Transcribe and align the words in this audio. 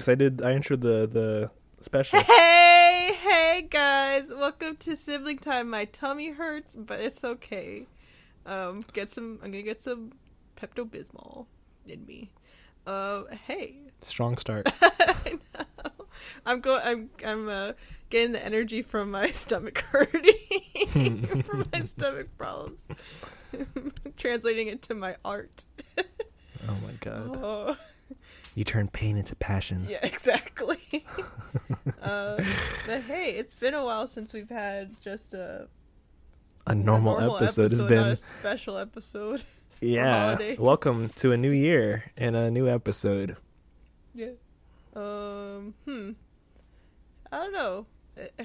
because 0.00 0.10
I 0.10 0.14
did. 0.14 0.42
I 0.42 0.52
entered 0.52 0.80
the 0.80 1.06
the 1.06 1.50
special. 1.80 2.20
Hey, 3.00 3.12
hey 3.20 3.68
guys! 3.70 4.30
Welcome 4.34 4.76
to 4.76 4.96
sibling 4.96 5.38
time. 5.38 5.68
My 5.68 5.84
tummy 5.86 6.30
hurts, 6.30 6.74
but 6.74 7.00
it's 7.00 7.22
okay. 7.22 7.86
Um, 8.46 8.82
get 8.94 9.10
some. 9.10 9.38
I'm 9.42 9.50
gonna 9.50 9.62
get 9.62 9.82
some 9.82 10.12
Pepto 10.56 10.88
Bismol 10.88 11.46
in 11.86 12.06
me. 12.06 12.30
Uh, 12.86 13.24
hey. 13.46 13.76
Strong 14.00 14.38
start. 14.38 14.72
I 14.82 15.38
know. 15.54 15.90
I'm 16.46 16.60
going. 16.60 16.80
I'm. 16.82 17.10
I'm 17.24 17.48
uh, 17.48 17.72
getting 18.08 18.32
the 18.32 18.44
energy 18.44 18.80
from 18.80 19.10
my 19.10 19.30
stomach 19.32 19.80
hurting, 19.80 21.42
from 21.42 21.66
my 21.72 21.80
stomach 21.80 22.28
problems. 22.38 22.82
Translating 24.16 24.68
it 24.68 24.80
to 24.82 24.94
my 24.94 25.16
art. 25.24 25.64
Oh 25.98 26.76
my 26.86 26.92
god! 27.00 27.38
Oh. 27.42 27.76
You 28.54 28.64
turn 28.64 28.88
pain 28.88 29.16
into 29.16 29.34
passion. 29.36 29.86
Yeah, 29.88 29.98
exactly. 30.02 31.04
uh, 32.02 32.42
but 32.86 33.02
hey, 33.02 33.30
it's 33.36 33.54
been 33.54 33.74
a 33.74 33.84
while 33.84 34.06
since 34.06 34.34
we've 34.34 34.48
had 34.50 34.94
just 35.00 35.34
a, 35.34 35.68
A 36.66 36.72
a 36.72 36.74
normal, 36.74 37.36
episode, 37.36 37.72
It's 37.72 37.80
been. 37.82 38.08
a 38.08 38.16
special 38.16 38.76
episode. 38.78 39.42
Yeah. 39.82 40.36
Welcome 40.58 41.08
to 41.16 41.32
a 41.32 41.38
new 41.38 41.50
year 41.52 42.04
and 42.18 42.36
a 42.36 42.50
new 42.50 42.68
episode. 42.68 43.38
Yeah. 44.14 44.32
Um. 44.94 45.72
Hmm. 45.86 46.10
I 47.32 47.38
don't 47.38 47.52
know. 47.54 47.86
Eh, 48.18 48.44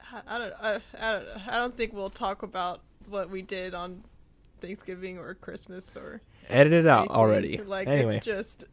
I, 0.00 0.22
I 0.26 0.38
don't. 0.38 0.54
I, 0.58 0.80
I 0.98 1.12
don't. 1.12 1.26
I 1.48 1.58
don't 1.58 1.76
think 1.76 1.92
we'll 1.92 2.08
talk 2.08 2.42
about 2.42 2.80
what 3.10 3.28
we 3.28 3.42
did 3.42 3.74
on 3.74 4.04
Thanksgiving 4.62 5.18
or 5.18 5.34
Christmas 5.34 5.94
or 5.98 6.22
Edit 6.48 6.72
it 6.72 6.86
out 6.86 7.08
already. 7.08 7.58
Like 7.58 7.88
anyway, 7.88 8.16
it's 8.16 8.26
just. 8.26 8.64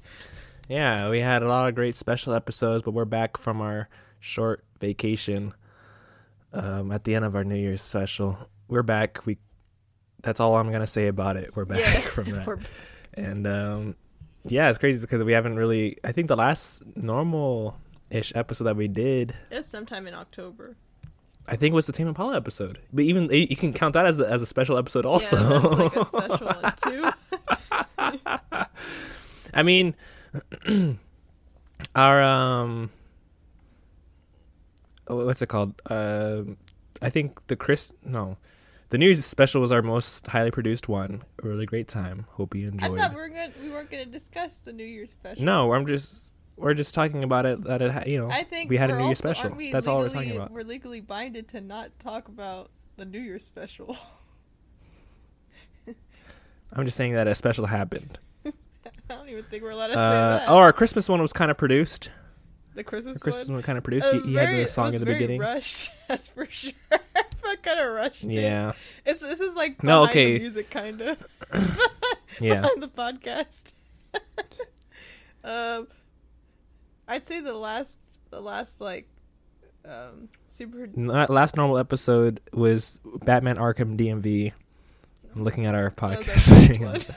yeah, 0.68 1.10
we 1.10 1.20
had 1.20 1.42
a 1.42 1.48
lot 1.48 1.68
of 1.68 1.74
great 1.74 1.96
special 1.96 2.34
episodes, 2.34 2.82
but 2.82 2.92
we're 2.92 3.04
back 3.04 3.36
from 3.36 3.60
our 3.60 3.88
short 4.20 4.64
vacation. 4.80 5.54
Um, 6.52 6.90
at 6.90 7.04
the 7.04 7.14
end 7.14 7.24
of 7.24 7.36
our 7.36 7.44
New 7.44 7.56
Year's 7.56 7.82
special, 7.82 8.38
we're 8.68 8.82
back. 8.82 9.24
We. 9.26 9.38
That's 10.22 10.40
all 10.40 10.56
I'm 10.56 10.70
gonna 10.70 10.86
say 10.86 11.06
about 11.06 11.36
it. 11.36 11.56
We're 11.56 11.64
back 11.64 11.80
yeah. 11.80 12.00
from 12.10 12.30
that. 12.30 12.46
we're- 12.46 12.62
and 13.14 13.46
um 13.46 13.96
yeah 14.44 14.68
it's 14.68 14.78
crazy 14.78 15.00
because 15.00 15.24
we 15.24 15.32
haven't 15.32 15.56
really 15.56 15.96
i 16.04 16.12
think 16.12 16.28
the 16.28 16.36
last 16.36 16.80
normal 16.94 17.76
ish 18.10 18.32
episode 18.36 18.64
that 18.64 18.76
we 18.76 18.86
did 18.88 19.34
it's 19.50 19.66
sometime 19.66 20.06
in 20.06 20.14
October. 20.14 20.76
I 21.46 21.56
think 21.56 21.72
it 21.72 21.74
was 21.74 21.86
the 21.86 21.92
tame 21.92 22.08
impala 22.08 22.36
episode 22.36 22.78
but 22.92 23.02
even 23.04 23.28
you 23.30 23.56
can 23.56 23.72
count 23.72 23.94
that 23.94 24.06
as 24.06 24.16
the, 24.16 24.26
as 24.28 24.42
a 24.42 24.46
special 24.46 24.76
episode 24.78 25.04
also 25.06 25.36
Yeah, 25.36 25.88
that's 25.94 26.12
like 26.14 26.30
a 26.30 26.38
special 26.38 26.46
one 26.46 26.74
too. 26.82 28.66
i 29.54 29.62
mean 29.62 29.94
our 31.94 32.22
um 32.22 32.90
oh, 35.08 35.24
what's 35.26 35.42
it 35.42 35.46
called 35.48 35.80
um 35.90 36.56
i 37.02 37.10
think 37.10 37.44
the 37.48 37.56
chris 37.56 37.92
no 38.04 38.36
the 38.90 38.98
new 38.98 39.06
year's 39.06 39.24
special 39.24 39.60
was 39.60 39.70
our 39.72 39.82
most 39.82 40.26
highly 40.26 40.50
produced 40.50 40.88
one 40.88 41.22
a 41.42 41.48
really 41.48 41.66
great 41.66 41.86
time 41.88 42.26
hope 42.30 42.54
you 42.56 42.66
enjoyed. 42.68 42.98
I 42.98 43.02
thought 43.02 43.14
we 43.14 43.20
were 43.20 43.28
gonna 43.28 43.52
we 43.62 43.70
weren't 43.70 43.88
gonna 43.88 44.04
discuss 44.04 44.58
the 44.64 44.72
New 44.72 44.82
Year's 44.84 45.12
special. 45.12 45.44
No, 45.44 45.72
I'm 45.74 45.86
just 45.86 46.32
we're 46.60 46.74
just 46.74 46.94
talking 46.94 47.24
about 47.24 47.46
it 47.46 47.64
that 47.64 47.82
it 47.82 47.90
ha- 47.90 48.02
you 48.06 48.18
know 48.18 48.30
I 48.30 48.42
think 48.44 48.70
we 48.70 48.76
had 48.76 48.90
a 48.90 48.96
New 48.98 49.04
also- 49.04 49.32
special. 49.32 49.56
That's 49.72 49.86
all 49.86 49.98
we're 49.98 50.08
talking 50.10 50.36
about. 50.36 50.50
We're 50.50 50.62
legally 50.62 51.00
binded 51.00 51.48
to 51.48 51.60
not 51.60 51.90
talk 51.98 52.28
about 52.28 52.70
the 52.96 53.04
New 53.04 53.18
Year's 53.20 53.44
special. 53.44 53.96
I'm 56.72 56.84
just 56.84 56.96
saying 56.96 57.14
that 57.14 57.26
a 57.26 57.34
special 57.34 57.66
happened. 57.66 58.18
I 58.46 58.50
don't 59.08 59.28
even 59.28 59.42
think 59.44 59.62
we're 59.64 59.70
allowed 59.70 59.88
to 59.88 59.94
say 59.94 59.98
Uh, 59.98 60.10
that. 60.38 60.48
oh, 60.48 60.56
our 60.58 60.72
Christmas 60.72 61.08
one 61.08 61.20
was 61.20 61.32
kind 61.32 61.50
of 61.50 61.58
produced. 61.58 62.10
the 62.74 62.84
Christmas, 62.84 63.16
Our 63.16 63.20
Christmas 63.20 63.48
one. 63.48 63.54
one 63.56 63.62
kind 63.64 63.76
of 63.78 63.82
produced. 63.82 64.08
He, 64.12 64.20
he 64.20 64.34
had 64.34 64.50
very- 64.50 64.62
the 64.62 64.68
song 64.68 64.94
in 64.94 65.00
the 65.00 65.06
beginning. 65.06 65.40
Rushed, 65.40 65.90
that's 66.08 66.28
for 66.28 66.46
sure. 66.46 66.72
I 66.92 67.56
kind 67.62 67.80
of 67.80 67.92
rushed. 67.94 68.22
it. 68.24 68.30
Yeah, 68.34 68.72
it's 69.04 69.20
this 69.20 69.40
is 69.40 69.54
like 69.56 69.82
No, 69.82 70.04
okay. 70.04 70.34
the 70.34 70.38
music 70.44 70.70
kind 70.70 71.00
of. 71.00 71.26
yeah. 72.40 72.60
the 72.78 72.88
podcast. 72.88 73.74
um, 75.42 75.88
I'd 77.10 77.26
say 77.26 77.40
the 77.40 77.54
last, 77.54 77.98
the 78.30 78.40
last 78.40 78.80
like, 78.80 79.08
um, 79.84 80.28
super. 80.46 80.84
N- 80.84 81.08
Last 81.08 81.56
normal 81.56 81.76
episode 81.76 82.40
was 82.52 83.00
Batman 83.24 83.56
Arkham 83.56 83.98
DMV. 83.98 84.52
I'm 85.34 85.42
looking 85.42 85.66
at 85.66 85.74
our 85.74 85.84
our 85.84 85.90
podcast. 85.90 86.78
first 86.78 86.80
one. 87.10 87.16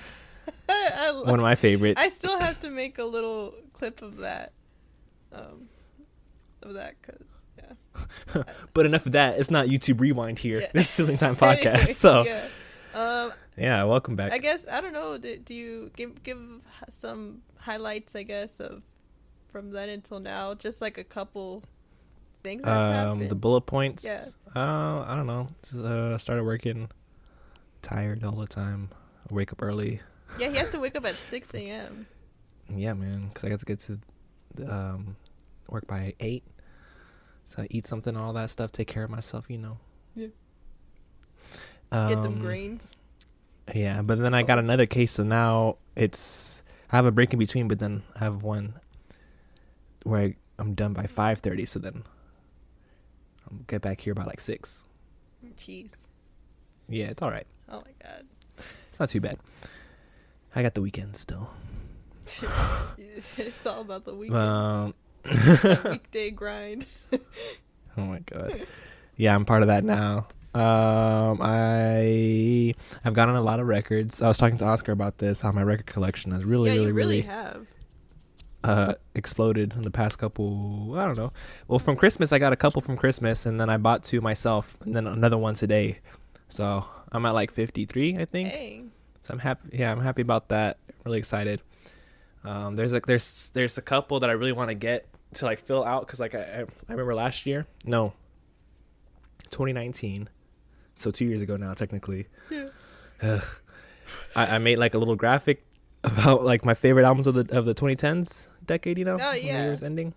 I, 0.70 1.22
one 1.26 1.36
of 1.36 1.44
my 1.44 1.54
favorites. 1.54 2.00
I 2.02 2.10
still 2.10 2.40
have 2.40 2.60
to 2.62 2.72
make 2.72 2.98
a 2.98 3.04
little 3.04 3.54
clip 3.74 4.02
of 4.02 4.18
that, 4.18 4.54
um, 5.32 5.70
of 6.64 6.74
that 6.74 6.96
because 7.00 7.44
yeah. 7.60 8.44
but 8.74 8.88
enough 8.88 9.06
of 9.06 9.12
that. 9.12 9.40
It's 9.40 9.52
not 9.52 9.68
YouTube 9.68 10.00
Rewind 10.00 10.40
here. 10.40 10.62
Yeah. 10.62 10.72
This 10.74 10.88
is 10.88 10.90
Sibling 10.90 11.18
Time 11.18 11.36
podcast. 11.36 11.66
Anyway, 11.66 11.94
so 11.94 12.24
yeah. 12.24 12.48
Um, 12.96 13.34
yeah, 13.58 13.84
welcome 13.84 14.16
back. 14.16 14.32
I 14.32 14.40
guess 14.40 14.62
I 14.72 14.82
don't 14.82 14.94
know. 14.94 15.20
Do, 15.20 15.38
do 15.38 15.54
you 15.54 15.92
give 15.96 16.24
give 16.24 16.40
some 16.90 17.44
highlights? 17.60 18.16
I 18.16 18.24
guess 18.24 18.60
of 18.60 18.82
from 19.54 19.70
then 19.72 19.88
until 19.88 20.20
now, 20.20 20.56
just 20.56 20.82
like 20.82 20.98
a 20.98 21.04
couple 21.04 21.64
things 22.42 22.64
that 22.64 23.08
um, 23.08 23.28
the 23.30 23.36
bullet 23.36 23.62
points. 23.62 24.04
Yeah. 24.04 24.26
Uh, 24.54 25.06
I 25.08 25.16
don't 25.16 25.28
know. 25.28 25.48
Uh, 25.82 26.18
started 26.18 26.44
working 26.44 26.90
tired 27.82 28.24
all 28.26 28.36
the 28.36 28.48
time. 28.48 28.90
Wake 29.30 29.54
up 29.54 29.62
early. 29.62 30.02
yeah, 30.38 30.50
he 30.50 30.58
has 30.58 30.72
to 30.72 30.80
wake 30.80 30.96
up 30.98 31.06
at 31.06 31.16
six 31.16 31.54
a.m. 31.54 32.08
Yeah, 32.76 32.94
man, 32.94 33.30
because 33.30 33.46
I 33.46 33.50
got 33.50 33.60
to 33.60 33.66
get 33.66 33.80
to 33.80 34.00
um, 34.68 35.16
work 35.70 35.88
by 35.88 36.14
eight. 36.20 36.44
So 37.46 37.62
I 37.62 37.68
eat 37.70 37.86
something, 37.86 38.18
all 38.18 38.34
that 38.34 38.50
stuff, 38.50 38.72
take 38.72 38.88
care 38.88 39.04
of 39.04 39.10
myself, 39.10 39.46
you 39.50 39.58
know. 39.60 39.78
Yeah. 40.16 40.28
Um, 41.92 42.08
Get 42.10 42.24
them 42.24 42.40
grains. 42.40 42.96
Yeah, 43.74 44.02
but 44.02 44.18
then 44.18 44.34
I 44.34 44.44
got 44.44 44.60
another 44.60 44.86
case, 44.86 45.14
so 45.14 45.24
now 45.24 45.78
it's 45.96 46.64
I 46.92 46.96
have 46.96 47.06
a 47.06 47.12
break 47.12 47.34
in 47.34 47.40
between, 47.40 47.68
but 47.68 47.80
then 47.80 48.04
I 48.16 48.20
have 48.20 48.44
one 48.44 48.76
where 50.04 50.22
I, 50.22 50.36
I'm 50.60 50.74
done 50.74 50.94
by 50.94 51.08
five 51.08 51.40
thirty. 51.40 51.66
So 51.66 51.80
then 51.80 52.04
I'll 53.50 53.58
get 53.68 53.82
back 53.82 54.02
here 54.02 54.14
by 54.14 54.24
like 54.24 54.40
six. 54.40 54.84
Jeez. 55.58 55.92
Yeah, 56.90 57.06
it's 57.06 57.22
all 57.22 57.32
right. 57.32 57.48
Oh 57.70 57.84
my 57.86 58.08
god. 58.08 58.26
It's 58.90 59.00
not 59.00 59.10
too 59.10 59.22
bad. 59.22 59.40
I 60.56 60.62
got 60.62 60.76
the 60.76 60.82
weekend 60.82 61.16
still. 61.16 61.50
it's 63.38 63.66
all 63.66 63.82
about 63.82 64.06
the 64.06 64.14
weekend. 64.14 64.40
Um, 64.40 64.94
weekday 65.92 66.32
grind. 66.32 66.86
Oh 67.98 68.02
my 68.02 68.20
god. 68.20 68.66
Yeah, 69.18 69.36
I'm 69.36 69.46
part 69.46 69.62
of 69.62 69.68
that 69.68 69.84
now. 69.84 70.28
Um, 70.56 71.40
I 71.42 72.76
have 73.04 73.14
gotten 73.14 73.36
a 73.36 73.42
lot 73.42 73.60
of 73.60 73.68
records. 73.68 74.22
I 74.22 74.28
was 74.28 74.38
talking 74.38 74.58
to 74.58 74.66
Oscar 74.66 74.92
about 74.92 75.18
this. 75.18 75.42
How 75.42 75.52
my 75.52 75.64
record 75.64 75.88
collection 75.88 76.32
has 76.32 76.44
really, 76.44 76.70
yeah, 76.70 76.76
really, 76.76 76.88
you 76.88 76.94
really 76.94 77.16
really 77.16 77.22
have. 77.22 77.68
Uh 78.64 78.94
exploded 79.16 79.74
in 79.76 79.82
the 79.82 79.92
past 79.92 80.18
couple. 80.18 80.96
I 80.98 81.06
don't 81.06 81.18
know. 81.18 81.32
Well, 81.68 81.80
from 81.80 81.96
Christmas, 81.96 82.32
I 82.32 82.40
got 82.40 82.54
a 82.54 82.56
couple 82.56 82.82
from 82.82 82.98
Christmas, 82.98 83.46
and 83.46 83.60
then 83.60 83.70
I 83.70 83.78
bought 83.78 84.04
two 84.04 84.22
myself, 84.22 84.78
and 84.82 84.96
then 84.96 85.08
another 85.08 85.38
one 85.38 85.56
today. 85.56 86.00
So 86.50 86.86
I'm 87.12 87.26
at 87.26 87.34
like 87.34 87.52
53, 87.52 88.18
I 88.18 88.26
think. 88.26 88.50
Dang. 88.50 88.92
So 89.22 89.34
I'm 89.34 89.40
happy. 89.40 89.70
Yeah, 89.74 89.92
I'm 89.92 90.02
happy 90.02 90.22
about 90.22 90.50
that. 90.50 90.78
Really 91.06 91.18
excited. 91.18 91.62
Um, 92.44 92.76
there's 92.76 92.92
like 92.92 93.06
there's 93.06 93.50
there's 93.54 93.78
a 93.78 93.82
couple 93.82 94.20
that 94.20 94.30
I 94.30 94.34
really 94.34 94.52
want 94.52 94.70
to 94.70 94.76
get 94.76 95.08
to 95.36 95.46
like 95.46 95.60
fill 95.60 95.84
out 95.84 96.06
because 96.06 96.20
like 96.20 96.36
I 96.36 96.40
I 96.40 96.60
I 96.60 96.92
remember 96.92 97.16
last 97.16 97.46
year. 97.46 97.66
No. 97.86 98.14
2019. 99.52 100.30
So 100.96 101.12
two 101.12 101.26
years 101.26 101.42
ago 101.42 101.58
now, 101.58 101.74
technically. 101.74 102.28
Yeah. 102.50 103.42
I, 104.36 104.56
I 104.56 104.58
made 104.58 104.78
like 104.78 104.94
a 104.94 104.98
little 104.98 105.16
graphic 105.16 105.64
about 106.04 106.44
like 106.44 106.66
my 106.66 106.74
favorite 106.74 107.06
albums 107.06 107.28
of 107.28 107.36
the 107.36 107.58
of 107.58 107.66
the 107.66 107.76
2010s 107.76 108.48
decade. 108.66 108.98
You 108.98 109.06
know, 109.06 109.18
Oh, 109.22 109.32
yeah. 109.34 109.64
year's 109.66 109.84
ending. 109.84 110.14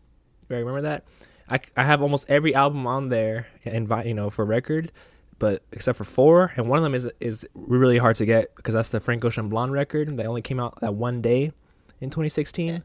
You 0.49 0.56
remember 0.56 0.83
that? 0.83 1.05
I 1.49 1.61
I 1.77 1.85
have 1.85 2.03
almost 2.03 2.27
every 2.29 2.55
album 2.55 2.87
on 2.87 3.09
there 3.09 3.47
and 3.65 3.88
you 4.05 4.15
know 4.15 4.31
for 4.31 4.44
record, 4.44 4.91
but 5.38 5.62
except 5.73 5.97
for 5.99 6.05
four, 6.05 6.53
and 6.56 6.69
one 6.69 6.79
of 6.79 6.83
them 6.83 6.94
is 6.94 7.09
is 7.21 7.47
really 7.55 7.99
hard 7.99 8.17
to 8.17 8.27
get 8.27 8.55
because 8.56 8.75
that's 8.75 8.88
the 8.91 9.00
Frank 9.00 9.25
Ocean 9.25 9.49
Blonde 9.49 9.73
record 9.73 10.17
that 10.17 10.27
only 10.27 10.43
came 10.43 10.59
out 10.61 10.81
that 10.81 10.94
one 10.94 11.21
day 11.23 11.53
in 12.00 12.11
2016, 12.11 12.69
Yeah. 12.69 12.79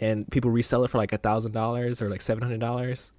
and 0.00 0.30
people 0.30 0.50
resell 0.50 0.84
it 0.84 0.88
for 0.88 0.98
like 0.98 1.12
a 1.12 1.18
thousand 1.18 1.52
dollars 1.52 2.02
or 2.02 2.10
like 2.10 2.22
seven 2.22 2.42
hundred 2.42 2.60
dollars. 2.60 3.12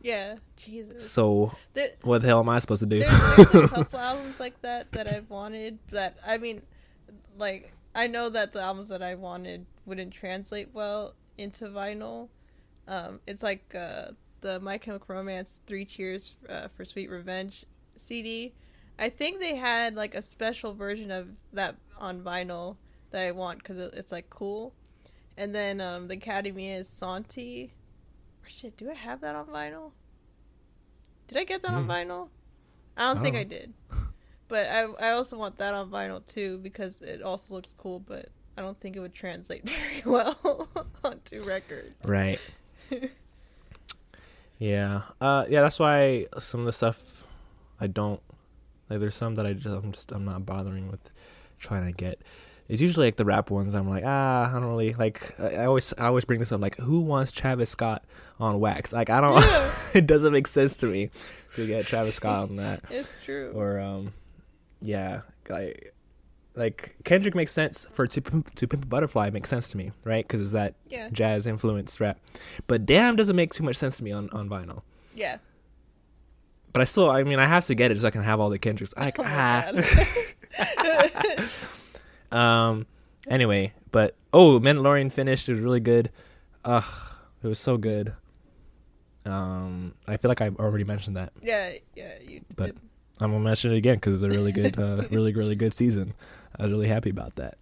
Yeah. 0.00 0.36
Jesus. 0.56 1.10
So 1.10 1.52
There, 1.74 1.88
what 2.02 2.22
the 2.22 2.28
hell 2.28 2.40
am 2.40 2.48
I 2.48 2.58
supposed 2.60 2.80
to 2.80 2.86
do? 2.86 3.00
there's 3.00 3.54
a 3.54 3.68
couple 3.74 3.98
albums 3.98 4.40
like 4.40 4.60
that 4.62 4.90
that 4.92 5.06
I've 5.06 5.28
wanted 5.28 5.78
that 5.90 6.16
I 6.26 6.38
mean, 6.38 6.62
like 7.36 7.72
I 7.94 8.06
know 8.06 8.28
that 8.30 8.52
the 8.52 8.60
albums 8.60 8.88
that 8.88 9.02
I 9.02 9.14
wanted 9.16 9.66
wouldn't 9.84 10.12
translate 10.12 10.68
well 10.72 11.14
into 11.38 11.66
vinyl. 11.66 12.28
Um, 12.86 13.20
it's 13.26 13.42
like 13.42 13.74
uh, 13.74 14.12
the 14.40 14.60
My 14.60 14.78
Chemical 14.78 15.14
Romance 15.16 15.60
Three 15.66 15.84
Cheers 15.84 16.36
uh, 16.48 16.68
for 16.68 16.84
Sweet 16.84 17.10
Revenge 17.10 17.64
CD. 17.96 18.54
I 18.98 19.08
think 19.08 19.40
they 19.40 19.56
had 19.56 19.96
like 19.96 20.14
a 20.14 20.22
special 20.22 20.74
version 20.74 21.10
of 21.10 21.28
that 21.52 21.76
on 21.98 22.22
vinyl 22.22 22.76
that 23.10 23.26
I 23.26 23.32
want 23.32 23.58
because 23.58 23.78
it's 23.94 24.12
like 24.12 24.30
cool. 24.30 24.72
and 25.36 25.54
then 25.54 25.80
um, 25.80 26.06
the 26.08 26.14
Academy 26.14 26.70
is 26.70 26.88
Santi. 26.88 27.72
Or 28.44 28.48
shit, 28.48 28.76
do 28.76 28.90
I 28.90 28.94
have 28.94 29.20
that 29.22 29.34
on 29.34 29.46
vinyl? 29.46 29.92
Did 31.28 31.38
I 31.38 31.44
get 31.44 31.62
that 31.62 31.74
on 31.74 31.84
Mm. 31.84 31.88
vinyl? 31.88 32.28
I 32.96 33.12
don't 33.12 33.18
I 33.18 33.22
think 33.22 33.36
I 33.36 33.44
did. 33.44 33.72
But 34.50 34.66
I 34.66 34.82
I 35.00 35.10
also 35.12 35.38
want 35.38 35.56
that 35.58 35.72
on 35.72 35.88
vinyl 35.90 36.22
too 36.26 36.58
because 36.58 37.00
it 37.00 37.22
also 37.22 37.54
looks 37.54 37.72
cool, 37.78 38.00
but 38.00 38.26
I 38.58 38.62
don't 38.62 38.78
think 38.80 38.96
it 38.96 39.00
would 39.00 39.14
translate 39.14 39.64
very 39.68 40.02
well 40.04 40.68
onto 41.04 41.42
records. 41.44 41.94
Right. 42.04 42.38
yeah. 44.58 45.02
Uh 45.20 45.46
yeah, 45.48 45.62
that's 45.62 45.78
why 45.78 46.26
some 46.38 46.60
of 46.60 46.66
the 46.66 46.72
stuff 46.72 47.26
I 47.80 47.86
don't 47.86 48.20
like 48.88 49.00
there's 49.00 49.14
some 49.14 49.36
that 49.36 49.46
I 49.46 49.52
just 49.54 49.66
I'm 49.66 49.92
just 49.92 50.12
I'm 50.12 50.24
not 50.24 50.44
bothering 50.44 50.90
with 50.90 51.10
trying 51.58 51.86
to 51.86 51.92
get. 51.92 52.20
It's 52.68 52.80
usually 52.80 53.08
like 53.08 53.16
the 53.16 53.24
rap 53.24 53.50
ones 53.50 53.74
I'm 53.74 53.88
like, 53.88 54.04
ah, 54.06 54.48
I 54.48 54.52
don't 54.52 54.66
really 54.68 54.94
like 54.94 55.34
I 55.40 55.64
always 55.64 55.92
I 55.98 56.06
always 56.06 56.24
bring 56.24 56.40
this 56.40 56.52
up 56.52 56.60
like 56.60 56.76
who 56.76 57.00
wants 57.00 57.32
Travis 57.32 57.70
Scott 57.70 58.04
on 58.38 58.60
wax? 58.60 58.92
Like 58.92 59.10
I 59.10 59.20
don't 59.20 59.40
Yeah. 59.42 59.72
it 59.94 60.06
doesn't 60.06 60.32
make 60.32 60.46
sense 60.46 60.76
to 60.78 60.86
me 60.86 61.10
to 61.56 61.66
get 61.66 61.86
Travis 61.86 62.16
Scott 62.16 62.50
on 62.50 62.56
that. 62.56 62.82
It's 62.90 63.16
true. 63.24 63.52
Or 63.54 63.78
um 63.80 64.12
yeah, 64.80 65.22
like 65.48 65.94
like 66.56 66.96
Kendrick 67.04 67.34
makes 67.34 67.52
sense 67.52 67.86
for 67.92 68.06
to 68.06 68.20
Pimp, 68.20 68.54
to 68.56 68.66
Pimp 68.66 68.84
a 68.84 68.86
Butterfly 68.86 69.30
makes 69.30 69.48
sense 69.48 69.68
to 69.68 69.76
me, 69.76 69.92
right? 70.04 70.26
Cuz 70.28 70.40
it's 70.40 70.50
that 70.52 70.74
yeah. 70.88 71.08
jazz 71.12 71.46
influenced 71.46 72.00
rap. 72.00 72.18
But 72.66 72.86
damn 72.86 73.16
doesn't 73.16 73.36
make 73.36 73.52
too 73.54 73.62
much 73.62 73.76
sense 73.76 73.96
to 73.98 74.04
me 74.04 74.10
on, 74.12 74.28
on 74.30 74.48
vinyl. 74.48 74.82
Yeah. 75.14 75.38
But 76.72 76.82
I 76.82 76.84
still 76.84 77.08
I 77.10 77.22
mean 77.22 77.38
I 77.38 77.46
have 77.46 77.66
to 77.66 77.74
get 77.74 77.90
it 77.90 78.00
so 78.00 78.06
I 78.06 78.10
can 78.10 78.22
have 78.22 78.40
all 78.40 78.50
the 78.50 78.58
Kendricks. 78.58 78.92
Like 78.96 79.18
Oh 79.18 79.24
ah. 79.26 79.70
Um 82.36 82.86
anyway, 83.28 83.72
but 83.90 84.16
oh 84.32 84.58
Mandalorian 84.60 85.10
finished, 85.12 85.48
it 85.48 85.52
was 85.52 85.60
really 85.62 85.80
good. 85.80 86.10
Ugh, 86.64 86.84
it 87.42 87.46
was 87.48 87.58
so 87.58 87.76
good. 87.76 88.12
Um 89.24 89.94
I 90.06 90.16
feel 90.16 90.28
like 90.28 90.40
I 90.40 90.48
already 90.58 90.84
mentioned 90.84 91.16
that. 91.16 91.32
yeah, 91.42 91.72
yeah, 91.94 92.14
you 92.26 92.40
But- 92.56 92.66
did. 92.66 92.78
I'm 93.20 93.32
gonna 93.32 93.44
mention 93.44 93.72
it 93.72 93.76
again 93.76 93.96
because 93.96 94.14
it's 94.14 94.22
a 94.22 94.36
really 94.36 94.52
good, 94.52 94.78
uh, 94.78 95.02
really 95.10 95.32
really 95.34 95.54
good 95.54 95.74
season. 95.74 96.14
I 96.58 96.64
was 96.64 96.72
really 96.72 96.88
happy 96.88 97.10
about 97.10 97.36
that. 97.36 97.58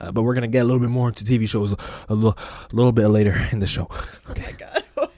Uh, 0.00 0.12
but 0.12 0.22
we're 0.22 0.34
gonna 0.34 0.48
get 0.48 0.60
a 0.60 0.64
little 0.64 0.80
bit 0.80 0.88
more 0.90 1.08
into 1.08 1.24
TV 1.24 1.48
shows 1.48 1.72
a, 1.72 1.76
a 2.08 2.14
little, 2.14 2.38
a 2.70 2.74
little 2.74 2.92
bit 2.92 3.08
later 3.08 3.48
in 3.52 3.58
the 3.58 3.66
show. 3.66 3.88
Oh 3.90 4.34
my 4.36 4.52
god. 4.52 4.82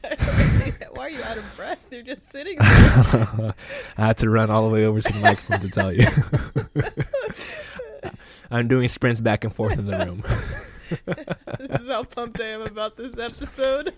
Why 0.92 1.06
are 1.06 1.10
you 1.10 1.22
out 1.22 1.38
of 1.38 1.56
breath? 1.56 1.78
You're 1.90 2.02
just 2.02 2.28
sitting 2.28 2.58
there. 2.58 2.68
I 3.98 4.06
had 4.06 4.18
to 4.18 4.30
run 4.30 4.50
all 4.50 4.66
the 4.66 4.74
way 4.74 4.84
over 4.84 5.00
to 5.00 5.12
the 5.12 5.18
microphone 5.20 5.60
to 5.60 5.70
tell 5.70 5.92
you. 5.92 6.06
I'm 8.50 8.68
doing 8.68 8.88
sprints 8.88 9.20
back 9.20 9.44
and 9.44 9.54
forth 9.54 9.78
in 9.78 9.86
the 9.86 9.98
room. 9.98 10.22
this 11.58 11.80
is 11.80 11.88
how 11.88 12.04
pumped 12.04 12.40
I 12.40 12.46
am 12.48 12.62
about 12.62 12.96
this 12.96 13.12
episode. 13.18 13.92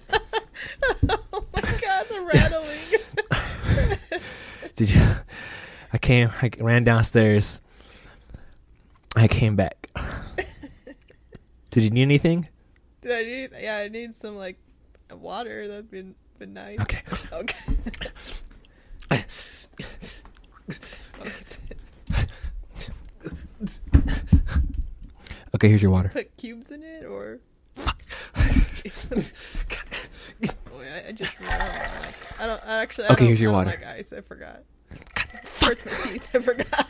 oh 1.09 1.45
my 1.55 1.79
god, 1.81 2.07
the 2.09 2.21
rattling. 2.33 2.79
Did 4.77 4.91
you? 4.91 5.07
I 5.93 5.99
came. 5.99 6.31
I 6.43 6.50
ran 6.58 6.85
downstairs. 6.85 7.61
I 9.17 9.26
came 9.26 9.56
back. 9.56 9.88
Did 11.70 11.85
you 11.85 11.90
need 11.90 12.02
anything? 12.02 12.49
Did 13.02 13.12
I 13.12 13.23
need? 13.23 13.50
Yeah, 13.61 13.79
I 13.79 13.88
need 13.88 14.14
some 14.14 14.37
like 14.37 14.58
water. 15.11 15.69
That'd 15.69 15.90
been 15.90 16.14
been 16.38 16.55
nice. 16.55 16.81
Okay. 16.81 17.02
Okay. 17.32 17.75
Okay, 25.55 25.69
here's 25.69 25.82
your 25.82 25.90
water. 25.90 26.11
Put 26.11 26.37
cubes 26.37 26.70
in 26.70 26.82
it 26.82 27.05
or. 27.05 27.40
oh, 27.79 27.93
I, 28.37 28.64
I 31.08 31.12
just 31.12 31.38
realized. 31.40 32.14
I 32.38 32.46
don't 32.46 32.62
I 32.64 32.82
actually. 32.82 33.06
I 33.06 33.12
Okay, 33.12 33.17
don't, 33.20 33.26
here's 33.29 33.40
your 33.40 33.50
I 33.50 33.55
water. 33.55 33.70
Like 33.70 33.87
ice, 33.87 34.12
I 34.12 34.20
forgot. 34.20 34.62
Hurts 35.69 35.87
my 35.87 35.93
teeth. 36.11 36.29
I 36.35 36.38
forgot. 36.41 36.87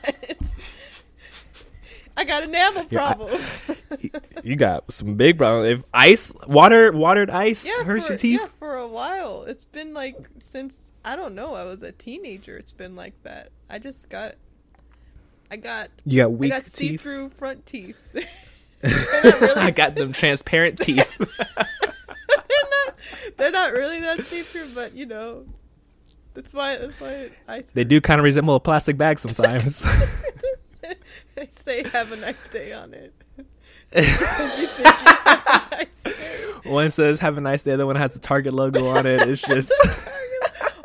I 2.17 2.25
got 2.25 2.45
enamel 2.45 2.87
Yeah, 2.91 3.05
I- 3.05 3.15
problems. 3.15 3.63
You 4.45 4.57
got 4.57 4.93
some 4.93 5.15
big 5.17 5.37
problems. 5.39 5.79
If 5.79 5.85
ice, 5.93 6.33
water, 6.47 6.93
watered 6.93 7.29
ice 7.31 7.65
yeah, 7.67 7.83
hurts 7.85 8.07
for, 8.07 8.13
your 8.13 8.19
teeth. 8.19 8.41
yeah, 8.41 8.47
for 8.47 8.77
a 8.77 8.87
while. 8.87 9.43
It's 9.45 9.65
been 9.65 9.93
like 9.95 10.17
since 10.41 10.85
I 11.05 11.17
don't 11.17 11.35
know. 11.35 11.55
I 11.55 11.65
was 11.65 11.83
a 11.83 11.93
teenager. 11.93 12.57
It's 12.57 12.73
been 12.73 12.95
like 12.97 13.15
that. 13.25 13.51
I 13.69 13.79
just 13.79 14.09
got. 14.09 14.35
I 15.51 15.57
got. 15.57 15.89
You 16.05 16.19
got 16.19 16.25
I 16.25 16.27
weak 16.29 16.51
got 16.53 16.63
teeth. 16.65 16.73
see-through 16.75 17.31
front 17.31 17.67
teeth. 17.67 17.97
Really 18.83 19.57
I 19.57 19.71
got 19.73 19.97
them 19.97 20.13
transparent 20.13 20.79
teeth. 20.79 21.09
they're 21.19 22.69
not 22.71 22.95
they're 23.37 23.51
not 23.51 23.73
really 23.73 23.99
that 24.01 24.25
see 24.25 24.43
through, 24.43 24.69
but 24.75 24.95
you 24.95 25.05
know, 25.07 25.47
that's 26.39 26.55
why 26.55 26.77
that's 26.77 27.01
why 27.01 27.31
I 27.49 27.65
they 27.75 27.83
do 27.83 28.01
kind 28.01 28.21
of 28.21 28.25
resemble 28.25 28.55
a 28.55 28.61
plastic 28.61 28.97
bag 28.97 29.19
sometimes. 29.19 29.83
they 31.35 31.49
say 31.51 31.83
have 31.89 32.13
a 32.13 32.17
nice 32.17 32.49
day 32.49 32.73
on 32.73 32.95
it. 32.95 33.13
You 33.93 34.03
think 34.05 34.79
you 34.79 34.85
have 35.25 35.69
a 35.73 35.77
nice 35.77 36.63
one 36.65 36.91
says 36.93 37.19
"Have 37.19 37.39
a 37.39 37.41
nice 37.41 37.65
day," 37.65 37.73
the 37.73 37.75
other 37.75 37.87
one 37.87 37.97
has 37.97 38.15
the 38.15 38.21
Target 38.21 38.55
logo 38.55 38.87
on 38.87 39.05
it. 39.05 39.29
It's 39.29 39.43
just 39.49 39.73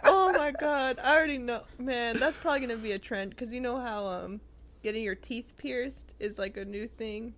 oh 0.03 0.33
my 0.35 0.51
god, 0.59 0.97
I 1.03 1.15
already 1.15 1.37
know, 1.37 1.61
man. 1.77 2.17
That's 2.17 2.37
probably 2.37 2.61
gonna 2.61 2.77
be 2.77 2.93
a 2.93 2.99
trend 2.99 3.29
because 3.29 3.53
you 3.53 3.61
know 3.61 3.77
how 3.77 4.07
um 4.07 4.41
getting 4.81 5.03
your 5.03 5.15
teeth 5.15 5.53
pierced 5.55 6.15
is 6.19 6.39
like 6.39 6.57
a 6.57 6.65
new 6.65 6.87
thing. 6.87 7.35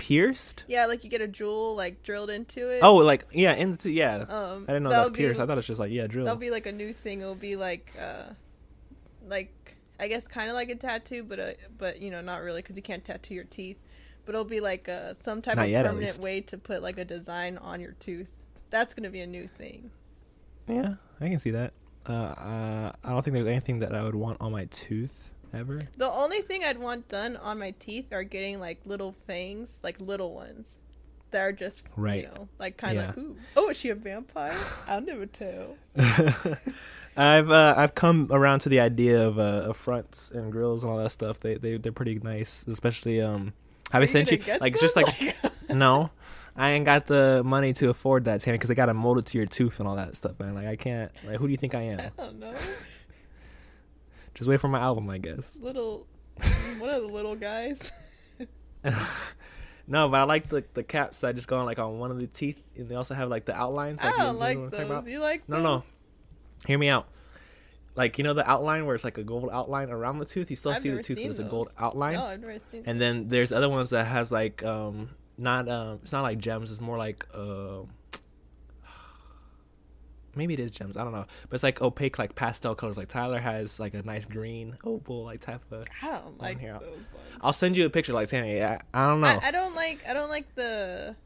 Pierced. 0.00 0.64
Yeah, 0.66 0.86
like 0.86 1.04
you 1.04 1.10
get 1.10 1.20
a 1.20 1.28
jewel 1.28 1.76
like 1.76 2.02
drilled 2.02 2.30
into 2.30 2.70
it. 2.70 2.80
Oh, 2.82 2.94
like 2.94 3.26
yeah, 3.32 3.54
into 3.54 3.90
yeah. 3.90 4.24
um, 4.28 4.64
I 4.66 4.72
didn't 4.72 4.84
know 4.84 4.90
that'll 4.90 5.04
that's 5.04 5.16
pierced. 5.16 5.38
be- 5.38 5.44
I 5.44 5.46
thought 5.46 5.58
it's 5.58 5.66
just 5.66 5.78
like 5.78 5.92
yeah, 5.92 6.06
drill. 6.06 6.24
That'll 6.24 6.40
be 6.40 6.50
like 6.50 6.66
a 6.66 6.72
new 6.72 6.92
thing. 6.92 7.20
It'll 7.20 7.34
be 7.34 7.54
like, 7.54 7.92
uh, 8.00 8.32
like 9.26 9.76
I 10.00 10.08
guess 10.08 10.26
kind 10.26 10.48
of 10.48 10.54
like 10.54 10.70
a 10.70 10.74
tattoo, 10.74 11.22
but 11.22 11.38
uh, 11.38 11.50
but 11.76 12.00
you 12.00 12.10
know 12.10 12.22
not 12.22 12.40
really 12.40 12.62
because 12.62 12.76
you 12.76 12.82
can't 12.82 13.04
tattoo 13.04 13.34
your 13.34 13.44
teeth. 13.44 13.76
But 14.24 14.34
it'll 14.34 14.44
be 14.44 14.60
like 14.60 14.88
uh, 14.88 15.14
some 15.20 15.42
type 15.42 15.56
Not 15.56 15.66
of 15.66 15.70
yet, 15.70 15.86
permanent 15.86 16.18
way 16.18 16.40
to 16.42 16.56
put 16.56 16.82
like 16.82 16.98
a 16.98 17.04
design 17.04 17.58
on 17.58 17.80
your 17.80 17.92
tooth. 17.92 18.28
That's 18.70 18.94
gonna 18.94 19.10
be 19.10 19.20
a 19.20 19.26
new 19.26 19.46
thing. 19.46 19.90
Yeah, 20.66 20.94
I 21.20 21.28
can 21.28 21.38
see 21.38 21.50
that. 21.50 21.74
Uh, 22.08 22.12
uh, 22.12 22.92
I 23.04 23.10
don't 23.10 23.22
think 23.22 23.34
there's 23.34 23.46
anything 23.46 23.80
that 23.80 23.94
I 23.94 24.02
would 24.02 24.14
want 24.14 24.38
on 24.40 24.52
my 24.52 24.64
tooth 24.66 25.29
ever. 25.52 25.88
The 25.96 26.10
only 26.10 26.42
thing 26.42 26.64
I'd 26.64 26.78
want 26.78 27.08
done 27.08 27.36
on 27.36 27.58
my 27.58 27.72
teeth 27.78 28.12
are 28.12 28.22
getting 28.24 28.60
like 28.60 28.80
little 28.84 29.14
fangs, 29.26 29.78
like 29.82 30.00
little 30.00 30.34
ones. 30.34 30.78
That 31.32 31.42
are 31.42 31.52
just 31.52 31.84
Right. 31.96 32.22
you 32.24 32.28
know, 32.28 32.48
like 32.58 32.76
kind 32.76 32.98
of 32.98 33.02
Yeah. 33.04 33.08
like, 33.10 33.18
ooh, 33.18 33.36
oh, 33.56 33.68
is 33.70 33.76
she 33.76 33.90
a 33.90 33.94
vampire? 33.94 34.56
I'll 34.88 35.00
never 35.00 35.26
tell. 35.26 35.76
I've 37.16 37.50
uh, 37.50 37.74
I've 37.76 37.94
come 37.94 38.28
around 38.30 38.60
to 38.60 38.68
the 38.68 38.80
idea 38.80 39.26
of, 39.26 39.38
uh, 39.38 39.68
of 39.68 39.76
fronts 39.76 40.30
and 40.30 40.50
grills 40.52 40.82
and 40.84 40.90
all 40.92 40.98
that 40.98 41.10
stuff. 41.12 41.40
They 41.40 41.54
they 41.56 41.76
they're 41.76 41.92
pretty 41.92 42.18
nice, 42.18 42.64
especially 42.66 43.20
um. 43.20 43.52
Have 43.92 44.02
I 44.02 44.06
sent 44.06 44.30
you 44.30 44.38
like 44.60 44.72
it's 44.72 44.80
just 44.80 44.94
like 44.94 45.36
no, 45.68 46.10
I 46.56 46.70
ain't 46.70 46.84
got 46.84 47.06
the 47.08 47.42
money 47.44 47.72
to 47.74 47.90
afford 47.90 48.24
that, 48.26 48.40
Tammy, 48.40 48.56
because 48.56 48.68
they 48.68 48.74
gotta 48.76 48.94
mold 48.94 49.18
it 49.18 49.26
to 49.26 49.38
your 49.38 49.46
tooth 49.48 49.80
and 49.80 49.88
all 49.88 49.96
that 49.96 50.16
stuff, 50.16 50.38
man. 50.38 50.54
Like 50.54 50.66
I 50.68 50.76
can't. 50.76 51.10
Like 51.26 51.36
who 51.38 51.46
do 51.46 51.50
you 51.50 51.56
think 51.56 51.74
I 51.74 51.82
am? 51.82 52.00
I 52.00 52.22
don't 52.22 52.38
know. 52.38 52.54
Just 54.34 54.48
wait 54.48 54.60
for 54.60 54.68
my 54.68 54.80
album, 54.80 55.08
I 55.10 55.18
guess. 55.18 55.56
Little, 55.60 56.06
what 56.78 56.90
are 56.90 57.00
the 57.00 57.06
little 57.06 57.34
guys? 57.36 57.92
no, 59.86 60.08
but 60.08 60.16
I 60.20 60.22
like 60.24 60.48
the 60.48 60.64
the 60.74 60.82
caps 60.82 61.20
that 61.20 61.34
just 61.34 61.48
go 61.48 61.58
on 61.58 61.66
like 61.66 61.78
on 61.78 61.98
one 61.98 62.10
of 62.10 62.18
the 62.20 62.26
teeth, 62.26 62.60
and 62.76 62.88
they 62.88 62.94
also 62.94 63.14
have 63.14 63.28
like 63.28 63.44
the 63.44 63.54
outlines. 63.54 63.98
I 64.00 64.06
Like, 64.06 64.16
you- 64.16 64.22
don't 64.22 64.34
you 64.34 64.38
like 64.40 64.58
know 64.58 64.64
I'm 64.64 64.70
talking 64.70 64.88
those. 64.88 65.06
You 65.08 65.18
like 65.20 65.48
No, 65.48 65.56
those? 65.56 65.64
no. 65.64 65.84
Hear 66.66 66.78
me 66.78 66.88
out. 66.88 67.08
Like 67.96 68.18
you 68.18 68.24
know 68.24 68.34
the 68.34 68.48
outline 68.48 68.86
where 68.86 68.94
it's 68.94 69.04
like 69.04 69.18
a 69.18 69.24
gold 69.24 69.50
outline 69.52 69.90
around 69.90 70.18
the 70.20 70.24
tooth. 70.24 70.48
You 70.48 70.56
still 70.56 70.72
I've 70.72 70.80
see 70.80 70.90
the 70.90 71.02
tooth, 71.02 71.18
but 71.18 71.26
it's 71.26 71.38
a 71.40 71.44
gold 71.44 71.68
outline. 71.78 72.14
No, 72.14 72.24
I've 72.24 72.40
never 72.40 72.58
seen. 72.70 72.84
And 72.86 73.00
then 73.00 73.28
there's 73.28 73.52
other 73.52 73.68
ones 73.68 73.90
that 73.90 74.04
has 74.06 74.30
like 74.30 74.62
um 74.62 75.10
not 75.36 75.68
um 75.68 75.98
it's 76.02 76.12
not 76.12 76.22
like 76.22 76.38
gems. 76.38 76.70
It's 76.70 76.80
more 76.80 76.96
like 76.96 77.26
uh 77.34 77.80
maybe 80.34 80.54
it 80.54 80.60
is 80.60 80.70
gems. 80.70 80.96
I 80.96 81.04
don't 81.04 81.12
know, 81.12 81.26
but 81.48 81.54
it's 81.54 81.62
like 81.62 81.80
opaque 81.82 82.18
like 82.18 82.34
pastel 82.34 82.74
colors. 82.74 82.96
Like 82.96 83.08
Tyler 83.08 83.38
has 83.38 83.78
like 83.80 83.94
a 83.94 84.02
nice 84.02 84.24
green 84.24 84.76
opal 84.84 85.24
like 85.24 85.40
type 85.40 85.62
of. 85.70 85.84
I 86.02 86.08
don't 86.10 86.40
like 86.40 86.58
here. 86.60 86.78
those 86.80 86.90
ones. 86.90 87.08
I'll 87.40 87.52
send 87.52 87.76
you 87.76 87.86
a 87.86 87.90
picture 87.90 88.12
like 88.12 88.28
Tammy. 88.28 88.62
I, 88.62 88.80
I 88.94 89.06
don't 89.08 89.20
know. 89.20 89.26
I, 89.28 89.40
I 89.48 89.50
don't 89.50 89.74
like. 89.74 90.00
I 90.08 90.12
don't 90.12 90.28
like 90.28 90.54
the, 90.54 91.16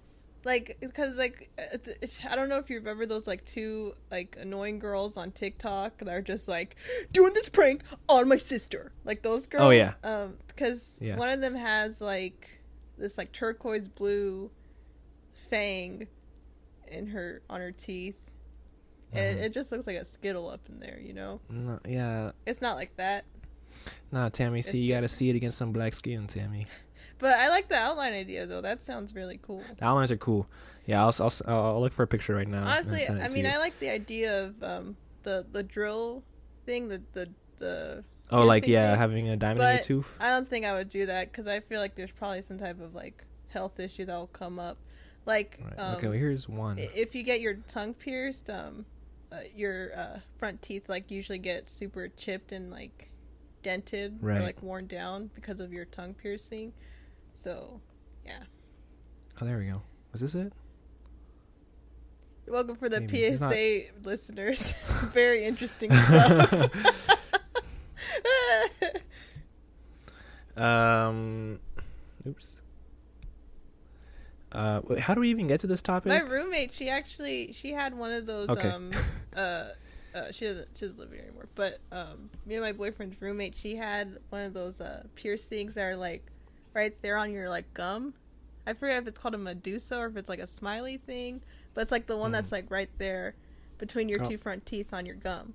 like, 0.44 0.76
because 0.80 1.16
like 1.16 1.50
it's, 1.58 1.88
it's, 2.00 2.18
I 2.24 2.36
don't 2.36 2.48
know 2.48 2.58
if 2.58 2.68
you 2.70 2.76
remember 2.78 3.06
those 3.06 3.26
like 3.26 3.44
two 3.44 3.94
like 4.10 4.36
annoying 4.40 4.78
girls 4.78 5.16
on 5.16 5.30
TikTok 5.32 5.98
that 5.98 6.08
are 6.08 6.22
just 6.22 6.48
like 6.48 6.76
doing 7.12 7.32
this 7.34 7.48
prank 7.48 7.82
on 8.08 8.28
my 8.28 8.36
sister. 8.36 8.92
Like 9.04 9.22
those 9.22 9.46
girls. 9.46 9.62
Oh, 9.62 9.70
yeah. 9.70 9.94
Um, 10.02 10.34
because 10.48 10.98
Yeah. 11.00 11.16
one 11.16 11.30
of 11.30 11.40
them 11.40 11.54
has 11.54 12.00
like 12.00 12.48
this 12.96 13.18
like 13.18 13.32
turquoise 13.32 13.88
blue 13.88 14.50
fang 15.50 16.06
in 16.88 17.08
her 17.08 17.42
on 17.50 17.60
her 17.60 17.72
teeth. 17.72 18.16
And 19.14 19.38
Mhm. 19.38 19.42
it 19.42 19.52
just 19.52 19.70
looks 19.72 19.86
like 19.86 19.96
a 19.96 20.04
skittle 20.04 20.48
up 20.48 20.60
in 20.68 20.80
there, 20.80 20.98
you 21.00 21.12
know. 21.12 21.40
No, 21.48 21.78
yeah, 21.88 22.32
It's 22.46 22.60
not 22.60 22.76
like 22.76 22.96
that. 22.96 23.24
nah, 24.12 24.28
Tammy. 24.28 24.60
It's 24.60 24.70
See, 24.70 24.78
you 24.78 24.92
gotta 24.92 25.08
see 25.08 25.30
it 25.30 25.36
against 25.36 25.58
some 25.58 25.72
black 25.72 25.94
skin, 25.94 26.26
Tammy. 26.26 26.66
But 27.18 27.38
I 27.38 27.48
like 27.48 27.68
the 27.68 27.76
outline 27.76 28.12
idea 28.12 28.44
though. 28.44 28.60
That 28.60 28.82
sounds 28.82 29.14
really 29.14 29.38
cool. 29.40 29.62
The 29.78 29.84
outlines 29.84 30.10
are 30.10 30.16
cool. 30.16 30.46
Yeah, 30.84 31.02
I'll 31.06 31.14
I'll, 31.20 31.32
I'll 31.46 31.80
look 31.80 31.92
for 31.92 32.02
a 32.02 32.06
picture 32.08 32.34
right 32.34 32.46
now. 32.48 32.64
Honestly, 32.66 33.06
I 33.08 33.28
mean. 33.28 33.46
I 33.46 33.56
like 33.56 33.78
the 33.78 33.88
idea 33.88 34.44
of 34.44 34.62
um 34.62 34.96
the 35.22 35.46
the 35.52 35.62
drill 35.62 36.22
thing, 36.66 36.88
the 36.88 37.00
the 37.12 37.30
the. 37.58 38.04
oh, 38.30 38.44
like 38.44 38.66
yeah, 38.66 38.90
thing, 38.90 38.98
having 38.98 39.28
a 39.28 39.36
diamond 39.36 39.62
in 39.64 39.76
your 39.76 39.84
tooth. 39.84 40.12
I 40.18 40.30
don't 40.30 40.48
think 40.48 40.66
I 40.66 40.74
would 40.74 40.88
do 40.88 41.06
that 41.06 41.30
because 41.30 41.46
I 41.46 41.60
feel 41.60 41.80
like 41.80 41.94
there's 41.94 42.10
probably 42.10 42.42
some 42.42 42.58
type 42.58 42.80
of 42.80 42.94
like 42.94 43.24
health 43.48 43.78
issue 43.78 44.04
that 44.06 44.16
will 44.16 44.26
come 44.26 44.58
up. 44.58 44.76
Like, 45.24 45.58
Right. 45.62 45.74
um, 45.78 45.94
okay, 45.94 46.08
well 46.08 46.18
here's 46.18 46.48
one. 46.48 46.78
if 46.78 47.14
you 47.14 47.22
get 47.22 47.40
your 47.40 47.54
tongue 47.68 47.94
pierced, 47.94 48.50
um, 48.50 48.84
uh, 49.32 49.36
your 49.54 49.90
uh, 49.96 50.18
front 50.38 50.62
teeth 50.62 50.88
like 50.88 51.10
usually 51.10 51.38
get 51.38 51.68
super 51.70 52.08
chipped 52.08 52.52
and 52.52 52.70
like 52.70 53.10
dented 53.62 54.18
Right. 54.20 54.38
or 54.38 54.42
like 54.42 54.62
worn 54.62 54.86
down 54.86 55.30
because 55.34 55.60
of 55.60 55.72
your 55.72 55.84
tongue 55.86 56.14
piercing. 56.14 56.72
So, 57.34 57.80
yeah. 58.24 58.40
Oh, 59.40 59.44
there 59.44 59.58
we 59.58 59.66
go. 59.66 59.82
Was 60.12 60.20
this 60.20 60.34
it? 60.34 60.52
Welcome 62.46 62.76
for 62.76 62.88
the 62.90 63.00
Maybe. 63.00 63.24
It's 63.24 63.40
not- 63.40 63.52
PSA 63.52 63.82
listeners. 64.02 64.72
Very 65.12 65.44
interesting 65.44 65.90
stuff. 65.90 66.70
Um, 70.56 71.58
oops. 72.26 72.60
Uh, 74.54 74.80
how 75.00 75.14
do 75.14 75.20
we 75.20 75.30
even 75.30 75.46
get 75.46 75.60
to 75.60 75.66
this 75.66 75.82
topic? 75.82 76.12
My 76.12 76.20
roommate, 76.20 76.72
she 76.72 76.88
actually 76.88 77.52
she 77.52 77.72
had 77.72 77.94
one 77.96 78.12
of 78.12 78.26
those 78.26 78.48
Okay. 78.50 78.68
um 78.68 78.90
uh 79.36 79.64
uh, 80.14 80.30
she 80.30 80.44
doesn't 80.46 80.68
she 80.76 80.82
doesn't 80.86 80.98
live 80.98 81.10
here 81.10 81.22
anymore. 81.22 81.48
But 81.54 81.80
um 81.90 82.30
me 82.46 82.54
and 82.54 82.62
my 82.64 82.72
boyfriend's 82.72 83.20
roommate, 83.20 83.54
she 83.56 83.74
had 83.76 84.18
one 84.30 84.42
of 84.42 84.54
those 84.54 84.80
uh 84.80 85.04
piercings 85.16 85.74
that 85.74 85.84
are 85.84 85.96
like 85.96 86.24
right 86.72 86.94
there 87.02 87.16
on 87.16 87.32
your 87.32 87.48
like 87.48 87.72
gum. 87.74 88.14
I 88.66 88.72
forget 88.74 89.02
if 89.02 89.08
it's 89.08 89.18
called 89.18 89.34
a 89.34 89.38
medusa 89.38 89.98
or 89.98 90.06
if 90.06 90.16
it's 90.16 90.28
like 90.28 90.38
a 90.38 90.46
smiley 90.46 90.96
thing, 90.98 91.42
but 91.74 91.82
it's 91.82 91.92
like 91.92 92.06
the 92.06 92.16
one 92.16 92.32
that's 92.32 92.52
like 92.52 92.70
right 92.70 92.88
there 92.98 93.34
between 93.78 94.08
your 94.08 94.18
Hmm. 94.18 94.24
Oh. 94.26 94.28
two 94.28 94.38
front 94.38 94.64
teeth 94.66 94.94
on 94.94 95.04
your 95.04 95.16
gum. 95.16 95.52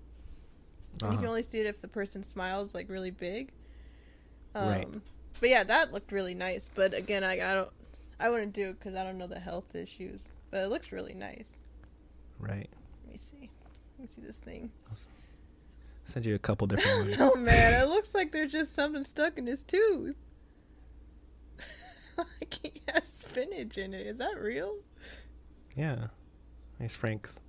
And 1.02 1.14
you 1.14 1.18
can 1.18 1.28
Uh-huh. 1.28 1.30
only 1.30 1.44
see 1.44 1.60
it 1.60 1.66
if 1.66 1.80
the 1.80 1.88
person 1.88 2.22
smiles 2.24 2.76
like 2.76 2.90
really 2.90 3.12
big. 3.12 3.52
Um, 4.56 4.70
Right. 4.70 4.88
But 5.40 5.50
yeah, 5.50 5.64
that 5.64 5.94
looked 5.94 6.12
really 6.12 6.34
nice. 6.34 6.70
But 6.74 6.94
again, 6.94 7.24
I, 7.24 7.34
I 7.34 7.54
don't, 7.54 7.70
I 8.20 8.30
wouldn't 8.30 8.54
do 8.54 8.70
it 8.70 8.80
because 8.80 8.96
I 8.96 9.04
don't 9.04 9.18
know 9.18 9.28
the 9.28 9.40
health 9.40 9.76
issues. 9.76 10.32
But 10.52 10.62
it 10.62 10.68
looks 10.68 10.92
really 10.92 11.14
nice. 11.14 11.54
Right. 12.40 12.70
Let 13.06 13.14
me 13.14 13.18
see. 13.18 13.50
Let 13.98 14.00
me 14.00 14.08
see 14.08 14.22
this 14.22 14.38
thing. 14.38 14.72
Awesome. 14.92 15.06
Send 16.06 16.26
you 16.26 16.36
a 16.36 16.40
couple 16.40 16.68
different 16.68 17.00
ones. 17.10 17.18
oh 17.20 17.36
man, 17.36 17.82
it 17.82 17.88
looks 17.88 18.16
like 18.16 18.32
there's 18.32 18.52
just 18.52 18.74
something 18.74 19.04
stuck 19.04 19.38
in 19.38 19.46
his 19.46 19.64
tooth. 19.64 20.16
like 22.18 22.54
he 22.62 22.82
has 22.92 23.06
spinach 23.08 23.78
in 23.78 23.94
it. 23.94 24.08
Is 24.08 24.18
that 24.18 24.40
real? 24.40 24.76
Yeah. 25.76 26.08
Nice 26.80 26.96
Frank's. 26.96 27.40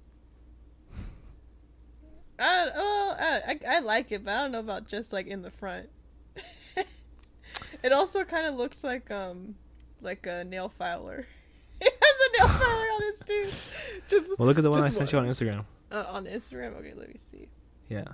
I 2.38 2.70
well, 2.74 3.16
I, 3.18 3.40
I 3.48 3.76
I 3.76 3.78
like 3.80 4.12
it, 4.12 4.24
but 4.24 4.32
I 4.32 4.42
don't 4.42 4.52
know 4.52 4.60
about 4.60 4.88
just 4.88 5.12
like 5.12 5.26
in 5.26 5.42
the 5.42 5.50
front. 5.50 5.88
it 7.82 7.92
also 7.92 8.24
kind 8.24 8.46
of 8.46 8.54
looks 8.54 8.82
like 8.82 9.10
um 9.10 9.54
like 10.00 10.26
a 10.26 10.44
nail 10.44 10.68
filer. 10.68 11.26
It 11.82 11.94
has 12.02 12.14
a 12.28 12.36
nail 12.48 12.58
filer 12.58 12.86
on 12.86 13.02
his 13.02 13.20
tooth. 13.26 14.02
Just 14.08 14.38
Well, 14.38 14.46
look 14.46 14.58
at 14.58 14.62
the 14.64 14.70
one 14.70 14.82
I 14.82 14.90
sent 14.90 15.12
you 15.12 15.18
on. 15.18 15.26
Instagram. 15.26 15.64
uh, 15.90 16.04
on 16.08 16.26
Instagram. 16.26 16.76
Okay, 16.78 16.92
let 16.94 17.08
me 17.08 17.16
see. 17.30 17.48
Yeah. 17.88 18.04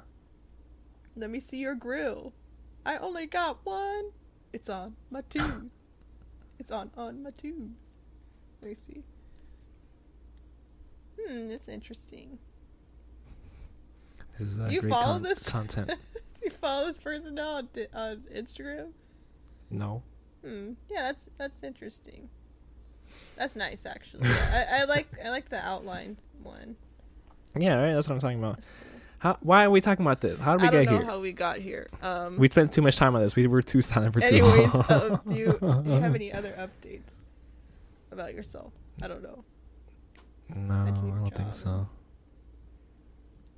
Let 1.16 1.30
me 1.30 1.40
see 1.40 1.56
your 1.58 1.74
grill. 1.74 2.32
I 2.84 2.96
only 2.98 3.26
got 3.26 3.58
one. 3.64 4.10
It's 4.52 4.68
on 4.68 4.94
my 5.10 5.20
tooth. 5.28 5.64
It's 6.60 6.70
on 6.70 6.92
on 6.96 7.24
my 7.24 7.30
tooth. 7.30 7.70
Let 8.62 8.68
me 8.70 8.74
see. 8.76 9.02
Hmm, 11.20 11.48
that's 11.48 11.68
interesting. 11.68 12.38
This 14.38 14.48
is 14.52 14.60
uh, 14.60 14.68
Do 14.68 14.74
you 14.74 14.82
follow 14.82 15.14
con- 15.14 15.22
this 15.22 15.48
content. 15.48 15.88
Do 16.34 16.40
you 16.44 16.50
follow 16.50 16.86
this 16.86 16.98
person 16.98 17.36
on, 17.38 17.68
on 17.94 18.22
Instagram? 18.32 18.92
no. 19.70 20.02
Hmm. 20.46 20.72
Yeah, 20.88 21.02
that's 21.02 21.24
that's 21.38 21.62
interesting. 21.64 22.28
That's 23.36 23.56
nice, 23.56 23.84
actually. 23.84 24.28
I, 24.28 24.80
I 24.80 24.84
like 24.84 25.08
I 25.24 25.30
like 25.30 25.48
the 25.48 25.58
outline 25.58 26.16
one. 26.42 26.76
Yeah, 27.56 27.80
right. 27.80 27.94
That's 27.94 28.08
what 28.08 28.14
I'm 28.14 28.20
talking 28.20 28.38
about. 28.38 28.60
How? 29.18 29.38
Why 29.40 29.64
are 29.64 29.70
we 29.70 29.80
talking 29.80 30.04
about 30.04 30.20
this? 30.20 30.38
How 30.38 30.56
did 30.56 30.66
I 30.68 30.70
we 30.70 30.70
don't 30.70 30.84
get 30.84 30.90
know 30.92 30.98
here? 30.98 31.06
how 31.06 31.20
we 31.20 31.32
got 31.32 31.58
here. 31.58 31.88
Um. 32.02 32.38
We 32.38 32.48
spent 32.48 32.72
too 32.72 32.82
much 32.82 32.96
time 32.96 33.16
on 33.16 33.22
this. 33.22 33.34
We 33.34 33.46
were 33.46 33.62
too 33.62 33.82
silent 33.82 34.12
for 34.12 34.20
too 34.20 34.26
anyways, 34.26 34.72
long. 34.72 34.84
uh, 34.88 35.18
do 35.26 35.34
you 35.34 35.58
do 35.60 35.82
you 35.90 36.00
have 36.00 36.14
any 36.14 36.32
other 36.32 36.52
updates 36.52 37.10
about 38.12 38.34
yourself? 38.34 38.72
I 39.02 39.08
don't 39.08 39.22
know. 39.22 39.44
No, 40.54 40.74
I 40.74 40.90
don't 40.90 41.30
think 41.34 41.54
so. 41.54 41.88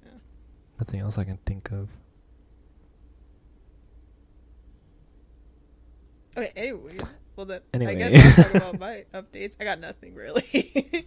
Yeah. 0.04 0.12
Nothing 0.80 1.00
else 1.00 1.18
I 1.18 1.24
can 1.24 1.38
think 1.44 1.70
of. 1.70 1.90
Okay. 6.38 6.52
Anyways, 6.56 7.00
well 7.36 7.46
then 7.46 7.60
I 7.72 7.76
Anyway. 7.76 7.94
guess 7.96 8.38
I'll 8.38 8.44
talk 8.44 8.54
about 8.54 8.78
my 8.80 9.04
updates. 9.14 9.54
I 9.60 9.64
got 9.64 9.80
nothing 9.80 10.14
really. 10.14 11.06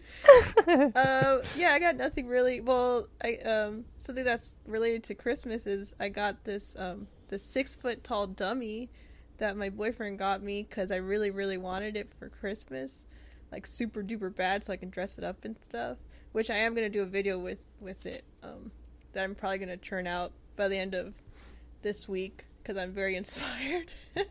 um, 0.68 1.42
yeah, 1.58 1.72
I 1.74 1.80
got 1.80 1.96
nothing 1.96 2.28
really. 2.28 2.62
Well, 2.62 3.08
I 3.24 3.36
um 3.38 3.86
something 4.00 4.24
that's 4.26 4.58
related 4.66 5.04
to 5.06 5.16
Christmas 5.16 5.66
is 5.68 5.94
I 6.00 6.10
got 6.10 6.44
this 6.44 6.76
um 6.78 7.08
the 7.30 7.40
six 7.40 7.76
foot 7.76 8.04
tall 8.04 8.28
dummy 8.28 8.90
that 9.38 9.58
my 9.58 9.70
boyfriend 9.70 10.20
got 10.20 10.44
me 10.44 10.64
because 10.70 10.92
I 10.92 10.98
really 10.98 11.32
really 11.32 11.58
wanted 11.58 11.96
it 11.96 12.10
for 12.20 12.30
Christmas, 12.30 13.06
like 13.52 13.66
super 13.66 14.04
duper 14.04 14.34
bad, 14.36 14.64
so 14.64 14.74
I 14.74 14.78
can 14.78 14.90
dress 14.90 15.18
it 15.18 15.24
up 15.24 15.46
and 15.46 15.56
stuff. 15.64 15.98
Which 16.34 16.50
I 16.50 16.56
am 16.58 16.74
gonna 16.76 16.90
do 16.90 17.02
a 17.02 17.06
video 17.06 17.40
with 17.40 17.64
with 17.80 18.06
it. 18.06 18.24
Um, 18.44 18.72
that 19.14 19.24
I'm 19.24 19.36
probably 19.36 19.58
gonna 19.60 19.78
churn 19.78 20.08
out 20.08 20.32
by 20.56 20.68
the 20.68 20.78
end 20.78 20.94
of 20.94 21.14
this 21.82 22.08
week 22.08 22.46
because 22.62 22.78
I'm 22.78 22.92
very 22.92 23.16
inspired. 23.22 23.92
I 24.16 24.24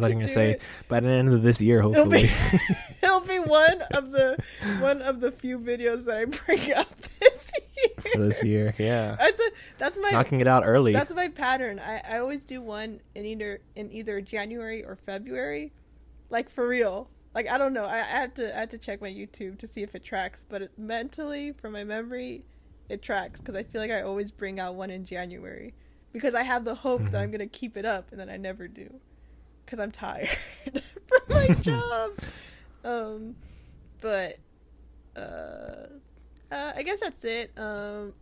thought 0.00 0.10
you 0.10 0.16
were 0.16 0.22
gonna 0.22 0.28
say 0.28 0.50
it. 0.52 0.62
by 0.88 1.00
the 1.00 1.08
end 1.08 1.32
of 1.32 1.42
this 1.42 1.60
year, 1.60 1.78
It'll 1.78 1.92
hopefully. 1.94 2.24
be, 2.24 2.58
it'll 3.02 3.20
be 3.20 3.38
one 3.38 3.82
of 3.92 4.10
the 4.10 4.36
one 4.80 5.00
of 5.02 5.20
the 5.20 5.32
few 5.32 5.58
videos 5.58 6.04
that 6.04 6.18
I 6.18 6.24
bring 6.26 6.72
up 6.74 6.88
this 7.20 7.50
year. 7.76 8.12
for 8.12 8.18
this 8.18 8.42
year, 8.44 8.74
yeah. 8.78 9.16
That's 9.18 9.40
a, 9.40 9.50
that's 9.78 9.98
my 10.00 10.10
Knocking 10.10 10.40
it 10.40 10.46
out 10.46 10.64
early. 10.66 10.92
that's 10.92 11.12
my 11.14 11.28
pattern. 11.28 11.78
I, 11.80 12.00
I 12.08 12.18
always 12.18 12.44
do 12.44 12.60
one 12.60 13.00
in 13.14 13.24
either 13.24 13.60
in 13.76 13.90
either 13.92 14.20
January 14.20 14.84
or 14.84 14.96
February, 14.96 15.72
like 16.30 16.50
for 16.50 16.68
real. 16.68 17.08
Like 17.34 17.48
I 17.48 17.56
don't 17.56 17.72
know. 17.72 17.84
I, 17.84 17.96
I 17.98 18.20
have 18.20 18.34
to 18.34 18.54
I 18.54 18.60
have 18.60 18.68
to 18.70 18.78
check 18.78 19.00
my 19.00 19.08
YouTube 19.08 19.58
to 19.58 19.66
see 19.66 19.82
if 19.82 19.94
it 19.94 20.04
tracks. 20.04 20.44
But 20.46 20.62
it, 20.62 20.72
mentally, 20.76 21.52
from 21.52 21.72
my 21.72 21.84
memory, 21.84 22.44
it 22.90 23.00
tracks 23.00 23.40
because 23.40 23.54
I 23.56 23.62
feel 23.62 23.80
like 23.80 23.90
I 23.90 24.02
always 24.02 24.30
bring 24.30 24.60
out 24.60 24.74
one 24.74 24.90
in 24.90 25.06
January 25.06 25.72
because 26.12 26.34
I 26.34 26.42
have 26.42 26.64
the 26.64 26.74
hope 26.74 27.02
that 27.04 27.12
Mhm. 27.12 27.20
I'm 27.20 27.30
gonna 27.30 27.46
keep 27.46 27.76
it 27.76 27.84
up, 27.84 28.10
and 28.10 28.20
then 28.20 28.28
I 28.28 28.36
never 28.36 28.68
do 28.68 29.00
because 29.64 29.78
I'm 29.78 29.90
tired 29.92 30.28
from 31.06 31.20
my 31.28 31.48
job. 31.60 32.10
Um, 32.84 33.36
but 34.00 34.38
uh, 35.16 35.86
uh, 36.50 36.72
I 36.76 36.82
guess 36.82 37.00
that's 37.00 37.24
it. 37.24 37.52
Um, 37.56 38.14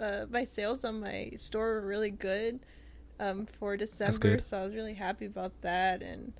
uh, 0.00 0.26
my 0.30 0.44
sales 0.44 0.84
on 0.84 1.00
my 1.00 1.32
store 1.36 1.74
were 1.74 1.86
really 1.86 2.10
good 2.10 2.60
um, 3.20 3.46
for 3.46 3.76
December, 3.76 4.40
so 4.40 4.58
I 4.60 4.64
was 4.64 4.74
really 4.74 4.94
happy 4.94 5.26
about 5.26 5.60
that. 5.62 6.02
And 6.02 6.32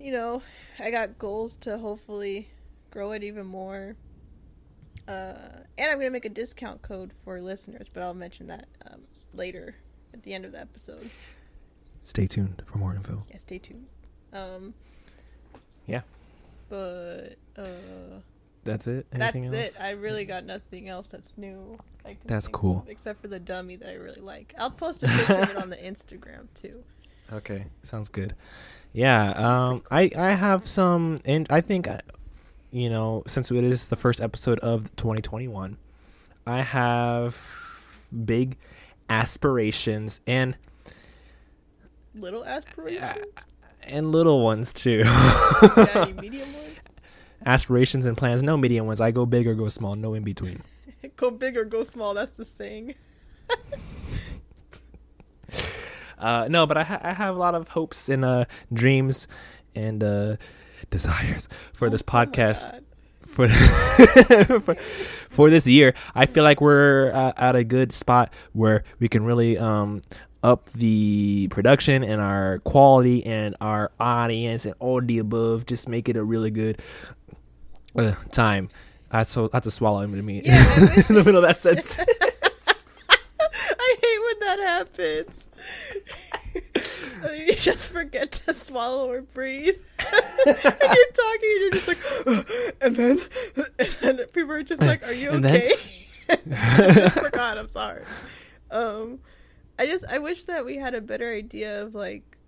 you 0.00 0.12
know, 0.12 0.42
I 0.78 0.90
got 0.90 1.18
goals 1.18 1.56
to 1.56 1.78
hopefully 1.78 2.48
grow 2.90 3.12
it 3.12 3.22
even 3.22 3.46
more. 3.46 3.96
Uh, 5.06 5.60
and 5.76 5.90
I'm 5.90 5.98
gonna 5.98 6.10
make 6.10 6.24
a 6.24 6.28
discount 6.30 6.82
code 6.82 7.12
for 7.24 7.40
listeners, 7.40 7.88
but 7.92 8.02
I'll 8.02 8.14
mention 8.14 8.46
that 8.48 8.66
um, 8.90 9.02
later 9.34 9.74
at 10.12 10.22
the 10.22 10.34
end 10.34 10.44
of 10.44 10.52
the 10.52 10.60
episode. 10.60 11.10
Stay 12.04 12.26
tuned 12.26 12.62
for 12.66 12.78
more 12.78 12.94
info. 12.94 13.22
Yeah, 13.30 13.38
stay 13.38 13.58
tuned. 13.58 13.86
Um, 14.32 14.74
Yeah. 15.86 16.02
But 16.68 17.36
uh, 17.56 17.66
That's 18.64 18.86
it. 18.86 19.06
that's 19.10 19.34
Anything 19.34 19.52
it. 19.54 19.74
I 19.80 19.92
really 19.92 20.24
got 20.24 20.44
nothing 20.44 20.88
else 20.88 21.08
that's 21.08 21.36
new. 21.36 21.78
That's 22.24 22.48
cool. 22.48 22.84
except 22.88 23.20
for 23.20 23.28
the 23.28 23.38
dummy 23.40 23.76
that 23.76 23.88
I 23.90 23.94
really 23.94 24.20
like. 24.20 24.54
I'll 24.58 24.70
post 24.70 25.02
a 25.02 25.08
picture 25.08 25.34
of 25.34 25.50
it 25.50 25.56
on 25.56 25.68
the 25.70 25.76
Instagram 25.90 26.46
too. 26.54 26.82
Okay, 27.32 27.66
sounds 27.82 28.08
good. 28.08 28.34
Yeah, 28.92 29.30
um, 29.32 29.82
I 29.90 30.10
I 30.16 30.30
have 30.30 30.66
some, 30.66 31.18
and 31.24 31.46
I 31.50 31.60
think, 31.60 31.86
uh, 31.86 31.98
you 32.72 32.88
know, 32.90 33.22
since 33.26 33.50
it 33.50 33.62
is 33.62 33.86
the 33.88 33.96
first 33.96 34.20
episode 34.20 34.58
of 34.60 34.84
2021, 34.96 35.76
I 36.46 36.62
have 36.62 37.36
big 38.24 38.56
aspirations 39.10 40.20
and 40.26 40.56
Little 42.14 42.44
aspirations. 42.44 43.26
and 43.82 44.10
little 44.12 44.42
ones 44.42 44.72
too. 44.72 45.02
Any 45.94 46.12
medium 46.14 46.52
ones? 46.52 46.66
aspirations 47.46 48.04
and 48.06 48.16
plans, 48.16 48.42
no 48.42 48.56
medium 48.56 48.86
ones. 48.86 49.00
I 49.00 49.10
go 49.10 49.26
big 49.26 49.46
or 49.46 49.54
go 49.54 49.68
small, 49.68 49.94
no 49.96 50.14
in 50.14 50.22
between. 50.24 50.62
go 51.16 51.30
big 51.30 51.56
or 51.56 51.64
go 51.64 51.84
small. 51.84 52.14
That's 52.14 52.32
the 52.32 52.44
saying. 52.44 52.94
Uh, 56.18 56.46
no, 56.50 56.66
but 56.66 56.76
I, 56.76 56.82
ha- 56.84 57.00
I 57.02 57.12
have 57.14 57.34
a 57.34 57.38
lot 57.38 57.54
of 57.54 57.68
hopes 57.68 58.10
and 58.10 58.26
uh, 58.26 58.44
dreams 58.74 59.26
and 59.74 60.04
uh, 60.04 60.36
desires 60.90 61.48
for 61.72 61.88
this 61.88 62.02
Oh 62.06 62.12
my 62.12 62.26
podcast 62.26 62.70
God. 62.70 62.84
For, 63.48 64.60
for 64.60 64.74
for 65.28 65.50
this 65.50 65.66
year. 65.66 65.94
I 66.14 66.26
feel 66.26 66.44
like 66.44 66.60
we're 66.60 67.12
uh, 67.12 67.32
at 67.36 67.56
a 67.56 67.64
good 67.64 67.92
spot 67.92 68.32
where 68.52 68.84
we 68.98 69.08
can 69.08 69.24
really 69.24 69.56
um 69.58 70.02
up 70.42 70.70
the 70.72 71.48
production 71.48 72.02
and 72.02 72.20
our 72.20 72.60
quality 72.60 73.24
and 73.26 73.54
our 73.60 73.92
audience 74.00 74.64
and 74.64 74.74
all 74.78 75.00
the 75.00 75.18
above. 75.18 75.66
Just 75.66 75.88
make 75.88 76.08
it 76.08 76.16
a 76.16 76.24
really 76.24 76.50
good 76.50 76.80
uh, 77.96 78.12
time. 78.32 78.68
I 79.10 79.24
so 79.24 79.46
I 79.52 79.56
had 79.56 79.62
to 79.64 79.70
swallow 79.70 80.00
into 80.00 80.22
me 80.22 80.42
Yeah, 80.44 80.54
in 81.08 81.14
the 81.14 81.22
middle 81.24 81.36
of 81.36 81.42
that 81.42 81.56
sentence. 81.56 81.98
I 83.10 83.96
hate 84.00 84.20
when 84.24 84.38
that 84.40 84.58
happens. 84.60 85.46
you 87.36 87.54
just 87.54 87.92
forget 87.92 88.32
to 88.32 88.54
swallow 88.54 89.10
or 89.10 89.22
breathe. 89.22 89.76
and 90.46 90.56
you're 90.64 91.12
talking 91.12 91.50
and 91.50 91.60
you're 91.60 91.70
just 91.70 91.88
like, 91.88 92.76
and 92.80 92.96
then, 92.96 93.18
and 93.78 93.88
then 94.18 94.26
people 94.28 94.52
are 94.52 94.62
just 94.62 94.82
like, 94.82 95.06
are 95.06 95.12
you 95.12 95.30
okay? 95.30 95.72
I 96.28 96.92
just 96.94 97.18
forgot, 97.18 97.58
I'm 97.58 97.68
sorry. 97.68 98.04
Um, 98.70 99.18
I 99.78 99.86
just, 99.86 100.04
I 100.06 100.18
wish 100.18 100.44
that 100.44 100.64
we 100.64 100.76
had 100.76 100.94
a 100.94 101.00
better 101.00 101.32
idea 101.32 101.82
of 101.82 101.94
like, 101.94 102.38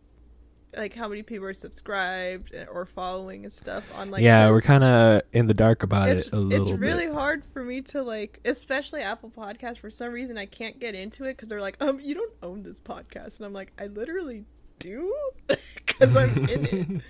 like 0.76 0.94
how 0.94 1.08
many 1.08 1.22
people 1.22 1.46
are 1.46 1.54
subscribed 1.54 2.54
or 2.70 2.86
following 2.86 3.44
and 3.44 3.52
stuff 3.52 3.84
on 3.94 4.10
like 4.10 4.22
yeah, 4.22 4.46
this. 4.46 4.52
we're 4.52 4.62
kind 4.62 4.84
of 4.84 5.22
in 5.32 5.46
the 5.46 5.54
dark 5.54 5.82
about 5.82 6.08
it's, 6.08 6.28
it 6.28 6.32
a 6.32 6.36
little 6.36 6.68
it's 6.68 6.80
really 6.80 7.06
bit. 7.06 7.14
hard 7.14 7.42
for 7.52 7.62
me 7.62 7.82
to 7.82 8.02
like 8.02 8.40
especially 8.46 9.02
apple 9.02 9.30
podcast 9.30 9.76
for 9.76 9.90
some 9.90 10.12
reason 10.12 10.38
i 10.38 10.46
can't 10.46 10.80
get 10.80 10.94
into 10.94 11.24
it 11.24 11.36
because 11.36 11.48
they're 11.48 11.60
like 11.60 11.76
um 11.82 12.00
you 12.00 12.14
don't 12.14 12.32
own 12.42 12.62
this 12.62 12.80
podcast 12.80 13.36
and 13.36 13.44
i'm 13.44 13.52
like 13.52 13.70
i 13.78 13.86
literally 13.86 14.46
do 14.78 15.14
because 15.46 16.16
i'm 16.16 16.48
in 16.48 16.64
it 16.64 17.02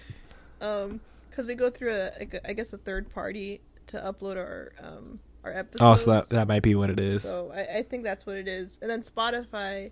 um 0.62 1.00
because 1.28 1.46
we 1.46 1.54
go 1.54 1.68
through 1.70 1.92
a, 1.92 2.10
like 2.18 2.34
a- 2.34 2.48
I 2.48 2.52
guess 2.54 2.72
a 2.72 2.78
third 2.78 3.10
party 3.12 3.60
to 3.88 3.98
upload 3.98 4.36
our 4.36 4.72
um 4.82 5.18
our 5.44 5.52
episodes 5.52 5.82
Oh, 5.82 5.96
so 5.96 6.12
that 6.12 6.28
that 6.30 6.48
might 6.48 6.62
be 6.62 6.74
what 6.74 6.88
it 6.90 7.00
is. 7.00 7.22
so 7.22 7.50
I, 7.54 7.78
I 7.78 7.82
think 7.82 8.04
that's 8.04 8.24
what 8.26 8.36
it 8.36 8.46
is. 8.48 8.78
And 8.80 8.90
then 8.90 9.02
spotify 9.02 9.90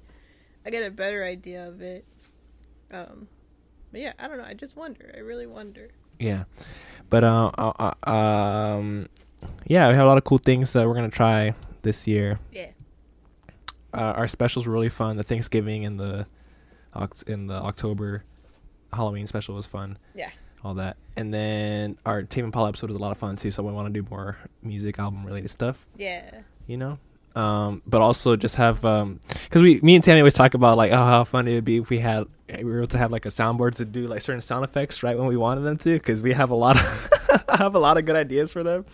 i 0.64 0.70
get 0.70 0.86
a 0.86 0.90
better 0.90 1.24
idea 1.24 1.66
of 1.66 1.80
it. 1.82 2.04
Um 2.92 3.26
but 3.92 4.00
yeah 4.00 4.12
i 4.18 4.28
don't 4.28 4.38
know. 4.38 4.44
I 4.44 4.54
just 4.54 4.76
wonder. 4.76 5.12
I 5.16 5.20
really 5.20 5.46
wonder. 5.46 5.88
Yeah, 6.18 6.44
but 7.08 7.24
uh, 7.24 7.50
uh, 7.56 7.94
uh, 8.06 8.10
um, 8.10 9.06
yeah, 9.66 9.88
we 9.88 9.94
have 9.94 10.04
a 10.04 10.08
lot 10.08 10.18
of 10.18 10.24
cool 10.24 10.36
things 10.36 10.74
that 10.74 10.86
we're 10.86 10.94
gonna 10.94 11.08
try 11.08 11.54
this 11.82 12.06
year. 12.06 12.38
yeah. 12.52 12.66
Uh, 13.94 14.12
our 14.20 14.28
specials 14.28 14.66
were 14.66 14.72
really 14.74 14.90
fun. 14.90 15.16
The 15.16 15.22
Thanksgiving 15.22 15.84
and 15.86 15.98
the 15.98 16.26
in 17.26 17.46
the 17.46 17.54
October 17.54 18.24
Halloween 18.92 19.26
special 19.26 19.54
was 19.54 19.64
fun. 19.66 19.96
yeah 20.14 20.30
All 20.62 20.74
that, 20.74 20.96
and 21.16 21.32
then 21.32 21.96
our 22.04 22.22
Tame 22.22 22.44
Impala 22.44 22.68
episode 22.68 22.90
was 22.90 22.96
a 22.96 23.02
lot 23.02 23.12
of 23.12 23.18
fun 23.18 23.36
too. 23.36 23.50
So 23.50 23.62
we 23.62 23.72
want 23.72 23.92
to 23.92 24.02
do 24.02 24.06
more 24.10 24.36
music 24.62 24.98
album 24.98 25.24
related 25.24 25.50
stuff. 25.50 25.86
yeah. 25.96 26.40
You 26.66 26.76
know? 26.76 26.98
Um 27.36 27.80
but 27.86 28.00
also 28.00 28.34
just 28.36 28.56
have 28.56 28.84
um 28.84 29.20
because 29.44 29.62
we 29.62 29.80
me 29.82 29.94
and 29.94 30.02
tammy 30.02 30.20
always 30.20 30.34
talk 30.34 30.54
about 30.54 30.76
like 30.76 30.90
oh 30.90 30.96
how 30.96 31.22
fun 31.22 31.46
it 31.46 31.54
would 31.54 31.64
be 31.64 31.76
if 31.76 31.88
we 31.88 32.00
had 32.00 32.24
we 32.58 32.64
were 32.64 32.78
able 32.78 32.88
to 32.88 32.98
have 32.98 33.12
like 33.12 33.24
a 33.24 33.28
soundboard 33.28 33.76
to 33.76 33.84
do 33.84 34.08
like 34.08 34.20
certain 34.20 34.40
sound 34.40 34.64
effects 34.64 35.04
right 35.04 35.16
when 35.16 35.28
we 35.28 35.36
wanted 35.36 35.60
them 35.60 35.76
to 35.78 35.94
because 35.94 36.22
we 36.22 36.32
have 36.32 36.50
a 36.50 36.56
lot 36.56 36.76
of 36.76 37.10
I 37.48 37.56
have 37.58 37.76
a 37.76 37.78
lot 37.78 37.98
of 37.98 38.04
good 38.04 38.16
ideas 38.16 38.52
for 38.52 38.64
them. 38.64 38.84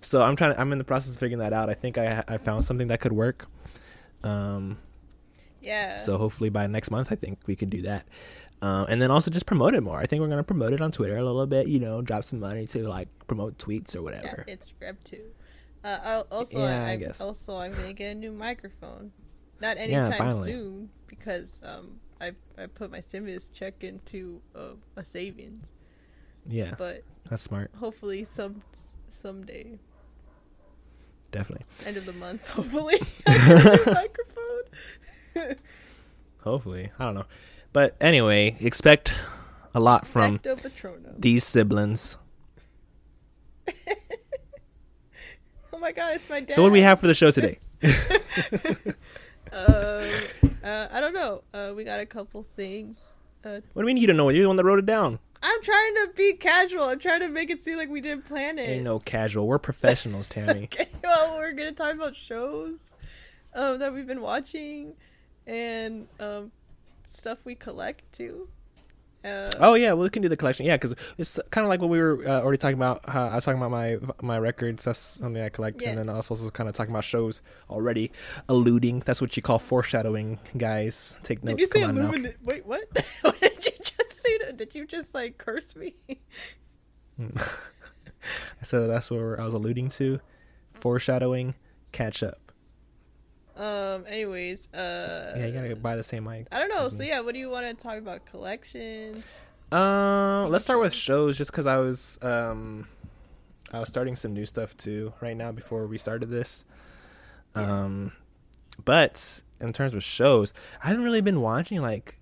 So 0.00 0.22
i'm 0.22 0.36
trying 0.36 0.54
i'm 0.56 0.72
in 0.72 0.78
the 0.78 0.84
process 0.84 1.12
of 1.14 1.20
figuring 1.20 1.40
that 1.40 1.52
out. 1.52 1.68
I 1.68 1.74
think 1.74 1.98
i 1.98 2.24
i 2.26 2.38
found 2.38 2.64
something 2.64 2.88
that 2.88 3.00
could 3.00 3.12
work. 3.12 3.46
Um 4.24 4.78
yeah. 5.60 5.98
so 5.98 6.16
hopefully 6.16 6.48
by 6.48 6.66
next 6.68 6.90
month 6.90 7.10
i 7.10 7.16
think 7.16 7.40
we 7.46 7.56
could 7.56 7.70
do 7.70 7.82
that 7.82 8.06
uh, 8.62 8.86
and 8.88 9.00
then 9.02 9.10
also 9.10 9.30
just 9.30 9.46
promote 9.46 9.74
it 9.74 9.82
more. 9.82 9.98
I 9.98 10.04
think 10.06 10.20
we're 10.20 10.28
gonna 10.28 10.42
promote 10.44 10.72
it 10.72 10.80
on 10.80 10.90
Twitter 10.92 11.16
a 11.16 11.22
little 11.22 11.46
bit. 11.46 11.66
You 11.68 11.78
know, 11.80 12.00
drop 12.02 12.24
some 12.24 12.40
money 12.40 12.66
to 12.68 12.88
like 12.88 13.08
promote 13.26 13.58
tweets 13.58 13.94
or 13.96 14.02
whatever. 14.02 14.44
Yeah, 14.46 14.54
it's 14.54 14.72
Rev 14.80 14.96
two. 15.04 15.22
Uh, 15.84 15.98
I'll- 16.02 16.26
also, 16.32 16.60
Yeah, 16.60 16.84
I, 16.84 16.90
I 16.92 16.96
guess. 16.96 17.20
also 17.20 17.56
I'm 17.58 17.72
gonna 17.72 17.92
get 17.92 18.12
a 18.12 18.14
new 18.18 18.32
microphone. 18.32 19.12
Not 19.60 19.76
anytime 19.78 20.12
finally. 20.18 20.50
soon 20.52 20.90
because 21.06 21.60
um 21.62 22.00
I 22.20 22.32
I 22.58 22.66
put 22.66 22.90
my 22.90 23.00
stimulus 23.00 23.48
check 23.50 23.84
into 23.84 24.40
uh, 24.54 24.70
a 24.96 25.04
savings, 25.04 25.70
yeah, 26.46 26.74
but 26.78 27.02
that's 27.28 27.42
smart. 27.42 27.70
hopefully 27.78 28.24
some 28.24 28.62
someday 29.08 29.78
Definitely. 31.30 31.66
end 31.86 31.96
of 31.98 32.06
the 32.06 32.12
month 32.14 32.48
hopefully 32.50 32.96
I 33.26 33.32
get 33.36 33.50
a 33.50 33.76
new 33.86 33.92
microphone. 33.94 35.56
Hopefully, 36.42 36.90
I 36.98 37.04
don't 37.04 37.14
know, 37.14 37.24
but 37.76 37.94
anyway, 38.00 38.56
expect 38.60 39.12
a 39.74 39.80
lot 39.80 40.08
from 40.08 40.38
Patrono. 40.38 41.12
these 41.18 41.44
siblings. 41.44 42.16
oh 45.74 45.78
my 45.78 45.92
god, 45.92 46.14
it's 46.14 46.30
my 46.30 46.40
dad. 46.40 46.54
So 46.54 46.62
what 46.62 46.70
do 46.70 46.72
we 46.72 46.80
have 46.80 46.98
for 46.98 47.06
the 47.06 47.14
show 47.14 47.30
today? 47.30 47.58
Um, 49.52 50.02
uh, 50.64 50.88
I 50.90 51.00
don't 51.00 51.14
know. 51.14 51.42
Uh, 51.54 51.72
we 51.74 51.84
got 51.84 52.00
a 52.00 52.04
couple 52.04 52.44
things. 52.56 53.00
Uh, 53.44 53.60
What 53.74 53.82
do 53.82 53.88
you 53.88 53.94
mean 53.94 53.96
you 53.96 54.06
don't 54.08 54.16
know? 54.16 54.28
You're 54.28 54.42
the 54.42 54.48
one 54.48 54.56
that 54.56 54.64
wrote 54.64 54.80
it 54.80 54.86
down. 54.86 55.20
I'm 55.40 55.62
trying 55.62 55.94
to 55.94 56.10
be 56.16 56.32
casual. 56.32 56.84
I'm 56.84 56.98
trying 56.98 57.20
to 57.20 57.28
make 57.28 57.48
it 57.50 57.60
seem 57.60 57.76
like 57.76 57.88
we 57.88 58.00
didn't 58.00 58.24
plan 58.24 58.58
it. 58.58 58.68
Ain't 58.68 58.84
no 58.84 58.98
casual. 58.98 59.46
We're 59.46 59.60
professionals, 59.60 60.26
Tammy. 60.26 60.64
Okay, 60.64 60.88
well, 61.02 61.36
we're 61.36 61.52
gonna 61.52 61.72
talk 61.72 61.94
about 61.94 62.16
shows 62.16 62.74
um, 63.54 63.78
that 63.78 63.94
we've 63.94 64.06
been 64.06 64.20
watching 64.20 64.94
and 65.46 66.08
um, 66.18 66.50
stuff 67.06 67.38
we 67.44 67.54
collect 67.54 68.12
too. 68.12 68.48
Uh, 69.24 69.50
Oh 69.58 69.74
yeah, 69.74 69.92
well 69.92 70.04
we 70.04 70.10
can 70.10 70.22
do 70.22 70.28
the 70.28 70.36
collection. 70.36 70.66
Yeah, 70.66 70.76
because 70.76 70.94
it's 71.18 71.38
kind 71.50 71.64
of 71.64 71.68
like 71.68 71.80
what 71.80 71.90
we 71.90 71.98
were 71.98 72.22
uh, 72.26 72.42
already 72.42 72.58
talking 72.58 72.76
about. 72.76 73.00
I 73.08 73.34
was 73.34 73.44
talking 73.44 73.60
about 73.60 73.70
my 73.72 73.96
my 74.22 74.38
records. 74.38 74.84
That's 74.84 74.98
something 74.98 75.42
I 75.42 75.48
collect, 75.48 75.82
Yeah. 75.82 75.90
and 75.90 75.98
then 75.98 76.08
I 76.08 76.14
was 76.14 76.30
also 76.30 76.48
kind 76.50 76.68
of 76.68 76.74
talking 76.76 76.92
about 76.92 77.04
shows 77.04 77.42
already. 77.68 78.12
Alluding. 78.48 79.02
That's 79.04 79.20
what 79.20 79.36
you 79.36 79.42
call 79.42 79.58
foreshadowing, 79.58 80.38
guys. 80.56 81.16
Take 81.24 81.42
notes. 81.42 81.56
did 81.56 81.60
you 81.60 81.66
say 81.66 81.86
Come. 81.86 82.26
Wait, 82.44 82.66
what? 82.66 82.84
what 83.22 83.40
did 83.40 83.64
you 83.66 83.72
just 83.80 84.22
say? 84.22 84.38
To, 84.38 84.52
did 84.52 84.74
you 84.74 84.86
just 84.86 85.14
like 85.14 85.38
curse 85.38 85.74
me? 85.74 85.96
So 88.62 88.88
that's 88.88 89.10
what 89.10 89.38
I 89.38 89.44
was 89.44 89.54
alluding 89.54 89.88
to. 89.90 90.18
Foreshadowing. 90.72 91.54
Catch 91.92 92.22
up. 92.24 92.45
Um. 93.56 94.04
Anyways, 94.06 94.68
uh. 94.72 95.34
Yeah, 95.36 95.46
you 95.46 95.52
gotta 95.52 95.76
buy 95.76 95.96
the 95.96 96.04
same 96.04 96.24
mic. 96.24 96.46
I 96.52 96.58
don't 96.58 96.68
know. 96.68 96.88
So 96.88 96.98
me. 96.98 97.08
yeah, 97.08 97.20
what 97.20 97.34
do 97.34 97.40
you 97.40 97.50
want 97.50 97.66
to 97.66 97.74
talk 97.74 97.98
about? 97.98 98.26
Collections. 98.26 99.24
Um, 99.72 100.50
let's 100.50 100.64
start 100.64 100.80
with 100.80 100.94
shows. 100.94 101.36
just 101.36 101.50
because 101.50 101.66
I 101.66 101.76
was 101.76 102.18
um, 102.22 102.86
I 103.72 103.80
was 103.80 103.88
starting 103.88 104.16
some 104.16 104.32
new 104.32 104.46
stuff 104.46 104.76
too 104.76 105.12
right 105.20 105.36
now 105.36 105.52
before 105.52 105.86
we 105.86 105.98
started 105.98 106.30
this. 106.30 106.64
Yeah. 107.54 107.62
Um, 107.62 108.12
but 108.84 109.42
in 109.60 109.72
terms 109.72 109.94
of 109.94 110.04
shows, 110.04 110.52
I 110.82 110.88
haven't 110.88 111.04
really 111.04 111.20
been 111.20 111.40
watching 111.40 111.80
like 111.82 112.16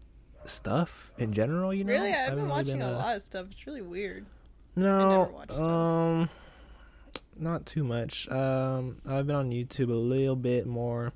stuff 0.46 1.12
in 1.18 1.32
general. 1.32 1.74
You 1.74 1.84
know, 1.84 1.92
really, 1.92 2.12
I've 2.12 2.30
been 2.30 2.44
really 2.44 2.50
watching 2.50 2.82
a 2.82 2.88
uh, 2.88 2.98
lot 2.98 3.16
of 3.16 3.22
stuff. 3.22 3.46
It's 3.50 3.66
really 3.66 3.82
weird. 3.82 4.26
No, 4.76 5.08
never 5.08 5.24
watch 5.24 5.50
stuff. 5.50 6.28
Not 7.38 7.66
too 7.66 7.84
much. 7.84 8.28
Um, 8.30 8.98
I've 9.06 9.26
been 9.26 9.36
on 9.36 9.50
YouTube 9.50 9.90
a 9.90 9.94
little 9.94 10.36
bit 10.36 10.66
more, 10.66 11.12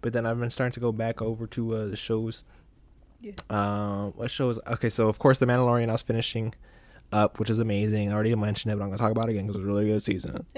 but 0.00 0.12
then 0.12 0.26
I've 0.26 0.38
been 0.38 0.50
starting 0.50 0.72
to 0.72 0.80
go 0.80 0.92
back 0.92 1.20
over 1.22 1.46
to 1.48 1.74
uh, 1.74 1.86
the 1.86 1.96
shows. 1.96 2.44
Yeah. 3.20 3.32
Um, 3.50 4.12
what 4.16 4.30
shows? 4.30 4.58
Okay, 4.66 4.90
so 4.90 5.08
of 5.08 5.18
course, 5.18 5.38
The 5.38 5.46
Mandalorian. 5.46 5.88
I 5.88 5.92
was 5.92 6.02
finishing 6.02 6.54
up, 7.12 7.38
which 7.38 7.48
is 7.50 7.58
amazing. 7.58 8.10
I 8.10 8.14
already 8.14 8.34
mentioned 8.34 8.72
it, 8.72 8.76
but 8.76 8.82
I'm 8.84 8.90
gonna 8.90 8.98
talk 8.98 9.12
about 9.12 9.28
it 9.28 9.32
again 9.32 9.46
because 9.46 9.60
it's 9.60 9.64
a 9.64 9.72
really 9.72 9.86
good 9.86 10.02
season. 10.02 10.46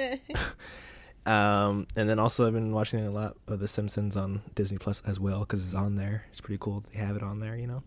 Um, 1.26 1.88
and 1.96 2.08
then 2.08 2.20
also 2.20 2.46
I've 2.46 2.52
been 2.52 2.72
watching 2.72 3.04
a 3.04 3.10
lot 3.10 3.36
of 3.48 3.58
The 3.58 3.66
Simpsons 3.66 4.16
on 4.16 4.42
Disney 4.54 4.78
Plus 4.78 5.02
as 5.04 5.18
well 5.18 5.40
because 5.40 5.64
it's 5.64 5.74
on 5.74 5.96
there. 5.96 6.24
It's 6.30 6.40
pretty 6.40 6.58
cool. 6.60 6.84
They 6.92 7.00
have 7.00 7.16
it 7.16 7.22
on 7.24 7.40
there, 7.40 7.56
you 7.56 7.66
know. 7.66 7.82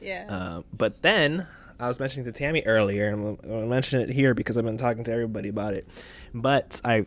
yeah. 0.00 0.26
Uh, 0.28 0.62
but 0.76 1.02
then 1.02 1.46
I 1.84 1.88
was 1.88 2.00
mentioning 2.00 2.24
to 2.24 2.32
Tammy 2.32 2.62
earlier, 2.64 3.08
and 3.08 3.26
I'm 3.28 3.36
gonna 3.36 3.66
mention 3.66 4.00
it 4.00 4.08
here 4.08 4.34
because 4.34 4.56
I've 4.56 4.64
been 4.64 4.78
talking 4.78 5.04
to 5.04 5.12
everybody 5.12 5.48
about 5.50 5.74
it. 5.74 5.86
But 6.32 6.80
I 6.84 7.06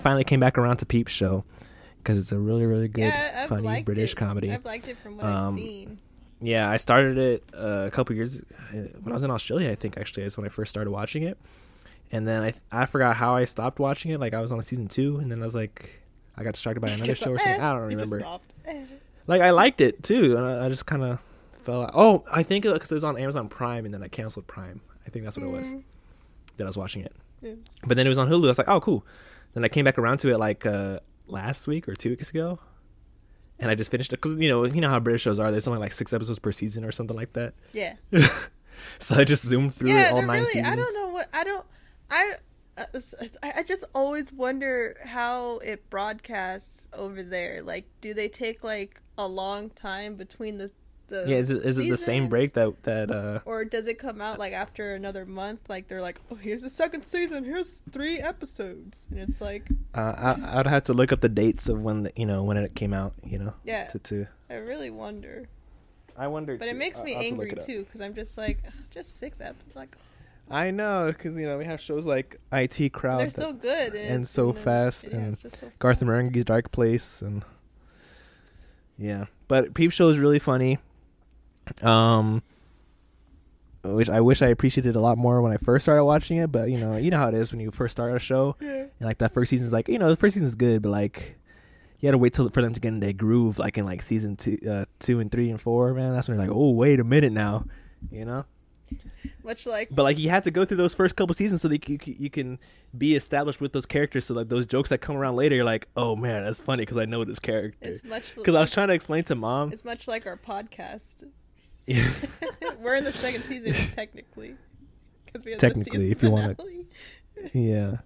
finally 0.00 0.24
came 0.24 0.40
back 0.40 0.58
around 0.58 0.78
to 0.78 0.86
Peep 0.86 1.08
Show 1.08 1.44
because 1.98 2.18
it's 2.18 2.32
a 2.32 2.38
really, 2.38 2.66
really 2.66 2.88
good, 2.88 3.02
yeah, 3.04 3.46
funny 3.46 3.82
British 3.82 4.12
it. 4.12 4.16
comedy. 4.16 4.50
I've 4.52 4.64
liked 4.64 4.88
it 4.88 4.96
from 5.02 5.16
what 5.16 5.26
Um, 5.26 5.54
I've 5.54 5.60
seen. 5.60 5.98
Yeah, 6.40 6.68
I 6.68 6.76
started 6.76 7.16
it 7.18 7.44
uh, 7.56 7.84
a 7.86 7.90
couple 7.90 8.14
years 8.14 8.40
uh, 8.40 8.42
when 8.72 9.08
I 9.08 9.14
was 9.14 9.22
in 9.22 9.30
Australia. 9.30 9.70
I 9.70 9.74
think 9.74 9.96
actually 9.96 10.24
is 10.24 10.36
when 10.36 10.44
I 10.44 10.50
first 10.50 10.70
started 10.70 10.90
watching 10.90 11.22
it, 11.22 11.38
and 12.12 12.26
then 12.28 12.42
I 12.42 12.54
I 12.70 12.86
forgot 12.86 13.16
how 13.16 13.36
I 13.36 13.44
stopped 13.46 13.78
watching 13.78 14.10
it. 14.10 14.20
Like 14.20 14.34
I 14.34 14.40
was 14.40 14.52
on 14.52 14.60
season 14.62 14.88
two, 14.88 15.18
and 15.18 15.30
then 15.30 15.40
I 15.40 15.44
was 15.44 15.54
like, 15.54 16.02
I 16.36 16.42
got 16.44 16.52
distracted 16.54 16.80
by 16.80 16.88
another 16.90 17.14
show 17.14 17.30
or 17.32 17.38
something. 17.38 17.60
eh, 17.60 17.66
I 17.66 17.72
don't 17.72 17.82
remember. 17.82 18.22
Like 19.28 19.40
I 19.40 19.50
liked 19.50 19.80
it 19.80 20.02
too, 20.02 20.36
and 20.36 20.44
I, 20.44 20.66
I 20.66 20.68
just 20.68 20.84
kind 20.86 21.02
of 21.04 21.18
fell 21.66 21.82
out. 21.82 21.90
Oh, 21.94 22.24
I 22.32 22.42
think 22.42 22.64
because 22.64 22.90
it 22.90 22.94
was 22.94 23.04
on 23.04 23.18
Amazon 23.18 23.48
Prime, 23.48 23.84
and 23.84 23.92
then 23.92 24.02
I 24.02 24.08
canceled 24.08 24.46
Prime. 24.46 24.80
I 25.06 25.10
think 25.10 25.24
that's 25.24 25.36
what 25.36 25.46
it 25.46 25.50
was. 25.50 25.66
Mm. 25.66 25.84
That 26.56 26.64
I 26.64 26.66
was 26.68 26.78
watching 26.78 27.02
it, 27.02 27.14
but 27.86 27.98
then 27.98 28.06
it 28.06 28.08
was 28.08 28.16
on 28.16 28.28
Hulu. 28.30 28.44
I 28.44 28.48
was 28.48 28.58
like, 28.58 28.68
oh, 28.68 28.80
cool. 28.80 29.04
Then 29.52 29.62
I 29.64 29.68
came 29.68 29.84
back 29.84 29.98
around 29.98 30.18
to 30.18 30.30
it 30.30 30.38
like 30.38 30.64
uh, 30.64 31.00
last 31.26 31.66
week 31.66 31.86
or 31.86 31.94
two 31.94 32.10
weeks 32.10 32.30
ago, 32.30 32.58
and 33.58 33.70
I 33.70 33.74
just 33.74 33.90
finished 33.90 34.12
it 34.12 34.22
because 34.22 34.36
you 34.38 34.48
know 34.48 34.64
you 34.64 34.80
know 34.80 34.88
how 34.88 35.00
British 35.00 35.22
shows 35.22 35.38
are. 35.38 35.50
There's 35.50 35.66
only 35.66 35.80
like 35.80 35.92
six 35.92 36.12
episodes 36.12 36.38
per 36.38 36.52
season 36.52 36.84
or 36.84 36.92
something 36.92 37.16
like 37.16 37.34
that. 37.34 37.52
Yeah. 37.72 37.96
so 38.98 39.16
I 39.16 39.24
just 39.24 39.44
zoomed 39.44 39.74
through 39.74 39.90
yeah, 39.90 40.12
all 40.12 40.22
nine 40.22 40.40
really. 40.40 40.52
seasons. 40.52 40.68
I 40.68 40.76
don't 40.76 40.94
know 40.94 41.08
what 41.08 41.28
I 41.34 41.44
don't. 41.44 41.66
Uh, 42.10 43.00
I 43.42 43.52
I 43.56 43.62
just 43.62 43.84
always 43.94 44.32
wonder 44.32 44.96
how 45.04 45.58
it 45.58 45.88
broadcasts 45.90 46.86
over 46.92 47.22
there. 47.22 47.62
Like, 47.62 47.86
do 48.00 48.14
they 48.14 48.28
take 48.28 48.64
like 48.64 49.00
a 49.18 49.26
long 49.26 49.70
time 49.70 50.14
between 50.14 50.58
the 50.58 50.70
the 51.08 51.24
Yeah, 51.26 51.36
is 51.36 51.50
it 51.50 51.64
is 51.64 51.78
it 51.78 51.88
the 51.88 51.96
same 51.96 52.28
break 52.28 52.54
that 52.54 52.82
that 52.84 53.10
uh 53.10 53.40
or 53.44 53.64
does 53.64 53.86
it 53.86 53.98
come 53.98 54.20
out 54.20 54.38
like 54.38 54.52
after 54.52 54.94
another 54.94 55.26
month? 55.26 55.68
Like 55.68 55.88
they're 55.88 56.02
like, 56.02 56.20
oh, 56.30 56.34
here's 56.34 56.62
the 56.62 56.70
second 56.70 57.04
season. 57.04 57.44
Here's 57.44 57.82
three 57.90 58.18
episodes, 58.18 59.06
and 59.10 59.20
it's 59.20 59.40
like, 59.40 59.68
uh, 59.94 60.36
I 60.36 60.58
I'd 60.60 60.66
have 60.66 60.84
to 60.84 60.92
look 60.92 61.12
up 61.12 61.20
the 61.20 61.28
dates 61.28 61.68
of 61.68 61.82
when 61.82 62.04
the, 62.04 62.12
you 62.16 62.26
know 62.26 62.42
when 62.42 62.56
it 62.56 62.74
came 62.74 62.92
out. 62.92 63.14
You 63.24 63.38
know. 63.38 63.54
yeah, 63.64 63.84
To 63.88 63.98
to. 63.98 64.26
I 64.50 64.54
really 64.54 64.90
wonder. 64.90 65.48
I 66.16 66.28
wonder. 66.28 66.56
But 66.56 66.68
it 66.68 66.76
makes 66.76 67.02
me 67.02 67.14
angry 67.14 67.52
too 67.64 67.84
because 67.84 68.00
I'm 68.00 68.14
just 68.14 68.38
like, 68.38 68.60
ugh, 68.66 68.72
just 68.90 69.18
six 69.18 69.40
episodes. 69.40 69.76
Like 69.76 69.96
I 70.50 70.70
know, 70.70 71.06
because 71.08 71.36
you 71.36 71.46
know 71.46 71.58
we 71.58 71.64
have 71.64 71.80
shows 71.80 72.06
like 72.06 72.40
IT 72.52 72.92
Crowd. 72.92 73.20
they're 73.20 73.30
so 73.30 73.52
good 73.52 73.94
and 73.94 74.26
so 74.26 74.48
you 74.48 74.52
know, 74.52 74.60
fast, 74.60 75.04
yeah, 75.04 75.16
and 75.16 75.38
so 75.38 75.48
Garth 75.78 75.98
fast. 75.98 76.08
Marenghi's 76.08 76.44
Dark 76.44 76.70
Place, 76.70 77.20
and 77.20 77.44
yeah, 78.96 79.26
but 79.48 79.74
Peep 79.74 79.90
Show 79.92 80.08
is 80.08 80.18
really 80.18 80.38
funny. 80.38 80.78
Um, 81.82 82.42
which 83.82 84.08
I 84.10 84.20
wish 84.20 84.42
I 84.42 84.48
appreciated 84.48 84.96
a 84.96 85.00
lot 85.00 85.16
more 85.16 85.40
when 85.42 85.52
I 85.52 85.58
first 85.58 85.84
started 85.84 86.04
watching 86.04 86.38
it. 86.38 86.50
But 86.50 86.70
you 86.70 86.78
know, 86.78 86.96
you 86.96 87.10
know 87.10 87.18
how 87.18 87.28
it 87.28 87.34
is 87.34 87.52
when 87.52 87.60
you 87.60 87.70
first 87.70 87.92
start 87.92 88.14
a 88.14 88.18
show, 88.18 88.56
Yeah. 88.60 88.68
and 88.98 89.00
like 89.00 89.18
that 89.18 89.32
first 89.32 89.50
season's 89.50 89.72
like 89.72 89.88
you 89.88 89.98
know 89.98 90.08
the 90.10 90.16
first 90.16 90.34
season's 90.34 90.54
good, 90.56 90.82
but 90.82 90.90
like 90.90 91.36
you 92.00 92.06
had 92.08 92.12
to 92.12 92.18
wait 92.18 92.34
till 92.34 92.48
for 92.50 92.62
them 92.62 92.72
to 92.74 92.80
get 92.80 92.88
in 92.88 93.00
their 93.00 93.12
groove, 93.12 93.58
like 93.58 93.78
in 93.78 93.84
like 93.84 94.02
season 94.02 94.36
two, 94.36 94.58
uh, 94.68 94.84
two 94.98 95.20
and 95.20 95.30
three 95.30 95.50
and 95.50 95.60
four. 95.60 95.94
Man, 95.94 96.12
that's 96.14 96.28
when 96.28 96.36
you're 96.36 96.46
like, 96.46 96.54
oh 96.56 96.70
wait 96.70 96.98
a 97.00 97.04
minute 97.04 97.32
now, 97.32 97.64
you 98.10 98.24
know. 98.24 98.44
Much 99.42 99.66
like 99.66 99.88
But 99.92 100.02
like 100.04 100.18
you 100.18 100.30
had 100.30 100.44
to 100.44 100.50
go 100.52 100.64
through 100.64 100.76
those 100.76 100.94
first 100.94 101.16
couple 101.16 101.34
seasons 101.34 101.60
so 101.62 101.68
that 101.68 101.88
you, 101.88 101.98
you, 102.04 102.16
you 102.20 102.30
can 102.30 102.58
be 102.96 103.14
established 103.16 103.60
with 103.60 103.72
those 103.72 103.86
characters. 103.86 104.24
So 104.26 104.34
like 104.34 104.48
those 104.48 104.66
jokes 104.66 104.90
that 104.90 104.98
come 104.98 105.16
around 105.16 105.34
later, 105.36 105.54
you're 105.56 105.64
like, 105.64 105.88
oh 105.96 106.14
man, 106.16 106.44
that's 106.44 106.60
funny 106.60 106.82
because 106.82 106.96
I 106.96 107.04
know 107.04 107.24
this 107.24 107.38
character. 107.40 107.76
it's 107.82 108.04
much 108.04 108.34
Because 108.36 108.54
I 108.54 108.60
was 108.60 108.70
trying 108.70 108.88
to 108.88 108.94
explain 108.94 109.24
to 109.24 109.34
mom. 109.34 109.72
it's 109.72 109.84
much 109.84 110.06
like 110.08 110.26
our 110.26 110.36
podcast. 110.36 111.24
Yeah. 111.86 112.10
We're 112.82 112.96
in 112.96 113.04
the 113.04 113.12
second 113.12 113.42
season 113.42 113.72
technically. 113.94 114.56
Because 115.24 115.44
we 115.44 115.52
have 115.52 115.60
Technically, 115.60 116.10
if 116.10 116.22
you 116.22 116.30
wanna- 116.30 116.54
finale. 116.54 116.86
yeah. 117.52 117.96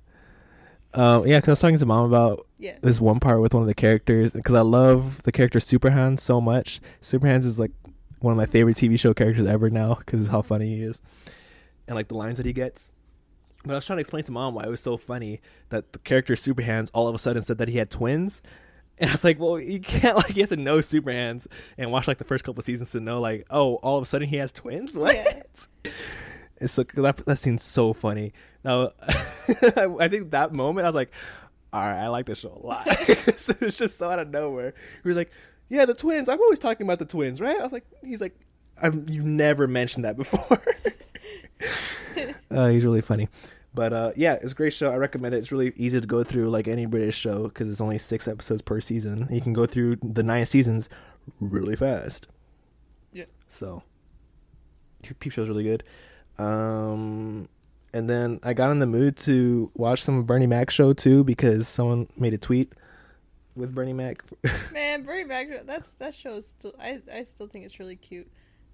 Um, 0.92 1.24
yeah, 1.26 1.38
because 1.38 1.48
I 1.48 1.52
was 1.52 1.60
talking 1.60 1.78
to 1.78 1.86
mom 1.86 2.06
about 2.06 2.46
Yeah. 2.58 2.76
this 2.82 3.00
one 3.00 3.20
part 3.20 3.40
with 3.40 3.54
one 3.54 3.62
of 3.62 3.68
the 3.68 3.74
characters 3.74 4.32
because 4.32 4.54
I 4.56 4.62
love 4.62 5.22
the 5.22 5.30
character 5.32 5.60
Super 5.60 5.90
Hans 5.90 6.22
so 6.22 6.40
much. 6.40 6.80
Super 7.00 7.28
Hans 7.28 7.46
is 7.46 7.58
like 7.58 7.70
one 8.18 8.32
of 8.32 8.36
my 8.36 8.46
favorite 8.46 8.76
TV 8.76 8.98
show 8.98 9.14
characters 9.14 9.46
ever 9.46 9.70
now 9.70 9.94
because 9.94 10.20
of 10.22 10.28
how 10.28 10.42
funny 10.42 10.66
he 10.76 10.82
is 10.82 11.00
and 11.86 11.94
like 11.94 12.08
the 12.08 12.16
lines 12.16 12.38
that 12.38 12.46
he 12.46 12.52
gets. 12.52 12.92
But 13.64 13.72
I 13.72 13.76
was 13.76 13.86
trying 13.86 13.98
to 13.98 14.00
explain 14.00 14.24
to 14.24 14.32
mom 14.32 14.54
why 14.54 14.64
it 14.64 14.68
was 14.70 14.80
so 14.80 14.96
funny 14.96 15.40
that 15.68 15.92
the 15.92 15.98
character 16.00 16.34
Super 16.34 16.62
Hans 16.62 16.90
all 16.90 17.06
of 17.06 17.14
a 17.14 17.18
sudden 17.18 17.42
said 17.44 17.58
that 17.58 17.68
he 17.68 17.78
had 17.78 17.88
twins. 17.90 18.42
And 19.00 19.08
I 19.08 19.12
was 19.14 19.24
like, 19.24 19.40
well, 19.40 19.58
you 19.58 19.80
can't 19.80 20.16
like 20.16 20.32
he 20.32 20.40
has 20.40 20.50
to 20.50 20.56
know 20.56 20.80
Super 20.82 21.10
Hans 21.10 21.48
and 21.78 21.90
watch 21.90 22.06
like 22.06 22.18
the 22.18 22.24
first 22.24 22.44
couple 22.44 22.62
seasons 22.62 22.90
to 22.90 23.00
know 23.00 23.20
like, 23.20 23.46
oh, 23.50 23.76
all 23.76 23.96
of 23.96 24.02
a 24.02 24.06
sudden 24.06 24.28
he 24.28 24.36
has 24.36 24.52
twins. 24.52 24.94
What? 25.00 25.14
Yeah. 25.14 25.42
It's 26.58 26.74
so 26.74 26.82
that 26.82 27.16
that 27.24 27.38
seems 27.38 27.62
so 27.64 27.94
funny. 27.94 28.34
Now, 28.62 28.90
I, 29.08 29.86
I 30.00 30.08
think 30.08 30.32
that 30.32 30.52
moment 30.52 30.84
I 30.84 30.88
was 30.88 30.94
like, 30.94 31.10
all 31.72 31.80
right, 31.80 32.04
I 32.04 32.08
like 32.08 32.26
this 32.26 32.40
show 32.40 32.60
a 32.62 32.66
lot. 32.66 32.86
so 33.38 33.54
it's 33.62 33.78
just 33.78 33.98
so 33.98 34.10
out 34.10 34.18
of 34.18 34.28
nowhere. 34.28 34.74
He 35.02 35.08
was 35.08 35.16
like, 35.16 35.30
yeah, 35.70 35.86
the 35.86 35.94
twins. 35.94 36.28
I'm 36.28 36.40
always 36.40 36.58
talking 36.58 36.86
about 36.86 36.98
the 36.98 37.06
twins, 37.06 37.40
right? 37.40 37.58
I 37.58 37.62
was 37.62 37.72
like, 37.72 37.86
he's 38.04 38.20
like, 38.20 38.38
I've, 38.76 39.08
you 39.08 39.22
never 39.22 39.66
mentioned 39.66 40.04
that 40.04 40.18
before. 40.18 40.60
uh, 42.50 42.68
he's 42.68 42.84
really 42.84 43.00
funny. 43.00 43.28
But 43.72 43.92
uh, 43.92 44.12
yeah, 44.16 44.34
it's 44.34 44.52
a 44.52 44.54
great 44.54 44.72
show. 44.72 44.90
I 44.90 44.96
recommend 44.96 45.34
it. 45.34 45.38
It's 45.38 45.52
really 45.52 45.72
easy 45.76 46.00
to 46.00 46.06
go 46.06 46.24
through, 46.24 46.48
like 46.48 46.66
any 46.66 46.86
British 46.86 47.16
show, 47.16 47.44
because 47.44 47.68
it's 47.68 47.80
only 47.80 47.98
six 47.98 48.26
episodes 48.26 48.62
per 48.62 48.80
season. 48.80 49.28
You 49.30 49.40
can 49.40 49.52
go 49.52 49.66
through 49.66 49.96
the 50.02 50.22
nine 50.22 50.46
seasons 50.46 50.88
really 51.40 51.76
fast. 51.76 52.26
Yeah. 53.12 53.26
So, 53.48 53.82
Peep 55.02 55.32
Show's 55.32 55.48
really 55.48 55.62
good. 55.62 55.84
Um, 56.38 57.48
and 57.92 58.08
then 58.08 58.40
I 58.42 58.54
got 58.54 58.70
in 58.70 58.78
the 58.78 58.86
mood 58.86 59.16
to 59.18 59.70
watch 59.74 60.02
some 60.02 60.18
of 60.18 60.26
Bernie 60.26 60.46
Mac 60.46 60.70
show 60.70 60.92
too 60.92 61.22
because 61.22 61.68
someone 61.68 62.08
made 62.16 62.34
a 62.34 62.38
tweet 62.38 62.72
with 63.54 63.74
Bernie 63.74 63.92
Mac. 63.92 64.22
Man, 64.72 65.02
Bernie 65.02 65.24
Mac, 65.24 65.64
that's 65.64 65.92
that 65.94 66.14
show 66.14 66.34
is 66.34 66.46
still. 66.48 66.74
I 66.80 67.00
I 67.12 67.24
still 67.24 67.46
think 67.46 67.64
it's 67.64 67.78
really 67.78 67.96
cute. 67.96 68.30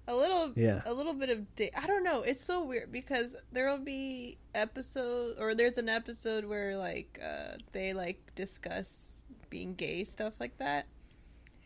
A 0.09 0.15
little, 0.15 0.53
Yeah. 0.55 0.81
a 0.85 0.93
little 0.93 1.13
bit 1.13 1.29
of. 1.29 1.53
Da- 1.55 1.71
I 1.75 1.85
don't 1.85 2.03
know. 2.03 2.21
It's 2.21 2.39
so 2.41 2.63
weird 2.63 2.91
because 2.91 3.35
there 3.51 3.67
will 3.69 3.83
be 3.83 4.37
episode 4.55 5.35
or 5.39 5.53
there's 5.53 5.77
an 5.77 5.89
episode 5.89 6.45
where 6.45 6.77
like 6.77 7.19
uh 7.23 7.57
they 7.73 7.93
like 7.93 8.33
discuss 8.35 9.19
being 9.49 9.75
gay 9.75 10.03
stuff 10.05 10.33
like 10.39 10.57
that, 10.59 10.85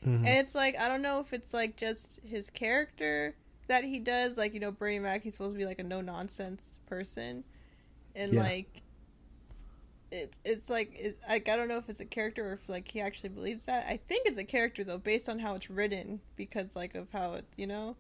Mhm. 0.04 0.25
and 0.25 0.27
it's 0.27 0.56
like 0.56 0.75
I 0.80 0.88
don't 0.88 1.01
know 1.04 1.19
if 1.19 1.34
it's 1.34 1.54
like 1.54 1.75
just 1.75 2.19
his 2.23 2.49
character 2.49 3.36
that 3.67 3.84
he 3.84 3.99
does. 3.99 4.38
Like 4.38 4.54
you 4.56 4.60
know, 4.60 4.71
Bernie 4.71 4.97
Mac, 4.99 5.21
he's 5.21 5.34
supposed 5.34 5.54
to 5.54 5.60
be 5.60 5.65
like 5.65 5.80
a 5.80 5.84
no 5.84 6.01
nonsense 6.01 6.80
person, 6.88 7.43
and 8.15 8.34
Yeah. 8.34 8.41
like 8.43 8.82
it's 10.12 10.39
it's 10.43 10.69
like 10.69 10.93
it, 10.99 11.19
like 11.30 11.47
I 11.47 11.56
don't 11.56 11.67
know 11.67 11.77
if 11.77 11.89
it's 11.89 11.99
a 12.01 12.06
character 12.06 12.49
or 12.49 12.54
if 12.54 12.67
like 12.67 12.88
he 12.89 13.01
actually 13.01 13.30
believes 13.30 13.65
that. 13.67 13.86
I 13.88 13.97
think 13.97 14.25
it's 14.25 14.38
a 14.39 14.43
character 14.43 14.84
though, 14.84 14.97
based 14.97 15.30
on 15.30 15.39
how 15.39 15.56
it's 15.56 15.69
written, 15.69 16.21
because 16.36 16.75
like 16.75 16.95
of 16.95 17.08
how 17.12 17.34
it 17.34 17.45
you 17.56 17.67
know. 17.67 17.95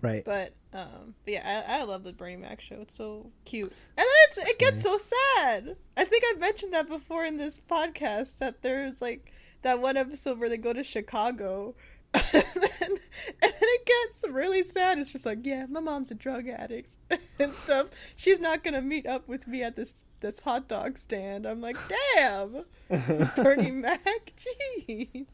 Right. 0.00 0.24
But 0.24 0.54
um, 0.72 1.14
but 1.24 1.34
yeah, 1.34 1.64
I, 1.68 1.80
I 1.80 1.84
love 1.84 2.02
the 2.02 2.12
Bernie 2.12 2.36
Mac 2.36 2.60
show. 2.60 2.76
It's 2.80 2.96
so 2.96 3.30
cute, 3.44 3.72
and 3.96 3.98
then 3.98 4.06
it's 4.28 4.38
it 4.38 4.58
gets 4.58 4.82
so 4.82 4.96
sad. 4.96 5.76
I 5.96 6.04
think 6.04 6.24
I've 6.30 6.40
mentioned 6.40 6.72
that 6.74 6.88
before 6.88 7.24
in 7.24 7.36
this 7.36 7.60
podcast 7.70 8.38
that 8.38 8.62
there's 8.62 9.00
like 9.00 9.32
that 9.62 9.80
one 9.80 9.96
episode 9.96 10.38
where 10.38 10.48
they 10.48 10.56
go 10.56 10.72
to 10.72 10.84
Chicago. 10.84 11.74
and, 12.14 12.44
then, 12.54 12.90
and 12.90 12.98
then 13.40 13.52
it 13.60 13.86
gets 13.86 14.32
really 14.32 14.62
sad. 14.62 14.98
It's 14.98 15.10
just 15.10 15.26
like, 15.26 15.40
yeah, 15.42 15.66
my 15.68 15.80
mom's 15.80 16.12
a 16.12 16.14
drug 16.14 16.46
addict 16.46 16.88
and 17.40 17.52
stuff. 17.54 17.88
She's 18.14 18.38
not 18.38 18.62
gonna 18.62 18.82
meet 18.82 19.06
up 19.06 19.26
with 19.28 19.46
me 19.46 19.62
at 19.62 19.76
this 19.76 19.94
this 20.20 20.40
hot 20.40 20.68
dog 20.68 20.98
stand. 20.98 21.46
I'm 21.46 21.60
like, 21.60 21.76
damn, 22.14 22.64
Bernie 23.36 23.70
Mac, 23.70 24.32
jeez. 24.36 25.26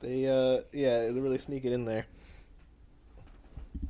they 0.00 0.26
uh 0.26 0.62
yeah, 0.72 1.02
they 1.02 1.20
really 1.20 1.38
sneak 1.38 1.64
it 1.64 1.72
in 1.72 1.84
there. 1.84 2.06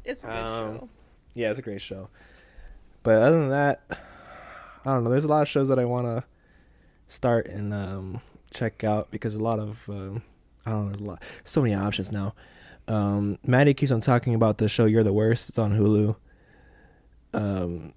It's 0.07 0.25
a 0.25 0.27
good 0.27 0.33
Um, 0.37 0.79
show. 0.79 0.88
Yeah, 1.35 1.51
it's 1.51 1.59
a 1.59 1.62
great 1.62 1.83
show. 1.83 2.09
But 3.03 3.23
other 3.23 3.38
than 3.40 3.51
that, 3.51 3.83
I 3.90 4.95
don't 4.95 5.05
know. 5.05 5.11
There's 5.11 5.25
a 5.25 5.29
lot 5.29 5.42
of 5.42 5.49
shows 5.49 5.69
that 5.69 5.79
I 5.79 5.85
want 5.85 6.05
to 6.05 6.25
start 7.09 7.47
and 7.47 7.73
um, 7.75 8.21
check 8.53 8.83
out 8.85 9.11
because 9.11 9.35
a 9.35 9.38
lot 9.38 9.59
of 9.59 9.88
um, 9.88 10.23
I 10.64 10.71
don't 10.71 10.87
know. 10.87 10.92
There's 10.92 11.01
a 11.03 11.05
lot, 11.11 11.23
so 11.45 11.62
many 11.62 11.75
options 11.75 12.11
now. 12.11 12.35
Um, 12.88 13.38
Maddie 13.45 13.75
keeps 13.75 13.90
on 13.92 14.01
talking 14.01 14.35
about 14.35 14.59
the 14.59 14.69
show 14.69 14.85
"You're 14.87 15.03
the 15.03 15.12
Worst." 15.12 15.49
It's 15.49 15.59
on 15.59 15.73
Hulu. 15.77 16.16
Um, 17.35 17.92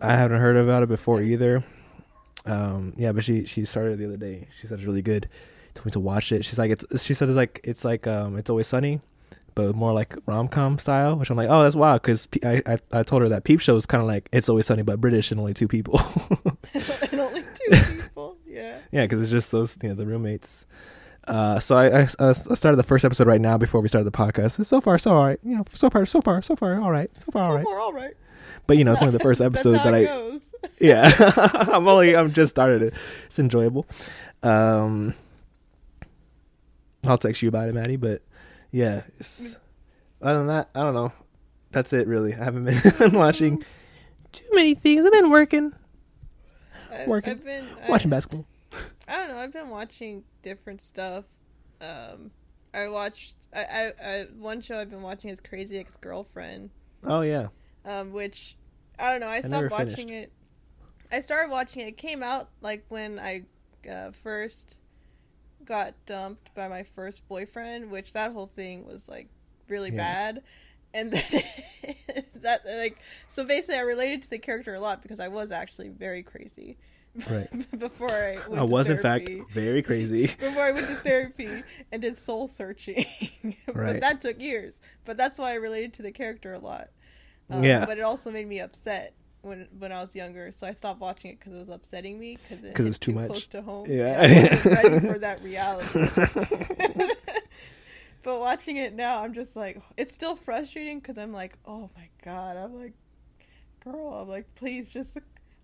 I 0.00 0.16
haven't 0.16 0.40
heard 0.40 0.56
about 0.56 0.82
it 0.82 0.88
before 0.88 1.22
either. 1.22 1.64
Um, 2.44 2.92
yeah, 2.96 3.12
but 3.12 3.24
she 3.24 3.44
she 3.46 3.64
started 3.64 3.92
it 3.94 3.96
the 3.98 4.06
other 4.06 4.16
day. 4.16 4.48
She 4.58 4.66
said 4.66 4.78
it's 4.78 4.86
really 4.86 5.02
good. 5.02 5.28
Told 5.74 5.86
me 5.86 5.92
to 5.92 6.00
watch 6.00 6.32
it. 6.32 6.44
She's 6.44 6.58
like 6.58 6.70
it's. 6.72 7.04
She 7.04 7.14
said 7.14 7.28
it's 7.28 7.36
like 7.36 7.60
it's 7.64 7.84
like 7.84 8.06
um 8.06 8.36
it's 8.36 8.50
always 8.50 8.66
sunny, 8.66 9.00
but 9.54 9.74
more 9.74 9.92
like 9.92 10.14
rom 10.26 10.48
com 10.48 10.78
style. 10.78 11.16
Which 11.16 11.30
I'm 11.30 11.36
like, 11.36 11.48
oh, 11.50 11.62
that's 11.62 11.76
wild 11.76 12.02
because 12.02 12.28
I, 12.44 12.62
I 12.66 12.78
I 12.92 13.02
told 13.02 13.22
her 13.22 13.28
that 13.30 13.44
Peep 13.44 13.60
Show 13.60 13.76
is 13.76 13.86
kind 13.86 14.00
of 14.02 14.08
like 14.08 14.28
it's 14.32 14.48
always 14.48 14.66
sunny 14.66 14.82
but 14.82 15.00
British 15.00 15.30
and 15.30 15.40
only 15.40 15.54
two 15.54 15.68
people. 15.68 16.00
and 16.74 17.20
only 17.20 17.42
two 17.42 17.76
people. 17.94 18.36
Yeah. 18.46 18.78
yeah, 18.90 19.02
because 19.02 19.22
it's 19.22 19.30
just 19.30 19.50
those 19.52 19.78
you 19.82 19.88
know 19.88 19.94
the 19.94 20.06
roommates. 20.06 20.66
Uh, 21.28 21.60
so 21.60 21.76
I, 21.76 22.00
I 22.02 22.08
I 22.18 22.32
started 22.32 22.76
the 22.76 22.82
first 22.82 23.04
episode 23.04 23.26
right 23.28 23.40
now 23.40 23.56
before 23.56 23.80
we 23.80 23.88
started 23.88 24.04
the 24.10 24.16
podcast. 24.16 24.64
So 24.64 24.80
far, 24.80 24.98
so 24.98 25.12
all 25.12 25.24
right. 25.24 25.38
You 25.42 25.56
know, 25.56 25.64
so 25.68 25.88
far, 25.88 26.04
so 26.06 26.20
far, 26.20 26.42
so 26.42 26.56
far, 26.56 26.80
all 26.80 26.90
right. 26.90 27.10
So 27.18 27.30
far, 27.30 27.42
all 27.44 27.50
so 27.50 27.56
right. 27.56 27.64
far, 27.64 27.80
all 27.80 27.92
right. 27.92 28.14
But 28.66 28.78
you 28.78 28.84
know, 28.84 28.92
it's 28.92 29.02
only 29.02 29.12
the 29.12 29.20
first 29.20 29.40
episode 29.40 29.72
that 29.74 29.94
I 29.94 30.04
goes. 30.04 30.50
yeah 30.78 31.10
i'm 31.72 31.88
only 31.88 32.14
i'm 32.16 32.32
just 32.32 32.50
started 32.50 32.82
it 32.82 32.94
it's 33.26 33.40
enjoyable 33.40 33.84
um 34.44 35.12
i'll 37.04 37.18
text 37.18 37.42
you 37.42 37.48
about 37.48 37.68
it 37.68 37.74
maddie 37.74 37.96
but 37.96 38.22
yeah 38.72 39.02
it's, 39.18 39.56
other 40.20 40.38
than 40.38 40.48
that 40.48 40.68
i 40.74 40.80
don't 40.80 40.94
know 40.94 41.12
that's 41.70 41.92
it 41.92 42.08
really 42.08 42.34
i 42.34 42.42
haven't 42.42 42.64
been 42.64 43.12
watching 43.12 43.64
too 44.32 44.44
many 44.52 44.74
things 44.74 45.04
i've 45.06 45.12
been 45.12 45.30
working 45.30 45.72
I- 46.90 47.06
Working. 47.06 47.30
I've 47.32 47.44
been 47.44 47.66
watching 47.88 48.12
I, 48.12 48.16
basketball 48.16 48.46
I 49.08 49.18
don't 49.18 49.28
know. 49.28 49.38
I've 49.38 49.52
been 49.52 49.68
watching 49.68 50.24
different 50.42 50.80
stuff. 50.80 51.24
Um, 51.80 52.30
I 52.72 52.88
watched. 52.88 53.34
I, 53.54 53.60
I, 53.64 53.92
I 54.02 54.26
one 54.38 54.60
show 54.60 54.78
I've 54.78 54.90
been 54.90 55.02
watching 55.02 55.28
is 55.30 55.40
Crazy 55.40 55.78
Ex 55.78 55.96
Girlfriend. 55.96 56.70
oh 57.04 57.20
yeah 57.22 57.48
Um, 57.84 58.12
which 58.12 58.56
I 58.98 59.10
don't 59.10 59.20
know. 59.20 59.28
I 59.28 59.40
stopped 59.40 59.70
watching 59.70 60.08
it. 60.10 60.32
I 61.10 61.20
started 61.20 61.50
watching 61.50 61.82
it. 61.82 61.88
It 61.88 61.96
came 61.98 62.22
out 62.22 62.48
like 62.62 62.84
when 62.88 63.18
I 63.18 63.42
uh, 63.90 64.12
first 64.12 64.78
got 65.64 65.94
dumped 66.06 66.54
by 66.54 66.68
my 66.68 66.82
first 66.82 67.28
boyfriend, 67.28 67.90
which 67.90 68.12
that 68.12 68.32
whole 68.32 68.46
thing 68.46 68.84
was 68.86 69.08
like 69.08 69.28
really 69.68 69.90
Yeah. 69.90 69.96
bad. 69.96 70.42
and 70.94 71.10
then 71.12 71.42
that 72.34 72.60
like 72.66 72.98
so 73.28 73.44
basically 73.44 73.76
I 73.76 73.80
related 73.80 74.20
to 74.22 74.30
the 74.30 74.38
character 74.38 74.74
a 74.74 74.80
lot 74.80 75.02
because 75.02 75.20
I 75.20 75.28
was 75.28 75.50
actually 75.50 75.88
very 75.88 76.22
crazy 76.22 76.76
Right. 77.30 77.48
before 77.78 78.10
I 78.10 78.38
went 78.48 78.58
I 78.60 78.62
was 78.64 78.88
in 78.90 78.98
fact 78.98 79.28
very 79.52 79.82
crazy. 79.82 80.26
before 80.38 80.62
I 80.62 80.70
went 80.72 80.88
to 80.88 80.96
therapy 80.96 81.62
and 81.90 82.02
did 82.02 82.16
soul 82.16 82.46
searching. 82.48 83.06
but 83.66 83.74
Right. 83.76 84.00
that 84.00 84.20
took 84.20 84.40
years. 84.40 84.80
But 85.04 85.16
that's 85.16 85.38
why 85.38 85.52
I 85.52 85.54
related 85.54 85.92
to 85.94 86.02
the 86.02 86.12
character 86.12 86.52
a 86.54 86.58
lot. 86.58 86.88
Um, 87.50 87.62
Yeah. 87.64 87.84
But 87.86 87.98
it 87.98 88.02
also 88.02 88.30
made 88.30 88.46
me 88.48 88.60
upset 88.60 89.14
when 89.42 89.68
when 89.78 89.92
I 89.92 90.00
was 90.00 90.14
younger, 90.14 90.50
so 90.52 90.66
I 90.66 90.72
stopped 90.72 91.00
watching 91.00 91.32
it 91.32 91.38
because 91.38 91.52
it 91.54 91.58
was 91.58 91.68
upsetting 91.68 92.18
me 92.18 92.36
because 92.36 92.64
it 92.64 92.78
it's 92.78 92.98
too 92.98 93.12
much. 93.12 93.26
close 93.26 93.48
to 93.48 93.62
home. 93.62 93.86
Yeah. 93.88 94.20
Wasn't 94.22 94.64
ready 94.64 95.06
for 95.12 95.18
that 95.18 95.42
reality. 95.42 96.08
but 98.22 98.40
watching 98.40 98.76
it 98.76 98.94
now, 98.94 99.20
I'm 99.20 99.34
just 99.34 99.56
like, 99.56 99.82
it's 99.96 100.12
still 100.12 100.36
frustrating 100.36 101.00
because 101.00 101.18
I'm 101.18 101.32
like, 101.32 101.58
oh 101.66 101.90
my 101.96 102.08
god, 102.24 102.56
I'm 102.56 102.74
like, 102.74 102.94
girl, 103.84 104.20
I'm 104.22 104.28
like, 104.28 104.52
please 104.54 104.88
just. 104.88 105.12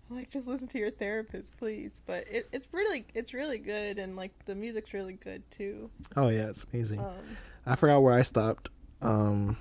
I'm 0.09 0.15
like 0.15 0.31
just 0.31 0.47
listen 0.47 0.67
to 0.69 0.79
your 0.79 0.89
therapist, 0.89 1.55
please. 1.57 2.01
But 2.03 2.25
it, 2.31 2.49
it's 2.51 2.67
really, 2.71 3.05
it's 3.13 3.31
really 3.31 3.59
good, 3.59 3.99
and 3.99 4.15
like 4.15 4.31
the 4.45 4.55
music's 4.55 4.91
really 4.91 5.13
good 5.13 5.43
too. 5.51 5.91
oh 6.17 6.29
yeah, 6.29 6.49
it's 6.49 6.65
amazing. 6.73 6.99
Um, 6.99 7.37
I 7.67 7.75
forgot 7.75 8.01
where 8.01 8.15
I 8.15 8.23
stopped. 8.23 8.69
Um, 9.03 9.55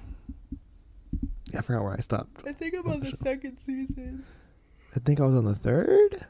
I 1.57 1.61
forgot 1.63 1.83
where 1.85 1.95
I 1.95 2.01
stopped. 2.01 2.43
I 2.47 2.53
think 2.53 2.75
I'm 2.75 2.89
on 2.91 3.01
the 3.01 3.17
second 3.23 3.59
season. 3.59 4.25
I 4.95 4.99
think 5.01 5.21
I 5.21 5.25
was 5.25 5.35
on 5.35 5.45
the 5.45 5.55
third. 5.55 6.25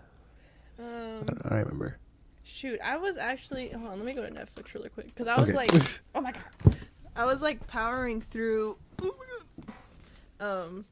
I 0.78 0.82
Um, 0.82 1.22
I 1.44 1.48
don't 1.50 1.58
remember. 1.64 1.98
shoot, 2.44 2.78
I 2.82 2.96
was 2.96 3.16
actually. 3.16 3.68
Hold 3.70 3.88
on, 3.88 3.96
let 3.98 4.06
me 4.06 4.12
go 4.14 4.22
to 4.22 4.30
Netflix 4.32 4.74
really 4.74 4.88
quick 4.90 5.06
because 5.06 5.26
I 5.28 5.40
was 5.40 5.48
Okay. 5.50 5.56
like, 5.56 5.72
oh 6.14 6.20
my 6.20 6.32
god, 6.32 6.76
I 7.16 7.24
was 7.24 7.42
like 7.42 7.66
powering 7.66 8.20
through. 8.20 8.76
Oh 9.02 9.14
my 9.18 9.24
god. 9.26 9.74
Um, 10.40 10.84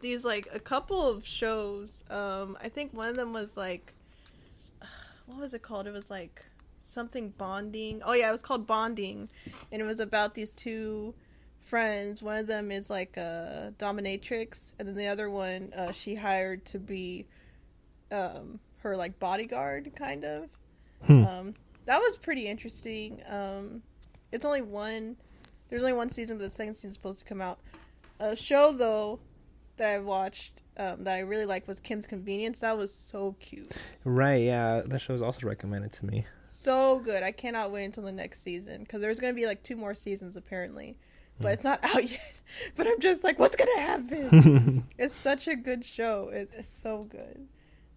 these 0.00 0.24
like 0.24 0.48
a 0.52 0.60
couple 0.60 1.04
of 1.04 1.26
shows. 1.26 2.04
Um, 2.10 2.56
I 2.62 2.68
think 2.68 2.92
one 2.94 3.08
of 3.08 3.16
them 3.16 3.32
was 3.32 3.56
like, 3.56 3.92
what 5.26 5.38
was 5.40 5.54
it 5.54 5.62
called? 5.62 5.86
It 5.86 5.92
was 5.92 6.10
like 6.10 6.44
something 6.80 7.30
bonding. 7.38 8.02
Oh 8.04 8.12
yeah, 8.12 8.28
it 8.28 8.32
was 8.32 8.42
called 8.42 8.66
bonding, 8.66 9.28
and 9.72 9.82
it 9.82 9.84
was 9.84 9.98
about 10.00 10.34
these 10.34 10.52
two 10.52 11.14
friends. 11.62 12.22
One 12.22 12.38
of 12.38 12.46
them 12.46 12.70
is 12.70 12.90
like 12.90 13.16
a 13.16 13.72
dominatrix, 13.78 14.72
and 14.78 14.86
then 14.88 14.94
the 14.94 15.08
other 15.08 15.30
one 15.30 15.72
uh, 15.76 15.92
she 15.92 16.14
hired 16.14 16.64
to 16.66 16.78
be 16.78 17.26
um, 18.10 18.58
her 18.78 18.96
like 18.96 19.18
bodyguard, 19.18 19.92
kind 19.96 20.24
of. 20.24 20.48
Hmm. 21.04 21.24
Um, 21.24 21.54
that 21.86 21.98
was 21.98 22.16
pretty 22.16 22.46
interesting. 22.46 23.22
Um, 23.28 23.82
it's 24.30 24.44
only 24.44 24.62
one. 24.62 25.16
There's 25.68 25.82
only 25.82 25.94
one 25.94 26.10
season, 26.10 26.36
but 26.38 26.44
the 26.44 26.50
second 26.50 26.74
season's 26.74 26.94
supposed 26.94 27.18
to 27.20 27.24
come 27.24 27.40
out. 27.40 27.58
A 28.20 28.36
show 28.36 28.72
though 28.72 29.18
that 29.78 29.90
I 29.90 29.98
watched 29.98 30.62
um, 30.76 31.04
that 31.04 31.16
I 31.16 31.20
really 31.20 31.46
liked 31.46 31.66
was 31.66 31.80
Kim's 31.80 32.06
Convenience. 32.06 32.60
That 32.60 32.76
was 32.76 32.92
so 32.94 33.34
cute, 33.40 33.70
Right, 34.04 34.42
yeah, 34.42 34.82
that 34.84 35.00
show 35.00 35.12
was 35.14 35.22
also 35.22 35.46
recommended 35.46 35.92
to 35.92 36.06
me. 36.06 36.26
so 36.48 36.98
good. 37.00 37.22
I 37.22 37.32
cannot 37.32 37.72
wait 37.72 37.86
until 37.86 38.04
the 38.04 38.12
next 38.12 38.42
season 38.42 38.80
because 38.84 39.00
there's 39.00 39.18
gonna 39.18 39.32
be 39.32 39.46
like 39.46 39.62
two 39.62 39.76
more 39.76 39.94
seasons 39.94 40.36
apparently, 40.36 40.96
but 41.40 41.52
it's 41.52 41.64
not 41.64 41.82
out 41.84 42.04
yet. 42.10 42.20
But 42.76 42.86
I'm 42.86 43.00
just 43.00 43.24
like, 43.24 43.38
what's 43.38 43.56
gonna 43.56 43.80
happen? 43.80 44.84
It's 44.98 45.14
such 45.14 45.48
a 45.48 45.56
good 45.56 45.84
show. 45.84 46.28
It, 46.28 46.50
it's 46.56 46.68
so 46.68 47.04
good. 47.04 47.46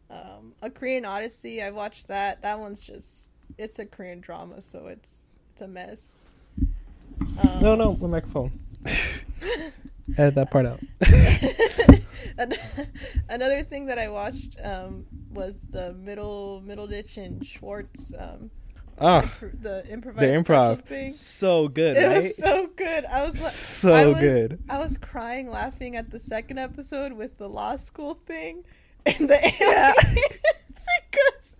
Um, 0.09 0.53
a 0.61 0.69
Korean 0.69 1.05
Odyssey. 1.05 1.61
I 1.61 1.71
watched 1.71 2.07
that. 2.07 2.41
That 2.41 2.59
one's 2.59 2.81
just. 2.81 3.29
It's 3.57 3.79
a 3.79 3.85
Korean 3.85 4.21
drama, 4.21 4.61
so 4.61 4.87
it's 4.87 5.21
it's 5.53 5.61
a 5.61 5.67
mess. 5.67 6.23
Um, 7.19 7.61
no, 7.61 7.75
no, 7.75 7.95
my 7.95 8.07
microphone. 8.07 8.59
Edit 10.17 10.35
that 10.35 10.51
part 10.51 10.65
out. 10.65 10.79
Another 13.29 13.63
thing 13.63 13.85
that 13.87 13.97
I 13.97 14.09
watched 14.09 14.57
um, 14.63 15.05
was 15.31 15.59
the 15.71 15.93
middle 15.93 16.63
Middleditch 16.65 17.17
and 17.17 17.45
Schwartz 17.45 18.11
um, 18.17 18.51
Ah, 18.97 19.21
Impro- 19.23 19.61
the 19.61 19.83
the 19.85 19.91
improvised 19.91 20.29
special 20.43 20.43
improv, 20.43 20.85
thing. 20.85 21.11
so 21.11 21.67
good, 21.67 21.97
It 21.97 22.05
right? 22.07 22.23
was 22.23 22.37
so 22.37 22.67
good. 22.75 23.05
I 23.05 23.29
was 23.29 23.51
so 23.53 23.93
I 23.93 24.05
was, 24.05 24.19
good. 24.21 24.63
I 24.69 24.77
was 24.77 24.97
crying 24.97 25.49
laughing 25.49 25.95
at 25.97 26.11
the 26.11 26.19
second 26.19 26.59
episode 26.59 27.11
with 27.13 27.37
the 27.37 27.49
law 27.49 27.75
school 27.75 28.13
thing 28.25 28.63
and 29.05 29.29
the 29.29 29.35
Yeah. 29.59 29.93
because 30.01 31.55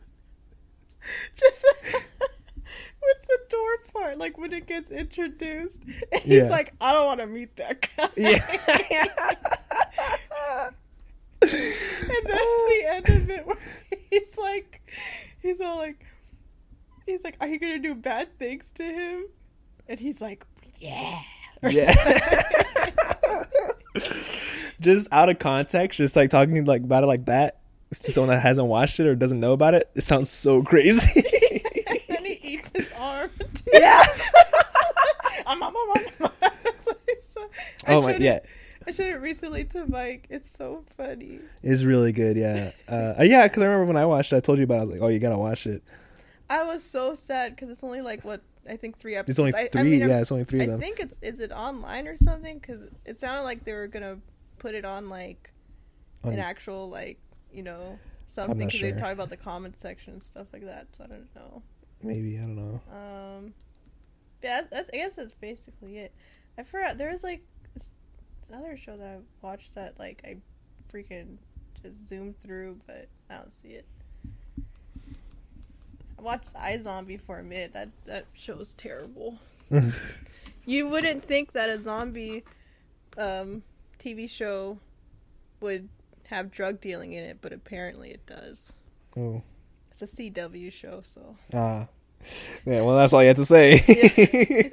just 1.36 1.66
with 1.94 3.28
the 3.28 3.40
door 3.50 3.78
part, 3.94 4.18
like 4.18 4.38
when 4.38 4.54
it 4.54 4.66
gets 4.66 4.90
introduced, 4.90 5.82
and 6.14 6.22
he's 6.24 6.44
Yeah. 6.44 6.50
like, 6.50 6.74
"I 6.80 6.94
don't 6.94 7.06
want 7.06 7.20
to 7.20 7.28
meet 7.28 7.54
that 7.58 7.90
guy." 7.98 8.10
Yeah. 8.16 8.58
and 11.42 11.52
then 11.52 11.60
the 12.26 12.84
end 12.88 13.10
of 13.10 13.30
it, 13.30 13.46
where 13.46 13.58
he's 14.10 14.38
like, 14.38 14.82
he's 15.42 15.62
all 15.62 15.78
like, 15.78 16.06
he's 17.06 17.24
like, 17.24 17.36
"Are 17.42 17.48
you 17.48 17.60
gonna 17.60 17.80
do 17.80 17.96
bad 17.96 18.38
things 18.40 18.72
to 18.76 18.84
him?" 18.84 19.26
And 19.88 20.00
he's 20.00 20.22
like, 20.22 20.46
"Yeah." 20.80 21.20
Yeah. 21.64 21.94
just 24.82 25.08
out 25.12 25.30
of 25.30 25.40
context, 25.40 25.98
just 25.98 26.16
like 26.16 26.30
talking 26.30 26.66
like 26.66 26.84
about 26.84 27.04
it 27.04 27.08
like 27.08 27.26
that 27.26 27.60
to 28.02 28.12
someone 28.12 28.30
that 28.36 28.42
hasn't 28.42 28.68
watched 28.68 29.00
it 29.00 29.08
or 29.08 29.16
doesn't 29.16 29.40
know 29.40 29.54
about 29.54 29.74
it, 29.74 29.90
it 29.96 30.04
sounds 30.04 30.30
so 30.30 30.62
crazy. 30.62 31.24
and 31.88 32.00
then 32.10 32.26
he 32.26 32.34
eats 32.44 32.72
his 32.76 32.92
arm. 32.98 33.30
Too. 33.40 33.64
yeah. 33.74 34.04
Um, 35.48 35.62
um, 35.64 35.76
um, 35.76 35.86
um. 36.22 36.32
It's 36.66 36.88
like 36.88 37.22
so- 37.34 37.50
Oh 37.88 38.02
my 38.02 38.18
yeah. 38.18 38.40
I 38.88 38.92
showed 38.92 39.08
it 39.08 39.22
recently 39.22 39.64
to 39.66 39.86
Mike. 39.88 40.28
It's 40.30 40.50
so 40.56 40.84
funny. 40.98 41.40
It's 41.64 41.84
really 41.84 42.12
good, 42.12 42.38
yeah. 42.38 42.72
Uh, 42.88 43.24
yeah, 43.24 43.48
because 43.48 43.64
I 43.64 43.66
remember 43.66 43.86
when 43.86 43.98
I 43.98 44.06
watched 44.06 44.32
it, 44.34 44.36
I 44.38 44.40
told 44.42 44.60
you 44.60 44.64
about 44.66 44.76
it. 44.76 44.82
I 44.82 44.84
was 44.84 44.92
like, 44.94 45.02
oh, 45.02 45.08
you 45.08 45.20
gotta 45.20 45.38
watch 45.38 45.66
it. 45.66 45.84
I 46.50 46.64
was 46.64 46.84
so 46.84 47.16
sad 47.16 47.56
because 47.56 47.70
it's 47.70 47.84
only 47.84 48.02
like 48.02 48.24
what 48.24 48.42
I 48.70 48.78
think 48.78 48.98
three 48.98 49.16
episodes. 49.16 49.30
It's 49.30 49.40
only 49.40 49.52
three. 49.70 50.00
I, 50.00 50.02
I'm- 50.04 50.10
yeah, 50.10 50.22
it's 50.22 50.32
only 50.32 50.44
three 50.44 50.62
I 50.62 50.64
of 50.66 50.72
them. 50.72 50.80
think 50.80 51.00
it's 51.00 51.18
is 51.22 51.40
it 51.40 51.52
online 51.52 52.08
or 52.08 52.18
something? 52.18 52.60
Because 52.60 52.90
it 53.06 53.20
sounded 53.20 53.44
like 53.44 53.64
they 53.64 53.74
were 53.74 53.88
gonna 53.88 54.18
put 54.60 54.76
it 54.76 54.86
on 54.86 55.10
like 55.10 55.52
On- 56.24 56.34
an 56.34 56.40
actual 56.40 56.90
like 56.90 57.20
you 57.52 57.64
know 57.64 57.98
something 58.28 58.58
because 58.68 58.82
they 58.82 58.92
talk 58.92 59.12
about 59.12 59.30
the 59.30 59.38
comment 59.38 59.80
section 59.80 60.14
and 60.14 60.24
stuff 60.24 60.48
like 60.54 60.66
that. 60.66 60.88
So 60.96 61.04
I 61.04 61.08
don't 61.08 61.36
know. 61.36 61.62
Maybe 62.04 62.38
I 62.38 62.42
don't 62.42 62.56
know. 62.56 62.82
Um, 62.92 63.54
yeah, 64.44 64.62
that's, 64.62 64.70
that's 64.72 64.90
I 64.94 64.98
guess 64.98 65.14
that's 65.16 65.34
basically 65.34 65.98
it. 65.98 66.14
I 66.58 66.64
forgot 66.64 66.98
there 66.98 67.12
was 67.12 67.24
like 67.24 67.42
this 67.74 67.90
other 68.54 68.78
show 68.78 68.98
that 68.98 69.08
I 69.08 69.18
watched 69.42 69.74
that 69.76 69.98
like 70.00 70.22
I 70.24 70.38
freaking 70.96 71.38
just 71.82 72.08
zoomed 72.08 72.40
through, 72.42 72.80
but 72.86 73.08
I 73.30 73.36
don't 73.38 73.52
see 73.52 73.70
it. 73.70 73.86
I 76.18 76.22
watched 76.22 76.54
iZombie 76.56 77.20
for 77.22 77.40
a 77.40 77.44
minute. 77.44 77.74
That 77.74 77.90
that 78.06 78.26
show 78.34 78.56
was 78.56 78.74
terrible. 78.74 79.38
You 80.68 80.88
wouldn't 80.90 81.24
think 81.24 81.52
that 81.52 81.70
a 81.70 81.80
zombie 81.82 82.44
um, 83.20 83.62
TV 84.00 84.28
show 84.28 84.80
would 85.62 85.88
have 86.26 86.50
drug 86.50 86.82
dealing 86.82 87.14
in 87.14 87.24
it, 87.24 87.38
but 87.40 87.54
apparently 87.54 88.10
it 88.10 88.26
does. 88.26 88.74
oh, 89.16 89.44
It's 89.92 90.02
a 90.02 90.06
CW 90.06 90.72
show, 90.72 91.02
so 91.02 91.36
ah, 91.54 91.86
yeah. 92.66 92.82
Well, 92.82 92.96
that's 92.98 93.14
all 93.14 93.22
you 93.22 93.28
have 93.28 93.38
to 93.38 93.46
say. 93.46 93.84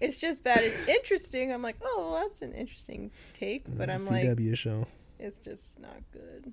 it's 0.00 0.16
just 0.16 0.44
bad. 0.44 0.62
It's 0.62 0.88
interesting. 0.88 1.52
I'm 1.52 1.62
like, 1.62 1.76
oh, 1.82 2.10
well, 2.12 2.22
that's 2.22 2.42
an 2.42 2.52
interesting 2.52 3.10
take, 3.34 3.64
but 3.66 3.90
I'm 3.90 4.06
a 4.06 4.10
like, 4.10 4.24
CW 4.26 4.56
show. 4.56 4.86
it's 5.18 5.38
just 5.40 5.80
not 5.80 5.96
good. 6.12 6.52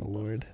Oh 0.00 0.06
Lord. 0.06 0.46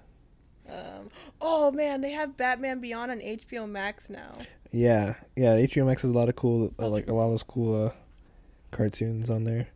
Um, 0.70 1.08
oh 1.40 1.70
man, 1.72 2.00
they 2.00 2.10
have 2.12 2.36
Batman 2.36 2.80
Beyond 2.80 3.10
on 3.10 3.20
HBO 3.20 3.68
Max 3.68 4.08
now. 4.10 4.32
Yeah, 4.72 5.14
yeah. 5.36 5.56
HBO 5.56 5.86
Max 5.86 6.02
has 6.02 6.10
a 6.10 6.14
lot 6.14 6.28
of 6.28 6.36
cool, 6.36 6.72
uh, 6.78 6.88
like 6.88 7.08
a 7.08 7.12
lot 7.14 7.32
of 7.32 7.46
cool 7.46 7.86
uh, 7.86 7.90
cartoons 8.70 9.28
on 9.30 9.44
there. 9.44 9.66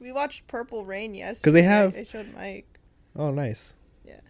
We 0.00 0.12
watched 0.12 0.46
Purple 0.46 0.84
Rain 0.84 1.14
yesterday. 1.14 1.40
Because 1.40 1.52
they 1.54 1.62
have- 1.62 1.96
I 1.96 2.04
showed 2.04 2.32
Mike. 2.34 2.78
Oh, 3.16 3.32
nice. 3.32 3.74
Yeah. 4.04 4.20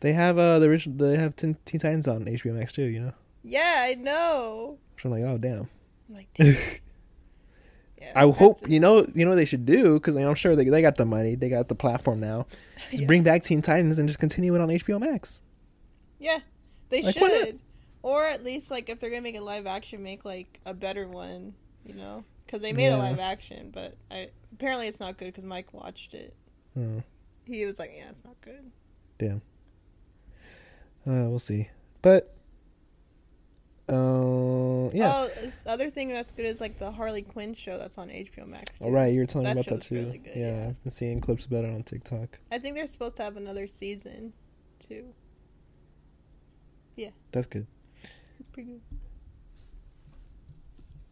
They 0.00 0.12
have 0.14 0.36
uh 0.36 0.58
the 0.58 0.66
original. 0.66 0.98
They 0.98 1.16
have 1.16 1.36
Teen, 1.36 1.56
Teen 1.64 1.78
Titans 1.80 2.08
on 2.08 2.24
HBO 2.24 2.54
Max 2.54 2.72
too. 2.72 2.82
You 2.84 3.00
know. 3.00 3.12
Yeah, 3.44 3.84
I 3.88 3.94
know. 3.94 4.78
So 5.00 5.08
I'm 5.08 5.10
like, 5.12 5.22
oh 5.22 5.38
damn. 5.38 5.68
I'm 6.08 6.14
like, 6.16 6.26
damn. 6.34 6.56
Yeah, 8.04 8.12
I 8.14 8.30
hope 8.30 8.68
you 8.68 8.80
know 8.80 9.06
you 9.14 9.24
know 9.24 9.30
what 9.30 9.36
they 9.36 9.44
should 9.44 9.64
do 9.66 9.94
because 9.94 10.16
I'm 10.16 10.34
sure 10.34 10.54
they 10.56 10.64
they 10.68 10.82
got 10.82 10.96
the 10.96 11.04
money, 11.04 11.34
they 11.34 11.48
got 11.48 11.68
the 11.68 11.74
platform 11.74 12.20
now. 12.20 12.46
Just 12.90 13.02
Yeah. 13.02 13.06
bring 13.06 13.22
back 13.22 13.42
Teen 13.42 13.62
Titans 13.62 13.98
and 13.98 14.08
just 14.08 14.18
continue 14.18 14.54
it 14.54 14.60
on 14.60 14.68
HBO 14.68 14.98
Max. 15.00 15.40
Yeah, 16.18 16.40
they 16.90 17.02
Like, 17.02 17.14
should. 17.14 17.58
Or 18.02 18.24
at 18.24 18.44
least 18.44 18.70
like 18.70 18.88
if 18.88 19.00
they're 19.00 19.10
gonna 19.10 19.22
make 19.22 19.36
a 19.36 19.40
live 19.40 19.66
action, 19.66 20.02
make 20.02 20.24
like 20.24 20.60
a 20.66 20.74
better 20.74 21.08
one. 21.08 21.54
You 21.86 21.94
know, 21.94 22.24
because 22.46 22.60
they 22.62 22.72
made 22.72 22.86
Yeah. 22.88 22.96
a 22.96 22.98
live 22.98 23.18
action, 23.18 23.70
but 23.72 23.96
I 24.10 24.28
apparently 24.52 24.88
it's 24.88 25.00
not 25.00 25.16
good 25.18 25.26
because 25.26 25.44
Mike 25.44 25.72
watched 25.72 26.14
it. 26.14 26.34
Oh, 26.78 27.02
He 27.46 27.64
was 27.66 27.78
like, 27.78 27.92
"Yeah, 27.96 28.08
it's 28.10 28.24
not 28.24 28.40
good." 28.40 28.70
damn. 29.18 29.42
Uh, 31.06 31.28
we'll 31.28 31.38
see. 31.38 31.68
But 32.02 32.33
Uh, 33.86 34.88
yeah. 34.94 35.12
Oh, 35.14 35.28
this 35.42 35.62
other 35.66 35.90
thing 35.90 36.08
that's 36.08 36.32
good 36.32 36.46
is 36.46 36.60
like 36.60 36.78
the 36.78 36.90
Harley 36.90 37.22
Quinn 37.22 37.54
show 37.54 37.78
that's 37.78 37.98
on 37.98 38.08
HBO 38.08 38.46
Max. 38.46 38.78
too. 38.78 38.86
All 38.86 38.90
right, 38.90 39.12
you 39.12 39.20
were 39.20 39.26
telling 39.26 39.46
me 39.46 39.52
about 39.52 39.66
that 39.66 39.82
too. 39.82 39.96
really 39.96 40.18
good, 40.18 40.32
yeah, 40.36 40.62
yeah. 40.62 40.68
I've 40.68 40.82
been 40.82 40.92
seeing 40.92 41.20
clips 41.20 41.44
about 41.44 41.64
it 41.64 41.74
on 41.74 41.82
TikTok. 41.82 42.38
I 42.50 42.58
think 42.58 42.76
they're 42.76 42.86
supposed 42.86 43.16
to 43.16 43.22
have 43.22 43.36
another 43.36 43.66
season, 43.66 44.32
too. 44.78 45.04
Yeah. 46.96 47.10
That's 47.32 47.46
good. 47.46 47.66
It's 48.40 48.48
pretty 48.48 48.70
good. 48.70 48.80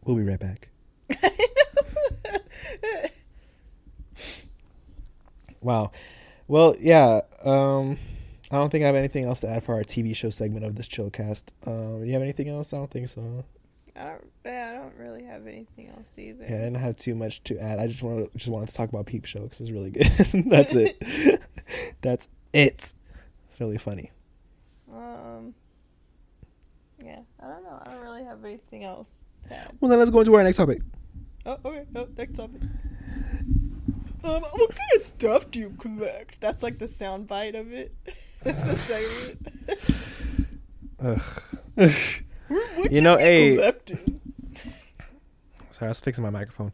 We'll 0.04 0.16
be 0.16 0.24
right 0.24 0.40
back. 0.40 0.68
Wow. 5.62 5.92
Well, 6.48 6.74
yeah. 6.80 7.20
Um, 7.44 7.96
I 8.52 8.56
don't 8.56 8.68
think 8.68 8.84
I 8.84 8.86
have 8.86 8.96
anything 8.96 9.24
else 9.24 9.40
to 9.40 9.48
add 9.48 9.62
for 9.62 9.74
our 9.74 9.82
TV 9.82 10.14
show 10.14 10.28
segment 10.28 10.66
of 10.66 10.74
this 10.74 10.86
chillcast. 10.86 11.44
Um, 11.66 12.00
do 12.00 12.06
you 12.06 12.12
have 12.12 12.20
anything 12.20 12.50
else? 12.50 12.74
I 12.74 12.76
don't 12.76 12.90
think 12.90 13.08
so. 13.08 13.44
I 13.96 14.04
don't. 14.04 14.30
Yeah, 14.44 14.70
I 14.70 14.76
don't 14.76 14.94
really 14.98 15.24
have 15.24 15.46
anything 15.46 15.88
else 15.88 16.18
either. 16.18 16.44
Yeah, 16.44 16.56
I 16.56 16.58
didn't 16.58 16.74
have 16.74 16.96
too 16.96 17.14
much 17.14 17.42
to 17.44 17.58
add. 17.58 17.78
I 17.78 17.86
just 17.86 18.02
wanted 18.02 18.28
just 18.36 18.50
wanted 18.50 18.68
to 18.68 18.74
talk 18.74 18.90
about 18.90 19.06
Peep 19.06 19.24
Show 19.24 19.40
because 19.40 19.62
it's 19.62 19.70
really 19.70 19.90
good. 19.90 20.06
That's 20.50 20.74
it. 20.74 21.02
That's 22.02 22.28
it. 22.52 22.92
It's 23.50 23.60
really 23.60 23.78
funny. 23.78 24.10
Um. 24.92 25.54
Yeah, 27.02 27.20
I 27.40 27.48
don't 27.48 27.64
know. 27.64 27.82
I 27.86 27.90
don't 27.90 28.02
really 28.02 28.24
have 28.24 28.44
anything 28.44 28.84
else 28.84 29.22
to 29.48 29.56
add. 29.56 29.72
Well, 29.80 29.88
then 29.88 29.98
let's 29.98 30.10
go 30.10 30.20
into 30.20 30.34
our 30.34 30.44
next 30.44 30.58
topic. 30.58 30.82
Oh, 31.46 31.56
okay. 31.64 31.84
Oh, 31.96 32.06
next 32.18 32.36
topic. 32.36 32.60
Um, 34.24 34.42
what 34.42 34.70
kind 34.70 34.90
of 34.94 35.02
stuff 35.02 35.50
do 35.50 35.58
you 35.58 35.70
collect? 35.80 36.40
That's 36.40 36.62
like 36.62 36.78
the 36.78 36.86
sound 36.86 37.26
bite 37.26 37.54
of 37.54 37.72
it. 37.72 37.94
the 38.44 38.76
segment. 38.76 39.48
Ugh. 41.04 41.22
You 42.90 43.00
know, 43.00 43.16
hey- 43.16 43.56
Sorry, 45.70 45.86
I 45.86 45.88
was 45.88 46.00
fixing 46.00 46.22
my 46.22 46.30
microphone. 46.30 46.72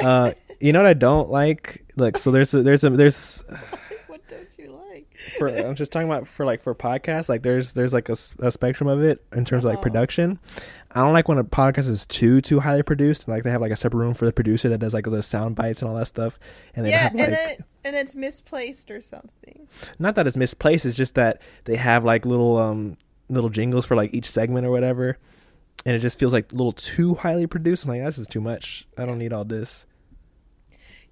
Uh, 0.00 0.32
you 0.60 0.72
know 0.72 0.78
what 0.80 0.86
I 0.86 0.94
don't 0.94 1.30
like? 1.30 1.84
Look, 1.96 2.16
so 2.18 2.30
there's 2.30 2.52
a, 2.54 2.62
there's 2.62 2.82
a 2.82 2.90
there's 2.90 3.44
what 4.08 4.26
don't 4.28 4.48
you 4.56 4.72
like? 4.90 5.06
for 5.38 5.48
I'm 5.48 5.74
just 5.74 5.92
talking 5.92 6.08
about 6.08 6.26
for 6.26 6.44
like 6.46 6.62
for 6.62 6.74
podcasts. 6.74 7.28
Like 7.28 7.42
there's 7.42 7.74
there's 7.74 7.92
like 7.92 8.08
a 8.08 8.16
spectrum 8.16 8.88
of 8.88 9.02
it 9.02 9.22
in 9.34 9.44
terms 9.44 9.64
of 9.64 9.68
like 9.68 9.76
Uh-huh. 9.78 9.82
production. 9.84 10.38
I 10.90 11.04
don't 11.04 11.12
like 11.12 11.28
when 11.28 11.36
a 11.38 11.44
podcast 11.44 11.88
is 11.88 12.06
too 12.06 12.40
too 12.40 12.60
highly 12.60 12.82
produced. 12.82 13.28
Like 13.28 13.42
they 13.44 13.50
have 13.50 13.60
like 13.60 13.70
a 13.72 13.76
separate 13.76 14.00
room 14.00 14.14
for 14.14 14.24
the 14.24 14.32
producer 14.32 14.70
that 14.70 14.78
does 14.78 14.94
like 14.94 15.04
the 15.04 15.22
sound 15.22 15.54
bites 15.54 15.82
and 15.82 15.90
all 15.90 15.96
that 15.98 16.06
stuff. 16.06 16.38
And 16.74 16.86
they 16.86 16.90
yeah, 16.90 17.10
have 17.10 17.14
like 17.14 17.58
and 17.88 17.96
it's 17.96 18.14
misplaced 18.14 18.90
or 18.90 19.00
something. 19.00 19.66
not 19.98 20.14
that 20.14 20.26
it's 20.26 20.36
misplaced. 20.36 20.86
It's 20.86 20.96
just 20.96 21.14
that 21.14 21.40
they 21.64 21.76
have 21.76 22.04
like 22.04 22.24
little 22.26 22.56
um 22.58 22.96
little 23.28 23.50
jingles 23.50 23.86
for 23.86 23.96
like 23.96 24.14
each 24.14 24.30
segment 24.30 24.66
or 24.66 24.70
whatever. 24.70 25.18
And 25.86 25.94
it 25.94 26.00
just 26.00 26.18
feels 26.18 26.32
like 26.32 26.52
a 26.52 26.54
little 26.54 26.72
too 26.72 27.14
highly 27.14 27.46
produced. 27.46 27.84
I'm 27.84 27.90
like, 27.90 28.04
this 28.04 28.18
is 28.18 28.26
too 28.26 28.40
much. 28.40 28.86
I 28.98 29.06
don't 29.06 29.18
need 29.18 29.32
all 29.32 29.44
this. 29.44 29.86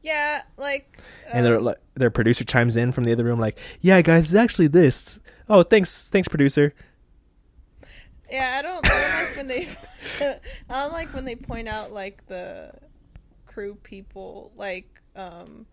Yeah, 0.03 0.43
like. 0.57 0.99
and 1.33 1.45
their 1.45 1.57
um, 1.57 1.65
like, 1.65 1.79
their 1.95 2.11
producer 2.11 2.45
chimes 2.45 2.77
in 2.77 2.93
from 2.93 3.05
the 3.05 3.13
other 3.13 3.25
room 3.25 3.41
like 3.41 3.59
yeah 3.81 4.01
guys 4.03 4.27
it's 4.27 4.35
actually 4.35 4.69
this 4.69 5.19
oh 5.49 5.63
thanks 5.63 6.09
thanks 6.11 6.29
producer 6.29 6.75
Yeah, 8.31 8.57
I 8.59 8.63
don't, 8.63 8.87
I 8.87 8.89
don't 8.89 9.25
like 9.25 9.37
when 9.37 9.47
they. 9.47 9.69
I 10.71 10.83
don't 10.83 10.93
like 10.93 11.15
when 11.15 11.25
they 11.25 11.37
point 11.37 11.69
out 11.69 11.93
like 11.93 12.27
the 12.27 12.73
crew 13.47 13.77
people. 13.83 14.53
Like, 14.57 15.01
um, 15.15 15.67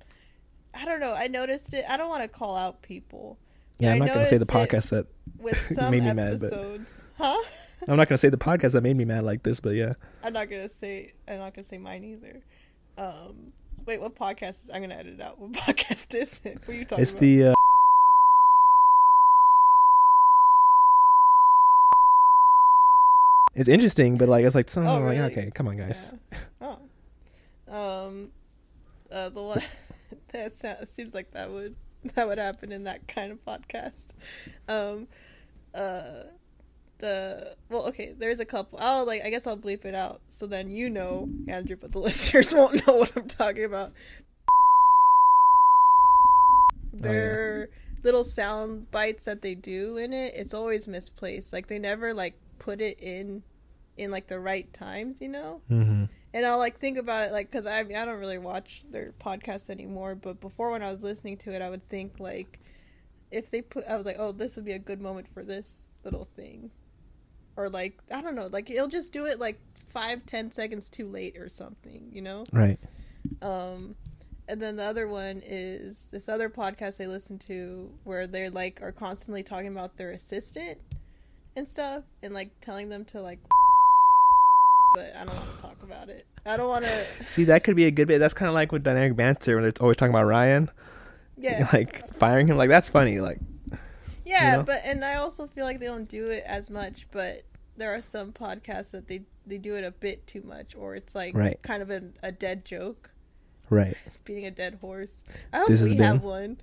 I 0.74 0.86
don't 0.86 1.00
know. 1.00 1.14
I 1.14 1.28
noticed 1.28 1.74
it. 1.74 1.86
I 1.88 1.98
don't 1.98 2.10
want 2.10 2.24
to 2.24 2.28
call 2.28 2.56
out 2.56 2.82
people 2.82 3.38
yeah 3.80 3.92
i'm 3.92 4.02
I 4.04 4.06
not 4.06 4.14
gonna 4.14 4.26
say 4.28 4.38
the 4.38 4.46
podcast 4.46 4.92
that 4.92 5.08
with 5.40 5.58
some 5.74 5.90
Made 5.90 6.04
me 6.04 6.14
mad, 6.14 6.40
but- 6.40 6.80
Huh? 7.18 7.44
i'm 7.88 7.98
not 7.98 8.08
gonna 8.08 8.20
say 8.20 8.30
the 8.30 8.38
podcast 8.38 8.74
that 8.74 8.82
made 8.84 8.96
me 8.96 9.04
mad 9.04 9.24
like 9.24 9.42
this 9.44 9.60
but 9.60 9.72
yeah 9.72 9.94
I'm 10.24 10.32
not 10.34 10.48
gonna 10.50 10.70
say. 10.70 11.12
I'm 11.28 11.40
not 11.40 11.54
gonna 11.56 11.68
say 11.68 11.78
mine 11.80 12.04
either. 12.04 12.42
Um, 12.98 13.52
wait, 13.86 14.00
what 14.00 14.16
podcast? 14.16 14.50
Is, 14.52 14.64
I'm 14.74 14.82
gonna 14.82 14.96
edit 14.96 15.20
out. 15.20 15.38
What 15.40 15.52
podcast 15.66 16.14
is 16.16 16.40
it? 16.46 16.60
What 16.66 16.70
are 16.70 16.74
you 16.78 16.86
talking 16.86 17.02
it's 17.02 17.12
about? 17.12 17.22
the 17.22 17.44
uh, 17.48 17.54
it's 23.56 23.70
interesting 23.70 24.16
but 24.16 24.28
like 24.28 24.46
it's 24.46 24.56
like 24.56 24.70
some 24.70 24.88
Oh, 24.88 24.94
like 25.00 25.18
really? 25.18 25.20
okay 25.32 25.52
come 25.54 25.68
on 25.68 25.78
guys 25.78 26.12
Yeah. 26.62 26.76
Oh. 27.70 27.76
Um. 27.76 28.30
Uh, 29.12 29.30
the 29.30 29.42
one 29.42 29.62
that 30.34 30.54
sounds, 30.54 30.90
seems 30.90 31.14
like 31.14 31.32
that 31.32 31.50
would 31.50 31.76
that 32.16 32.28
would 32.28 32.38
happen 32.38 32.72
in 32.72 32.84
that 32.84 33.08
kind 33.08 33.32
of 33.32 33.44
podcast. 33.46 34.14
Um. 34.68 35.08
Uh. 35.74 36.24
The 37.00 37.56
well, 37.70 37.88
okay. 37.88 38.14
There's 38.18 38.40
a 38.40 38.46
couple. 38.46 38.80
I'll 38.82 39.06
like. 39.06 39.24
I 39.24 39.30
guess 39.30 39.48
I'll 39.48 39.58
bleep 39.58 39.86
it 39.86 39.96
out 39.96 40.22
so 40.30 40.46
then 40.46 40.72
you 40.72 40.90
know, 40.90 41.30
Andrew, 41.48 41.78
but 41.80 41.92
the 41.92 42.00
listeners 42.00 42.54
won't 42.54 42.86
know 42.86 42.96
what 42.96 43.16
I'm 43.16 43.28
talking 43.28 43.66
about. 43.66 43.94
yeah. 46.94 47.02
Their 47.02 47.70
little 48.04 48.24
sound 48.24 48.92
bites 48.92 49.26
that 49.26 49.42
they 49.42 49.56
do 49.56 49.98
in 49.98 50.14
it, 50.14 50.34
it's 50.36 50.54
always 50.54 50.88
misplaced. 50.88 51.52
Like 51.54 51.68
they 51.68 51.80
never 51.80 52.14
like 52.14 52.36
put 52.60 52.82
it 52.82 53.00
in, 53.00 53.44
in 53.98 54.12
like 54.12 54.28
the 54.28 54.40
right 54.40 54.72
times. 54.74 55.22
You 55.22 55.30
know. 55.30 55.62
mm-hmm. 55.70 56.06
And 56.34 56.46
I'll 56.46 56.58
like 56.58 56.80
think 56.80 56.98
about 56.98 57.26
it 57.26 57.32
like 57.32 57.52
because 57.52 57.66
I 57.66 57.84
mean, 57.84 57.96
I 57.96 58.06
don't 58.06 58.20
really 58.20 58.40
watch 58.40 58.84
their 58.90 59.14
podcasts 59.20 59.70
anymore. 59.70 60.16
But 60.16 60.42
before 60.42 60.72
when 60.72 60.82
I 60.82 60.92
was 60.92 61.04
listening 61.04 61.38
to 61.38 61.54
it, 61.54 61.62
I 61.62 61.70
would 61.70 61.88
think 61.90 62.20
like 62.20 62.60
if 63.32 63.52
they 63.52 63.62
put 63.62 63.86
I 63.88 63.96
was 63.96 64.06
like, 64.06 64.18
oh, 64.20 64.32
this 64.32 64.56
would 64.56 64.66
be 64.66 64.74
a 64.74 64.80
good 64.80 65.02
moment 65.02 65.28
for 65.34 65.44
this 65.44 65.88
little 66.04 66.24
thing, 66.24 66.72
or 67.56 67.70
like 67.70 68.00
I 68.12 68.22
don't 68.22 68.36
know, 68.36 68.48
like 68.48 68.70
it'll 68.70 68.88
just 68.88 69.14
do 69.14 69.26
it 69.26 69.40
like 69.40 69.60
five 69.90 70.26
ten 70.26 70.52
seconds 70.52 70.90
too 70.90 71.08
late 71.08 71.38
or 71.38 71.48
something, 71.50 72.10
you 72.12 72.22
know. 72.22 72.46
right 72.52 72.80
Um, 73.42 73.96
and 74.48 74.62
then 74.62 74.76
the 74.76 74.84
other 74.84 75.08
one 75.08 75.42
is 75.46 76.10
this 76.12 76.28
other 76.28 76.50
podcast 76.50 77.02
I 77.02 77.08
listen 77.08 77.38
to 77.40 77.92
where 78.04 78.28
they're 78.28 78.50
like 78.50 78.82
are 78.82 78.92
constantly 78.92 79.44
talking 79.44 79.68
about 79.68 79.98
their 79.98 80.12
assistant 80.12 80.80
and 81.56 81.68
stuff 81.68 82.04
and 82.22 82.34
like 82.34 82.50
telling 82.60 82.90
them 82.90 83.06
to 83.06 83.22
like 83.22 83.40
but 84.94 85.14
I 85.16 85.26
don't 85.26 85.36
want 85.36 85.56
to 85.56 85.62
talk 85.62 85.78
about 85.84 86.10
it. 86.10 86.26
I 86.46 86.58
don't 86.58 86.68
want 86.70 86.86
to 86.86 87.06
see 87.28 87.46
that 87.46 87.64
could 87.64 87.76
be 87.76 87.86
a 87.86 87.92
good 87.92 88.08
bit 88.08 88.20
that's 88.20 88.34
kind 88.34 88.50
of 88.50 88.54
like 88.56 88.72
with 88.72 88.84
dynamic 88.84 89.16
banter 89.16 89.56
when 89.56 89.64
they're 89.64 89.74
always 89.80 89.96
talking 89.98 90.14
about 90.14 90.26
ryan 90.26 90.70
yeah. 91.38 91.70
like 91.74 92.14
firing 92.16 92.48
him 92.48 92.58
like 92.58 92.70
that's 92.70 92.90
funny 92.90 93.20
like 93.22 93.40
Yeah, 94.26 94.52
you 94.52 94.58
know? 94.58 94.64
but 94.64 94.82
and 94.86 95.04
I 95.06 95.16
also 95.16 95.48
feel 95.48 95.66
like 95.66 95.80
they 95.80 95.86
don't 95.88 96.08
do 96.08 96.30
it 96.30 96.44
as 96.46 96.70
much, 96.70 97.08
but 97.12 97.44
there 97.78 97.94
are 97.94 98.02
some 98.02 98.32
podcasts 98.32 98.92
that 98.92 99.08
they 99.08 99.24
they 99.48 99.58
do 99.58 99.76
it 99.76 99.84
a 99.84 99.92
bit 99.92 100.26
too 100.28 100.42
much 100.46 100.76
or 100.76 100.96
it's 100.96 101.16
like 101.16 101.36
Right. 101.36 101.62
kind 101.62 101.82
of 101.82 101.90
a, 101.90 102.04
a 102.22 102.32
dead 102.32 102.64
joke. 102.66 103.10
right 103.70 103.98
It's 104.06 104.18
beating 104.20 104.46
a 104.46 104.52
dead 104.52 104.78
horse. 104.82 105.22
I 105.52 105.60
hope 105.60 105.70
This 105.70 105.82
we 105.82 105.90
been- 105.96 106.04
have 106.06 106.24
one. 106.24 106.58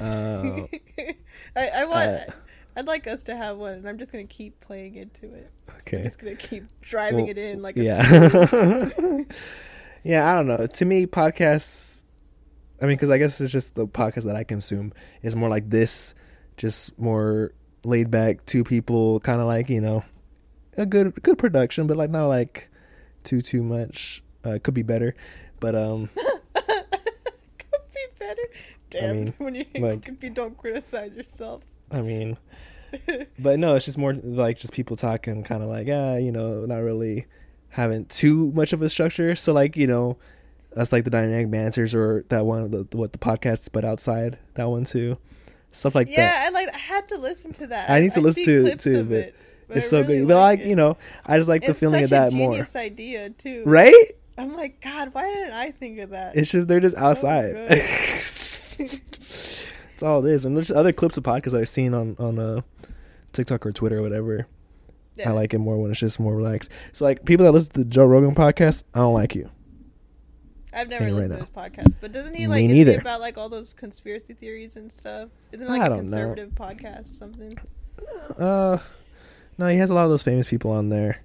Uh, 0.00 0.66
I, 1.56 1.68
I 1.76 1.84
want. 1.84 2.10
uh, 2.10 2.24
I'd 2.74 2.86
like 2.86 3.06
us 3.06 3.22
to 3.24 3.36
have 3.36 3.58
one, 3.58 3.74
and 3.74 3.88
I'm 3.88 3.98
just 3.98 4.12
gonna 4.12 4.24
keep 4.24 4.58
playing 4.60 4.94
into 4.96 5.32
it. 5.34 5.50
Okay. 5.80 5.98
I'm 5.98 6.04
just 6.04 6.18
gonna 6.18 6.36
keep 6.36 6.64
driving 6.80 7.20
Well, 7.26 7.30
it 7.30 7.38
in 7.38 7.60
like 7.62 7.76
a 7.76 7.82
yeah 7.82 8.88
yeah 10.04 10.30
i 10.30 10.34
don't 10.34 10.46
know 10.46 10.66
to 10.66 10.84
me 10.84 11.06
podcasts 11.06 12.02
i 12.80 12.86
mean 12.86 12.96
because 12.96 13.10
i 13.10 13.18
guess 13.18 13.40
it's 13.40 13.52
just 13.52 13.74
the 13.74 13.86
podcast 13.86 14.24
that 14.24 14.34
i 14.36 14.42
consume 14.44 14.92
is 15.22 15.36
more 15.36 15.48
like 15.48 15.70
this 15.70 16.14
just 16.56 16.98
more 16.98 17.52
laid 17.84 18.10
back 18.10 18.44
two 18.46 18.64
people 18.64 19.20
kind 19.20 19.40
of 19.40 19.46
like 19.46 19.68
you 19.68 19.80
know 19.80 20.04
a 20.76 20.86
good 20.86 21.20
good 21.22 21.38
production 21.38 21.86
but 21.86 21.96
like 21.96 22.10
not 22.10 22.26
like 22.28 22.68
too 23.24 23.40
too 23.40 23.62
much 23.62 24.22
uh 24.44 24.58
could 24.62 24.74
be 24.74 24.82
better 24.82 25.14
but 25.60 25.74
um 25.74 26.08
Could 26.54 27.80
be 27.94 28.06
better. 28.18 28.42
Damn, 28.90 29.16
mean, 29.16 29.34
when 29.38 29.54
you 29.54 29.64
like- 29.78 30.08
if 30.08 30.22
you 30.22 30.30
don't 30.30 30.56
criticize 30.56 31.12
yourself. 31.14 31.62
I 31.92 32.00
mean 32.00 32.36
but 33.38 33.58
no 33.58 33.74
it's 33.74 33.86
just 33.86 33.98
more 33.98 34.12
like 34.12 34.58
just 34.58 34.72
people 34.72 34.96
talking 34.96 35.42
kind 35.42 35.62
of 35.62 35.68
like 35.68 35.88
ah 35.90 36.16
you 36.16 36.32
know 36.32 36.64
not 36.66 36.78
really 36.78 37.26
having 37.70 38.04
too 38.06 38.50
much 38.52 38.72
of 38.72 38.82
a 38.82 38.88
structure 38.88 39.34
so 39.34 39.52
like 39.52 39.76
you 39.76 39.86
know 39.86 40.16
that's 40.74 40.92
like 40.92 41.04
the 41.04 41.10
dynamic 41.10 41.50
banters 41.50 41.94
or 41.94 42.24
that 42.28 42.46
one 42.46 42.70
the, 42.70 42.86
what 42.96 43.12
the 43.12 43.18
podcast, 43.18 43.68
but 43.72 43.84
outside 43.84 44.38
that 44.54 44.68
one 44.68 44.84
too 44.84 45.18
stuff 45.70 45.94
like 45.94 46.08
yeah, 46.08 46.16
that 46.16 46.42
Yeah, 46.42 46.46
I 46.46 46.50
like. 46.50 46.74
I 46.74 46.78
had 46.78 47.08
to 47.08 47.18
listen 47.18 47.52
to 47.54 47.66
that. 47.68 47.90
I 47.90 48.00
need 48.00 48.12
to 48.14 48.20
listen 48.20 48.44
see 48.44 48.52
to 48.52 48.66
it 48.66 48.78
too, 48.78 49.04
but 49.04 49.16
it, 49.16 49.34
it's 49.70 49.86
I 49.86 49.90
so 49.90 50.00
really 50.00 50.20
good 50.20 50.28
but 50.28 50.40
like 50.40 50.60
it. 50.60 50.66
you 50.66 50.76
know 50.76 50.98
i 51.24 51.38
just 51.38 51.48
like 51.48 51.64
the 51.64 51.72
feeling 51.72 52.04
of 52.04 52.10
that 52.10 52.32
a 52.32 52.36
more 52.36 52.52
genius 52.52 52.76
idea 52.76 53.30
too. 53.30 53.62
right 53.64 54.12
I'm 54.38 54.56
like, 54.56 54.80
God, 54.80 55.12
why 55.12 55.30
didn't 55.30 55.52
I 55.52 55.72
think 55.72 56.00
of 56.00 56.10
that? 56.10 56.36
it's 56.36 56.50
just 56.50 56.66
they're 56.66 56.80
just 56.80 56.96
outside. 56.96 57.54
that's 60.02 60.08
all 60.10 60.24
it 60.26 60.32
is 60.32 60.44
and 60.44 60.56
there's 60.56 60.70
other 60.70 60.92
clips 60.92 61.16
of 61.16 61.24
podcasts 61.24 61.58
i've 61.58 61.68
seen 61.68 61.94
on 61.94 62.16
on 62.18 62.38
uh 62.38 62.60
tiktok 63.32 63.64
or 63.64 63.72
twitter 63.72 63.98
or 63.98 64.02
whatever 64.02 64.46
Yeah. 65.16 65.28
I 65.30 65.32
like 65.32 65.52
it 65.54 65.58
more 65.58 65.76
when 65.76 65.90
it's 65.90 66.00
just 66.00 66.18
more 66.18 66.34
relaxed. 66.34 66.70
So 66.92 67.04
like 67.04 67.24
people 67.26 67.44
that 67.44 67.52
listen 67.52 67.72
to 67.74 67.80
the 67.84 67.90
Joe 67.90 68.06
Rogan 68.06 68.34
podcast, 68.34 68.84
I 68.94 69.00
don't 69.00 69.12
like 69.12 69.34
you. 69.34 69.50
I've 70.72 70.88
never 70.88 71.04
saying 71.04 71.14
right 71.20 71.28
listened 71.28 71.32
now. 71.32 71.38
his 71.40 71.50
podcast, 71.50 71.94
but 72.00 72.12
doesn't 72.12 72.34
he 72.34 72.46
like 72.46 72.60
he 72.62 72.66
neither. 72.68 72.98
about 72.98 73.20
like 73.20 73.36
all 73.36 73.50
those 73.50 73.74
conspiracy 73.74 74.32
theories 74.32 74.74
and 74.76 74.90
stuff? 74.90 75.28
Isn't 75.52 75.66
it 75.66 75.70
like 75.70 75.82
a 75.82 75.84
don't 75.84 75.96
know. 75.96 76.00
conservative 76.16 76.50
podcast? 76.54 77.18
Something. 77.18 77.58
Uh 78.38 78.78
No, 79.58 79.68
he 79.68 79.76
has 79.76 79.90
a 79.90 79.94
lot 79.94 80.04
of 80.04 80.10
those 80.10 80.22
famous 80.22 80.46
people 80.48 80.70
on 80.70 80.88
there, 80.88 81.18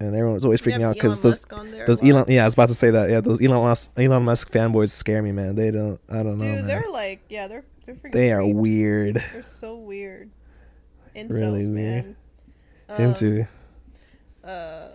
and 0.00 0.14
everyone's 0.16 0.44
always 0.44 0.60
You 0.66 0.72
freaking 0.72 0.80
have 0.80 0.90
out 0.90 0.94
because 0.94 1.20
Elon 1.20 1.22
those 1.22 1.34
Musk 1.34 1.52
on 1.52 1.70
there 1.70 1.84
a 1.84 1.86
those 1.86 2.02
lot. 2.02 2.10
Elon. 2.10 2.24
Yeah, 2.28 2.42
I 2.42 2.44
was 2.46 2.54
about 2.54 2.68
to 2.70 2.74
say 2.74 2.90
that. 2.90 3.08
Yeah, 3.08 3.20
those 3.20 3.40
Elon 3.40 3.62
Musk, 3.62 3.90
Elon 3.96 4.24
Musk 4.24 4.50
fanboys 4.50 4.90
scare 4.90 5.22
me, 5.22 5.30
man. 5.30 5.54
They 5.54 5.70
don't. 5.70 6.00
I 6.10 6.24
don't 6.24 6.38
know. 6.38 6.44
Dude, 6.44 6.54
man. 6.56 6.66
they're 6.66 6.90
like, 6.90 7.20
yeah, 7.28 7.46
they're 7.46 7.64
they're. 7.86 8.10
They 8.10 8.32
are 8.32 8.42
creeps. 8.42 8.56
weird. 8.56 9.24
They're 9.32 9.42
so 9.42 9.76
weird. 9.76 10.30
Incels, 11.14 11.30
Really 11.30 11.68
man. 11.68 12.16
Him 12.96 13.08
Um, 13.10 13.14
too. 13.14 13.46
uh 14.44 14.88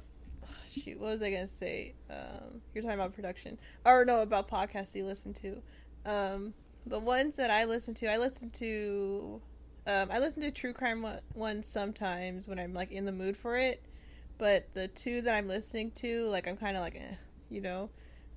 shoot 0.72 0.98
what 1.00 1.08
was 1.10 1.22
i 1.22 1.30
gonna 1.30 1.46
say 1.48 1.94
um 2.10 2.62
you're 2.74 2.82
talking 2.82 2.98
about 2.98 3.14
production 3.14 3.58
or 3.86 4.06
no 4.06 4.22
about 4.22 4.48
podcasts 4.50 4.96
you 4.96 5.04
listen 5.06 5.34
to 5.34 5.62
um 6.06 6.54
the 6.86 6.98
ones 6.98 7.36
that 7.36 7.52
i 7.52 7.66
listen 7.66 7.94
to 7.94 8.08
i 8.10 8.16
listen 8.16 8.50
to 8.50 9.42
um 9.88 10.08
i 10.10 10.18
listen 10.20 10.42
to 10.42 10.50
true 10.52 10.72
crime 10.72 11.02
one- 11.02 11.20
ones 11.36 11.68
sometimes 11.68 12.48
when 12.48 12.58
i'm 12.58 12.74
like 12.74 12.90
in 12.94 13.04
the 13.04 13.12
mood 13.12 13.36
for 13.36 13.58
it 13.58 13.84
but 14.38 14.74
the 14.74 14.88
two 14.88 15.22
that 15.22 15.36
i'm 15.36 15.50
listening 15.50 15.92
to 15.92 16.26
like 16.30 16.48
i'm 16.48 16.56
kind 16.56 16.78
of 16.78 16.82
like 16.82 16.96
eh, 16.96 17.16
you 17.50 17.60
know 17.60 17.90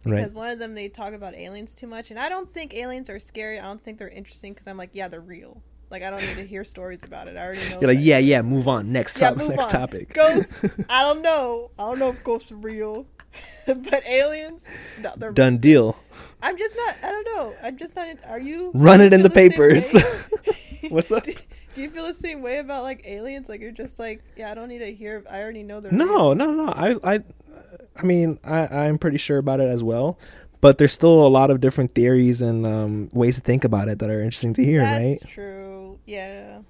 Right. 0.05 0.17
because 0.19 0.35
one 0.35 0.51
of 0.51 0.59
them 0.59 0.75
they 0.75 0.89
talk 0.89 1.13
about 1.15 1.35
aliens 1.35 1.75
too 1.75 1.87
much 1.87 2.11
and 2.11 2.19
i 2.21 2.29
don't 2.29 2.53
think 2.53 2.75
aliens 2.75 3.09
are 3.11 3.19
scary 3.19 3.59
i 3.59 3.63
don't 3.63 3.83
think 3.83 3.99
they're 3.99 4.09
interesting 4.09 4.53
because 4.53 4.67
i'm 4.67 4.77
like 4.77 4.91
yeah 4.93 5.09
they're 5.09 5.21
real 5.21 5.63
like 5.91 6.03
i 6.03 6.11
don't 6.11 6.21
need 6.27 6.37
to 6.37 6.47
hear 6.47 6.65
stories 6.65 7.03
about 7.03 7.27
it 7.29 7.37
i 7.37 7.41
already 7.45 7.69
know 7.71 7.81
You're 7.81 7.91
like, 7.95 7.99
yeah, 8.03 8.19
yeah. 8.19 8.43
Move 8.43 8.67
on. 8.69 8.91
Next 8.93 9.19
Yeah, 9.19 9.31
topic. 9.31 9.39
move 9.43 9.49
Next 9.51 9.65
on. 9.67 9.71
topic. 9.71 10.13
Ghosts. 10.15 10.61
I 10.89 11.03
don't 11.03 11.23
know. 11.23 11.71
I 11.79 11.83
don't 11.83 11.99
know 11.99 12.09
if 12.11 12.23
ghosts 12.25 12.51
are 12.53 12.57
real, 12.57 13.07
but 13.67 14.03
aliens, 14.07 14.65
no, 15.01 15.13
they're. 15.17 15.31
Done 15.33 15.59
deal. 15.59 15.97
I'm 16.43 16.57
just 16.59 16.75
not. 16.77 16.97
I 17.03 17.11
don't 17.11 17.25
know. 17.37 17.55
I'm 17.63 17.77
just 17.77 17.95
not. 17.97 18.09
In, 18.09 18.19
are 18.27 18.41
you? 18.41 18.71
Run 18.75 19.01
it 19.01 19.13
in 19.13 19.23
the 19.23 19.31
same 19.31 19.51
papers. 19.51 19.95
What's 20.89 21.11
up? 21.13 21.25
Do, 21.25 21.35
do 21.75 21.83
you 21.83 21.91
feel 21.91 22.07
the 22.07 22.15
same 22.15 22.43
way 22.43 22.59
about 22.59 22.83
like 22.83 23.03
aliens? 23.05 23.49
Like 23.49 23.61
you're 23.61 23.71
just 23.71 23.99
like, 23.99 24.23
yeah, 24.37 24.51
I 24.51 24.55
don't 24.55 24.69
need 24.69 24.79
to 24.81 24.93
hear. 24.93 25.23
I 25.31 25.41
already 25.43 25.63
know 25.63 25.81
they're. 25.81 25.93
No, 25.93 26.07
real. 26.07 26.35
no, 26.35 26.51
no. 26.53 26.69
I, 26.73 26.97
I, 27.15 27.21
I 27.97 28.03
mean, 28.05 28.39
I, 28.45 28.67
I'm 28.87 28.99
pretty 28.99 29.19
sure 29.19 29.39
about 29.39 29.61
it 29.61 29.69
as 29.69 29.83
well. 29.83 30.19
But 30.61 30.79
there's 30.79 30.93
still 30.93 31.27
a 31.27 31.29
lot 31.29 31.51
of 31.51 31.61
different 31.61 31.95
theories 31.95 32.41
and 32.41 32.67
um, 32.67 33.11
ways 33.13 33.35
to 33.35 33.43
think 33.43 33.65
about 33.65 33.89
it 33.89 33.99
that 33.99 34.09
are 34.09 34.21
interesting 34.23 34.55
to 34.55 34.65
hear, 34.65 34.81
That's 34.81 35.23
right? 35.23 35.31
true. 35.31 35.99
Yeah. 36.07 36.61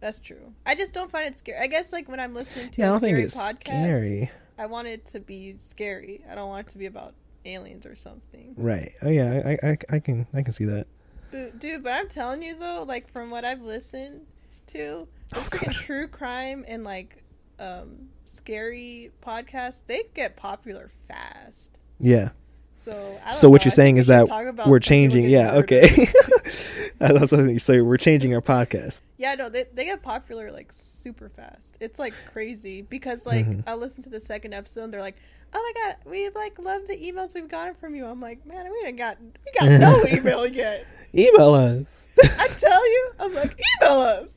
That's 0.00 0.18
true. 0.18 0.52
I 0.66 0.74
just 0.74 0.92
don't 0.92 1.10
find 1.10 1.26
it 1.26 1.38
scary. 1.38 1.58
I 1.58 1.66
guess 1.68 1.92
like 1.92 2.08
when 2.08 2.18
I'm 2.20 2.34
listening 2.34 2.70
to 2.72 2.80
Yeah, 2.80 2.92
I 2.92 2.96
a 2.96 2.98
scary 2.98 3.24
podcast, 3.26 3.60
scary. 3.84 4.30
I 4.58 4.66
want 4.66 4.88
it 4.88 5.06
to 5.06 5.20
be 5.20 5.56
scary. 5.56 6.24
I 6.30 6.34
don't 6.34 6.48
want 6.48 6.66
it 6.68 6.72
to 6.72 6.78
be 6.78 6.86
about 6.86 7.14
aliens 7.44 7.86
or 7.86 7.94
something. 7.94 8.54
Right. 8.56 8.92
Oh 9.02 9.08
yeah, 9.08 9.56
I, 9.62 9.68
I, 9.68 9.78
I 9.90 9.98
can, 10.00 10.26
I 10.34 10.42
can 10.42 10.52
see 10.52 10.64
that. 10.66 10.86
Dude, 11.30 11.58
dude, 11.58 11.82
but 11.84 11.92
I'm 11.92 12.08
telling 12.08 12.42
you 12.42 12.54
though, 12.58 12.84
like 12.86 13.10
from 13.12 13.30
what 13.30 13.44
I've 13.44 13.62
listened 13.62 14.22
to, 14.68 15.06
it's 15.30 15.38
Oh, 15.38 15.40
freaking 15.50 15.72
true 15.72 16.08
crime 16.08 16.64
and 16.68 16.82
like 16.84 17.22
um 17.58 18.08
scary 18.34 19.10
podcasts, 19.22 19.82
they 19.86 20.02
get 20.14 20.36
popular 20.36 20.90
fast. 21.08 21.70
Yeah. 21.98 22.30
So, 22.76 23.18
So 23.32 23.48
what 23.48 23.62
know, 23.62 23.64
you're 23.66 23.72
I 23.72 23.76
saying 23.76 23.96
is 23.96 24.06
that 24.08 24.28
we're 24.66 24.78
changing. 24.78 25.30
Yeah. 25.30 25.54
Okay. 25.54 26.06
That's 26.98 27.32
what 27.32 27.48
you 27.48 27.58
say. 27.58 27.80
We're 27.80 27.96
changing 27.96 28.34
our 28.34 28.42
podcast. 28.42 29.00
Yeah, 29.16 29.36
no, 29.36 29.48
they 29.48 29.64
they 29.72 29.86
get 29.86 30.02
popular 30.02 30.52
like 30.52 30.70
super 30.70 31.30
fast. 31.30 31.76
It's 31.80 31.98
like 31.98 32.12
crazy 32.32 32.82
because 32.82 33.24
like 33.24 33.46
Mhm. 33.46 33.64
I 33.66 33.74
listen 33.74 34.02
to 34.04 34.10
the 34.10 34.20
second 34.20 34.52
episode 34.52 34.84
and 34.84 34.92
they're 34.92 35.00
like, 35.00 35.16
"Oh 35.54 35.72
my 35.74 35.82
god, 35.82 35.96
we 36.10 36.28
like 36.30 36.58
love 36.58 36.82
the 36.86 36.94
emails 36.96 37.32
we've 37.32 37.48
gotten 37.48 37.74
from 37.74 37.94
you." 37.94 38.04
I'm 38.04 38.20
like, 38.20 38.44
"Man, 38.44 38.70
we 38.70 38.78
didn't 38.82 38.98
got 38.98 39.16
we 39.22 39.52
got 39.58 39.80
no 39.80 40.04
email 40.14 40.46
yet." 40.46 40.86
Email 41.14 41.54
us. 41.54 42.08
I 42.22 42.48
tell 42.48 42.90
you, 42.90 43.10
I'm 43.20 43.34
like, 43.34 43.58
email 43.80 43.98
us. 44.00 44.36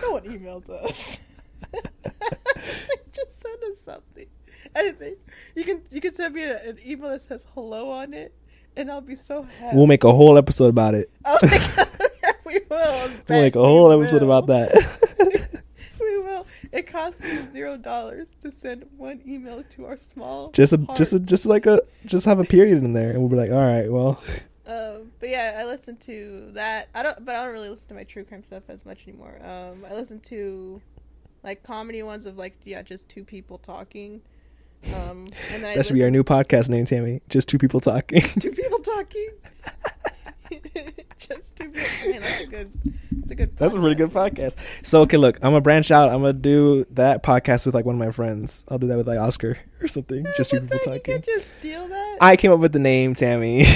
No 0.00 0.12
one 0.12 0.22
emailed 0.22 0.70
us. 0.70 1.18
Just 3.12 3.40
send 3.40 3.62
us 3.64 3.78
something. 3.80 4.26
Anything. 4.76 5.16
You 5.54 5.64
can 5.64 5.82
you 5.90 6.00
can 6.00 6.12
send 6.14 6.34
me 6.34 6.42
a, 6.42 6.60
an 6.62 6.78
email 6.84 7.10
that 7.10 7.22
says 7.22 7.46
hello 7.54 7.90
on 7.90 8.14
it, 8.14 8.32
and 8.76 8.90
I'll 8.90 9.00
be 9.00 9.14
so 9.16 9.42
happy. 9.42 9.76
We'll 9.76 9.86
make 9.86 10.04
a 10.04 10.12
whole 10.12 10.38
episode 10.38 10.68
about 10.68 10.94
it. 10.94 11.10
Oh 11.24 11.38
my 11.42 11.48
god, 11.76 11.88
yeah, 12.22 12.32
we 12.44 12.60
will. 12.70 13.10
We'll 13.28 13.40
make 13.42 13.56
a 13.56 13.60
whole 13.60 13.92
episode 13.92 14.22
will. 14.22 14.32
about 14.32 14.46
that. 14.48 15.62
we 16.00 16.18
will. 16.20 16.46
It 16.70 16.86
costs 16.86 17.20
you 17.24 17.50
zero 17.50 17.76
dollars 17.76 18.28
to 18.42 18.52
send 18.52 18.86
one 18.96 19.20
email 19.26 19.62
to 19.70 19.86
our 19.86 19.96
small. 19.96 20.50
just 20.52 20.72
a, 20.72 20.78
just 20.96 21.12
a, 21.12 21.18
just 21.20 21.44
like 21.46 21.66
a, 21.66 21.80
just 22.06 22.24
have 22.24 22.38
a 22.38 22.44
period 22.44 22.78
in 22.78 22.92
there, 22.92 23.10
and 23.10 23.20
we'll 23.20 23.28
be 23.28 23.36
like, 23.36 23.50
all 23.50 23.56
right, 23.56 23.90
well, 23.90 24.22
Um, 24.66 25.10
but 25.18 25.28
yeah, 25.28 25.56
I 25.58 25.64
listen 25.64 25.96
to 25.98 26.50
that. 26.52 26.88
I 26.94 27.02
don't, 27.02 27.24
but 27.24 27.34
I 27.36 27.44
don't 27.44 27.52
really 27.52 27.68
listen 27.68 27.88
to 27.88 27.94
my 27.94 28.04
true 28.04 28.24
crime 28.24 28.42
stuff 28.42 28.62
as 28.68 28.86
much 28.86 29.06
anymore. 29.08 29.38
Um, 29.42 29.84
I 29.90 29.94
listen 29.94 30.20
to 30.20 30.80
like 31.42 31.62
comedy 31.62 32.02
ones 32.02 32.26
of 32.26 32.36
like 32.36 32.58
yeah, 32.64 32.82
just 32.82 33.08
two 33.08 33.24
people 33.24 33.58
talking. 33.58 34.22
Um, 34.86 35.28
and 35.52 35.62
that 35.64 35.86
should 35.86 35.94
be 35.94 36.04
our 36.04 36.10
new 36.10 36.24
podcast 36.24 36.68
name, 36.68 36.84
Tammy. 36.84 37.20
Just 37.28 37.48
two 37.48 37.58
people 37.58 37.80
talking. 37.80 38.22
two 38.22 38.50
people 38.52 38.78
talking. 38.80 39.28
just 41.18 41.56
two 41.56 41.70
people. 41.70 42.10
Man, 42.10 42.20
that's 42.20 42.40
a 42.40 42.46
good. 42.46 42.72
That's 43.12 43.30
a 43.30 43.34
good. 43.34 43.56
That's 43.56 43.74
a 43.74 43.80
really 43.80 43.94
good 43.94 44.10
podcast. 44.10 44.56
podcast. 44.56 44.86
So 44.86 45.00
okay, 45.02 45.16
look, 45.16 45.36
I'm 45.36 45.52
gonna 45.52 45.60
branch 45.60 45.90
out. 45.90 46.08
I'm 46.08 46.20
gonna 46.20 46.32
do 46.34 46.84
that 46.90 47.22
podcast 47.22 47.64
with 47.66 47.74
like 47.74 47.84
one 47.84 47.94
of 47.94 47.98
my 47.98 48.10
friends. 48.10 48.64
I'll 48.68 48.78
do 48.78 48.86
that 48.88 48.96
with 48.96 49.08
like 49.08 49.18
Oscar 49.18 49.58
or 49.80 49.88
something. 49.88 50.26
Just 50.36 50.50
two 50.50 50.60
people 50.60 50.78
talking. 50.84 51.22
just 51.22 51.46
steal 51.58 51.86
that. 51.88 52.18
I 52.20 52.36
came 52.36 52.52
up 52.52 52.60
with 52.60 52.72
the 52.72 52.78
name, 52.78 53.14
Tammy. 53.14 53.66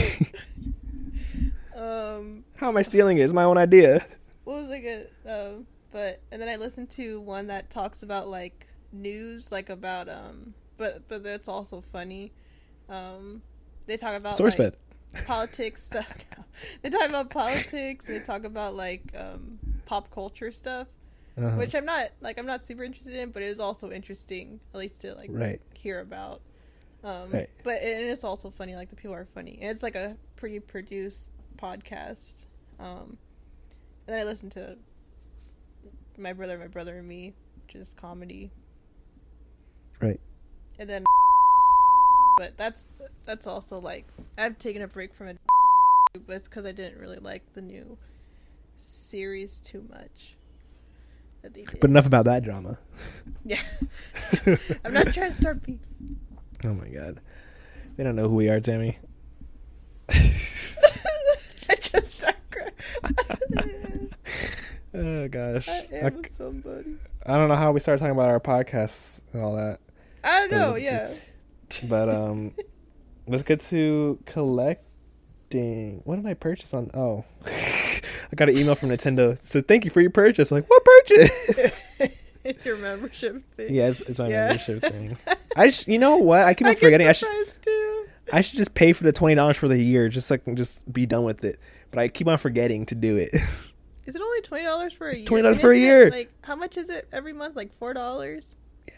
um, 1.77 2.45
How 2.57 2.69
am 2.69 2.77
I 2.77 2.83
stealing 2.83 3.19
it? 3.19 3.23
It's 3.23 3.33
my 3.33 3.45
own 3.45 3.59
idea. 3.59 4.05
what 4.45 4.63
was 4.63 4.71
I 4.71 4.81
good? 4.81 5.11
Um, 5.27 5.67
but 5.97 6.21
and 6.31 6.43
then 6.43 6.49
I 6.51 6.57
listened 6.57 6.91
to 6.91 7.23
one 7.23 7.47
that 7.47 7.71
talks 7.71 8.03
about 8.03 8.29
like 8.29 8.67
news, 8.93 9.51
like 9.51 9.71
about 9.71 10.11
um, 10.11 10.53
but 10.77 11.09
but 11.09 11.23
that's 11.25 11.49
also 11.49 11.81
funny. 11.81 12.33
Um, 12.91 13.41
they 13.87 13.97
talk 13.97 14.15
about 14.15 14.35
SourceFed. 14.35 14.75
like, 15.15 15.27
politics 15.27 15.83
stuff. 15.83 16.15
they 16.83 16.91
talk 16.91 17.09
about 17.09 17.31
politics. 17.31 18.05
They 18.05 18.19
talk 18.21 18.45
about 18.45 18.75
like 18.77 19.05
um, 19.17 19.59
pop 19.87 20.11
culture 20.11 20.53
stuff, 20.53 20.87
Uh-huh. 21.39 21.57
which 21.57 21.75
I'm 21.75 21.87
not 21.87 22.11
like 22.21 22.37
I'm 22.39 22.45
not 22.47 22.63
super 22.63 22.85
interested 22.85 23.15
in, 23.15 23.31
but 23.31 23.43
it 23.43 23.47
is 23.47 23.59
also 23.59 23.91
interesting 23.91 24.61
at 24.75 24.79
least 24.81 25.01
to 25.01 25.15
like 25.15 25.31
Right. 25.33 25.63
hear 25.73 26.01
about. 26.01 26.43
Um, 27.05 27.31
Right. 27.31 27.49
But 27.65 27.81
and 27.81 28.05
it's 28.11 28.23
also 28.23 28.51
funny. 28.51 28.77
Like 28.77 28.91
the 28.91 28.97
people 28.97 29.15
are 29.15 29.25
funny, 29.35 29.57
and 29.63 29.71
it's 29.71 29.83
like 29.83 29.97
a 29.97 30.15
pretty 30.37 30.61
produced 30.61 31.31
podcast. 31.57 32.45
Um, 32.79 33.17
and 34.07 34.15
then 34.15 34.21
I 34.21 34.25
listen 34.25 34.51
to 34.51 34.77
my 36.19 36.33
brother, 36.33 36.59
my 36.59 36.67
brother 36.67 36.99
and 36.99 37.07
me, 37.07 37.35
just 37.69 37.97
comedy. 37.97 38.51
Right. 40.01 40.21
And 40.79 40.89
then, 40.89 41.05
but 42.37 42.57
that's 42.57 42.87
that's 43.25 43.47
also 43.47 43.79
like 43.79 44.07
I've 44.37 44.59
taken 44.59 44.83
a 44.83 44.89
break 44.89 45.15
from 45.15 45.29
it, 45.29 45.39
but 46.27 46.37
it's 46.37 46.49
because 46.49 46.67
I 46.67 46.73
didn't 46.73 46.99
really 46.99 47.19
like 47.19 47.43
the 47.55 47.63
new 47.63 47.97
series 48.79 49.61
too 49.61 49.85
much. 49.89 50.35
That 51.43 51.55
they 51.55 51.65
did. 51.65 51.81
But 51.81 51.91
enough 51.91 52.07
about 52.07 52.27
that 52.27 52.45
drama. 52.45 52.79
yeah, 53.45 53.63
I'm 54.85 54.93
not 54.93 55.13
trying 55.13 55.33
to 55.33 55.37
start 55.37 55.63
beef. 55.63 55.79
Oh 56.65 56.75
my 56.75 56.89
god. 56.89 57.21
They 57.97 58.05
don't 58.05 58.17
know 58.17 58.29
who 58.29 58.35
we 58.35 58.51
are, 58.51 58.61
Tammy. 58.61 58.99
I 60.11 61.75
just 61.81 62.15
start 62.15 62.37
crying. 62.51 63.83
Oh 64.95 65.29
gosh. 65.29 65.69
I 65.69 65.87
I, 65.93 65.97
am 66.07 66.23
somebody. 66.29 66.97
I 67.25 67.35
don't 67.37 67.49
know 67.49 67.57
how 67.57 67.73
we 67.73 67.81
started 67.81 68.01
talking 68.01 68.13
about 68.13 68.29
our 68.29 68.41
podcasts 68.41 69.21
and 69.33 69.43
all 69.43 69.57
that. 69.57 69.81
I 70.25 70.41
don't 70.41 70.51
know. 70.53 70.77
Yeah. 70.77 71.13
But 71.89 72.09
um 72.09 72.53
let's 73.27 73.43
get 73.43 73.61
to 73.63 74.19
collecting. 74.27 76.01
What 76.05 76.17
did 76.17 76.27
I 76.27 76.35
purchase 76.35 76.73
on 76.75 76.91
oh 76.95 77.25
I 77.47 78.35
got 78.35 78.49
an 78.49 78.59
email 78.59 78.75
from 78.75 78.91
Nintendo. 78.91 79.39
Said 79.45 79.69
thank 79.69 79.85
you 79.85 79.91
for 79.91 80.01
your 80.01 80.11
purchase. 80.11 80.51
I'm 80.51 80.59
like, 80.59 80.71
what 80.71 80.85
purchase? 80.85 81.83
it's 82.45 82.65
your 82.65 82.77
membership 82.77 83.43
thing. 83.57 83.73
yeah, 83.75 83.89
it's, 83.89 84.01
it's 84.03 84.19
my 84.19 84.29
Yeah. 84.29 84.49
membership 84.49 84.83
thing. 84.83 85.17
I 85.57 85.71
sh- 85.71 85.87
you 85.89 85.99
know 85.99 86.17
what? 86.17 86.41
I 86.43 86.55
keep 86.55 86.67
on 86.67 86.75
get 86.75 86.81
forgetting. 86.81 87.07
I 87.09 87.13
should 87.13 87.29
too. 87.63 88.07
I 88.33 88.41
should 88.41 88.57
just 88.57 88.75
pay 88.75 88.93
for 88.93 89.05
the 89.05 89.13
twenty 89.13 89.35
dollars 89.37 89.57
for 89.57 89.69
the 89.69 89.79
year, 89.81 90.09
just 90.09 90.27
so 90.27 90.35
I 90.35 90.39
can 90.39 90.57
just 90.57 90.91
be 90.93 91.07
done 91.07 91.25
with 91.25 91.45
it. 91.45 91.59
But 91.91 92.01
I 92.01 92.09
keep 92.09 92.27
on 92.27 92.39
forgetting 92.39 92.85
to 92.87 92.95
do 92.95 93.17
it. 93.17 93.35
Is 94.07 94.15
it 94.15 94.23
only 94.23 94.41
twenty 94.43 94.65
dollars 94.65 94.93
for 94.93 95.09
a 95.09 95.11
It's 95.11 95.19
year? 95.19 95.29
$20 95.29 95.61
for 95.61 95.73
a 95.73 95.77
it, 95.77 95.81
year. 95.81 96.11
Like, 96.11 96.33
how 96.43 96.57
much 96.57 96.77
is 96.77 96.89
it 96.91 97.09
every 97.13 97.33
month? 97.33 97.57
Like 97.57 97.77
four 97.79 97.93
dollars. 97.93 98.57
Yeah. 98.89 98.95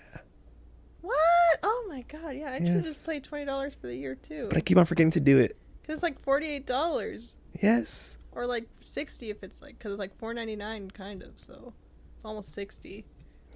What? 1.00 1.14
Oh 1.62 1.86
my 1.88 2.02
god! 2.02 2.36
Yeah, 2.36 2.52
I 2.52 2.59
should 2.64 2.82
just 2.84 3.04
paid 3.06 3.24
twenty 3.24 3.44
dollars 3.46 3.74
for 3.74 3.86
the 3.86 3.94
year 3.96 4.14
too. 4.14 4.46
but 4.48 4.59
I 4.59 4.61
keep 4.61 4.76
on 4.76 4.84
forgetting 4.84 5.11
to 5.12 5.20
do 5.20 5.38
it. 5.38 5.56
Cause 5.86 5.94
it's 5.94 6.02
like 6.02 6.20
forty 6.20 6.46
eight 6.46 6.66
dollars, 6.66 7.36
Yes. 7.62 8.18
or 8.32 8.46
like 8.46 8.68
sixty 8.80 9.30
if 9.30 9.42
it's 9.42 9.62
like, 9.62 9.78
cause 9.78 9.92
it's 9.92 9.98
like 9.98 10.16
four 10.18 10.34
ninety 10.34 10.56
nine 10.56 10.90
kind 10.90 11.22
of. 11.22 11.38
So 11.38 11.72
it's 12.14 12.24
almost 12.24 12.52
sixty. 12.52 13.06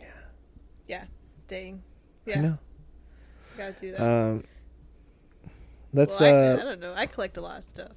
Yeah. 0.01 0.07
Yeah. 0.87 1.05
Dang. 1.49 1.83
I 2.27 2.31
Yeah. 2.31 2.41
know. 2.41 2.59
Gotta 3.59 3.73
do 3.79 3.93
that. 3.93 4.01
Um. 4.01 4.45
Let's 5.93 6.19
well, 6.19 6.35
I, 6.35 6.49
uh. 6.55 6.61
I 6.61 6.65
don't 6.65 6.81
know. 6.81 6.95
I 6.97 7.05
collect 7.07 7.37
a 7.37 7.43
lot 7.43 7.59
of 7.59 7.65
stuff. 7.65 7.93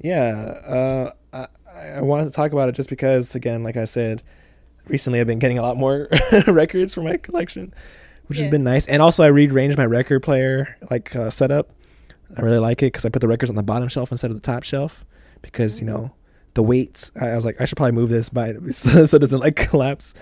Yeah, 0.00 0.30
uh, 0.66 1.10
I, 1.32 1.46
I 1.76 2.02
wanted 2.02 2.24
to 2.24 2.30
talk 2.30 2.52
about 2.52 2.68
it 2.68 2.72
just 2.72 2.88
because, 2.88 3.34
again, 3.34 3.62
like 3.62 3.76
I 3.76 3.84
said, 3.84 4.22
recently 4.88 5.20
I've 5.20 5.26
been 5.26 5.38
getting 5.38 5.58
a 5.58 5.62
lot 5.62 5.76
more 5.76 6.08
records 6.46 6.94
for 6.94 7.02
my 7.02 7.16
collection, 7.16 7.74
which 8.26 8.38
has 8.38 8.48
been 8.48 8.64
nice. 8.64 8.86
And 8.86 9.02
also 9.02 9.22
I 9.24 9.28
rearranged 9.28 9.76
my 9.76 9.86
record 9.86 10.22
player 10.22 10.76
like 10.90 11.14
uh, 11.14 11.30
setup. 11.30 11.70
I 12.36 12.42
really 12.42 12.58
like 12.58 12.82
it 12.82 12.86
because 12.86 13.04
I 13.04 13.08
put 13.08 13.20
the 13.20 13.28
records 13.28 13.50
on 13.50 13.56
the 13.56 13.62
bottom 13.62 13.88
shelf 13.88 14.12
instead 14.12 14.30
of 14.30 14.36
the 14.36 14.42
top 14.42 14.62
shelf 14.62 15.04
because 15.40 15.80
you 15.80 15.86
know 15.86 16.12
the 16.54 16.62
weights. 16.62 17.10
I, 17.18 17.28
I 17.28 17.36
was 17.36 17.44
like 17.44 17.60
I 17.60 17.64
should 17.64 17.76
probably 17.76 17.92
move 17.92 18.10
this 18.10 18.28
by 18.28 18.54
so, 18.70 19.06
so 19.06 19.16
it 19.16 19.20
doesn't 19.20 19.40
like 19.40 19.56
collapse. 19.56 20.14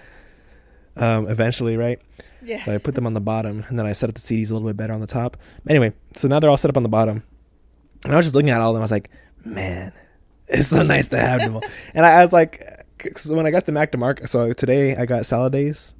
Um, 0.98 1.28
eventually, 1.28 1.76
right? 1.76 2.00
Yeah. 2.42 2.64
So 2.64 2.74
I 2.74 2.78
put 2.78 2.94
them 2.94 3.06
on 3.06 3.12
the 3.12 3.20
bottom, 3.20 3.66
and 3.68 3.78
then 3.78 3.84
I 3.84 3.92
set 3.92 4.08
up 4.08 4.14
the 4.14 4.20
CDs 4.22 4.50
a 4.50 4.54
little 4.54 4.66
bit 4.66 4.78
better 4.78 4.94
on 4.94 5.00
the 5.00 5.06
top. 5.06 5.36
Anyway, 5.68 5.92
so 6.14 6.26
now 6.26 6.40
they're 6.40 6.48
all 6.48 6.56
set 6.56 6.70
up 6.70 6.76
on 6.78 6.84
the 6.84 6.88
bottom, 6.88 7.22
and 8.04 8.14
I 8.14 8.16
was 8.16 8.24
just 8.24 8.34
looking 8.34 8.48
at 8.48 8.62
all 8.62 8.70
of 8.70 8.74
them. 8.74 8.80
I 8.80 8.84
was 8.84 8.90
like, 8.90 9.10
man, 9.46 9.92
it's 10.48 10.68
so 10.68 10.82
nice 10.82 11.08
to 11.08 11.18
have 11.20 11.40
them. 11.40 11.60
And 11.94 12.04
I, 12.04 12.20
I 12.20 12.24
was 12.24 12.32
like, 12.32 12.84
so 13.16 13.34
when 13.34 13.46
I 13.46 13.50
got 13.50 13.66
the 13.66 13.72
Mac 13.72 13.92
DeMarco, 13.92 14.28
so 14.28 14.52
today 14.52 14.96
I 14.96 15.06
got 15.06 15.24
Salad 15.26 15.52
Days. 15.52 15.94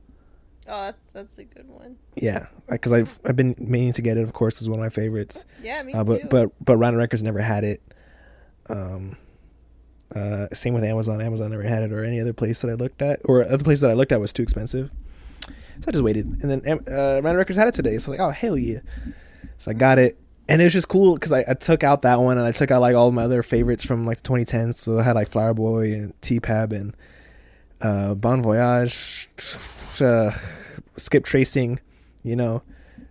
Oh, 0.69 0.83
that's 0.87 1.11
that's 1.13 1.39
a 1.39 1.45
good 1.45 1.69
one. 1.69 1.97
Yeah, 2.17 2.47
because 2.69 2.93
I've 2.93 3.19
I've 3.25 3.37
been 3.37 3.55
meaning 3.59 3.93
to 3.93 4.03
get 4.03 4.17
it. 4.17 4.23
Of 4.23 4.33
course, 4.33 4.55
it's 4.55 4.67
one 4.69 4.81
of 4.81 4.85
my 4.85 4.89
favorites. 4.89 5.45
Yeah, 5.63 5.83
me 5.85 5.93
Uh, 5.95 6.03
too. 6.03 6.05
but 6.05 6.31
but 6.31 6.65
but 6.65 6.77
Rhino 6.77 6.97
Records 6.97 7.23
never 7.23 7.41
had 7.41 7.63
it. 7.63 7.81
Um, 8.69 9.17
uh, 10.15 10.49
same 10.53 10.75
with 10.75 10.83
Amazon. 10.85 11.21
Amazon 11.21 11.51
never 11.51 11.63
had 11.63 11.85
it, 11.85 11.93
or 11.93 12.03
any 12.05 12.21
other 12.21 12.33
place 12.33 12.61
that 12.63 12.71
I 12.71 12.75
looked 12.75 13.01
at, 13.01 13.21
or 13.25 13.43
other 13.45 13.63
place 13.63 13.81
that 13.81 13.91
I 13.91 13.95
looked 13.95 14.11
at 14.13 14.21
was 14.21 14.33
too 14.33 14.43
expensive. 14.43 14.91
So 15.45 15.85
I 15.89 15.91
just 15.93 16.03
waited, 16.03 16.27
and 16.43 16.51
then 16.51 16.81
uh, 16.89 17.21
Rhino 17.23 17.37
Records 17.39 17.59
had 17.59 17.69
it 17.69 17.75
today. 17.75 17.97
So 17.99 18.09
I 18.11 18.11
was 18.11 18.19
like, 18.19 18.21
oh 18.21 18.31
hell 18.31 18.57
yeah! 18.59 18.81
So 19.59 19.71
I 19.71 19.75
got 19.75 19.99
it, 20.01 20.19
and 20.49 20.61
it 20.61 20.65
was 20.65 20.73
just 20.73 20.89
cool 20.89 21.15
because 21.15 21.33
I, 21.33 21.45
I 21.49 21.55
took 21.55 21.83
out 21.83 22.03
that 22.03 22.21
one, 22.21 22.39
and 22.39 22.47
I 22.47 22.53
took 22.53 22.71
out 22.71 22.81
like 22.81 22.95
all 22.95 23.11
my 23.11 23.25
other 23.25 23.43
favorites 23.43 23.85
from 23.85 24.07
like 24.07 24.23
2010. 24.23 24.73
So 24.75 24.99
I 24.99 25.03
had 25.03 25.17
like 25.17 25.29
Flower 25.29 25.55
Boy 25.55 25.93
and 25.93 26.21
T 26.23 26.41
Pab 26.41 26.73
and 26.73 26.97
uh, 27.81 28.15
Bon 28.15 28.43
Voyage, 28.43 29.29
uh, 30.01 30.31
Skip 30.97 31.25
Tracing, 31.25 31.81
you 32.23 32.37
know. 32.37 32.63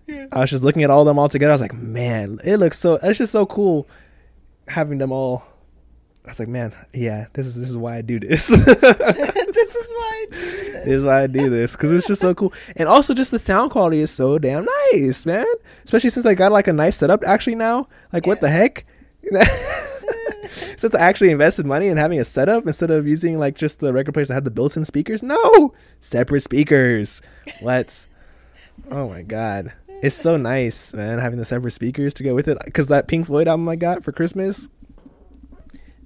Yeah. 0.07 0.27
I 0.31 0.39
was 0.39 0.51
just 0.51 0.63
looking 0.63 0.83
at 0.83 0.89
all 0.89 1.01
of 1.01 1.07
them 1.07 1.17
all 1.17 1.29
together. 1.29 1.51
I 1.51 1.55
was 1.55 1.61
like, 1.61 1.73
man, 1.73 2.39
it 2.43 2.57
looks 2.57 2.79
so. 2.79 2.99
It's 3.01 3.17
just 3.17 3.31
so 3.31 3.45
cool 3.45 3.87
having 4.67 4.97
them 4.99 5.11
all. 5.11 5.43
I 6.25 6.29
was 6.29 6.39
like, 6.39 6.47
man, 6.47 6.73
yeah, 6.93 7.27
this 7.33 7.47
is 7.47 7.55
this 7.55 7.69
is 7.69 7.77
why 7.77 7.97
I 7.97 8.01
do 8.01 8.19
this. 8.19 8.49
this 10.31 10.87
is 10.87 11.03
why 11.03 11.23
I 11.23 11.27
do 11.27 11.37
this. 11.37 11.41
this 11.41 11.43
is 11.43 11.43
why 11.43 11.43
I 11.43 11.45
do 11.45 11.49
this 11.49 11.71
because 11.73 11.91
it's 11.91 12.07
just 12.07 12.21
so 12.21 12.33
cool, 12.33 12.53
and 12.75 12.87
also 12.87 13.13
just 13.13 13.31
the 13.31 13.39
sound 13.39 13.71
quality 13.71 13.99
is 13.99 14.11
so 14.11 14.37
damn 14.37 14.65
nice, 14.91 15.25
man. 15.25 15.45
Especially 15.83 16.09
since 16.09 16.25
I 16.25 16.33
got 16.33 16.51
like 16.51 16.67
a 16.67 16.73
nice 16.73 16.97
setup 16.97 17.23
actually 17.25 17.55
now. 17.55 17.87
Like, 18.13 18.25
what 18.25 18.41
the 18.41 18.49
heck? 18.49 18.85
since 20.77 20.93
I 20.93 20.99
actually 20.99 21.31
invested 21.31 21.65
money 21.65 21.87
in 21.87 21.97
having 21.97 22.19
a 22.19 22.25
setup 22.25 22.67
instead 22.67 22.91
of 22.91 23.07
using 23.07 23.39
like 23.39 23.55
just 23.55 23.79
the 23.79 23.93
record 23.93 24.13
players 24.13 24.27
that 24.27 24.35
had 24.35 24.45
the 24.45 24.51
built-in 24.51 24.85
speakers. 24.85 25.23
No, 25.23 25.73
separate 26.01 26.41
speakers. 26.41 27.21
What? 27.61 28.05
oh 28.91 29.09
my 29.09 29.21
god, 29.21 29.73
it's 29.87 30.15
so 30.15 30.37
nice, 30.37 30.93
man. 30.93 31.19
Having 31.19 31.39
the 31.39 31.45
separate 31.45 31.71
speakers 31.71 32.13
to 32.15 32.23
go 32.23 32.35
with 32.35 32.47
it 32.47 32.57
because 32.65 32.87
that 32.87 33.07
Pink 33.07 33.27
Floyd 33.27 33.47
album 33.47 33.67
I 33.69 33.75
got 33.75 34.03
for 34.03 34.11
Christmas, 34.11 34.67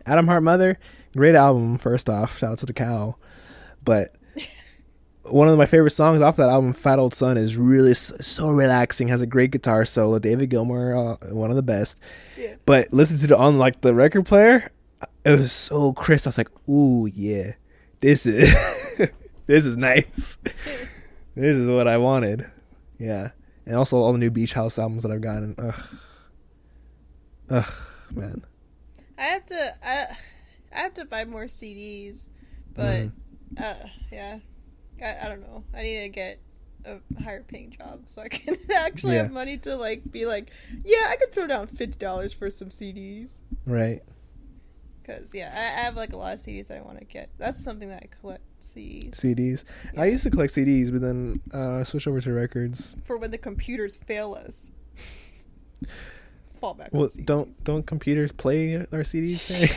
Atom 0.05 0.27
Heart 0.27 0.43
Mother, 0.43 0.79
great 1.15 1.35
album. 1.35 1.77
First 1.77 2.09
off, 2.09 2.37
shout 2.37 2.53
out 2.53 2.57
to 2.59 2.65
the 2.65 2.73
cow, 2.73 3.15
but. 3.89 4.13
One 5.23 5.47
of 5.47 5.55
my 5.59 5.67
favorite 5.67 5.91
songs 5.91 6.23
off 6.23 6.37
that 6.37 6.49
album, 6.49 6.73
"Fat 6.73 6.97
Old 6.97 7.13
Son," 7.13 7.37
is 7.37 7.55
really 7.55 7.93
so 7.93 8.49
relaxing. 8.49 9.09
Has 9.09 9.21
a 9.21 9.27
great 9.27 9.51
guitar 9.51 9.85
solo. 9.85 10.17
David 10.17 10.49
Gilmour, 10.49 10.95
uh, 11.21 11.35
one 11.35 11.51
of 11.51 11.55
the 11.55 11.61
best 11.61 11.99
Yeah. 12.35 12.55
but 12.65 12.91
listen 12.91 13.17
to 13.19 13.27
the 13.27 13.37
on 13.37 13.59
like 13.59 13.81
the 13.81 13.93
record 13.93 14.25
player 14.25 14.71
it 15.23 15.37
was 15.37 15.51
so 15.51 15.93
crisp 15.93 16.25
i 16.25 16.29
was 16.29 16.37
like 16.39 16.49
ooh 16.67 17.05
yeah 17.13 17.53
this 18.01 18.25
is 18.25 18.51
this 19.45 19.65
is 19.65 19.77
nice 19.77 20.37
this 21.35 21.55
is 21.57 21.67
what 21.67 21.87
i 21.87 21.95
wanted 21.97 22.49
yeah 22.97 23.29
and 23.67 23.75
also 23.75 23.97
all 23.97 24.11
the 24.13 24.17
new 24.17 24.31
beach 24.31 24.53
house 24.53 24.79
albums 24.79 25.03
that 25.03 25.11
i've 25.11 25.21
gotten 25.21 25.53
ugh 25.59 25.83
ugh 27.51 27.71
man 28.11 28.41
I 29.17 29.23
have 29.23 29.45
to 29.47 29.73
I, 29.83 30.05
I 30.73 30.79
have 30.79 30.93
to 30.95 31.05
buy 31.05 31.25
more 31.25 31.45
CDs, 31.45 32.29
but 32.73 33.03
Mhm. 33.03 33.11
Uh, 33.57 33.73
yeah, 34.11 34.39
I, 35.01 35.15
I 35.25 35.29
don't 35.29 35.41
know. 35.41 35.63
I 35.73 35.81
need 35.83 36.01
to 36.01 36.09
get 36.09 36.39
a 36.85 36.97
higher 37.21 37.43
paying 37.43 37.71
job 37.71 38.03
so 38.05 38.21
I 38.21 38.27
can 38.29 38.55
actually 38.75 39.15
Yeah. 39.15 39.23
have 39.23 39.31
money 39.31 39.57
to 39.59 39.75
like 39.75 40.09
be 40.11 40.25
like, 40.25 40.49
yeah, 40.85 41.07
I 41.09 41.15
could 41.19 41.31
throw 41.33 41.47
down 41.47 41.67
fifty 41.67 41.97
dollars 41.97 42.33
for 42.33 42.49
some 42.49 42.69
CDs. 42.69 43.41
right 43.65 44.01
Cause 45.05 45.31
yeah, 45.33 45.51
I, 45.53 45.81
I 45.81 45.83
have 45.85 45.95
like 45.95 46.13
a 46.13 46.17
lot 46.17 46.35
of 46.35 46.39
CDs 46.41 46.67
that 46.67 46.77
I 46.77 46.81
want 46.81 46.99
to 46.99 47.05
get. 47.05 47.29
That's 47.39 47.63
something 47.63 47.89
that 47.89 48.03
I 48.03 48.07
collect 48.21 48.43
CDs 48.63 49.15
cds 49.15 49.63
i 49.97 50.05
used 50.05 50.21
to 50.21 50.29
collect 50.29 50.53
cds 50.53 50.91
but 50.91 51.01
then 51.01 51.39
uh, 51.51 51.77
i 51.79 51.83
switched 51.83 52.05
over 52.07 52.21
to 52.21 52.31
records 52.31 52.95
for 53.03 53.17
when 53.17 53.31
the 53.31 53.37
computers 53.37 53.97
fail 53.97 54.35
us. 54.35 54.71
Fall 56.59 56.75
back. 56.75 56.89
well 56.91 57.09
don't 57.25 57.63
don't 57.63 57.87
computers 57.87 58.31
play 58.31 58.75
our 58.75 58.99
cds 58.99 59.71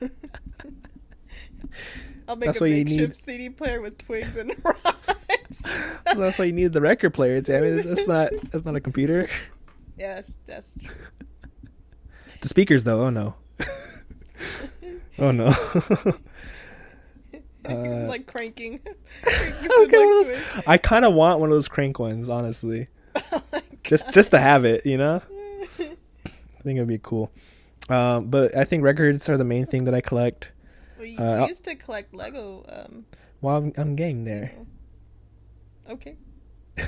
I'll 2.28 2.36
make 2.36 2.48
That's 2.48 2.58
a 2.58 2.64
why 2.64 2.66
you 2.68 2.84
makeshift 2.84 3.16
CD 3.16 3.48
player 3.50 3.80
with 3.80 3.98
twigs 3.98 4.36
and 4.36 4.52
rods. 4.64 4.78
well, 5.64 6.16
that's 6.16 6.38
why 6.38 6.44
you 6.44 6.52
need 6.52 6.72
the 6.72 6.80
record 6.80 7.14
player 7.14 7.40
damn 7.40 7.64
it 7.64 7.82
that's 7.86 8.06
not 8.08 8.30
that's 8.52 8.64
not 8.64 8.76
a 8.76 8.80
computer 8.80 9.28
yeah, 9.98 10.14
that's, 10.14 10.32
that's 10.46 10.76
true. 10.80 10.94
The 12.40 12.48
speakers, 12.48 12.84
though, 12.84 13.06
oh 13.06 13.10
no. 13.10 13.34
oh 15.18 15.32
no. 15.32 15.52
Uh, 17.64 18.06
like 18.08 18.26
cranking. 18.26 18.80
Okay, 19.26 19.90
those- 19.90 20.42
I 20.66 20.78
kind 20.78 21.04
of 21.04 21.12
want 21.12 21.38
one 21.38 21.50
of 21.50 21.54
those 21.54 21.68
crank 21.68 21.98
ones, 21.98 22.30
honestly. 22.30 22.88
Oh 23.30 23.42
Just 23.84 24.10
just 24.14 24.30
to 24.30 24.38
have 24.38 24.64
it, 24.64 24.86
you 24.86 24.96
know. 24.96 25.20
I 25.78 26.62
think 26.62 26.76
it'd 26.78 26.88
be 26.88 26.98
cool. 27.02 27.30
Um, 27.90 28.28
but 28.30 28.56
I 28.56 28.64
think 28.64 28.84
records 28.84 29.28
are 29.28 29.36
the 29.36 29.44
main 29.44 29.66
thing 29.66 29.84
that 29.84 29.92
I 29.92 30.00
collect. 30.00 30.48
Well, 30.98 31.06
you 31.06 31.18
uh, 31.18 31.46
used 31.46 31.64
to 31.64 31.74
collect 31.74 32.12
Lego. 32.14 32.64
Um, 32.68 33.04
While 33.40 33.56
I'm, 33.58 33.72
I'm 33.76 33.96
getting 33.96 34.24
there. 34.24 34.52
okay. 35.90 36.16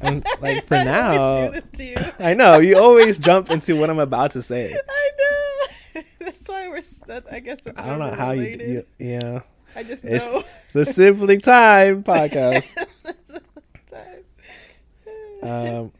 I'm- 0.00 0.22
like, 0.40 0.66
for 0.66 0.74
I 0.76 0.84
now- 0.84 1.18
always 1.18 1.50
do 1.54 1.60
this 1.60 1.70
to 1.78 1.84
you. 1.84 2.12
I 2.24 2.34
know 2.34 2.58
you 2.60 2.78
always 2.78 3.18
jump 3.18 3.50
into 3.50 3.78
what 3.78 3.90
I'm 3.90 3.98
about 3.98 4.32
to 4.32 4.42
say. 4.42 4.72
I 4.74 5.10
know. 5.18 6.02
That's 6.20 6.48
why 6.48 6.68
we're. 6.68 6.82
That, 7.06 7.32
I 7.32 7.38
guess 7.40 7.60
I 7.76 7.86
don't 7.86 7.98
know 7.98 8.12
how 8.14 8.32
you, 8.32 8.44
you, 8.46 8.86
yeah. 8.98 9.40
I 9.74 9.82
just 9.82 10.04
know. 10.04 10.10
It's 10.12 10.48
the 10.72 10.84
Sibling 10.84 11.40
Time 11.40 12.02
podcast. 12.02 12.76
um 15.42 15.92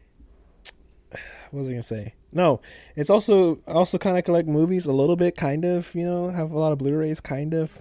what 1.51 1.59
was 1.61 1.67
i 1.67 1.71
gonna 1.71 1.83
say 1.83 2.13
no 2.31 2.59
it's 2.95 3.09
also 3.09 3.55
also 3.67 3.97
kind 3.97 4.17
of 4.17 4.23
collect 4.25 4.47
movies 4.47 4.85
a 4.85 4.91
little 4.91 5.15
bit 5.15 5.35
kind 5.37 5.63
of 5.65 5.93
you 5.95 6.03
know 6.05 6.29
have 6.29 6.51
a 6.51 6.57
lot 6.59 6.71
of 6.71 6.77
blu-rays 6.77 7.19
kind 7.19 7.53
of 7.53 7.79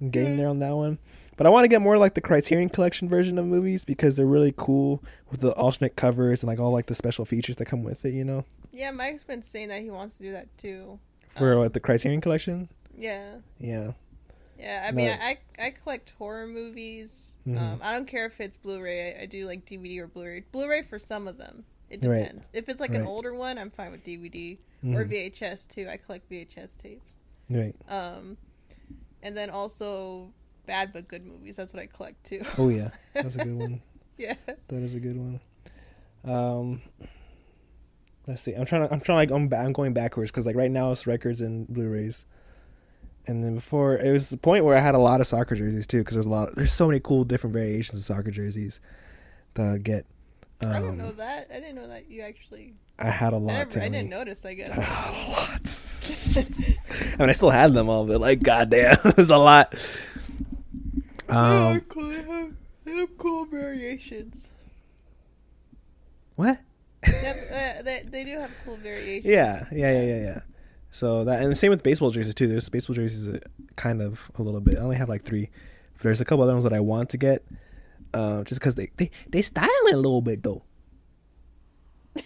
i'm 0.00 0.10
getting 0.10 0.36
there 0.36 0.48
on 0.48 0.58
that 0.60 0.74
one 0.74 0.98
but 1.36 1.46
i 1.46 1.50
want 1.50 1.64
to 1.64 1.68
get 1.68 1.80
more 1.82 1.98
like 1.98 2.14
the 2.14 2.20
criterion 2.20 2.68
collection 2.68 3.08
version 3.08 3.36
of 3.38 3.46
movies 3.46 3.84
because 3.84 4.16
they're 4.16 4.26
really 4.26 4.54
cool 4.56 5.02
with 5.30 5.40
the 5.40 5.50
alternate 5.52 5.96
covers 5.96 6.42
and 6.42 6.48
like 6.48 6.60
all 6.60 6.70
like 6.70 6.86
the 6.86 6.94
special 6.94 7.24
features 7.24 7.56
that 7.56 7.64
come 7.66 7.82
with 7.82 8.04
it 8.04 8.14
you 8.14 8.24
know 8.24 8.44
yeah, 8.72 8.92
Mike's 8.92 9.24
been 9.24 9.42
saying 9.42 9.68
that 9.70 9.80
he 9.82 9.90
wants 9.90 10.16
to 10.18 10.22
do 10.22 10.30
that 10.32 10.46
too. 10.56 11.00
for 11.36 11.54
Um, 11.54 11.58
what 11.58 11.72
the 11.74 11.80
criterion 11.80 12.20
collection 12.20 12.68
Yeah. 12.96 13.38
yeah 13.58 13.92
Yeah, 14.56 14.84
I 14.86 14.90
No. 14.92 14.96
mean, 14.96 15.10
I 15.10 15.38
I 15.58 15.70
collect 15.70 16.10
horror 16.18 16.46
movies. 16.46 17.34
Mhm. 17.48 17.58
Um, 17.58 17.80
I 17.82 17.92
don't 17.92 18.06
care 18.06 18.26
if 18.26 18.40
it's 18.40 18.56
Blu-ray. 18.58 19.16
I, 19.16 19.22
I 19.22 19.26
do 19.26 19.46
like 19.46 19.64
DVD 19.66 19.98
or 20.00 20.06
Blu-ray. 20.06 20.44
Blu-ray 20.52 20.82
for 20.82 20.98
some 21.00 21.26
of 21.26 21.36
them. 21.38 21.64
It 21.90 22.04
Right. 22.06 22.20
depends. 22.20 22.48
If 22.52 22.68
it's 22.68 22.80
like 22.80 22.94
an 22.94 23.04
older 23.06 23.34
one, 23.34 23.58
I'm 23.58 23.70
fine 23.70 23.90
with 23.92 24.04
DVD 24.04 24.58
or 24.84 25.04
Mhm. 25.04 25.08
VHS 25.10 25.66
too. 25.68 25.86
I 25.90 25.96
collect 25.96 26.28
VHS 26.30 26.76
tapes. 26.76 27.18
right 27.50 27.74
Um, 27.88 28.36
and 29.22 29.36
then 29.36 29.50
also 29.50 30.32
bad 30.66 30.92
but 30.92 31.08
good 31.08 31.26
movies. 31.26 31.56
That's 31.56 31.74
what 31.74 31.82
I 31.82 31.86
collect 31.86 32.22
too. 32.24 32.42
oh 32.58 32.68
yeah 32.68 32.90
that's 33.12 33.34
a 33.34 33.44
good 33.44 33.56
one 33.58 33.82
yeah. 34.16 34.34
That 34.46 34.82
is 34.82 34.94
a 34.94 35.00
good 35.00 35.16
one. 35.16 35.40
Um, 36.24 36.82
let's 38.26 38.42
see. 38.42 38.52
I'm 38.52 38.66
trying 38.66 38.86
to. 38.86 38.92
I'm 38.92 39.00
trying 39.00 39.16
like 39.16 39.30
I'm. 39.30 39.52
I'm 39.54 39.72
going 39.72 39.92
backwards 39.94 40.30
because 40.30 40.44
like 40.46 40.56
right 40.56 40.70
now 40.70 40.92
it's 40.92 41.06
records 41.06 41.40
and 41.40 41.66
Blu-rays, 41.68 42.26
and 43.26 43.42
then 43.42 43.54
before 43.54 43.96
it 43.96 44.12
was 44.12 44.28
the 44.28 44.36
point 44.36 44.64
where 44.66 44.76
I 44.76 44.80
had 44.80 44.94
a 44.94 44.98
lot 44.98 45.22
of 45.22 45.26
soccer 45.26 45.54
jerseys 45.54 45.86
too 45.86 45.98
because 46.00 46.14
there's 46.14 46.26
a 46.26 46.30
lot. 46.30 46.54
There's 46.54 46.72
so 46.72 46.86
many 46.86 47.00
cool 47.00 47.24
different 47.24 47.54
variations 47.54 47.98
of 48.00 48.04
soccer 48.04 48.30
jerseys 48.30 48.78
to 49.54 49.78
get. 49.78 50.04
Um, 50.62 50.72
I 50.72 50.78
didn't 50.80 50.98
know 50.98 51.12
that. 51.12 51.48
I 51.50 51.54
didn't 51.54 51.76
know 51.76 51.88
that 51.88 52.10
you 52.10 52.22
actually. 52.22 52.74
I 52.98 53.08
had 53.08 53.32
a 53.32 53.38
lot. 53.38 53.52
never, 53.52 53.80
I 53.80 53.88
didn't 53.88 54.10
notice. 54.10 54.44
I 54.44 54.54
guess. 54.54 54.76
Lots. 54.76 56.36
I 56.36 57.16
mean, 57.18 57.30
I 57.30 57.32
still 57.32 57.50
had 57.50 57.72
them 57.72 57.88
all, 57.88 58.04
but 58.06 58.20
like, 58.20 58.42
goddamn, 58.42 58.98
it 59.04 59.16
was 59.16 59.30
a 59.30 59.38
lot. 59.38 59.74
they 61.28 61.34
Um, 61.34 61.80
cool. 61.82 62.08
They 62.08 62.22
have, 62.22 62.52
they 62.84 62.92
have 62.96 63.18
cool 63.18 63.46
variations. 63.46 64.48
what? 66.36 66.58
They, 67.06 67.12
have, 67.12 67.36
uh, 67.80 67.82
they, 67.82 68.04
they 68.06 68.24
do 68.24 68.38
have 68.38 68.50
cool 68.64 68.76
variations. 68.76 69.24
Yeah, 69.24 69.64
yeah, 69.72 69.92
yeah, 69.92 70.02
yeah, 70.02 70.22
yeah. 70.22 70.40
So 70.90 71.24
that 71.24 71.40
and 71.40 71.50
the 71.50 71.56
same 71.56 71.70
with 71.70 71.82
baseball 71.82 72.10
jerseys 72.10 72.34
too. 72.34 72.48
There's 72.48 72.68
baseball 72.68 72.96
jerseys 72.96 73.40
kind 73.76 74.02
of 74.02 74.30
a 74.36 74.42
little 74.42 74.60
bit. 74.60 74.76
I 74.76 74.80
only 74.80 74.96
have 74.96 75.08
like 75.08 75.24
three, 75.24 75.48
There's 76.02 76.20
a 76.20 76.24
couple 76.24 76.42
other 76.42 76.52
ones 76.52 76.64
that 76.64 76.72
I 76.72 76.80
want 76.80 77.10
to 77.10 77.16
get, 77.16 77.44
uh, 78.14 78.42
just 78.44 78.60
because 78.60 78.74
they 78.74 78.90
they 78.96 79.10
they 79.28 79.42
style 79.42 79.68
it 79.86 79.94
a 79.94 79.96
little 79.98 80.22
bit 80.22 80.42
though. 80.42 80.62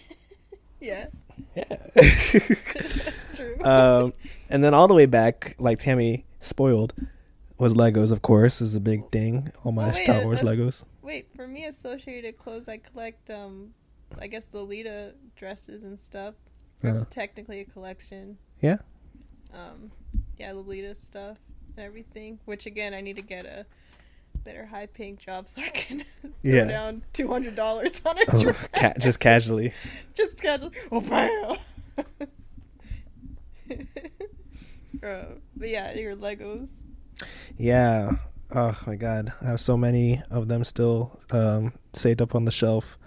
Yeah, 0.79 1.07
Yeah. 1.55 1.63
that's 1.95 3.35
true. 3.35 3.57
um, 3.63 4.13
and 4.49 4.63
then 4.63 4.73
all 4.73 4.87
the 4.87 4.93
way 4.93 5.05
back, 5.07 5.55
like 5.57 5.79
Tammy 5.79 6.25
spoiled, 6.41 6.93
was 7.57 7.73
Legos. 7.73 8.11
Of 8.11 8.21
course, 8.21 8.61
is 8.61 8.75
a 8.75 8.79
big 8.79 9.09
thing. 9.11 9.51
All 9.63 9.71
my 9.71 9.85
Oh, 9.89 9.93
wait, 9.93 10.03
Star 10.03 10.23
Wars 10.25 10.41
Legos. 10.41 10.83
Wait, 11.01 11.27
for 11.35 11.47
me, 11.47 11.65
associated 11.65 12.37
clothes, 12.37 12.67
I 12.67 12.77
collect, 12.77 13.29
um, 13.31 13.73
I 14.19 14.27
guess 14.27 14.49
Lolita 14.53 15.15
dresses 15.35 15.83
and 15.83 15.99
stuff. 15.99 16.35
That's 16.81 17.01
Uh. 17.01 17.05
technically 17.09 17.61
a 17.61 17.65
collection. 17.65 18.37
Yeah. 18.61 18.77
Um, 19.53 19.91
yeah, 20.37 20.51
Lolita 20.51 20.93
stuff 20.93 21.37
and 21.75 21.83
everything. 21.85 22.37
Which 22.45 22.65
again, 22.67 22.93
I 22.93 23.01
need 23.01 23.15
to 23.15 23.21
get 23.23 23.45
a 23.45 23.65
better 24.45 24.65
high 24.65 24.85
paying 24.85 25.17
job 25.17 25.47
so 25.49 25.61
I 25.61 25.69
can 25.69 26.05
Yeah. 26.43 26.61
throw 26.61 26.67
down 26.69 27.01
two 27.13 27.27
hundred 27.27 27.55
dollars 27.55 28.01
on 28.05 28.17
a 28.17 28.21
Oh, 28.31 28.53
ca- 28.73 28.93
just 28.99 29.19
casually. 29.19 29.73
just 30.13 30.39
casually. 30.39 30.71
Oh 30.91 31.01
bam. 31.01 31.57
uh, 35.03 35.23
but 35.55 35.69
yeah, 35.69 35.93
your 35.93 36.15
Legos. 36.15 36.73
Yeah. 37.57 38.11
Oh 38.53 38.77
my 38.85 38.95
god, 38.95 39.33
I 39.41 39.45
have 39.47 39.59
so 39.59 39.75
many 39.75 40.21
of 40.29 40.47
them 40.47 40.63
still 40.63 41.19
um, 41.31 41.73
saved 41.93 42.21
up 42.21 42.35
on 42.35 42.45
the 42.45 42.51
shelf. 42.51 42.97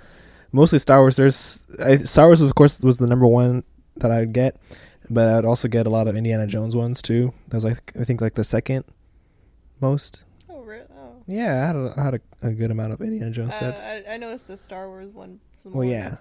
Mostly 0.50 0.78
Star 0.80 0.98
Wars. 0.98 1.16
There's 1.16 1.62
I, 1.82 1.98
Star 1.98 2.26
Wars, 2.26 2.40
of 2.40 2.54
course, 2.54 2.80
was 2.80 2.98
the 2.98 3.06
number 3.06 3.26
one 3.26 3.62
that 3.96 4.10
I'd 4.10 4.32
get, 4.32 4.56
but 5.08 5.28
I'd 5.28 5.44
also 5.44 5.68
get 5.68 5.86
a 5.86 5.90
lot 5.90 6.08
of 6.08 6.16
Indiana 6.16 6.46
Jones 6.46 6.74
ones 6.74 7.00
too. 7.00 7.32
That 7.48 7.56
was 7.58 7.64
like 7.64 7.92
I 7.98 8.04
think 8.04 8.20
like 8.20 8.34
the 8.34 8.44
second 8.44 8.84
most. 9.80 10.24
Oh? 11.28 11.32
Oh. 11.32 11.36
Yeah, 11.36 11.62
I 11.62 11.66
had 11.66 11.76
a, 11.76 11.94
I 11.96 12.02
had 12.02 12.14
a, 12.14 12.20
a 12.48 12.52
good 12.52 12.70
amount 12.70 12.92
of 12.94 13.00
Indiana 13.00 13.30
Jones 13.30 13.54
Uh, 13.54 13.58
sets. 13.76 13.82
I, 13.82 14.14
I 14.14 14.16
noticed 14.16 14.48
the 14.48 14.56
Star 14.56 14.88
Wars 14.88 15.10
one. 15.12 15.40
Some 15.56 15.72
well, 15.72 15.84
more, 15.86 15.92
yeah, 15.92 16.14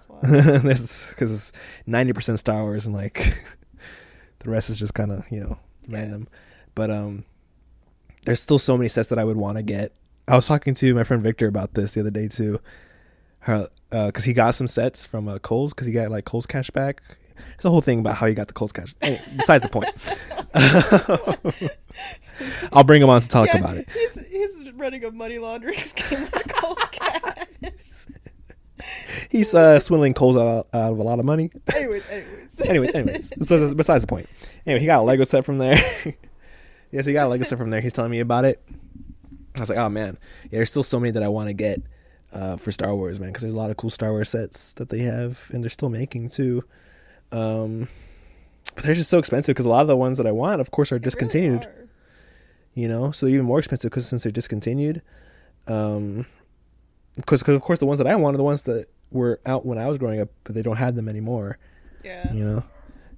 because 1.10 1.52
ninety 1.86 2.12
percent 2.12 2.38
Star 2.38 2.62
Wars 2.62 2.86
and 2.86 2.94
like 2.94 3.42
the 4.40 4.50
rest 4.50 4.70
is 4.70 4.78
just 4.78 4.94
kind 4.94 5.12
of 5.12 5.24
you 5.30 5.40
know 5.40 5.58
Yeah. 5.88 5.98
random. 6.00 6.28
But 6.74 6.90
um, 6.90 7.24
there's 8.24 8.40
still 8.40 8.58
so 8.58 8.76
many 8.76 8.88
sets 8.88 9.08
that 9.08 9.18
I 9.18 9.24
would 9.24 9.36
want 9.36 9.56
to 9.56 9.62
get. 9.62 9.92
I 10.26 10.36
was 10.36 10.46
talking 10.46 10.74
to 10.74 10.94
my 10.94 11.04
friend 11.04 11.22
Victor 11.22 11.46
about 11.46 11.74
this 11.74 11.92
the 11.92 12.00
other 12.00 12.10
day 12.10 12.28
too. 12.28 12.60
Her, 13.40 13.68
because 13.90 14.24
he 14.24 14.32
got 14.32 14.56
some 14.56 14.66
sets 14.66 15.06
from 15.06 15.28
uh, 15.28 15.38
Kohl's 15.38 15.72
because 15.72 15.86
he 15.86 15.92
got 15.92 16.10
like 16.10 16.24
Kohl's 16.24 16.46
cash 16.46 16.70
back. 16.70 17.00
There's 17.36 17.64
a 17.66 17.70
whole 17.70 17.80
thing 17.80 18.00
about 18.00 18.16
how 18.16 18.26
he 18.26 18.34
got 18.34 18.48
the 18.48 18.52
Kohl's 18.52 18.72
cash. 18.72 18.94
Anyway, 19.00 19.22
besides 19.36 19.62
the 19.62 19.68
point. 19.68 19.86
I'll 22.72 22.84
bring 22.84 23.02
him 23.02 23.08
on 23.08 23.20
to 23.20 23.28
talk 23.28 23.48
Yeah, 23.48 23.58
about 23.58 23.76
it. 23.76 23.88
He's 23.92 24.26
running 24.78 25.04
a 25.04 25.10
money 25.10 25.38
laundering 25.38 25.78
scheme 25.78 26.22
with 26.22 26.48
Cold 26.48 26.78
Cash. 26.92 27.46
He's 29.28 29.52
uh, 29.54 29.80
swindling 29.80 30.14
Kohl's 30.14 30.36
out, 30.36 30.68
out 30.72 30.92
of 30.92 30.98
a 30.98 31.02
lot 31.02 31.18
of 31.18 31.24
money. 31.24 31.50
anyways, 31.74 32.06
anyways. 32.08 32.60
anyways, 32.60 32.94
anyways, 32.94 33.30
besides, 33.36 33.74
besides 33.74 34.02
the 34.02 34.06
point. 34.08 34.28
Anyway, 34.66 34.80
he 34.80 34.86
got 34.86 35.00
a 35.00 35.02
Lego 35.02 35.24
set 35.24 35.44
from 35.44 35.58
there. 35.58 35.76
yes, 36.92 37.04
he 37.04 37.12
got 37.12 37.26
a 37.26 37.28
Lego 37.28 37.44
set 37.44 37.58
from 37.58 37.70
there. 37.70 37.80
He's 37.80 37.92
telling 37.92 38.10
me 38.10 38.20
about 38.20 38.44
it. 38.44 38.62
I 39.56 39.60
was 39.60 39.68
like, 39.68 39.78
oh 39.78 39.88
man, 39.88 40.16
yeah. 40.44 40.58
There's 40.58 40.70
still 40.70 40.84
so 40.84 41.00
many 41.00 41.10
that 41.10 41.22
I 41.22 41.28
want 41.28 41.48
to 41.48 41.52
get 41.52 41.82
uh, 42.32 42.56
for 42.56 42.70
Star 42.70 42.94
Wars, 42.94 43.18
man, 43.18 43.30
because 43.30 43.42
there's 43.42 43.54
a 43.54 43.58
lot 43.58 43.70
of 43.70 43.76
cool 43.76 43.90
Star 43.90 44.10
Wars 44.10 44.30
sets 44.30 44.72
that 44.74 44.88
they 44.88 45.00
have, 45.00 45.50
and 45.52 45.62
they're 45.64 45.70
still 45.70 45.88
making 45.90 46.28
too. 46.28 46.62
Um, 47.32 47.88
but 48.74 48.84
they're 48.84 48.94
just 48.94 49.10
so 49.10 49.18
expensive 49.18 49.54
because 49.54 49.66
a 49.66 49.70
lot 49.70 49.82
of 49.82 49.88
the 49.88 49.96
ones 49.96 50.16
that 50.18 50.26
I 50.26 50.32
want, 50.32 50.60
of 50.60 50.70
course, 50.70 50.92
are 50.92 50.94
They 50.98 50.98
really 51.00 51.04
discontinued. 51.04 51.64
are. 51.64 51.77
You 52.78 52.86
know, 52.88 53.10
so 53.10 53.26
even 53.26 53.44
more 53.44 53.58
expensive 53.58 53.90
because 53.90 54.06
since 54.06 54.22
they're 54.22 54.30
discontinued. 54.32 55.02
Um, 55.66 56.26
because 57.16 57.42
of 57.42 57.60
course 57.62 57.78
the 57.80 57.86
ones 57.86 57.98
that 57.98 58.06
I 58.06 58.14
want 58.14 58.34
are 58.36 58.38
the 58.38 58.44
ones 58.44 58.62
that 58.62 58.86
were 59.10 59.40
out 59.44 59.66
when 59.66 59.78
I 59.78 59.88
was 59.88 59.98
growing 59.98 60.20
up, 60.20 60.28
but 60.44 60.54
they 60.54 60.62
don't 60.62 60.76
have 60.76 60.94
them 60.94 61.08
anymore 61.08 61.58
Yeah. 62.04 62.32
you 62.32 62.44
know 62.44 62.62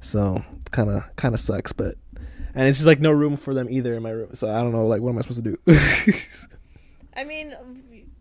so 0.00 0.42
kind 0.70 0.88
of 0.88 1.04
kind 1.16 1.34
of 1.34 1.40
sucks 1.40 1.72
but 1.72 1.96
and 2.54 2.66
it's 2.66 2.78
just 2.78 2.86
like 2.86 3.00
no 3.00 3.10
room 3.12 3.36
for 3.36 3.52
them 3.52 3.68
either 3.70 3.94
in 3.94 4.02
my 4.02 4.10
room 4.10 4.30
so 4.34 4.48
i 4.50 4.62
don't 4.62 4.72
know 4.72 4.84
like 4.84 5.02
what 5.02 5.10
am 5.10 5.18
i 5.18 5.20
supposed 5.20 5.44
to 5.44 5.50
do 5.50 5.58
I 7.16 7.24
mean, 7.24 7.54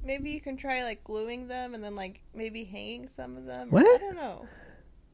maybe 0.04 0.32
you 0.32 0.42
can 0.42 0.58
try 0.58 0.84
like 0.84 1.04
gluing 1.06 1.48
them 1.48 1.74
and 1.74 1.82
then 1.84 1.96
like 1.96 2.22
maybe 2.34 2.64
hanging 2.66 3.08
some 3.08 3.38
of 3.38 3.46
them. 3.46 3.70
What? 3.70 3.86
I 3.86 3.98
don't 3.98 4.16
know. 4.16 4.46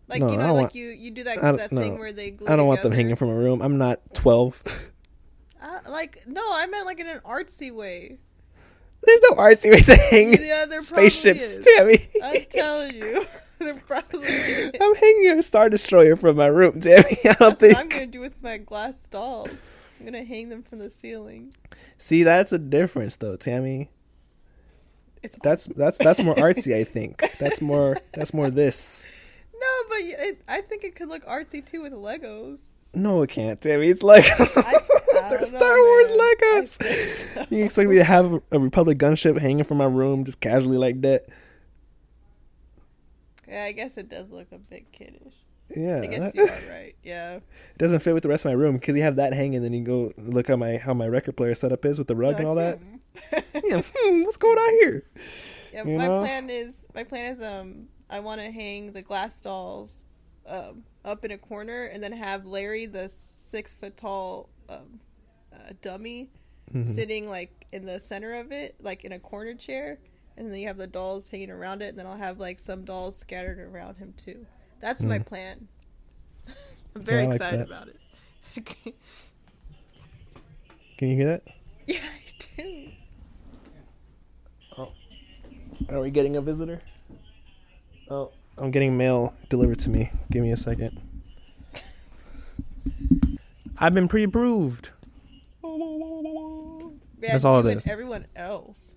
Like 0.08 0.22
No, 0.22 0.32
you 0.32 0.38
know, 0.38 0.54
like 0.54 0.62
want- 0.64 0.76
you 0.76 0.88
you 0.88 1.12
do 1.12 1.24
that 1.26 1.42
that 1.42 1.72
no. 1.72 1.82
thing 1.82 2.00
where 2.00 2.12
they 2.14 2.32
glue. 2.32 2.48
i 2.48 2.56
don't 2.56 2.68
want 2.68 2.82
them 2.84 2.92
hanging 2.92 3.16
from 3.16 3.30
a 3.30 3.36
room 3.36 3.62
i'm 3.62 3.78
not 3.78 4.00
12 4.14 4.64
Uh, 5.66 5.80
like 5.90 6.22
no, 6.28 6.44
I 6.54 6.68
meant 6.68 6.86
like 6.86 7.00
in 7.00 7.08
an 7.08 7.20
artsy 7.26 7.74
way. 7.74 8.20
there's 9.04 9.22
no 9.30 9.38
artsy 9.38 9.72
way 9.72 9.80
to 9.82 9.96
hang 9.96 10.34
Yeah, 10.44 10.66
there 10.66 10.82
spaceships 10.84 11.44
is. 11.58 11.66
tammy 11.66 12.08
I'm 12.24 12.46
telling 12.52 12.94
you, 12.94 13.26
there 13.60 13.74
probably 13.88 14.28
is. 14.28 14.72
i'm 14.80 14.96
hanging 14.96 15.40
a 15.40 15.42
star 15.44 15.70
destroyer 15.70 16.16
from 16.16 16.36
my 16.38 16.48
room 16.48 16.80
tammy 16.82 17.18
i 17.26 17.34
don't 17.34 17.40
That's 17.40 17.60
think 17.62 17.74
what 17.74 17.82
I'm 17.84 17.90
gonna 17.90 18.06
do 18.08 18.20
with 18.20 18.42
my 18.44 18.58
glass 18.58 19.08
dolls. 19.08 19.50
I'm 20.00 20.06
gonna 20.06 20.24
hang 20.24 20.50
them 20.50 20.62
from 20.62 20.80
the 20.80 20.90
ceiling. 20.92 21.54
see 21.98 22.22
that's 22.24 22.52
a 22.52 22.58
difference 22.60 23.16
though 23.16 23.36
tammy 23.36 23.90
It's 25.24 25.38
that's 25.42 25.66
that's 25.76 25.98
that's 25.98 26.22
more 26.22 26.36
artsy 26.36 26.76
i 26.76 26.84
think 26.84 27.24
that's 27.40 27.60
more 27.62 27.98
that's 28.14 28.34
more 28.34 28.52
this 28.52 29.04
no, 29.58 29.68
but 29.90 29.98
it, 30.02 30.42
I 30.48 30.62
think 30.62 30.84
it 30.84 30.96
could 30.96 31.08
look 31.10 31.26
artsy 31.26 31.66
too 31.66 31.82
with 31.82 31.94
Legos. 31.94 32.60
No 32.96 33.22
it 33.22 33.30
can't 33.30 33.62
tammy 33.62 33.90
it's 33.90 34.04
like 34.04 34.26
Star 35.26 35.40
know, 35.40 35.46
Star 35.46 35.74
Wars. 35.82 36.18
Legos. 36.18 36.68
So. 37.34 37.46
You 37.50 37.66
expect 37.66 37.90
me 37.90 37.96
to 37.96 38.04
have 38.04 38.42
a 38.52 38.60
Republic 38.60 39.00
gunship 39.00 39.40
hanging 39.40 39.64
from 39.64 39.78
my 39.78 39.86
room 39.86 40.24
just 40.24 40.40
casually 40.40 40.78
like 40.78 41.02
that? 41.02 41.26
Yeah, 43.48 43.64
I 43.64 43.72
guess 43.72 43.98
it 43.98 44.10
does 44.10 44.32
look 44.32 44.48
a 44.52 44.58
bit 44.58 44.92
kiddish. 44.92 45.34
Yeah, 45.76 46.02
I 46.02 46.06
guess 46.08 46.36
you 46.36 46.44
are 46.44 46.48
right. 46.70 46.96
Yeah. 47.04 47.36
it 47.36 47.44
doesn't 47.78 48.00
fit 48.00 48.14
with 48.14 48.24
the 48.24 48.30
rest 48.30 48.46
of 48.46 48.50
my 48.50 48.56
room 48.56 48.76
because 48.78 48.96
you 48.96 49.02
have 49.02 49.16
that 49.16 49.34
hanging. 49.34 49.64
Then 49.64 49.74
you 49.74 49.84
go 49.84 50.12
look 50.18 50.50
at 50.50 50.60
my 50.60 50.78
how 50.78 50.94
my 50.94 51.08
record 51.08 51.38
player 51.38 51.56
setup 51.56 51.86
is 51.86 51.98
with 51.98 52.08
the 52.08 52.16
rug 52.16 52.38
and 52.38 52.48
all 52.48 52.56
that. 52.56 52.80
Yeah, 53.64 53.82
hmm, 53.82 54.22
what's 54.24 54.38
going 54.38 54.58
on 54.58 54.70
here? 54.82 55.04
yeah, 55.74 55.86
You 55.86 55.98
my 55.98 56.08
know? 56.08 56.20
plan 56.20 56.50
is 56.50 56.86
my 56.94 57.04
plan 57.04 57.36
is 57.38 57.44
um 57.44 57.88
I 58.10 58.20
want 58.20 58.42
to 58.42 58.52
hang 58.52 58.92
the 58.92 59.02
glass 59.02 59.40
dolls 59.42 60.05
um 60.48 60.84
up 61.04 61.24
in 61.26 61.32
a 61.32 61.38
corner 61.38 61.86
and 61.86 62.04
then 62.04 62.12
have 62.12 62.46
Larry 62.46 62.86
the 62.86 63.10
six 63.10 63.74
foot 63.74 63.98
tall 63.98 64.50
um 64.70 65.00
uh, 65.54 65.74
dummy 65.82 66.30
Mhm. 66.74 66.94
sitting 66.96 67.30
like 67.30 67.66
in 67.74 67.86
the 67.86 68.00
center 68.00 68.34
of 68.34 68.52
it, 68.52 68.76
like 68.82 69.06
in 69.06 69.12
a 69.12 69.20
corner 69.20 69.54
chair, 69.54 70.00
and 70.36 70.52
then 70.52 70.60
you 70.60 70.68
have 70.68 70.78
the 70.78 70.88
dolls 70.88 71.28
hanging 71.28 71.52
around 71.52 71.82
it, 71.84 71.90
and 71.90 72.00
then 72.00 72.08
I'll 72.08 72.18
have 72.18 72.40
like 72.40 72.60
some 72.60 72.84
dolls 72.84 73.16
scattered 73.16 73.60
around 73.60 73.98
him 73.98 74.14
too. 74.18 74.46
That's 74.82 75.04
my 75.04 75.20
Mm. 75.20 75.26
plan. 75.26 75.68
I'm 76.96 77.02
very 77.02 77.22
I 77.22 77.26
like 77.28 77.36
excited 77.36 77.60
that. 77.62 77.68
about 77.68 77.88
it. 77.90 78.00
Can 80.98 81.10
you 81.10 81.16
hear 81.18 81.28
that? 81.28 81.44
yeah, 81.86 81.98
I 82.00 82.62
do. 82.62 82.88
Oh. 84.78 84.92
Are 85.90 86.02
we 86.02 86.10
getting 86.10 86.36
a 86.38 86.42
visitor? 86.42 86.82
Oh, 88.10 88.32
I'm 88.58 88.72
getting 88.72 88.98
mail 88.98 89.34
delivered 89.50 89.80
to 89.80 89.90
me. 89.90 90.12
Give 90.32 90.42
me 90.42 90.52
a 90.52 90.58
second. 90.58 91.02
I've 93.78 93.94
been 93.94 94.08
pre-approved. 94.08 94.90
Yeah, 95.64 97.32
That's 97.32 97.44
all 97.46 97.66
it 97.66 97.86
you. 97.86 97.92
Everyone 97.92 98.28
else. 98.36 98.96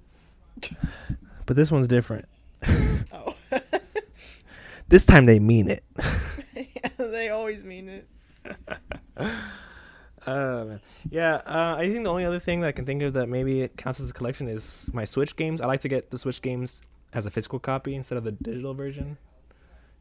But 1.46 1.56
this 1.56 1.70
one's 1.70 1.88
different. 1.88 2.28
Oh. 3.10 3.34
This 4.88 5.04
time 5.04 5.26
they 5.26 5.38
mean 5.38 5.68
it. 5.68 5.84
yeah, 6.54 6.88
they 6.96 7.28
always 7.28 7.62
mean 7.62 7.88
it. 7.90 8.08
Oh 10.26 10.64
man, 10.64 10.80
yeah. 11.10 11.36
Uh, 11.46 11.76
I 11.78 11.90
think 11.90 12.04
the 12.04 12.10
only 12.10 12.24
other 12.24 12.38
thing 12.38 12.60
that 12.60 12.68
I 12.68 12.72
can 12.72 12.86
think 12.86 13.02
of 13.02 13.12
that 13.12 13.28
maybe 13.28 13.60
it 13.60 13.76
counts 13.76 14.00
as 14.00 14.08
a 14.08 14.12
collection 14.14 14.48
is 14.48 14.88
my 14.94 15.04
Switch 15.04 15.36
games. 15.36 15.60
I 15.60 15.66
like 15.66 15.82
to 15.82 15.88
get 15.88 16.10
the 16.10 16.18
Switch 16.18 16.40
games 16.40 16.80
as 17.12 17.26
a 17.26 17.30
physical 17.30 17.58
copy 17.58 17.94
instead 17.94 18.16
of 18.16 18.24
the 18.24 18.32
digital 18.32 18.72
version. 18.72 19.18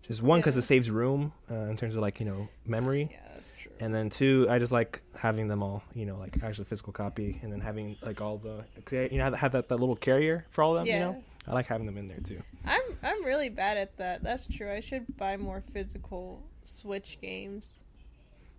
Just 0.08 0.22
one 0.22 0.40
because 0.40 0.56
Yeah. 0.56 0.60
it 0.60 0.64
saves 0.64 0.90
room 0.90 1.34
uh, 1.52 1.56
in 1.56 1.76
terms 1.78 1.96
of 1.96 2.02
like 2.02 2.20
you 2.20 2.26
know 2.26 2.48
memory, 2.66 3.10
Yeah, 3.12 3.20
that's 3.34 3.54
true. 3.62 3.72
and 3.80 3.94
then 3.94 4.10
two, 4.10 4.48
I 4.50 4.58
just 4.58 4.72
like 4.72 5.02
having 5.16 5.48
them 5.50 5.62
all 5.62 5.84
you 5.94 6.06
know 6.06 6.18
like 6.18 6.42
actual 6.44 6.64
physical 6.66 6.94
copy, 6.94 7.40
and 7.44 7.52
then 7.52 7.60
having 7.60 7.98
like 8.02 8.22
all 8.22 8.38
the 8.38 8.64
you 9.12 9.18
know 9.18 9.32
have 9.34 9.52
that, 9.52 9.68
that 9.68 9.78
little 9.78 9.96
carrier 9.98 10.46
for 10.50 10.64
all 10.64 10.78
of 10.78 10.86
them. 10.86 10.88
You 10.88 10.94
Yeah. 10.94 11.06
know, 11.06 11.24
I 11.48 11.54
like 11.54 11.66
having 11.68 11.86
them 11.86 11.98
in 11.98 12.08
there 12.08 12.20
too. 12.22 12.42
I'm 12.66 12.82
I'm 13.04 13.24
really 13.26 13.50
bad 13.50 13.78
at 13.78 13.98
that. 13.98 14.24
That's 14.24 14.48
true. 14.48 14.72
I 14.72 14.80
should 14.80 15.06
buy 15.18 15.36
more 15.38 15.62
physical 15.74 16.42
Switch 16.64 17.18
games. 17.22 17.84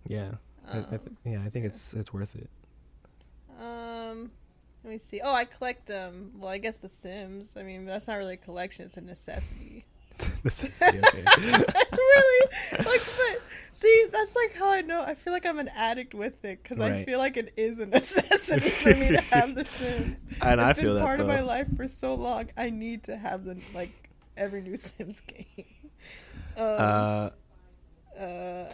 Yeah, 0.07 0.31
I, 0.67 0.77
I 0.77 0.79
Um, 0.81 0.85
th- 0.89 1.01
yeah. 1.25 1.41
I 1.43 1.49
think 1.49 1.65
it's 1.65 1.93
it's 1.95 2.13
worth 2.13 2.35
it. 2.35 2.49
Um, 3.59 4.31
let 4.83 4.91
me 4.93 4.97
see. 4.99 5.19
Oh, 5.23 5.33
I 5.33 5.45
collect 5.45 5.89
um. 5.89 6.31
Well, 6.37 6.49
I 6.49 6.57
guess 6.59 6.77
The 6.77 6.89
Sims. 6.89 7.53
I 7.57 7.63
mean, 7.63 7.85
that's 7.85 8.07
not 8.07 8.17
really 8.17 8.35
a 8.35 8.37
collection; 8.37 8.85
it's 8.85 8.97
a 8.97 9.01
necessity. 9.01 9.85
The 10.59 10.71
video 10.85 11.05
game. 11.05 11.33
really? 11.95 12.47
Like, 12.85 13.03
but 13.15 13.43
see, 13.71 14.05
that's 14.11 14.35
like 14.35 14.53
how 14.53 14.69
I 14.71 14.81
know. 14.81 15.01
I 15.01 15.15
feel 15.15 15.33
like 15.33 15.45
I'm 15.45 15.59
an 15.59 15.69
addict 15.69 16.13
with 16.13 16.43
it 16.45 16.61
because 16.63 16.79
I 16.79 16.91
feel 16.91 17.19
like 17.19 17.37
it 17.37 17.53
is 17.57 17.79
a 17.79 17.85
necessity 17.87 18.71
for 18.71 18.95
me 18.95 19.11
to 19.11 19.21
have 19.31 19.55
The 19.55 19.65
Sims. 19.65 20.17
And 20.41 20.61
I 20.61 20.73
it's 20.73 20.73
feel 20.73 20.93
been 20.93 20.95
that, 20.95 21.03
part 21.05 21.19
of 21.19 21.27
my 21.27 21.41
life 21.41 21.67
for 21.75 21.87
so 21.87 22.15
long. 22.15 22.49
I 22.57 22.69
need 22.69 23.03
to 23.05 23.17
have 23.17 23.43
the 23.45 23.61
like 23.73 24.09
every 24.37 24.61
new 24.61 24.77
Sims 24.77 25.19
game. 25.21 25.91
Um, 26.55 27.05
Uh, 27.05 27.29
uh, 28.19 28.73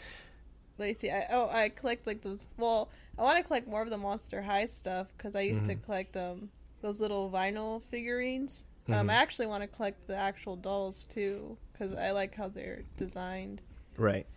let 0.78 0.88
me 0.88 0.94
see. 0.94 1.10
I, 1.12 1.28
oh, 1.32 1.50
I 1.50 1.70
collect 1.70 2.08
like 2.08 2.22
those. 2.22 2.46
Well, 2.58 2.92
I 3.18 3.24
want 3.24 3.38
to 3.38 3.44
collect 3.44 3.68
more 3.68 3.82
of 3.82 3.90
the 3.90 3.98
Monster 3.98 4.42
High 4.42 4.66
stuff 4.66 5.08
because 5.18 5.36
I 5.36 5.42
used 5.42 5.66
to 5.66 5.76
Mhm. 5.76 5.84
collect 5.86 6.18
um 6.18 6.50
those 6.82 7.02
little 7.02 7.30
vinyl 7.32 7.82
figurines. 7.84 8.66
Um, 8.88 9.08
Mhm. 9.08 9.12
I 9.12 9.16
actually 9.16 9.48
want 9.48 9.64
to 9.64 9.68
collect 9.68 10.06
the 10.08 10.16
actual 10.16 10.56
dolls 10.56 11.06
too 11.06 11.58
because 11.72 11.96
I 11.96 12.12
like 12.12 12.36
how 12.36 12.48
they're 12.50 12.84
designed. 12.98 13.62
right. 13.98 14.28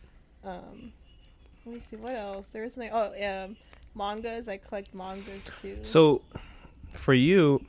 Um, 0.44 0.92
let 1.66 1.74
me 1.74 1.80
see 1.80 1.96
what 1.96 2.14
else. 2.14 2.49
There's 2.51 2.74
something. 2.74 2.90
Oh, 2.92 3.12
yeah, 3.16 3.49
mangas. 3.94 4.49
I 4.49 4.57
collect 4.57 4.94
mangas 4.94 5.44
too. 5.61 5.78
So, 5.82 6.22
for 6.94 7.12
you, 7.12 7.62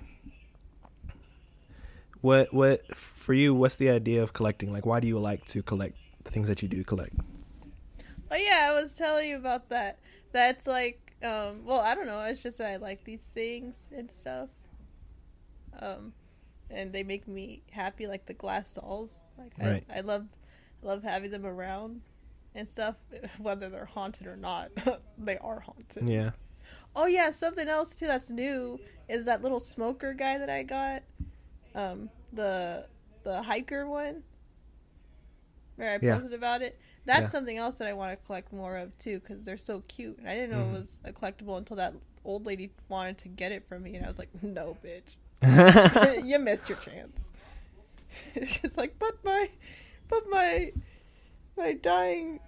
what 2.21 2.53
what 2.53 2.95
for 2.95 3.33
you? 3.33 3.53
What's 3.53 3.75
the 3.75 3.89
idea 3.89 4.21
of 4.23 4.33
collecting? 4.33 4.71
Like, 4.71 4.85
why 4.85 4.99
do 4.99 5.07
you 5.07 5.19
like 5.19 5.45
to 5.47 5.63
collect 5.63 5.95
the 6.23 6.31
things 6.31 6.47
that 6.47 6.61
you 6.61 6.67
do 6.67 6.83
collect? 6.83 7.13
Oh 8.31 8.35
yeah, 8.35 8.69
I 8.71 8.81
was 8.81 8.93
telling 8.93 9.27
you 9.29 9.37
about 9.37 9.69
that. 9.69 9.97
That's 10.31 10.67
like, 10.67 11.15
um, 11.23 11.65
well, 11.65 11.79
I 11.79 11.95
don't 11.95 12.05
know. 12.05 12.21
It's 12.21 12.43
just 12.43 12.59
that 12.59 12.71
I 12.71 12.75
like 12.77 13.03
these 13.03 13.23
things 13.33 13.75
and 13.91 14.11
stuff. 14.11 14.49
Um, 15.79 16.13
and 16.69 16.93
they 16.93 17.03
make 17.03 17.27
me 17.27 17.61
happy, 17.71 18.07
like 18.07 18.25
the 18.25 18.33
glass 18.33 18.73
dolls. 18.73 19.23
Like 19.37 19.53
Right. 19.57 19.83
I, 19.89 19.97
I 19.97 20.01
love, 20.01 20.27
love 20.81 21.03
having 21.03 21.31
them 21.31 21.45
around 21.45 22.01
and 22.55 22.67
stuff. 22.67 22.95
Whether 23.39 23.69
they're 23.69 23.85
haunted 23.85 24.27
or 24.27 24.35
not, 24.37 24.71
they 25.17 25.37
are 25.37 25.59
haunted. 25.61 26.07
Yeah. 26.07 26.31
Oh 26.95 27.05
yeah, 27.05 27.31
something 27.31 27.67
else 27.67 27.95
too 27.95 28.07
that's 28.07 28.29
new 28.29 28.79
is 29.07 29.25
that 29.25 29.41
little 29.41 29.59
smoker 29.59 30.13
guy 30.13 30.37
that 30.37 30.49
I 30.49 30.63
got. 30.63 31.03
Um, 31.75 32.09
the 32.33 32.87
the 33.23 33.41
hiker 33.43 33.87
one. 33.87 34.23
Where 35.75 35.93
I 35.93 35.99
Yeah. 36.01 36.15
posted 36.15 36.33
about 36.33 36.61
it. 36.61 36.79
That's 37.05 37.21
Yeah. 37.23 37.29
something 37.29 37.57
else 37.57 37.77
that 37.77 37.87
I 37.87 37.93
want 37.93 38.11
to 38.19 38.25
collect 38.25 38.51
more 38.51 38.75
of 38.75 38.97
too 38.99 39.19
because 39.19 39.45
they're 39.45 39.57
so 39.57 39.81
cute. 39.87 40.17
And 40.19 40.27
I 40.27 40.35
didn't 40.35 40.51
know 40.51 40.63
Mhm. 40.65 40.69
it 40.69 40.71
was 40.79 41.01
a 41.05 41.13
collectible 41.13 41.57
until 41.57 41.77
that 41.77 41.93
old 42.25 42.45
lady 42.45 42.71
wanted 42.89 43.17
to 43.19 43.29
get 43.29 43.51
it 43.51 43.65
from 43.67 43.83
me, 43.83 43.95
and 43.95 44.03
I 44.03 44.07
was 44.07 44.17
like, 44.19 44.29
"No, 44.43 44.77
bitch, 44.83 45.15
you 46.23 46.39
missed 46.39 46.69
your 46.69 46.77
chance." 46.77 47.31
She's 48.45 48.77
like, 48.77 48.95
"But 48.99 49.23
my, 49.23 49.49
but 50.07 50.29
my, 50.29 50.73
my 51.57 51.73
dying." 51.73 52.39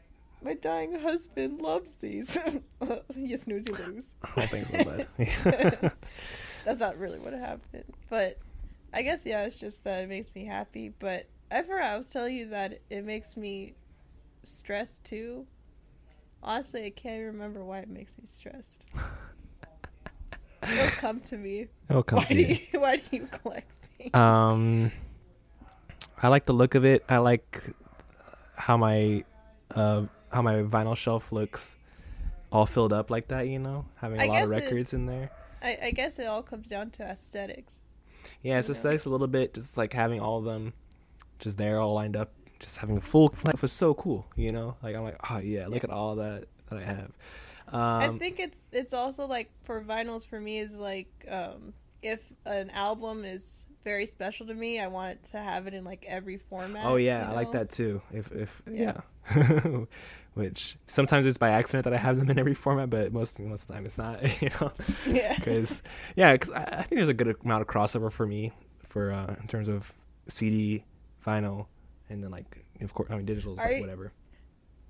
My 0.43 0.55
dying 0.55 0.99
husband 0.99 1.61
loves 1.61 1.97
these. 1.97 2.35
you 3.15 3.37
snooze, 3.37 3.67
you 3.67 3.75
lose. 3.75 4.15
I 4.23 4.29
don't 4.35 4.49
think 4.49 4.65
so, 4.65 4.83
but 4.83 5.93
That's 6.65 6.79
not 6.79 6.97
really 6.97 7.19
what 7.19 7.33
happened. 7.33 7.93
But 8.09 8.39
I 8.93 9.01
guess 9.03 9.25
yeah, 9.25 9.43
it's 9.43 9.55
just 9.55 9.83
that 9.83 10.03
it 10.03 10.09
makes 10.09 10.33
me 10.33 10.45
happy. 10.45 10.89
But 10.97 11.27
I 11.51 11.61
forgot 11.61 11.83
I 11.83 11.97
was 11.97 12.09
telling 12.09 12.35
you 12.35 12.47
that 12.49 12.79
it 12.89 13.05
makes 13.05 13.37
me 13.37 13.73
stressed 14.43 15.03
too. 15.03 15.45
Honestly, 16.43 16.85
I 16.85 16.89
can't 16.89 17.23
remember 17.23 17.63
why 17.63 17.79
it 17.79 17.89
makes 17.89 18.17
me 18.17 18.25
stressed. 18.25 18.87
It'll 20.63 20.87
come 20.91 21.19
to 21.21 21.37
me. 21.37 21.67
it'll 21.89 22.03
come 22.03 22.19
Why 22.19 22.25
to 22.25 22.33
do 22.33 22.41
you. 22.41 22.57
you 22.73 22.79
why 22.79 22.97
do 22.97 23.03
you 23.11 23.27
collect 23.31 23.71
things? 23.97 24.13
Um, 24.13 24.91
I 26.21 26.27
like 26.27 26.45
the 26.45 26.53
look 26.53 26.75
of 26.75 26.85
it. 26.85 27.03
I 27.09 27.17
like 27.17 27.61
how 28.55 28.77
my 28.77 29.23
uh 29.75 30.03
how 30.31 30.41
my 30.41 30.55
vinyl 30.63 30.95
shelf 30.95 31.31
looks, 31.31 31.77
all 32.51 32.65
filled 32.65 32.93
up 32.93 33.09
like 33.09 33.27
that. 33.29 33.47
You 33.47 33.59
know, 33.59 33.85
having 33.95 34.19
a 34.19 34.23
I 34.23 34.27
lot 34.27 34.43
of 34.43 34.49
guess 34.49 34.61
it- 34.61 34.65
records 34.65 34.93
in 34.93 35.05
there. 35.05 35.31
I, 35.63 35.77
I 35.83 35.91
guess 35.91 36.17
it 36.17 36.25
all 36.25 36.41
comes 36.41 36.67
down 36.67 36.89
to 36.91 37.03
aesthetics. 37.03 37.81
Yeah, 38.41 38.57
it's 38.57 38.67
know. 38.67 38.71
aesthetics 38.73 39.05
a 39.05 39.09
little 39.09 39.27
bit, 39.27 39.53
just 39.53 39.77
like 39.77 39.93
having 39.93 40.19
all 40.19 40.39
of 40.39 40.45
them, 40.45 40.73
just 41.37 41.57
there, 41.57 41.79
all 41.79 41.93
lined 41.93 42.17
up, 42.17 42.31
just 42.59 42.77
having 42.77 42.97
a 42.97 43.01
full 43.01 43.31
life 43.45 43.61
was 43.61 43.71
so 43.71 43.93
cool. 43.93 44.25
You 44.35 44.51
know, 44.51 44.75
like 44.81 44.95
I'm 44.95 45.03
like, 45.03 45.17
oh 45.29 45.37
yeah, 45.37 45.67
look 45.67 45.83
at 45.83 45.91
all 45.91 46.15
that 46.15 46.45
that 46.69 46.79
I 46.79 46.83
have. 46.83 47.11
I 47.73 48.05
Um, 48.07 48.19
think 48.19 48.39
it's 48.39 48.59
it's 48.71 48.93
also 48.93 49.27
like 49.27 49.49
for 49.63 49.83
vinyls 49.83 50.27
for 50.27 50.39
me 50.39 50.59
is 50.59 50.71
like 50.73 51.09
um 51.29 51.73
if 52.01 52.21
an 52.45 52.69
album 52.71 53.23
is 53.25 53.65
very 53.83 54.05
special 54.05 54.45
to 54.47 54.53
me, 54.53 54.79
I 54.79 54.87
want 54.87 55.11
it 55.11 55.23
to 55.31 55.37
have 55.37 55.67
it 55.67 55.73
in 55.73 55.83
like 55.83 56.05
every 56.07 56.37
format. 56.37 56.85
oh 56.85 56.95
yeah, 56.97 57.25
you 57.25 57.31
I 57.31 57.35
like 57.35 57.51
that 57.53 57.69
too. 57.71 58.01
If 58.11 58.31
if 58.31 58.61
Yeah. 58.71 59.01
yeah, 59.25 59.85
which 60.33 60.77
sometimes 60.87 61.25
it's 61.25 61.37
by 61.37 61.49
accident 61.49 61.83
that 61.85 61.93
I 61.93 61.97
have 61.97 62.17
them 62.17 62.29
in 62.29 62.37
every 62.39 62.53
format, 62.53 62.89
but 62.89 63.11
most 63.13 63.39
most 63.39 63.63
of 63.63 63.67
the 63.67 63.73
time 63.73 63.85
it's 63.85 63.97
not. 63.97 64.21
You 64.41 64.49
know. 64.59 64.71
Yeah. 65.07 65.35
because 65.35 65.81
yeah, 66.15 66.33
because 66.33 66.51
I, 66.51 66.63
I 66.63 66.81
think 66.83 66.97
there's 66.99 67.09
a 67.09 67.13
good 67.13 67.35
amount 67.43 67.61
of 67.61 67.67
crossover 67.67 68.11
for 68.11 68.25
me 68.27 68.51
for 68.87 69.11
uh, 69.11 69.35
in 69.41 69.47
terms 69.47 69.67
of 69.67 69.93
CD, 70.27 70.83
vinyl, 71.25 71.67
and 72.09 72.23
then 72.23 72.31
like 72.31 72.65
of 72.81 72.93
course 72.93 73.09
I 73.11 73.15
mean 73.17 73.25
digital, 73.25 73.55
like 73.55 73.75
you- 73.75 73.81
whatever. 73.81 74.11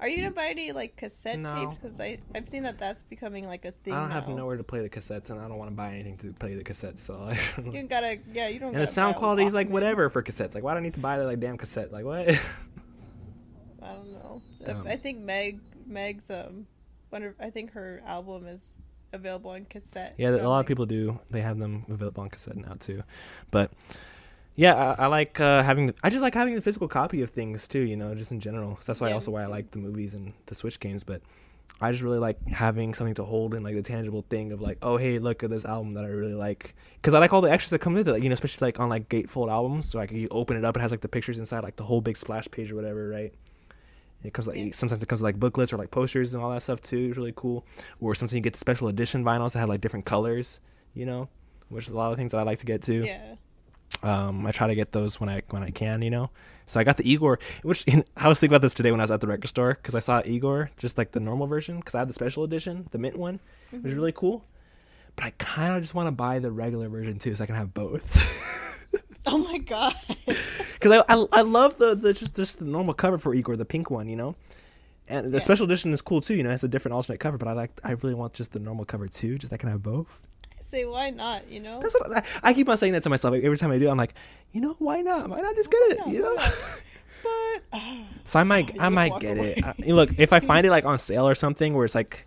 Are 0.02 0.08
you 0.10 0.18
gonna 0.18 0.32
buy 0.32 0.48
any 0.48 0.72
like 0.72 0.96
cassette 0.98 1.40
No. 1.40 1.50
tapes? 1.50 1.78
Because 1.78 2.00
I 2.00 2.18
I've 2.36 2.48
seen 2.48 2.64
that 2.64 2.80
that's 2.80 3.04
becoming 3.04 3.46
like 3.46 3.66
a 3.66 3.72
thing 3.72 3.94
I 3.94 4.00
don't 4.00 4.10
now. 4.10 4.16
have 4.16 4.28
nowhere 4.30 4.58
to 4.58 4.64
play 4.64 4.82
the 4.82 4.90
cassettes, 4.90 5.30
and 5.30 5.40
I 5.40 5.48
don't 5.48 5.58
want 5.60 5.70
to 5.70 5.76
buy 5.76 5.90
anything 5.94 6.18
to 6.18 6.34
play 6.34 6.56
the 6.56 6.64
cassettes. 6.64 7.00
So, 7.00 7.16
I 7.22 7.40
don't 7.62 7.72
You 7.72 7.84
gotta 7.84 8.18
yeah 8.34 8.48
you 8.48 8.60
don't. 8.60 8.74
and 8.74 8.82
the 8.82 8.88
sound 8.88 9.16
quality 9.16 9.44
is 9.46 9.54
like 9.54 9.70
whatever 9.70 10.10
for 10.10 10.24
cassettes. 10.24 10.56
Like, 10.56 10.64
why 10.64 10.74
do 10.74 10.80
I 10.80 10.82
need 10.82 10.96
to 10.96 11.00
buy 11.00 11.20
the 11.20 11.26
like 11.26 11.40
damn 11.40 11.56
cassette? 11.58 11.92
Like, 11.94 12.04
what? 12.04 12.28
I 13.84 13.94
don't 13.94 14.12
know. 14.12 14.42
Um, 14.68 14.88
I 14.88 14.96
think 14.96 15.20
Meg 15.20 15.60
Meg's 15.86 16.30
um, 16.30 16.66
of, 17.12 17.34
I 17.40 17.50
think 17.50 17.72
her 17.74 18.02
album 18.06 18.48
is 18.48 18.78
available 19.14 19.52
on 19.52 19.66
cassette. 19.66 20.16
yeah, 20.18 20.30
a 20.30 20.48
lot 20.48 20.60
of 20.62 20.66
people 20.66 20.86
do. 20.86 21.20
They 21.30 21.42
have 21.42 21.60
them 21.60 21.86
available 21.90 22.24
on 22.24 22.30
cassette 22.30 22.58
now 22.58 22.76
too, 22.80 23.04
but. 23.52 23.72
Yeah, 24.56 24.76
I, 24.98 25.04
I 25.04 25.08
like 25.08 25.40
uh, 25.40 25.64
having. 25.64 25.88
The, 25.88 25.96
I 26.04 26.10
just 26.10 26.22
like 26.22 26.34
having 26.34 26.56
the 26.56 26.62
physical 26.62 26.88
copy 26.88 27.22
of 27.22 27.30
things 27.32 27.68
too. 27.68 27.80
You 27.80 27.96
know, 27.98 28.14
just 28.16 28.32
in 28.32 28.40
general. 28.40 28.78
So 28.82 28.84
that's 28.92 29.02
why 29.02 29.10
Yeah, 29.10 29.16
also 29.16 29.32
why 29.32 29.44
I 29.44 29.48
like 29.48 29.72
the 29.72 29.78
movies 29.80 30.14
and 30.14 30.34
the 30.48 30.56
Switch 30.56 30.80
games. 30.80 31.04
But 31.04 31.22
I 31.80 31.92
just 31.92 32.04
really 32.04 32.20
like 32.20 32.46
having 32.48 32.94
something 32.94 33.16
to 33.16 33.24
hold 33.24 33.54
and 33.54 33.64
like 33.64 33.76
the 33.76 33.82
tangible 33.82 34.26
thing 34.30 34.52
of 34.52 34.62
like, 34.62 34.78
oh 34.82 34.98
hey, 34.98 35.20
look 35.20 35.44
at 35.44 35.50
this 35.50 35.66
album 35.66 35.94
that 35.96 36.04
I 36.04 36.08
really 36.10 36.34
like. 36.36 36.76
Because 36.96 37.14
I 37.14 37.20
like 37.20 37.34
all 37.34 37.42
the 37.42 37.52
extras 37.52 37.72
that 37.72 37.80
come 37.80 37.94
with 37.94 38.08
it. 38.08 38.12
Like, 38.12 38.24
you 38.24 38.30
know, 38.30 38.34
especially 38.34 38.68
like 38.68 38.80
on 38.80 38.90
like 38.90 39.10
gatefold 39.10 39.50
albums. 39.50 39.90
So 39.92 39.98
like 39.98 40.12
you 40.12 40.28
open 40.32 40.58
it 40.58 40.66
up, 40.66 40.76
it 40.78 40.82
has 40.82 40.92
like 40.92 41.02
the 41.02 41.08
pictures 41.08 41.40
inside, 41.40 41.64
like 41.64 41.78
the 41.78 41.84
whole 41.84 42.02
big 42.02 42.18
splash 42.18 42.48
page 42.52 42.72
or 42.72 42.76
whatever, 42.76 43.08
right? 43.10 43.34
It 44.24 44.34
comes 44.34 44.48
like 44.48 44.58
Yeah. 44.58 44.70
sometimes 44.74 45.02
it 45.02 45.08
comes 45.08 45.22
with 45.22 45.26
like 45.26 45.40
booklets 45.40 45.74
or 45.74 45.78
like 45.78 45.90
posters 45.90 46.34
and 46.34 46.44
all 46.44 46.52
that 46.52 46.62
stuff 46.62 46.82
too. 46.82 47.08
It's 47.10 47.18
really 47.18 47.34
cool. 47.36 47.66
Or 48.00 48.14
sometimes 48.14 48.36
you 48.36 48.42
get 48.42 48.56
special 48.56 48.90
edition 48.90 49.24
vinyls 49.24 49.54
that 49.54 49.60
have 49.60 49.70
like 49.70 49.82
different 49.82 50.06
colors. 50.06 50.60
You 50.94 51.06
know, 51.06 51.30
which 51.70 51.88
is 51.88 51.94
a 51.94 51.98
lot 51.98 52.12
of 52.12 52.18
things 52.18 52.32
that 52.34 52.38
I 52.38 52.44
like 52.44 52.60
to 52.60 52.66
get 52.66 52.82
too. 52.84 53.04
Yeah. 53.06 53.36
Um, 54.04 54.46
I 54.48 54.52
try 54.52 54.68
to 54.68 54.76
get 54.76 54.92
those 54.92 55.20
when 55.20 55.30
I 55.30 55.42
when 55.50 55.64
I 55.64 55.70
can, 55.72 56.02
you 56.02 56.10
know. 56.10 56.30
So 56.68 56.80
I 56.80 56.84
got 56.84 56.98
the 56.98 57.10
Igor, 57.10 57.40
which 57.64 57.86
I 58.18 58.28
was 58.28 58.40
thinking 58.40 58.54
about 58.54 58.62
this 58.62 58.74
today 58.74 58.92
when 58.92 59.00
I 59.00 59.04
was 59.04 59.12
at 59.12 59.22
the 59.22 59.28
record 59.28 59.48
store 59.48 59.74
because 59.76 59.94
I 59.96 60.00
saw 60.00 60.22
Igor, 60.26 60.72
just 60.78 60.98
like 60.98 61.12
the 61.12 61.20
normal 61.20 61.48
version, 61.48 61.78
because 61.78 61.96
I 61.96 62.00
had 62.00 62.10
the 62.10 62.14
special 62.14 62.44
edition, 62.44 62.88
the 62.92 62.98
mint 62.98 63.18
one, 63.18 63.40
which 63.72 63.86
is 63.86 63.92
Mhm. 63.94 63.96
really 63.98 64.12
cool. 64.14 64.44
But 65.16 65.26
I 65.26 65.32
kind 65.38 65.76
of 65.76 65.82
just 65.82 65.94
want 65.94 66.08
to 66.08 66.12
buy 66.12 66.40
the 66.40 66.52
regular 66.52 66.88
version 66.90 67.20
too, 67.20 67.36
so 67.36 67.44
I 67.44 67.48
can 67.48 67.56
have 67.56 67.74
both. 67.74 68.06
Oh 69.26 69.38
my 69.38 69.60
god. 69.60 69.94
Because 70.74 71.04
I, 71.08 71.14
I 71.14 71.28
I 71.32 71.42
love 71.42 71.78
the 71.78 71.94
the 71.94 72.12
just 72.12 72.36
just 72.36 72.58
the 72.58 72.66
normal 72.66 72.96
cover 72.96 73.20
for 73.20 73.36
Igor, 73.36 73.56
the 73.56 73.66
pink 73.66 73.92
one, 73.92 74.08
you 74.10 74.16
know. 74.16 74.36
And 75.08 75.32
the 75.32 75.38
Yeah. 75.38 75.44
special 75.44 75.66
edition 75.66 75.94
is 75.94 76.02
cool 76.02 76.22
too, 76.22 76.34
you 76.34 76.42
know. 76.42 76.50
It's 76.50 76.64
a 76.64 76.68
different 76.68 76.96
alternate 76.96 77.20
cover, 77.20 77.38
but 77.38 77.48
I 77.48 77.52
like 77.54 77.70
I 77.84 77.92
really 77.92 78.16
want 78.16 78.34
just 78.34 78.52
the 78.52 78.60
normal 78.60 78.84
cover 78.86 79.08
too, 79.08 79.38
just 79.38 79.54
I 79.54 79.58
can 79.58 79.70
have 79.70 79.84
both. 79.84 80.20
Say 80.72 80.86
why 80.86 81.10
not? 81.12 81.50
You 81.52 81.60
know. 81.60 81.80
That's 81.82 81.94
what 81.94 82.18
I, 82.18 82.24
I 82.42 82.54
keep 82.54 82.68
on 82.70 82.78
saying 82.78 82.94
that 82.94 83.04
to 83.04 83.10
myself 83.10 83.36
every 83.36 83.58
time 83.58 83.72
I 83.72 83.78
do. 83.78 83.90
I'm 83.90 83.98
like, 83.98 84.14
you 84.54 84.62
know, 84.62 84.76
why 84.80 85.02
not? 85.02 85.30
Why 85.30 85.42
not 85.42 85.54
just 85.56 85.70
get 85.70 85.78
it? 85.92 85.98
not? 86.00 86.08
You 86.08 86.22
know. 86.22 86.36
But 86.36 87.64
ah, 87.74 88.06
So 88.24 88.40
I 88.40 88.44
might, 88.44 88.80
I 88.80 88.90
might 88.90 89.20
get 89.20 89.38
away. 89.38 89.54
it. 89.58 89.64
I, 89.66 89.92
look, 89.92 90.10
if 90.18 90.34
I 90.34 90.40
find 90.52 90.66
it 90.66 90.72
like 90.72 90.86
on 90.86 90.98
sale 90.98 91.28
or 91.28 91.36
something 91.36 91.74
where 91.74 91.86
it's 91.86 91.94
like 91.94 92.26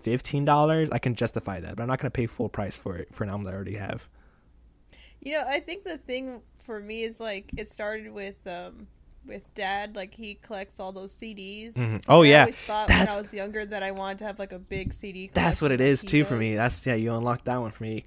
fifteen 0.00 0.44
dollars, 0.44 0.90
I 0.90 0.98
can 0.98 1.14
justify 1.14 1.60
that. 1.60 1.76
But 1.76 1.82
I'm 1.82 1.88
not 1.88 1.98
gonna 2.00 2.10
pay 2.10 2.26
full 2.26 2.48
price 2.48 2.76
for 2.76 2.96
it 2.96 3.14
for 3.14 3.22
an 3.24 3.30
album 3.30 3.44
that 3.44 3.50
I 3.52 3.54
already 3.54 3.76
have. 3.76 4.08
you 5.20 5.32
know, 5.34 5.44
I 5.46 5.60
think 5.60 5.84
the 5.84 5.98
thing 5.98 6.40
for 6.58 6.80
me 6.80 7.04
is 7.04 7.20
like 7.20 7.50
it 7.56 7.68
started 7.70 8.10
with 8.12 8.36
um 8.46 8.86
with 9.26 9.52
dad. 9.54 9.96
Like 9.96 10.14
he 10.14 10.34
collects 10.34 10.78
all 10.80 10.92
those 10.92 11.12
CDs. 11.16 11.74
Mhm. 11.74 12.02
Oh 12.08 12.22
I 12.22 12.26
yeah, 12.26 12.46
thought 12.46 12.88
when 12.88 13.08
I 13.08 13.16
was 13.20 13.32
younger 13.34 13.64
that 13.66 13.82
I 13.82 13.90
wanted 13.90 14.18
to 14.18 14.24
have 14.24 14.38
like 14.38 14.52
a 14.52 14.58
big 14.58 14.92
CD. 14.94 15.30
that's 15.32 15.60
what 15.62 15.72
it 15.72 15.80
is 15.80 16.00
collection 16.00 16.06
is 16.06 16.12
like 16.12 16.12
he 16.12 16.18
too 16.18 16.24
for 16.24 16.36
me. 16.36 16.56
That's 16.56 16.86
yeah, 16.86 16.94
you 16.94 17.14
unlock 17.14 17.44
that 17.44 17.60
one 17.60 17.70
for 17.70 17.82
me. 17.84 18.04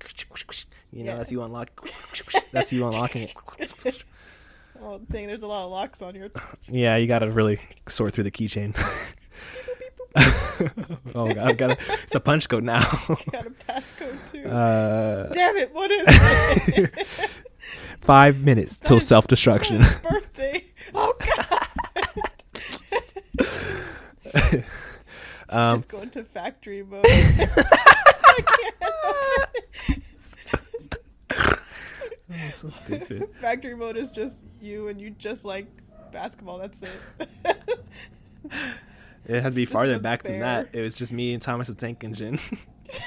You 0.92 1.04
know, 1.04 1.12
Yeah. 1.12 1.18
that's 1.18 1.32
you 1.32 1.42
unlock. 1.44 1.88
That's 2.52 2.72
you 2.72 2.86
unlocking 2.88 3.24
it. 3.24 3.34
Oh 4.80 5.00
dang, 5.10 5.26
there's 5.26 5.42
a 5.42 5.48
lot 5.48 5.64
of 5.66 5.72
locks 5.72 6.04
on 6.04 6.14
here 6.14 6.30
Yeah, 6.70 6.98
you 6.98 7.08
gotta 7.08 7.32
really 7.32 7.60
sort 7.88 8.14
through 8.14 8.26
the 8.26 8.32
keychain. 8.32 8.76
oh 10.16 11.34
god, 11.34 11.38
I've 11.38 11.58
got 11.58 11.72
a, 11.72 11.78
it's 12.04 12.16
a 12.16 12.20
punch 12.20 12.48
code 12.50 12.64
now. 12.64 12.80
Got 13.32 13.48
a 13.48 13.52
passcode 13.68 14.32
too. 14.32 14.46
uh, 14.48 15.30
Damn 15.34 15.58
it! 15.58 15.74
What 15.74 15.92
is 15.92 16.06
it? 16.08 17.08
five 18.02 18.40
minutes 18.42 18.78
till 18.78 19.00
self 19.00 19.28
destruction. 19.28 19.84
birthday. 20.04 20.66
Oh 20.94 21.14
god. 21.20 21.68
um, 25.50 25.78
just 25.78 25.90
go 25.90 26.00
into 26.02 26.24
factory 26.24 26.84
mode. 26.84 27.06
I 27.08 28.42
can't 28.46 28.76
help 28.82 28.96
oh, 32.32 32.52
so 32.58 32.70
stupid. 32.70 33.30
factory 33.42 33.76
mode 33.76 33.98
is 33.98 34.12
just 34.12 34.38
you 34.62 34.88
and 34.88 35.00
you 35.00 35.12
just 35.12 35.46
like 35.46 35.68
basketball. 36.12 36.58
That's 36.58 36.82
it. 36.82 36.90
It 39.28 39.42
had 39.42 39.52
to 39.52 39.56
be 39.56 39.64
Just 39.64 39.74
farther 39.74 40.00
back 40.00 40.24
than 40.24 40.40
that. 40.40 40.70
It 40.72 40.82
was 40.82 40.96
just 40.96 41.12
me 41.12 41.34
and 41.34 41.42
Thomas 41.42 41.68
the 41.68 41.76
Tank 41.76 42.04
Engine. 42.04 42.40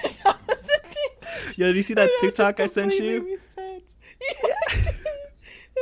Was 0.04 0.20
a 0.26 0.34
thing. 0.34 1.08
Yo, 1.56 1.66
did 1.68 1.76
you 1.76 1.82
see 1.82 1.94
that 1.94 2.10
TikTok 2.20 2.60
I 2.60 2.66
sent 2.66 2.92
you? 2.94 3.38
Yeah, 3.56 4.54
I 4.68 4.74
did. 4.74 4.88
It 4.88 5.19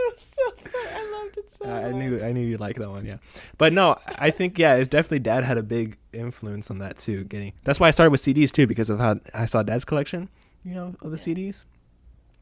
was 0.13 0.21
so 0.21 0.51
fun. 0.57 0.87
I 0.95 1.11
loved 1.23 1.37
it 1.39 1.53
so 1.53 1.65
Uh, 1.69 1.73
I 1.89 1.93
knew 1.93 2.21
I 2.23 2.33
knew 2.33 2.45
you'd 2.47 2.61
like 2.61 2.77
that 2.77 2.91
one, 2.91 3.05
yeah. 3.07 3.19
But 3.57 3.73
no, 3.73 3.97
I 4.07 4.31
think 4.31 4.59
yeah, 4.59 4.75
it's 4.77 4.89
definitely 4.89 5.21
Dad 5.21 5.45
had 5.45 5.59
a 5.59 5.63
big 5.63 5.97
influence 6.13 6.71
on 6.71 6.79
that 6.79 6.99
too. 6.99 7.25
Getting 7.25 7.53
that's 7.65 7.81
why 7.81 7.89
I 7.89 7.91
started 7.91 8.11
with 8.11 8.23
CDs 8.23 8.51
too 8.53 8.67
because 8.67 8.91
of 8.91 8.99
how 8.99 9.21
I 9.35 9.47
saw 9.47 9.63
Dad's 9.63 9.85
collection, 9.85 10.29
you 10.65 10.75
know, 10.75 10.95
of 11.03 11.11
the 11.11 11.17
Yeah. 11.19 11.35
CDs. 11.35 11.65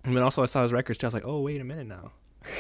And 0.05 0.15
then 0.17 0.23
also 0.23 0.43
I 0.43 0.47
saw 0.47 0.63
his 0.63 0.73
records 0.73 0.99
too. 0.99 1.07
I 1.07 1.09
was 1.09 1.15
like, 1.15 1.27
oh 1.27 1.41
wait 1.41 1.61
a 1.61 1.65
minute 1.65 1.87
now. 1.87 2.13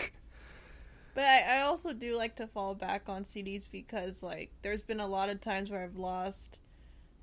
But 1.15 1.25
I, 1.25 1.61
I 1.61 1.61
also 1.63 1.95
do 1.95 2.15
like 2.15 2.37
to 2.37 2.47
fall 2.47 2.75
back 2.75 3.09
on 3.09 3.25
CDs 3.25 3.67
because 3.71 4.23
like 4.23 4.51
there's 4.63 4.83
been 4.83 5.01
a 5.01 5.07
lot 5.07 5.31
of 5.31 5.41
times 5.41 5.71
where 5.71 5.83
I've 5.83 5.97
lost 5.97 6.59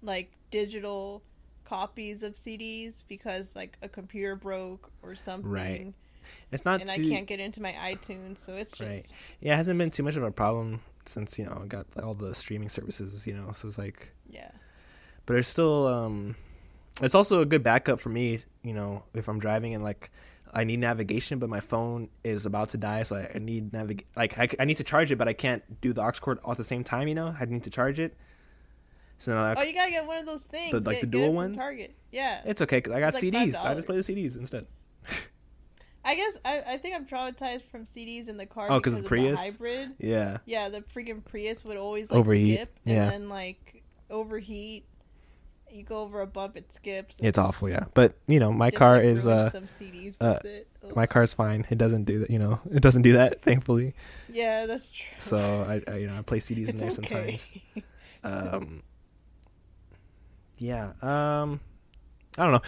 like 0.02 0.32
digital 0.50 1.22
copies 1.64 2.24
of 2.24 2.34
CDs 2.34 3.04
because 3.08 3.56
like 3.56 3.78
a 3.84 3.88
computer 3.90 4.36
broke 4.36 4.92
or 5.04 5.14
something. 5.14 5.52
Right. 5.52 5.94
It's 6.52 6.66
not 6.66 6.82
And 6.82 6.90
too 6.90 7.04
I 7.04 7.10
can't 7.10 7.28
get 7.28 7.40
into 7.40 7.62
my 7.62 7.74
iTunes, 7.74 8.38
so 8.40 8.54
it's 8.56 8.72
just 8.72 8.82
Right. 8.90 9.06
yeah, 9.42 9.54
it 9.54 9.58
hasn't 9.58 9.78
been 9.78 9.92
too 9.92 10.04
much 10.04 10.16
of 10.16 10.24
a 10.24 10.32
problem 10.32 10.82
since 11.06 11.38
you 11.40 11.46
know 11.46 11.60
I 11.64 11.68
got 11.68 11.86
all 12.02 12.14
the 12.14 12.34
streaming 12.36 12.70
services, 12.70 13.26
you 13.28 13.34
know. 13.34 13.52
So 13.54 13.68
it's 13.68 13.78
like, 13.78 14.14
yeah. 14.30 14.52
but 15.26 15.36
it's 15.38 15.50
still 15.50 15.88
um, 15.88 16.36
it's 17.02 17.16
also 17.16 17.42
a 17.42 17.46
good 17.46 17.64
backup 17.64 18.00
for 18.00 18.10
me, 18.10 18.40
you 18.64 18.74
know, 18.74 19.04
if 19.14 19.28
I'm 19.28 19.40
driving 19.40 19.74
and 19.74 19.84
like 19.84 20.12
I 20.56 20.64
need 20.66 20.78
navigation, 20.80 21.40
but 21.40 21.50
my 21.50 21.60
phone 21.62 22.10
is 22.24 22.46
about 22.46 22.70
to 22.70 22.78
die, 22.78 23.02
so 23.04 23.16
I, 23.16 23.32
I 23.36 23.40
need 23.40 23.72
navig 23.72 24.04
like 24.16 24.38
I, 24.38 24.48
I 24.60 24.66
need 24.66 24.78
to 24.78 24.84
charge 24.84 25.12
it, 25.12 25.18
but 25.18 25.28
I 25.28 25.34
can't 25.34 25.64
do 25.82 25.94
the 25.94 26.02
aux 26.04 26.12
cord 26.22 26.40
all 26.44 26.52
at 26.52 26.58
the 26.58 26.64
same 26.64 26.84
time, 26.84 27.08
you 27.08 27.16
know. 27.16 27.36
I 27.40 27.46
need 27.46 27.64
to 27.64 27.70
charge 27.72 28.00
it. 28.00 28.16
So 29.18 29.34
now 29.34 29.44
I, 29.44 29.56
Oh, 29.58 29.62
you 29.64 29.74
gotta 29.74 29.90
get 29.92 30.06
one 30.06 30.18
of 30.18 30.26
those 30.26 30.44
things. 30.46 30.72
The- 30.72 30.80
like 30.82 30.98
get, 30.98 31.02
the 31.02 31.08
dual 31.08 31.34
ones? 31.34 31.58
Target. 31.58 31.96
Yeah. 32.12 32.42
it's 32.46 32.62
okay 32.62 32.82
'cause 32.82 32.94
I 32.94 33.00
got 33.00 33.16
It's 33.16 33.24
like 33.24 33.34
CDs. 33.34 33.56
I 33.66 33.74
just 33.74 33.88
play 33.88 33.98
the 33.98 34.04
CDs 34.04 34.38
instead. 34.38 34.68
I 36.06 36.16
guess 36.16 36.34
I, 36.44 36.62
I 36.68 36.78
think 36.78 36.96
I'm 36.96 37.06
traumatized 37.06 37.64
from 37.72 37.86
CDs 37.86 38.28
in 38.28 38.38
the 38.38 38.46
car 38.46 38.68
Oh, 38.70 38.78
because 38.80 38.94
of 38.94 39.00
of 39.00 39.06
Prius? 39.06 39.40
the 39.40 39.52
hybrid. 39.52 39.92
Yeah. 40.00 40.38
Yeah, 40.46 40.70
the 40.70 40.82
freaking 40.82 41.24
Prius 41.24 41.64
would 41.64 41.78
always 41.78 42.12
like 42.12 42.20
Overheat, 42.20 42.58
skip 42.58 42.76
and 42.86 42.96
yeah. 42.96 43.10
then 43.10 43.30
like 43.30 43.84
overheat. 44.10 44.86
You 45.72 45.82
go 45.84 46.02
over 46.02 46.22
a 46.22 46.28
bump, 46.28 46.56
it 46.56 46.72
skips. 46.72 47.18
It's 47.20 47.40
awful, 47.40 47.68
yeah. 47.68 47.86
But 47.96 48.16
you 48.28 48.40
know, 48.40 48.52
my 48.52 48.70
Just, 48.70 48.78
car 48.80 48.96
like, 48.98 49.06
is 49.06 49.26
uh 49.26 49.50
some 49.50 49.66
CDs 49.66 50.18
uh, 50.22 50.40
my 50.96 51.08
car's 51.08 51.34
fine. 51.34 51.66
It 51.72 51.80
doesn't 51.80 52.04
do 52.04 52.20
that, 52.20 52.30
you 52.30 52.38
know. 52.38 52.60
It 52.72 52.82
doesn't 52.82 53.02
do 53.02 53.14
that, 53.14 53.42
thankfully. 53.44 53.96
yeah, 54.32 54.68
that's 54.68 54.90
true. 54.92 55.08
So 55.18 55.38
I, 55.68 55.82
I 55.92 55.96
you 55.98 56.08
know 56.08 56.18
I 56.18 56.22
play 56.22 56.40
CDs 56.40 56.68
in 56.70 56.78
there 56.78 56.88
okay. 56.92 56.96
sometimes. 56.96 57.54
Um, 58.26 58.84
yeah. 60.58 60.92
Um, 61.02 61.60
I 62.38 62.44
don't 62.44 62.54
know. 62.54 62.62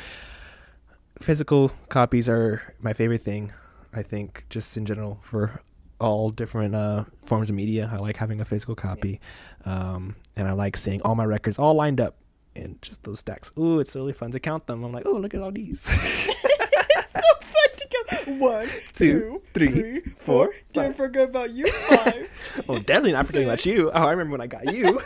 Physical 1.20 1.72
copies 1.90 2.28
are 2.28 2.62
my 2.82 2.94
favorite 2.94 3.22
thing. 3.22 3.54
I 3.94 4.04
think 4.04 4.46
just 4.50 4.76
in 4.76 4.86
general 4.86 5.20
for 5.22 5.62
all 6.00 6.30
different 6.30 6.76
uh, 6.76 7.06
forms 7.26 7.50
of 7.50 7.56
media. 7.56 7.90
I 7.92 7.98
like 7.98 8.18
having 8.18 8.42
a 8.42 8.46
physical 8.46 8.76
copy, 8.76 9.20
um, 9.64 10.16
and 10.36 10.48
I 10.48 10.52
like 10.52 10.76
seeing 10.78 11.02
all 11.02 11.16
my 11.16 11.26
records 11.26 11.58
all 11.58 11.74
lined 11.74 12.02
up 12.02 12.18
in 12.56 12.78
just 12.82 13.04
those 13.04 13.20
stacks. 13.20 13.52
Ooh, 13.58 13.80
it's 13.80 13.96
really 13.96 14.14
fun 14.14 14.32
to 14.32 14.40
count 14.40 14.68
them. 14.68 14.84
I'm 14.84 14.92
like, 14.92 15.06
oh, 15.06 15.14
look 15.14 15.34
at 15.34 15.42
all 15.42 15.52
these. 15.52 15.88
it's 15.90 17.14
so 17.14 17.22
fun 17.42 17.70
to 17.78 17.88
go. 18.26 18.32
One, 18.34 18.68
Two, 18.94 19.06
two, 19.20 19.42
three, 19.54 19.68
three, 19.68 20.02
four, 20.20 20.46
four. 20.48 20.54
Didn't 20.74 20.90
five. 20.90 20.98
forget 20.98 21.30
about 21.30 21.52
you. 21.52 21.72
Five. 21.72 22.30
oh, 22.70 22.80
definitely 22.80 23.14
not 23.14 23.26
forgetting 23.26 23.48
about 23.48 23.66
you. 23.66 23.92
Oh, 23.92 24.08
I 24.08 24.12
remember 24.12 24.34
when 24.34 24.42
I 24.42 24.48
got 24.48 24.74
you. 24.74 25.02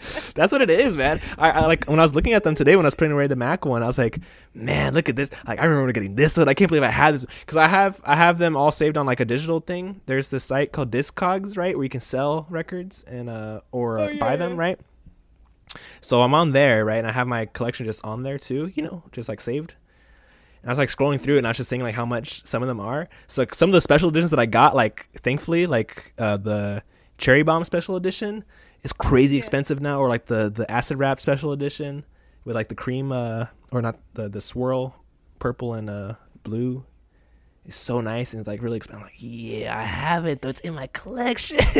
That's 0.34 0.52
what 0.52 0.62
it 0.62 0.70
is, 0.70 0.96
man. 0.96 1.20
I, 1.38 1.50
I 1.50 1.60
like 1.66 1.84
when 1.84 1.98
I 1.98 2.02
was 2.02 2.14
looking 2.14 2.32
at 2.32 2.44
them 2.44 2.54
today 2.54 2.76
when 2.76 2.86
I 2.86 2.88
was 2.88 2.94
putting 2.94 3.12
away 3.12 3.26
the 3.26 3.36
Mac 3.36 3.64
one. 3.64 3.82
I 3.82 3.86
was 3.86 3.98
like, 3.98 4.18
man, 4.54 4.94
look 4.94 5.08
at 5.08 5.16
this. 5.16 5.30
Like 5.46 5.60
I 5.60 5.64
remember 5.64 5.92
getting 5.92 6.14
this 6.14 6.36
one. 6.36 6.48
I 6.48 6.54
can't 6.54 6.68
believe 6.68 6.82
I 6.82 6.88
had 6.88 7.14
this 7.14 7.26
because 7.40 7.56
I 7.56 7.68
have 7.68 8.00
I 8.04 8.16
have 8.16 8.38
them 8.38 8.56
all 8.56 8.70
saved 8.72 8.96
on 8.96 9.06
like 9.06 9.20
a 9.20 9.24
digital 9.24 9.60
thing. 9.60 10.00
There's 10.06 10.28
this 10.28 10.44
site 10.44 10.72
called 10.72 10.90
Discogs, 10.90 11.56
right, 11.56 11.76
where 11.76 11.84
you 11.84 11.90
can 11.90 12.00
sell 12.00 12.46
records 12.48 13.04
and 13.04 13.28
uh 13.28 13.60
or 13.72 13.98
uh, 13.98 14.08
Oh, 14.12 14.18
buy 14.18 14.36
them, 14.36 14.52
yeah. 14.52 14.58
right. 14.58 14.78
So 16.00 16.22
I'm 16.22 16.34
on 16.34 16.52
there, 16.52 16.84
right, 16.84 16.98
and 16.98 17.06
I 17.06 17.12
have 17.12 17.28
my 17.28 17.46
collection 17.46 17.86
just 17.86 18.04
on 18.04 18.22
there 18.22 18.38
too. 18.38 18.72
You 18.74 18.82
know, 18.82 19.02
just 19.12 19.28
like 19.28 19.40
saved. 19.40 19.74
And 20.62 20.70
I 20.70 20.72
was 20.72 20.78
like 20.78 20.90
scrolling 20.90 21.20
through 21.20 21.36
it 21.36 21.38
and 21.38 21.46
I 21.46 21.50
was 21.50 21.56
just 21.56 21.70
seeing 21.70 21.82
like 21.82 21.94
how 21.94 22.04
much 22.04 22.44
some 22.46 22.62
of 22.62 22.68
them 22.68 22.80
are. 22.80 23.08
So 23.28 23.42
like, 23.42 23.54
some 23.54 23.70
of 23.70 23.74
the 23.74 23.80
special 23.80 24.08
editions 24.10 24.30
that 24.30 24.38
I 24.40 24.46
got, 24.46 24.74
like 24.74 25.08
thankfully, 25.22 25.66
like 25.66 26.12
uh, 26.18 26.36
the 26.36 26.82
Cherry 27.16 27.42
Bomb 27.42 27.64
special 27.64 27.96
edition 27.96 28.44
is 28.82 28.92
crazy 28.92 29.34
Yeah. 29.36 29.40
expensive 29.40 29.80
now, 29.80 29.98
or 30.00 30.08
like 30.08 30.26
the 30.26 30.50
the 30.50 30.70
Acid 30.70 30.98
Rap 30.98 31.20
special 31.20 31.52
edition 31.52 32.04
with 32.44 32.56
like 32.56 32.68
the 32.68 32.74
cream, 32.74 33.12
uh, 33.12 33.46
or 33.72 33.82
not 33.82 33.98
the 34.14 34.28
the 34.28 34.40
swirl, 34.40 34.96
purple 35.38 35.74
and 35.74 35.88
uh 35.90 36.14
blue. 36.42 36.84
Is 37.66 37.76
so 37.76 38.00
nice 38.00 38.32
and 38.32 38.40
it's 38.40 38.48
like 38.48 38.62
really 38.62 38.78
expensive. 38.78 39.00
I'm 39.02 39.06
like, 39.06 39.16
yeah, 39.18 39.78
I 39.78 39.82
have 39.82 40.24
it 40.26 40.40
though. 40.40 40.48
It's 40.48 40.60
in 40.60 40.74
my 40.74 40.86
collection. 40.88 41.60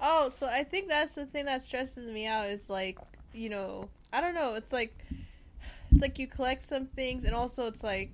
Oh, 0.00 0.28
so 0.28 0.46
I 0.46 0.62
think 0.62 0.88
that's 0.88 1.14
the 1.16 1.26
thing 1.26 1.46
that 1.46 1.60
stresses 1.62 2.10
me 2.12 2.26
out 2.28 2.46
is 2.46 2.70
like, 2.70 2.98
you 3.32 3.48
know, 3.48 3.88
I 4.12 4.20
don't 4.20 4.34
know, 4.34 4.54
it's 4.54 4.72
like 4.72 4.96
it's 5.90 6.00
like 6.00 6.20
you 6.20 6.28
collect 6.28 6.62
some 6.62 6.86
things 6.86 7.24
and 7.24 7.34
also 7.34 7.66
it's 7.66 7.82
like 7.82 8.10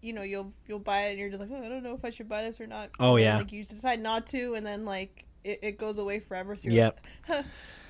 you 0.00 0.12
know, 0.12 0.22
you'll 0.22 0.52
you'll 0.66 0.80
buy 0.80 1.02
it 1.06 1.10
and 1.10 1.18
you're 1.20 1.28
just 1.28 1.40
like, 1.40 1.50
oh, 1.52 1.64
I 1.64 1.68
don't 1.68 1.84
know 1.84 1.94
if 1.94 2.04
I 2.04 2.10
should 2.10 2.28
buy 2.28 2.42
this 2.42 2.60
or 2.60 2.66
not. 2.66 2.90
Oh, 2.98 3.14
yeah. 3.16 3.38
Like 3.38 3.52
you 3.52 3.64
decide 3.64 4.00
not 4.00 4.26
to 4.28 4.54
and 4.54 4.66
then 4.66 4.84
like 4.84 5.24
it, 5.44 5.58
it 5.62 5.78
goes 5.78 5.98
away 5.98 6.18
forever. 6.20 6.56
So 6.56 6.68
Yep. 6.68 6.94
like, 6.96 7.04
huh. 7.26 7.42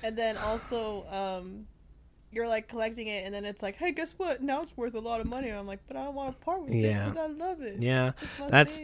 And 0.03 0.17
then 0.17 0.37
also, 0.37 1.05
um 1.09 1.65
you're 2.31 2.47
like 2.49 2.67
collecting 2.67 3.07
it 3.07 3.23
and 3.23 3.33
then 3.33 3.45
it's 3.45 3.63
like, 3.63 3.77
hey, 3.77 3.93
guess 3.93 4.13
what? 4.17 4.41
Now 4.43 4.61
it's 4.61 4.75
worth 4.75 4.93
a 4.95 4.99
lot 4.99 5.21
of 5.21 5.25
money. 5.25 5.49
I'm 5.49 5.65
like, 5.65 5.79
but 5.87 5.95
I 5.95 6.03
don't 6.03 6.15
want 6.15 6.37
to 6.37 6.45
part 6.45 6.63
with 6.63 6.73
Yeah. 6.73 7.07
it 7.07 7.13
because 7.13 7.17
I 7.17 7.27
love 7.33 7.61
it. 7.61 7.77
yeah. 7.79 8.11
That's 8.49 8.81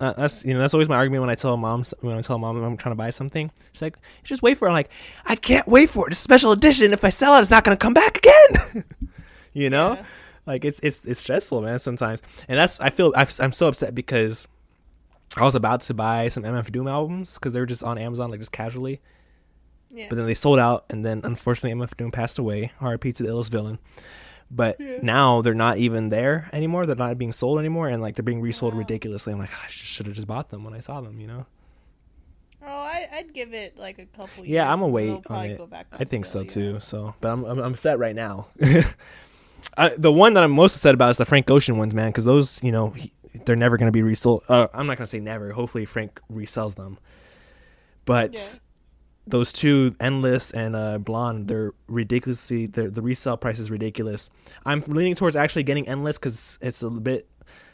uh, 0.00 0.12
that's 0.16 0.44
you 0.44 0.54
know 0.54 0.60
that's 0.60 0.74
always 0.74 0.88
my 0.88 0.94
argument 0.94 1.22
when 1.22 1.30
I 1.30 1.34
tell 1.34 1.56
mom 1.56 1.82
when 2.02 2.16
I 2.16 2.20
tell 2.20 2.38
mom 2.38 2.62
I'm 2.62 2.76
trying 2.76 2.92
to 2.92 2.96
buy 2.96 3.10
something. 3.10 3.50
She's 3.72 3.82
like, 3.82 3.96
just 4.22 4.42
wait 4.42 4.58
for 4.58 4.66
it. 4.68 4.70
I'm 4.70 4.74
like, 4.74 4.90
I 5.26 5.34
can't 5.34 5.66
wait 5.66 5.90
for 5.90 6.06
it. 6.06 6.12
It's 6.12 6.20
a 6.20 6.22
special 6.22 6.52
edition. 6.52 6.92
If 6.92 7.02
I 7.04 7.10
sell 7.10 7.34
it, 7.36 7.40
it's 7.40 7.50
not 7.50 7.64
gonna 7.64 7.76
come 7.76 7.94
back 7.94 8.18
again. 8.18 8.84
you 9.54 9.70
know, 9.70 9.94
Yeah. 9.94 10.04
like 10.46 10.64
it's 10.64 10.78
it's 10.80 11.04
it's 11.04 11.18
stressful, 11.18 11.62
man. 11.62 11.80
Sometimes, 11.80 12.22
and 12.48 12.56
that's 12.58 12.78
I 12.80 12.90
feel 12.90 13.12
I've, 13.16 13.34
I'm 13.40 13.52
so 13.52 13.66
upset 13.66 13.94
because 13.96 14.46
I 15.36 15.42
was 15.44 15.54
about 15.54 15.80
to 15.82 15.94
buy 15.94 16.28
some 16.28 16.42
MF 16.44 16.70
Doom 16.70 16.86
albums 16.86 17.34
because 17.34 17.52
they 17.52 17.60
were 17.60 17.66
just 17.66 17.82
on 17.82 17.98
Amazon 17.98 18.30
like 18.30 18.38
just 18.40 18.52
casually, 18.52 19.00
yeah. 19.90 20.06
but 20.08 20.16
then 20.16 20.26
they 20.26 20.34
sold 20.34 20.58
out, 20.58 20.84
and 20.90 21.04
then 21.04 21.20
unfortunately 21.24 21.72
MF 21.78 21.96
Doom 21.96 22.10
passed 22.12 22.38
away. 22.38 22.72
R.I.P. 22.80 23.12
to 23.14 23.22
the 23.24 23.28
illest 23.30 23.50
villain. 23.50 23.78
But 24.50 24.76
Yeah. 24.78 24.98
now 25.02 25.42
they're 25.42 25.54
not 25.54 25.78
even 25.78 26.10
there 26.10 26.48
anymore. 26.52 26.86
They're 26.86 26.94
not 26.94 27.18
being 27.18 27.32
sold 27.32 27.58
anymore, 27.58 27.88
and 27.88 28.00
like 28.02 28.14
they're 28.14 28.22
being 28.22 28.40
resold 28.42 28.74
Wow. 28.74 28.80
ridiculously. 28.80 29.32
I'm 29.32 29.38
like, 29.40 29.50
"Ah, 29.52 29.64
I 29.66 29.70
should 29.70 30.06
have 30.06 30.14
just 30.14 30.28
bought 30.28 30.50
them 30.50 30.62
when 30.62 30.74
I 30.74 30.80
saw 30.80 31.00
them, 31.00 31.18
you 31.18 31.26
know? 31.26 31.46
Oh, 32.66 32.68
I, 32.68 33.06
I'd 33.12 33.34
give 33.34 33.52
it 33.52 33.76
like 33.76 33.98
a 33.98 34.06
couple. 34.06 34.44
Yeah, 34.46 34.70
I'm 34.72 34.78
gonna 34.80 34.92
wait 34.92 35.26
on 35.26 35.44
it. 35.46 35.58
go 35.58 35.66
back 35.66 35.86
I 35.92 36.04
think 36.04 36.24
so 36.26 36.44
too. 36.44 36.74
yeah. 36.74 36.78
So, 36.78 37.14
but 37.20 37.28
I'm 37.32 37.44
I'm, 37.44 37.58
I'm 37.58 37.72
upset 37.74 37.98
right 37.98 38.14
now. 38.14 38.46
I, 39.76 39.88
the 39.98 40.12
one 40.12 40.34
that 40.34 40.44
I'm 40.44 40.52
most 40.52 40.76
upset 40.76 40.94
about 40.94 41.10
is 41.10 41.16
the 41.16 41.24
Frank 41.24 41.50
Ocean 41.50 41.76
ones, 41.78 41.92
man, 41.94 42.10
because 42.10 42.24
those, 42.24 42.62
you 42.62 42.70
know, 42.70 42.90
he, 42.90 43.12
they're 43.44 43.56
never 43.56 43.76
gonna 43.76 43.90
be 43.92 44.02
resold. 44.02 44.42
Uh, 44.48 44.68
I'm 44.74 44.86
not 44.86 44.96
gonna 44.98 45.06
say 45.06 45.20
never. 45.20 45.52
Hopefully, 45.52 45.84
Frank 45.84 46.20
resells 46.32 46.74
them. 46.76 46.98
But 48.04 48.34
Yeah. 48.34 48.40
those 49.26 49.52
two, 49.52 49.94
Endless 50.00 50.50
and 50.50 50.76
uh, 50.76 50.98
Blonde, 50.98 51.48
they're 51.48 51.72
ridiculously. 51.86 52.66
They're, 52.66 52.90
the 52.90 53.02
resale 53.02 53.36
price 53.36 53.58
is 53.58 53.70
ridiculous. 53.70 54.30
I'm 54.66 54.82
leaning 54.86 55.14
towards 55.14 55.36
actually 55.36 55.62
getting 55.62 55.88
Endless 55.88 56.18
because 56.18 56.58
it's 56.60 56.82
a 56.82 56.90
bit. 56.90 57.28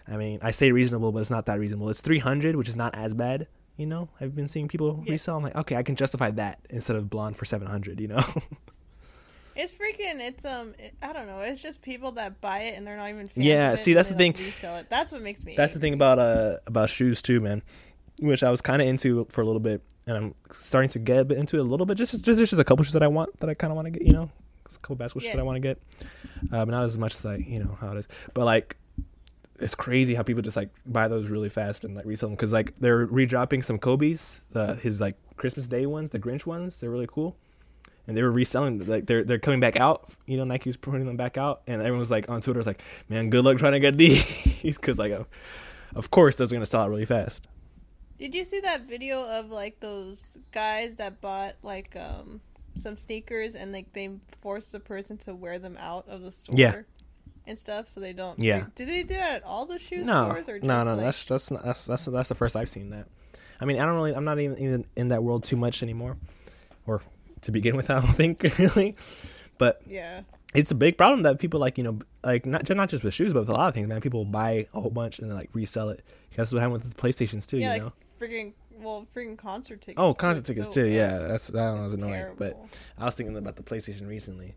I 0.08 0.16
mean, 0.16 0.38
I 0.42 0.50
say 0.50 0.72
reasonable, 0.72 1.12
but 1.12 1.20
it's 1.20 1.30
not 1.30 1.46
that 1.46 1.58
reasonable. 1.58 1.88
It's 1.90 2.00
300, 2.00 2.56
which 2.56 2.68
is 2.68 2.76
not 2.76 2.94
as 2.94 3.14
bad. 3.14 3.46
You 3.76 3.86
know, 3.86 4.08
I've 4.20 4.34
been 4.34 4.48
seeing 4.48 4.68
people 4.68 5.02
Yeah. 5.06 5.12
resell. 5.12 5.36
I'm 5.36 5.42
like, 5.42 5.56
okay, 5.56 5.76
I 5.76 5.82
can 5.82 5.96
justify 5.96 6.30
that 6.32 6.58
instead 6.70 6.96
of 6.96 7.08
Blonde 7.10 7.36
for 7.36 7.44
700. 7.44 8.00
You 8.00 8.08
know. 8.08 8.24
It's 9.56 9.72
freaking. 9.72 10.20
It's 10.20 10.44
um. 10.44 10.74
It, 10.78 10.94
I 11.02 11.12
don't 11.12 11.26
know. 11.26 11.40
It's 11.40 11.62
just 11.62 11.82
people 11.82 12.12
that 12.12 12.40
buy 12.40 12.60
it 12.60 12.76
and 12.76 12.86
they're 12.86 12.96
not 12.96 13.08
even. 13.08 13.30
Yeah, 13.34 13.74
see, 13.74 13.94
that's 13.94 14.08
they, 14.08 14.14
the 14.14 14.26
like, 14.26 14.36
thing. 14.36 14.46
Resell 14.46 14.76
it. 14.76 14.86
That's 14.88 15.12
what 15.12 15.22
makes 15.22 15.44
me. 15.44 15.54
That's 15.56 15.72
the 15.72 15.80
thing 15.80 15.94
about 15.94 16.18
uh 16.18 16.56
about 16.66 16.90
shoes 16.90 17.22
too, 17.22 17.40
man. 17.40 17.62
Which 18.20 18.42
I 18.42 18.50
was 18.50 18.60
kind 18.60 18.80
of 18.82 18.88
into 18.88 19.26
for 19.30 19.40
a 19.40 19.44
little 19.44 19.60
bit, 19.60 19.82
and 20.06 20.16
I'm 20.16 20.34
starting 20.52 20.90
to 20.90 20.98
get 20.98 21.18
a 21.18 21.24
bit 21.24 21.38
into 21.38 21.56
it 21.56 21.60
a 21.60 21.64
little 21.64 21.86
bit. 21.86 21.96
Just 21.96 22.24
just 22.24 22.38
just 22.38 22.52
a 22.52 22.64
couple 22.64 22.84
shoes 22.84 22.92
that 22.92 23.02
I 23.02 23.08
want 23.08 23.38
that 23.40 23.48
I 23.48 23.54
kind 23.54 23.70
of 23.70 23.76
want 23.76 23.86
to 23.86 23.90
get, 23.90 24.02
you 24.02 24.12
know, 24.12 24.30
a 24.66 24.78
couple 24.78 24.96
basketball 24.96 25.22
shoes 25.22 25.32
that 25.32 25.40
I 25.40 25.44
want 25.44 25.56
to 25.56 25.60
get, 25.60 25.82
uh, 26.52 26.64
but 26.64 26.68
not 26.68 26.84
as 26.84 26.98
much 26.98 27.14
as 27.14 27.24
I, 27.24 27.36
you 27.36 27.58
know, 27.58 27.76
how 27.80 27.92
it 27.92 27.98
is. 27.98 28.08
But 28.34 28.44
like 28.44 28.76
it's 29.60 29.74
crazy 29.74 30.14
how 30.14 30.22
people 30.22 30.42
just 30.42 30.56
like 30.56 30.70
buy 30.86 31.08
those 31.08 31.28
really 31.28 31.48
fast 31.48 31.84
and 31.84 31.94
like 31.94 32.06
resell 32.06 32.28
them 32.28 32.36
because 32.36 32.52
like 32.52 32.72
they're 32.80 33.06
redropping 33.06 33.64
some 33.64 33.78
Kobe's, 33.78 34.40
uh, 34.54 34.74
his 34.74 35.00
like 35.00 35.16
Christmas 35.36 35.68
Day 35.68 35.86
ones, 35.86 36.10
the 36.10 36.18
Grinch 36.18 36.46
ones. 36.46 36.76
They're 36.76 36.90
really 36.90 37.08
cool, 37.08 37.36
and 38.06 38.16
they 38.16 38.22
were 38.22 38.30
reselling 38.30 38.84
like 38.86 39.06
they're 39.06 39.24
they're 39.24 39.38
coming 39.38 39.60
back 39.60 39.76
out. 39.76 40.12
You 40.26 40.36
know, 40.36 40.44
Nike 40.44 40.68
was 40.68 40.76
putting 40.76 41.06
them 41.06 41.16
back 41.16 41.36
out, 41.36 41.62
and 41.66 41.80
everyone 41.80 42.00
was 42.00 42.10
like 42.10 42.28
on 42.30 42.40
Twitter 42.40 42.58
was 42.58 42.66
like, 42.66 42.82
"Man, 43.08 43.30
good 43.30 43.44
luck 43.44 43.58
trying 43.58 43.72
to 43.72 43.80
get 43.80 43.96
these," 43.96 44.24
because 44.62 44.98
like, 44.98 45.12
of, 45.12 45.26
of 45.94 46.10
course, 46.10 46.36
those 46.36 46.52
are 46.52 46.56
gonna 46.56 46.66
sell 46.66 46.82
out 46.82 46.90
really 46.90 47.04
fast. 47.04 47.46
Did 48.18 48.34
you 48.34 48.44
see 48.44 48.60
that 48.60 48.82
video 48.82 49.26
of 49.26 49.50
like 49.50 49.80
those 49.80 50.38
guys 50.52 50.96
that 50.96 51.20
bought 51.20 51.54
like 51.62 51.96
um 51.96 52.40
some 52.74 52.96
sneakers 52.96 53.54
and 53.54 53.72
like 53.72 53.92
they 53.92 54.10
forced 54.42 54.72
the 54.72 54.80
person 54.80 55.16
to 55.18 55.34
wear 55.34 55.58
them 55.58 55.76
out 55.78 56.06
of 56.08 56.22
the 56.22 56.32
store? 56.32 56.56
Yeah. 56.58 56.82
And 57.46 57.58
stuff, 57.58 57.88
so 57.88 57.98
they 58.00 58.12
don't. 58.12 58.38
Yeah. 58.38 58.66
Do 58.76 58.84
they 58.84 59.02
do 59.02 59.14
that 59.14 59.36
at 59.36 59.44
all 59.44 59.64
the 59.66 59.78
shoe 59.78 60.04
No, 60.04 60.28
stores 60.28 60.48
or 60.48 60.58
just 60.58 60.66
no, 60.66 60.84
no, 60.84 60.94
like, 60.94 61.04
that's 61.04 61.24
that's 61.24 61.50
not, 61.50 61.64
that's 61.64 61.86
that's 61.86 62.04
that's 62.04 62.28
the 62.28 62.34
first 62.34 62.54
I've 62.54 62.68
seen 62.68 62.90
that. 62.90 63.08
I 63.60 63.64
mean, 63.64 63.80
I 63.80 63.86
don't 63.86 63.94
really, 63.94 64.14
I'm 64.14 64.24
not 64.24 64.38
even 64.38 64.58
even 64.58 64.84
in 64.96 65.08
that 65.08 65.22
world 65.22 65.44
too 65.44 65.56
much 65.56 65.82
anymore, 65.82 66.16
or 66.86 67.02
to 67.42 67.52
begin 67.52 67.76
with, 67.76 67.90
I 67.90 68.00
don't 68.00 68.12
think 68.14 68.42
really. 68.58 68.96
But 69.58 69.82
yeah. 69.86 70.22
it's 70.54 70.70
a 70.70 70.74
big 70.74 70.96
problem 70.96 71.22
that 71.22 71.38
people 71.38 71.60
like 71.60 71.76
you 71.78 71.84
know 71.84 71.98
like 72.24 72.46
not 72.46 72.68
not 72.70 72.88
just 72.88 73.02
with 73.04 73.12
shoes 73.14 73.32
but 73.32 73.40
with 73.40 73.48
a 73.50 73.52
lot 73.52 73.68
of 73.68 73.74
things 73.74 73.86
man 73.88 74.00
people 74.00 74.24
buy 74.24 74.66
a 74.74 74.80
whole 74.80 74.90
bunch 74.90 75.18
and 75.18 75.28
then 75.30 75.36
like 75.36 75.50
resell 75.52 75.90
it 75.90 76.02
that's 76.34 76.50
what 76.52 76.60
happened 76.62 76.82
with 76.82 76.94
the 76.94 77.00
playstations 77.02 77.46
too 77.46 77.58
Yeah, 77.58 77.74
you 77.76 77.82
like 77.84 77.92
know 77.92 77.92
freaking 78.26 78.52
well, 78.80 79.06
freaking 79.14 79.36
concert 79.36 79.80
tickets. 79.82 79.96
oh 79.98 80.14
concert 80.14 80.40
it's 80.40 80.48
tickets 80.48 80.66
so 80.68 80.72
too 80.82 80.86
yeah 80.86 81.18
that's 81.18 81.48
that 81.48 81.72
was 81.78 81.92
It's 81.92 82.02
annoying 82.02 82.34
but 82.38 82.58
i 82.98 83.04
was 83.04 83.14
thinking 83.14 83.36
about 83.36 83.56
the 83.56 83.62
playstation 83.62 84.08
recently 84.08 84.54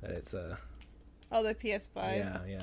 that 0.00 0.10
it's 0.12 0.32
uh 0.34 0.56
Oh, 1.32 1.42
the 1.44 1.54
PS5. 1.54 1.94
yeah 1.96 2.38
yeah 2.48 2.58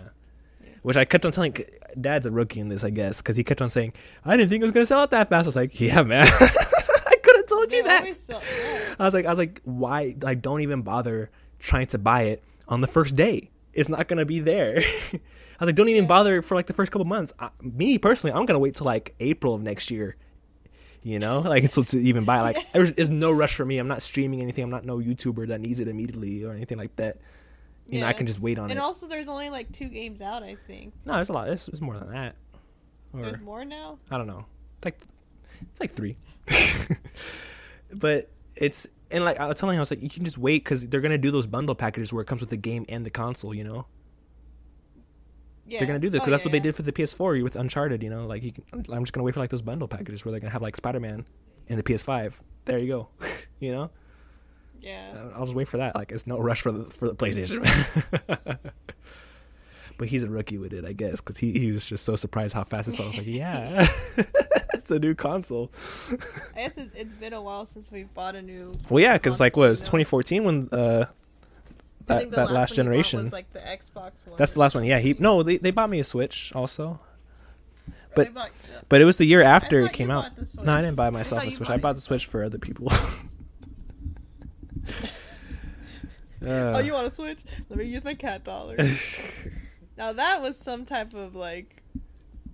Yeah. 0.61 0.69
which 0.81 0.97
I 0.97 1.05
kept 1.05 1.25
on 1.25 1.31
telling 1.31 1.55
Dad's 2.01 2.25
a 2.25 2.31
rookie 2.31 2.59
in 2.59 2.67
this, 2.69 2.83
I 2.83 2.89
guess, 2.89 3.21
because 3.21 3.37
he 3.37 3.43
kept 3.43 3.61
on 3.61 3.69
saying, 3.69 3.93
"I 4.25 4.35
didn't 4.35 4.49
think 4.49 4.61
it 4.61 4.65
was 4.65 4.71
gonna 4.73 4.85
sell 4.85 4.99
out 4.99 5.11
that 5.11 5.29
fast." 5.29 5.45
I 5.45 5.47
was 5.47 5.55
like, 5.55 5.79
"Yeah, 5.79 6.01
man, 6.03 6.27
I 6.27 6.29
could 6.31 6.49
have 6.49 6.71
told 7.69 7.73
you 7.73 7.83
that." 7.83 8.13
sell- 8.13 8.41
yeah. 8.59 8.95
I 8.99 9.05
was 9.05 9.13
like, 9.13 9.25
I 9.25 9.29
was 9.29 9.37
like, 9.37 9.61
why? 9.63 10.15
Like, 10.21 10.41
don't 10.41 10.61
even 10.61 10.81
bother 10.81 11.29
trying 11.59 11.87
to 11.87 11.97
buy 11.97 12.23
it 12.23 12.43
on 12.67 12.81
the 12.81 12.87
first 12.87 13.15
day. 13.15 13.49
It's 13.73 13.89
not 13.89 14.07
gonna 14.07 14.25
be 14.25 14.39
there. 14.39 14.77
I 15.59 15.63
was 15.63 15.67
like, 15.69 15.75
don't 15.75 15.89
even 15.89 16.03
Yeah. 16.03 16.07
bother 16.07 16.41
for 16.41 16.55
like 16.55 16.67
the 16.67 16.73
first 16.73 16.91
couple 16.91 17.05
months. 17.05 17.33
I, 17.39 17.49
me 17.61 17.97
personally, 17.97 18.33
I'm 18.37 18.45
gonna 18.45 18.59
wait 18.59 18.75
till 18.75 18.85
like 18.85 19.15
April 19.19 19.53
of 19.55 19.61
next 19.61 19.89
year. 19.91 20.15
You 21.03 21.19
know, 21.19 21.39
like 21.39 21.63
until 21.63 21.83
to 21.85 21.99
even 21.99 22.25
buy. 22.25 22.41
Like, 22.41 22.71
there's, 22.73 22.93
there's 22.93 23.09
no 23.09 23.31
rush 23.31 23.55
for 23.55 23.63
me. 23.65 23.77
I'm 23.77 23.87
not 23.87 24.01
streaming 24.01 24.41
anything. 24.41 24.63
I'm 24.63 24.69
not 24.69 24.83
no 24.83 24.97
YouTuber 24.97 25.47
that 25.47 25.61
needs 25.61 25.79
it 25.79 25.87
immediately 25.87 26.43
or 26.43 26.51
anything 26.53 26.77
like 26.77 26.95
that. 26.97 27.17
You 27.87 28.01
know, 28.01 28.07
I 28.07 28.13
can 28.13 28.27
just 28.27 28.41
wait 28.41 28.57
on 28.57 28.65
And 28.65 28.71
it. 28.71 28.75
And 28.75 28.81
also, 28.81 29.07
there's 29.07 29.29
only 29.29 29.49
like 29.49 29.71
two 29.71 29.87
games 29.87 30.19
out. 30.19 30.43
I 30.43 30.57
think 30.67 30.93
no, 31.05 31.13
there's 31.15 31.29
a 31.29 31.33
lot. 31.33 31.47
It's, 31.47 31.69
it's 31.69 31.79
more 31.79 31.97
than 31.97 32.11
that. 32.11 32.35
Or 33.13 33.21
there's 33.21 33.39
more 33.39 33.63
now. 33.63 33.99
I 34.11 34.17
don't 34.17 34.27
know. 34.27 34.45
It's 34.79 34.85
like 34.85 34.99
it's 35.61 35.79
like 35.79 35.93
three. 35.95 36.17
but 37.93 38.29
it's 38.55 38.87
and 39.11 39.23
like 39.23 39.39
I 39.39 39.45
was 39.47 39.57
telling 39.57 39.75
him, 39.75 39.79
I 39.79 39.81
was 39.83 39.91
like, 39.91 40.01
you 40.01 40.09
can 40.09 40.25
just 40.25 40.37
wait 40.37 40.63
because 40.63 40.85
they're 40.87 41.01
gonna 41.01 41.17
do 41.17 41.31
those 41.31 41.47
bundle 41.47 41.75
packages 41.75 42.11
where 42.11 42.21
it 42.21 42.25
comes 42.25 42.41
with 42.41 42.49
the 42.49 42.57
game 42.57 42.85
and 42.89 43.05
the 43.05 43.09
console. 43.09 43.53
You 43.53 43.63
know, 43.63 43.85
Yeah, 45.65 45.79
they're 45.79 45.87
gonna 45.87 45.99
do 45.99 46.09
this 46.09 46.19
Oh, 46.21 46.25
because 46.25 46.31
that's 46.31 46.43
yeah, 46.43 46.47
what 46.47 46.51
they 46.53 46.57
yeah. 46.57 46.63
did 46.63 46.75
for 46.75 46.81
the 46.83 46.91
PS4 46.91 47.43
with 47.43 47.55
Uncharted. 47.55 48.03
You 48.03 48.09
know, 48.09 48.25
like 48.25 48.43
you 48.43 48.51
can, 48.51 48.63
I'm 48.91 49.03
just 49.03 49.13
gonna 49.13 49.23
wait 49.23 49.33
for 49.33 49.39
like 49.39 49.49
those 49.49 49.61
bundle 49.61 49.87
packages 49.87 50.23
where 50.25 50.31
they're 50.31 50.39
gonna 50.41 50.51
have 50.51 50.61
like 50.61 50.75
Spider 50.75 50.99
Man 50.99 51.25
and 51.69 51.79
the 51.79 51.83
PS5. 51.83 52.33
There 52.65 52.79
you 52.79 52.87
go. 52.87 53.07
you 53.59 53.71
know, 53.71 53.89
Yeah. 54.81 55.29
I'll 55.35 55.45
just 55.45 55.55
wait 55.55 55.67
for 55.67 55.77
that. 55.77 55.95
Like 55.95 56.11
it's 56.11 56.27
no 56.27 56.37
rush 56.39 56.61
for 56.61 56.71
the 56.71 56.85
for 56.89 57.07
the 57.07 57.15
PlayStation. 57.15 57.65
but 59.97 60.07
he's 60.07 60.23
a 60.23 60.29
rookie 60.29 60.57
with 60.57 60.73
it, 60.73 60.85
I 60.85 60.93
guess, 60.93 61.21
because 61.21 61.37
he, 61.37 61.51
he 61.57 61.71
was 61.71 61.85
just 61.87 62.05
so 62.05 62.15
surprised 62.15 62.53
how 62.53 62.63
fast 62.63 62.87
it 62.87 62.93
sold. 62.93 63.07
I 63.15 63.17
was 63.17 63.17
like, 63.17 63.27
yeah, 63.35 63.91
it's 64.73 64.91
a 64.91 64.99
new 64.99 65.15
console. 65.15 65.71
I 66.55 66.59
guess 66.67 66.71
it's, 66.77 66.95
it's 66.95 67.13
been 67.13 67.33
a 67.33 67.41
while 67.41 67.65
since 67.65 67.91
we 67.91 68.03
bought 68.03 68.35
a 68.35 68.41
new. 68.41 68.71
Well, 68.89 69.01
yeah, 69.01 69.13
because 69.13 69.39
like 69.39 69.57
what 69.57 69.65
it 69.67 69.69
was 69.69 69.79
console, 69.81 69.99
you 69.99 70.05
know? 70.05 70.09
2014 70.09 70.43
when 70.43 70.69
uh 70.71 71.05
that, 72.07 72.29
the 72.31 72.35
that 72.37 72.51
last, 72.51 72.51
one 72.51 72.51
you 72.51 72.55
bought 72.57 72.69
generation. 72.75 73.21
was 73.23 73.33
like 73.33 73.51
the 73.51 73.59
Xbox 73.59 74.25
one. 74.27 74.37
That's 74.37 74.53
the 74.53 74.59
last 74.59 74.75
one. 74.75 74.85
Yeah, 74.85 74.99
he 74.99 75.15
no, 75.19 75.43
they 75.43 75.57
they 75.57 75.71
bought 75.71 75.89
me 75.89 75.99
a 75.99 76.03
Switch 76.05 76.51
also, 76.55 76.99
but- 78.15 78.33
bought- 78.33 78.51
but 78.87 79.01
it 79.01 79.05
was 79.05 79.17
the 79.17 79.25
year 79.25 79.41
after 79.41 79.85
it 79.85 79.91
came 79.93 80.09
out. 80.11 80.23
bought 80.23 80.35
the 80.37 80.45
Switch. 80.45 80.65
No, 80.65 80.73
I 80.73 80.81
didn't 80.81 80.95
buy 80.95 81.09
myself 81.09 81.43
a 81.43 81.51
Switch. 81.51 81.67
bought 81.67 81.73
I 81.73 81.75
it 81.77 81.81
bought 81.81 81.95
the 81.95 82.01
Switch 82.01 82.25
for 82.27 82.43
other 82.43 82.57
people. 82.59 82.87
oh, 86.45 86.73
Uh, 86.75 86.79
you 86.79 86.93
want 86.93 87.07
a 87.07 87.09
Switch? 87.09 87.39
Let 87.69 87.79
me 87.79 87.85
use 87.85 88.05
my 88.05 88.13
cat 88.13 88.43
dollar. 88.43 88.77
Now 89.97 90.13
that 90.13 90.41
was 90.41 90.57
some 90.57 90.85
type 90.85 91.13
of 91.13 91.35
like, 91.35 91.81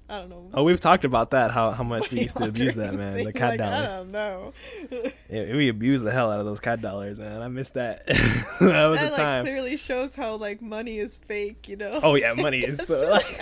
I 0.10 0.18
don't 0.18 0.30
know. 0.30 0.50
oh, 0.54 0.64
we've 0.64 0.80
talked 0.80 1.06
about 1.06 1.32
that. 1.32 1.52
How 1.52 1.72
how 1.72 1.84
much 1.84 2.12
we 2.12 2.22
used 2.22 2.38
to 2.38 2.46
abuse 2.46 2.76
that 2.76 2.94
man. 2.94 3.24
The 3.24 3.34
cat 3.34 3.52
like, 3.58 3.62
I 3.62 3.86
don't 3.86 4.12
know. 4.12 4.54
Yeah, 5.30 5.56
we 5.56 5.70
abused 5.70 6.04
the 6.04 6.12
hell 6.12 6.32
out 6.32 6.40
of 6.40 6.46
those 6.46 6.60
cat 6.60 6.82
dollars, 6.82 7.18
man. 7.18 7.42
I 7.42 7.48
missed 7.48 7.74
that. 7.74 8.06
that 8.08 8.60
was 8.60 9.00
that 9.00 9.14
like 9.14 9.22
time. 9.22 9.46
clearly 9.46 9.78
shows 9.78 10.14
how 10.14 10.36
like 10.36 10.62
money 10.62 11.00
is 11.00 11.18
fake, 11.18 11.68
you 11.68 11.76
know. 11.76 12.00
Oh 12.04 12.16
yeah, 12.16 12.34
money 12.34 12.60
is 12.60 12.80
so. 12.88 13.10
Like, 13.10 13.42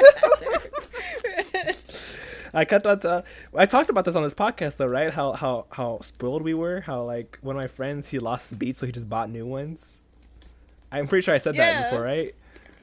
I 2.53 2.65
kept 2.65 2.85
on. 2.85 2.99
T- 2.99 3.21
I 3.55 3.65
talked 3.65 3.89
about 3.89 4.05
this 4.05 4.15
on 4.15 4.23
this 4.23 4.33
podcast 4.33 4.77
though, 4.77 4.87
right? 4.87 5.13
How 5.13 5.33
how 5.33 5.65
how 5.71 5.99
spoiled 6.01 6.43
we 6.43 6.53
were. 6.53 6.81
How 6.81 7.03
like 7.03 7.37
one 7.41 7.55
of 7.55 7.61
my 7.61 7.67
friends 7.67 8.09
he 8.09 8.19
lost 8.19 8.49
his 8.49 8.57
beats, 8.57 8.79
so 8.79 8.85
he 8.85 8.91
just 8.91 9.09
bought 9.09 9.29
new 9.29 9.45
ones. 9.45 10.01
I'm 10.91 11.07
pretty 11.07 11.23
sure 11.23 11.33
I 11.33 11.37
said 11.37 11.55
that 11.55 11.89
before, 11.89 12.03
right? 12.03 12.35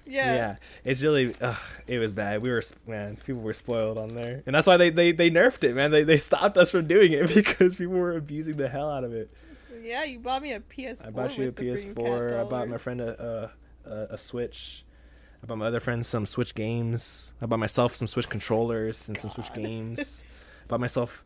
Yeah. 0.09 0.57
it's 0.85 1.03
really. 1.03 1.35
Ugh, 1.41 1.57
it 1.87 1.99
was 1.99 2.13
bad. 2.13 2.43
We 2.43 2.51
were 2.51 2.63
man. 2.87 3.17
People 3.17 3.43
were 3.43 3.55
spoiled 3.55 3.99
on 3.99 4.15
there, 4.15 4.43
and 4.47 4.55
that's 4.55 4.67
why 4.67 4.77
they 4.77 4.91
they 4.91 5.13
they 5.13 5.31
nerfed 5.31 5.65
it, 5.65 5.75
man. 5.75 5.91
They 5.91 6.05
they 6.05 6.19
stopped 6.19 6.57
us 6.57 6.71
from 6.71 6.87
doing 6.87 7.13
it 7.13 7.29
because 7.35 7.77
people 7.77 7.95
were 7.95 8.17
abusing 8.17 8.57
the 8.57 8.69
hell 8.69 8.91
out 8.91 9.05
of 9.05 9.13
it. 9.13 9.31
Yeah, 9.83 10.05
you 10.05 10.19
bought 10.19 10.43
me 10.43 10.53
a 10.53 10.61
PS4. 10.61 11.07
I 11.07 11.11
bought 11.11 11.39
you 11.39 11.45
a 11.45 11.47
with 11.47 11.57
the 11.57 11.65
freaking 11.65 11.95
PS4. 11.95 12.41
I 12.41 12.45
bought 12.45 12.69
my 12.69 12.79
friend 12.79 13.01
a, 13.01 13.51
a 13.87 13.91
a 13.91 14.15
a 14.15 14.19
Switch. 14.19 14.85
I 15.43 15.47
bought 15.47 15.59
my 15.59 15.67
other 15.67 15.81
friends 15.81 16.09
some 16.09 16.27
Switch 16.27 16.55
games. 16.55 17.33
I 17.41 17.47
bought 17.47 17.59
myself 17.59 17.95
some 17.95 18.09
Switch 18.09 18.29
controllers 18.29 19.09
and 19.09 19.17
some 19.17 19.31
Switch 19.31 19.53
games. 19.55 20.23
I 20.65 20.67
bought 20.69 20.81
myself, 20.81 21.25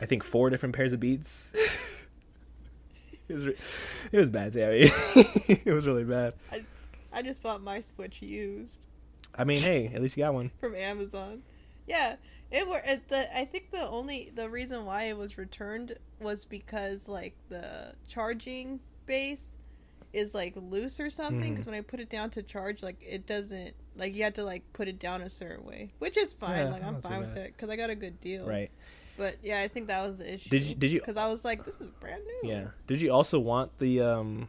I 0.00 0.06
think, 0.06 0.22
four 0.22 0.48
different 0.48 0.74
pairs 0.74 0.92
of 0.92 1.00
Beats. 1.00 1.50
it 3.28 3.34
was 3.34 3.46
re- 3.46 3.56
it 4.12 4.18
was 4.18 4.30
bad, 4.30 4.52
Sammy. 4.52 4.90
it 5.48 5.72
was 5.72 5.86
really 5.86 6.04
bad. 6.04 6.34
I 6.52 6.62
just 7.22 7.42
bought 7.42 7.62
my 7.62 7.80
Switch 7.80 8.22
used 8.22 8.80
I 9.34 9.44
mean, 9.44 9.58
hey, 9.58 9.90
at 9.94 10.00
least 10.02 10.16
you 10.16 10.24
got 10.24 10.34
one. 10.34 10.50
from 10.58 10.74
Amazon. 10.74 11.42
Yeah, 11.86 12.16
it 12.50 12.66
were 12.66 12.82
it, 12.84 13.08
the. 13.08 13.38
I 13.38 13.44
think 13.44 13.70
the 13.70 13.86
only 13.86 14.32
the 14.34 14.48
reason 14.50 14.84
why 14.84 15.04
it 15.04 15.16
was 15.16 15.38
returned 15.38 15.96
was 16.20 16.44
because 16.44 17.08
like 17.08 17.34
the 17.48 17.94
charging 18.08 18.80
base 19.06 19.56
is 20.12 20.34
like 20.34 20.54
loose 20.56 20.98
or 20.98 21.10
something. 21.10 21.50
Because 21.52 21.66
when 21.66 21.74
I 21.74 21.82
put 21.82 22.00
it 22.00 22.08
down 22.10 22.30
to 22.30 22.42
charge, 22.42 22.82
like 22.82 22.96
it 23.02 23.26
doesn't 23.26 23.74
like 23.96 24.14
you 24.14 24.24
have 24.24 24.34
to 24.34 24.44
like 24.44 24.64
put 24.72 24.88
it 24.88 24.98
down 24.98 25.22
a 25.22 25.30
certain 25.30 25.64
way, 25.64 25.92
which 25.98 26.16
is 26.16 26.32
fine. 26.32 26.66
Yeah, 26.66 26.72
like 26.72 26.84
I'm 26.84 27.00
fine 27.00 27.20
with 27.20 27.36
it 27.36 27.52
because 27.54 27.70
I 27.70 27.76
got 27.76 27.90
a 27.90 27.94
good 27.94 28.20
deal. 28.20 28.46
Right. 28.46 28.70
But 29.16 29.36
yeah, 29.42 29.60
I 29.60 29.68
think 29.68 29.88
that 29.88 30.06
was 30.06 30.16
the 30.18 30.34
issue. 30.34 30.48
Did 30.50 30.64
you- 30.64 30.74
did 30.74 30.90
you- 30.92 31.00
Because 31.00 31.16
I 31.16 31.26
was 31.26 31.44
like, 31.44 31.64
this 31.64 31.74
is 31.80 31.90
brand 32.00 32.22
new. 32.42 32.50
Yeah. 32.50 32.68
Did 32.86 33.00
you 33.00 33.12
also 33.12 33.38
want 33.40 33.76
the 33.78 34.00
um, 34.00 34.48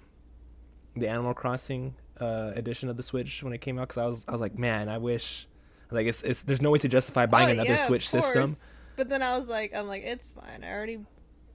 the 0.95 1.07
Animal 1.07 1.33
Crossing 1.33 1.95
uh 2.19 2.51
edition 2.55 2.89
of 2.89 2.97
the 2.97 3.03
Switch 3.03 3.43
when 3.43 3.53
it 3.53 3.61
came 3.61 3.77
out? 3.79 3.87
Because 3.87 3.97
I 3.97 4.05
was 4.05 4.23
I 4.27 4.31
was 4.31 4.41
like, 4.41 4.57
man, 4.57 4.89
I 4.89 4.97
wish. 4.97 5.47
Like 5.91 6.05
it's, 6.05 6.21
it's 6.21 6.41
there's 6.41 6.61
no 6.61 6.69
way 6.69 6.77
to 6.79 6.87
justify 6.87 7.25
buying 7.25 7.49
Oh, 7.49 7.51
another 7.53 7.69
yeah, 7.69 7.87
Switch 7.87 8.09
system. 8.09 8.55
But 8.95 9.09
then 9.09 9.23
I 9.23 9.39
was 9.39 9.47
like, 9.47 9.73
I'm 9.75 9.87
like, 9.87 10.03
it's 10.03 10.27
fine. 10.27 10.63
I 10.63 10.71
already 10.71 10.99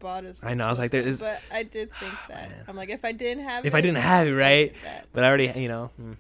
bought 0.01 0.25
a 0.25 0.35
Switch. 0.35 0.51
I 0.51 0.55
know, 0.55 0.67
I 0.67 0.71
was 0.71 0.79
like, 0.79 0.91
there 0.91 1.03
is- 1.03 1.21
But 1.21 1.41
I 1.53 1.63
did 1.63 1.91
think 2.01 2.15
that. 2.29 2.51
man. 2.51 2.65
I'm 2.67 2.77
like, 2.77 2.89
if 2.91 3.05
I 3.05 3.13
didn't 3.13 3.45
have 3.45 3.65
it. 3.65 3.69
If 3.69 3.75
I 3.75 3.81
didn't 3.81 3.99
have 3.99 4.27
it, 4.27 4.35
right? 4.35 4.75
But 5.13 5.25
I 5.25 5.29
already, 5.29 5.53
you 5.55 5.69
know, 5.69 5.91
mm. 6.01 6.17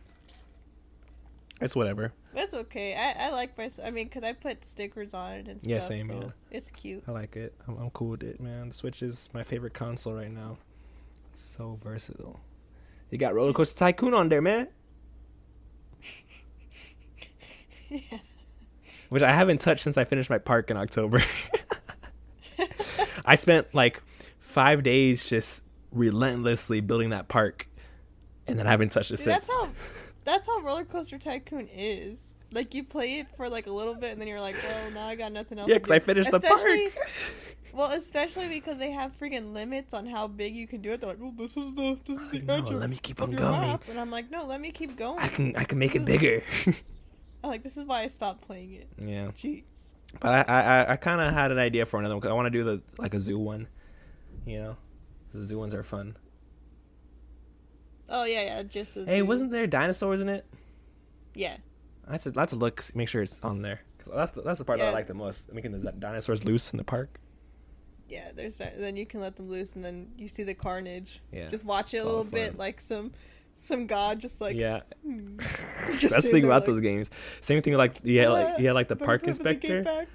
it's 1.60 1.74
whatever. 1.74 2.12
That's 2.34 2.52
okay. 2.54 2.94
I, 2.94 3.26
I 3.26 3.30
like 3.30 3.56
my. 3.56 3.70
I 3.84 3.90
mean, 3.90 4.06
because 4.06 4.24
I 4.24 4.32
put 4.32 4.64
stickers 4.64 5.14
on 5.14 5.32
it 5.32 5.48
and 5.48 5.60
stuff. 5.62 5.70
Yeah, 5.70 5.78
same, 5.78 6.06
so 6.08 6.14
yeah. 6.14 6.30
It's 6.50 6.70
cute. 6.70 7.04
I 7.06 7.12
like 7.12 7.36
it. 7.36 7.54
I'm, 7.68 7.78
I'm 7.78 7.90
cool 7.90 8.08
with 8.10 8.22
it, 8.24 8.40
man. 8.40 8.68
The 8.68 8.74
Switch 8.74 9.02
is 9.02 9.28
my 9.32 9.44
favorite 9.44 9.72
console 9.74 10.14
right 10.14 10.32
now. 10.32 10.58
It's 11.32 11.44
so 11.44 11.78
versatile. 11.82 12.40
You 13.14 13.18
got 13.18 13.32
Roller 13.32 13.52
Coaster 13.52 13.78
Tycoon 13.78 14.12
on 14.12 14.28
there, 14.28 14.42
man, 14.42 14.66
yeah. 17.88 18.00
which 19.08 19.22
I 19.22 19.32
haven't 19.32 19.60
touched 19.60 19.84
since 19.84 19.96
I 19.96 20.02
finished 20.02 20.28
my 20.28 20.38
park 20.38 20.68
in 20.68 20.76
October. 20.76 21.22
I 23.24 23.36
spent 23.36 23.72
like 23.72 24.02
five 24.40 24.82
days 24.82 25.28
just 25.28 25.62
relentlessly 25.92 26.80
building 26.80 27.10
that 27.10 27.28
park, 27.28 27.68
and 28.48 28.58
then 28.58 28.66
I 28.66 28.72
haven't 28.72 28.90
touched 28.90 29.12
it 29.12 29.18
See, 29.18 29.26
since. 29.26 29.46
that's 29.46 29.48
how. 29.48 29.68
That's 30.24 30.46
how 30.46 30.58
Roller 30.62 30.84
Coaster 30.84 31.16
Tycoon 31.16 31.68
is. 31.72 32.18
Like 32.50 32.74
you 32.74 32.82
play 32.82 33.20
it 33.20 33.28
for 33.36 33.48
like 33.48 33.68
a 33.68 33.72
little 33.72 33.94
bit, 33.94 34.10
and 34.10 34.20
then 34.20 34.26
you're 34.26 34.40
like, 34.40 34.56
"Well, 34.60 34.90
now 34.90 35.06
I 35.06 35.14
got 35.14 35.30
nothing 35.30 35.60
else." 35.60 35.68
To 35.68 35.68
do. 35.68 35.72
Yeah, 35.72 35.78
because 35.78 35.92
I 35.92 35.98
do." 36.00 36.04
finished 36.04 36.32
the 36.32 36.40
park. 36.40 36.60
Well, 37.74 37.90
especially 37.90 38.48
because 38.48 38.78
they 38.78 38.92
have 38.92 39.18
freaking 39.18 39.52
limits 39.52 39.92
on 39.94 40.06
how 40.06 40.28
big 40.28 40.54
you 40.54 40.66
can 40.68 40.80
do 40.80 40.92
it. 40.92 41.00
They're 41.00 41.10
like, 41.10 41.18
"Oh, 41.20 41.34
this 41.36 41.56
is 41.56 41.74
the 41.74 41.98
this 42.06 42.20
is 42.20 42.28
the 42.30 42.38
I 42.52 42.56
edge 42.58 42.64
know, 42.64 42.76
of, 42.76 42.80
let 42.80 42.90
me 42.90 42.96
keep 43.02 43.20
on 43.20 43.32
going. 43.32 43.60
map," 43.60 43.82
and 43.88 43.98
I'm 43.98 44.10
like, 44.10 44.30
"No, 44.30 44.44
let 44.46 44.60
me 44.60 44.70
keep 44.70 44.96
going." 44.96 45.18
I 45.18 45.28
can 45.28 45.56
I 45.56 45.64
can 45.64 45.78
make 45.78 45.94
it 45.96 46.04
bigger. 46.04 46.42
I'm 47.42 47.50
like, 47.50 47.62
this 47.62 47.76
is 47.76 47.84
why 47.84 48.02
I 48.02 48.08
stopped 48.08 48.42
playing 48.46 48.72
it. 48.74 48.88
Yeah, 48.98 49.26
Jeez. 49.36 49.64
but 50.20 50.48
I 50.48 50.60
I, 50.60 50.92
I 50.92 50.96
kind 50.96 51.20
of 51.20 51.34
had 51.34 51.50
an 51.52 51.58
idea 51.58 51.84
for 51.84 51.98
another 51.98 52.14
one 52.14 52.20
because 52.20 52.30
I 52.30 52.34
want 52.34 52.46
to 52.46 52.50
do 52.50 52.64
the 52.64 52.80
like 52.96 53.12
a 53.12 53.20
zoo 53.20 53.38
one. 53.38 53.66
You 54.46 54.58
know, 54.60 54.76
the 55.34 55.44
zoo 55.44 55.58
ones 55.58 55.74
are 55.74 55.82
fun. 55.82 56.16
Oh 58.08 58.24
yeah, 58.24 58.42
yeah. 58.44 58.62
Just 58.62 58.96
as 58.96 59.06
Hey, 59.06 59.18
you- 59.18 59.26
wasn't 59.26 59.50
there 59.50 59.66
dinosaurs 59.66 60.20
in 60.20 60.28
it? 60.28 60.46
Yeah. 61.34 61.56
That's 62.08 62.26
a 62.26 62.30
that's 62.30 62.52
a 62.52 62.56
look. 62.56 62.84
Make 62.94 63.08
sure 63.08 63.22
it's 63.22 63.38
on 63.42 63.62
there. 63.62 63.80
'Cause 63.98 64.12
that's 64.14 64.30
the 64.32 64.42
that's 64.42 64.58
the 64.58 64.64
part 64.64 64.78
that 64.78 64.88
I 64.88 64.92
like 64.92 65.06
the 65.06 65.14
most. 65.14 65.52
Making 65.52 65.72
the 65.72 65.90
dinosaurs 65.92 66.44
loose 66.44 66.70
in 66.72 66.76
the 66.76 66.84
park. 66.84 67.18
Yeah, 68.08 68.30
there's 68.34 68.58
then 68.58 68.96
you 68.96 69.06
can 69.06 69.20
let 69.20 69.36
them 69.36 69.48
loose, 69.48 69.76
and 69.76 69.84
then 69.84 70.08
you 70.18 70.28
see 70.28 70.42
the 70.42 70.54
carnage. 70.54 71.20
Yeah, 71.32 71.48
Just 71.48 71.64
watch 71.64 71.94
it 71.94 71.98
a 71.98 72.04
little 72.04 72.24
bit, 72.24 72.58
like 72.58 72.80
some 72.80 73.12
some 73.56 73.86
god, 73.86 74.20
just 74.20 74.40
like 74.40 74.56
yeah. 74.56 74.80
hmm. 75.02 75.36
That's 75.38 75.98
Just 76.00 76.14
the 76.16 76.22
thing 76.22 76.44
about 76.44 76.62
like, 76.62 76.66
those 76.66 76.80
games. 76.80 77.10
Same 77.40 77.62
thing 77.62 77.74
like 77.74 78.00
yeah, 78.02 78.28
like 78.28 78.58
yeah, 78.58 78.72
like 78.72 78.88
the 78.88 78.96
park 78.96 79.22
the 79.22 79.28
inspector, 79.28 80.06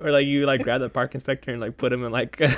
or 0.00 0.10
like 0.10 0.26
you 0.26 0.46
like 0.46 0.62
grab 0.64 0.80
the 0.80 0.88
park 0.88 1.14
inspector 1.14 1.50
and 1.50 1.60
like 1.60 1.76
put 1.76 1.92
him 1.92 2.04
in 2.04 2.12
like 2.12 2.38
you 2.38 2.48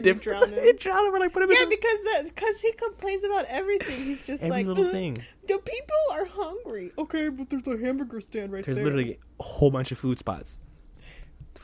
different- 0.00 0.22
drown 0.22 0.52
him. 0.52 0.76
Drown 0.76 1.06
him 1.06 1.14
or 1.14 1.18
like 1.18 1.32
put 1.32 1.42
him 1.42 1.50
Yeah, 1.50 1.62
in 1.64 1.68
because 1.68 1.98
that 2.04 2.22
because 2.24 2.60
he 2.60 2.72
complains 2.72 3.24
about 3.24 3.44
everything. 3.48 4.04
He's 4.04 4.22
just 4.22 4.42
every 4.42 4.50
like 4.58 4.66
little 4.66 4.86
"Uh, 4.86 4.90
thing. 4.90 5.18
The 5.46 5.58
people 5.58 5.96
are 6.12 6.24
hungry. 6.24 6.92
Okay, 6.96 7.28
but 7.28 7.50
there's 7.50 7.66
a 7.66 7.78
hamburger 7.84 8.20
stand 8.20 8.52
right 8.52 8.64
There's 8.64 8.76
there. 8.76 8.84
There's 8.84 8.94
literally 8.96 9.18
a 9.38 9.42
whole 9.42 9.70
bunch 9.70 9.92
of 9.92 9.98
food 9.98 10.18
spots. 10.18 10.60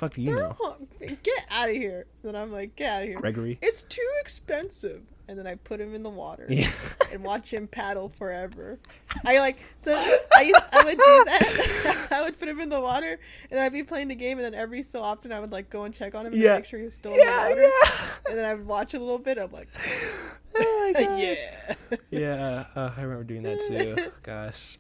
Fuck 0.01 0.15
do 0.15 0.23
you 0.23 0.29
They're 0.35 0.39
know. 0.39 0.77
Get 1.23 1.45
out 1.51 1.69
of 1.69 1.77
here. 1.77 2.07
Then 2.25 2.35
I'm 2.35 2.51
like, 2.51 2.75
get 2.75 2.91
out 2.91 3.03
of 3.03 3.09
here. 3.11 3.19
Gregory? 3.21 3.59
It's 3.61 3.83
too 3.83 4.01
expensive. 4.23 5.03
And 5.29 5.39
then 5.39 5.47
I 5.47 5.57
put 5.57 5.79
him 5.79 5.95
in 5.95 6.03
the 6.03 6.09
water 6.11 6.47
Yeah. 6.49 6.71
and 7.13 7.23
watch 7.23 7.53
him 7.53 7.69
paddle 7.69 8.09
forever. 8.09 8.79
I 9.27 9.39
like 9.41 9.59
so 9.79 9.95
I 9.95 10.41
used, 10.41 10.61
I 10.73 10.83
would 10.85 10.97
do 10.97 11.25
that. 11.27 12.09
I 12.13 12.23
would 12.23 12.39
put 12.39 12.49
him 12.49 12.61
in 12.61 12.71
the 12.71 12.81
water 12.81 13.21
and 13.51 13.61
I'd 13.61 13.75
be 13.75 13.83
playing 13.85 14.09
the 14.09 14.15
game 14.15 14.39
and 14.39 14.45
then 14.47 14.55
every 14.55 14.83
so 14.83 15.03
often 15.03 15.33
I 15.33 15.39
would 15.39 15.53
like 15.53 15.69
go 15.69 15.85
and 15.85 15.95
check 15.95 16.15
on 16.15 16.25
him 16.27 16.33
and 16.33 16.41
Yeah. 16.43 16.57
make 16.57 16.65
sure 16.65 16.79
he 16.79 16.87
was 16.87 16.95
still 16.95 17.13
in 17.13 17.21
the 17.21 17.27
water. 17.27 17.63
yeah. 17.63 17.91
And 18.31 18.39
then 18.39 18.45
I 18.47 18.55
would 18.55 18.67
watch 18.67 18.95
a 18.95 18.99
little 18.99 19.19
bit. 19.19 19.37
I'm 19.39 19.53
like, 19.53 19.69
Oh 20.57 20.93
my 20.95 21.01
God. 21.05 21.19
yeah. 21.21 21.37
yeah, 22.11 22.65
uh, 22.75 22.91
I 22.97 23.03
remember 23.03 23.25
doing 23.25 23.43
that 23.43 23.61
too. 23.69 24.11
Gosh, 24.25 24.79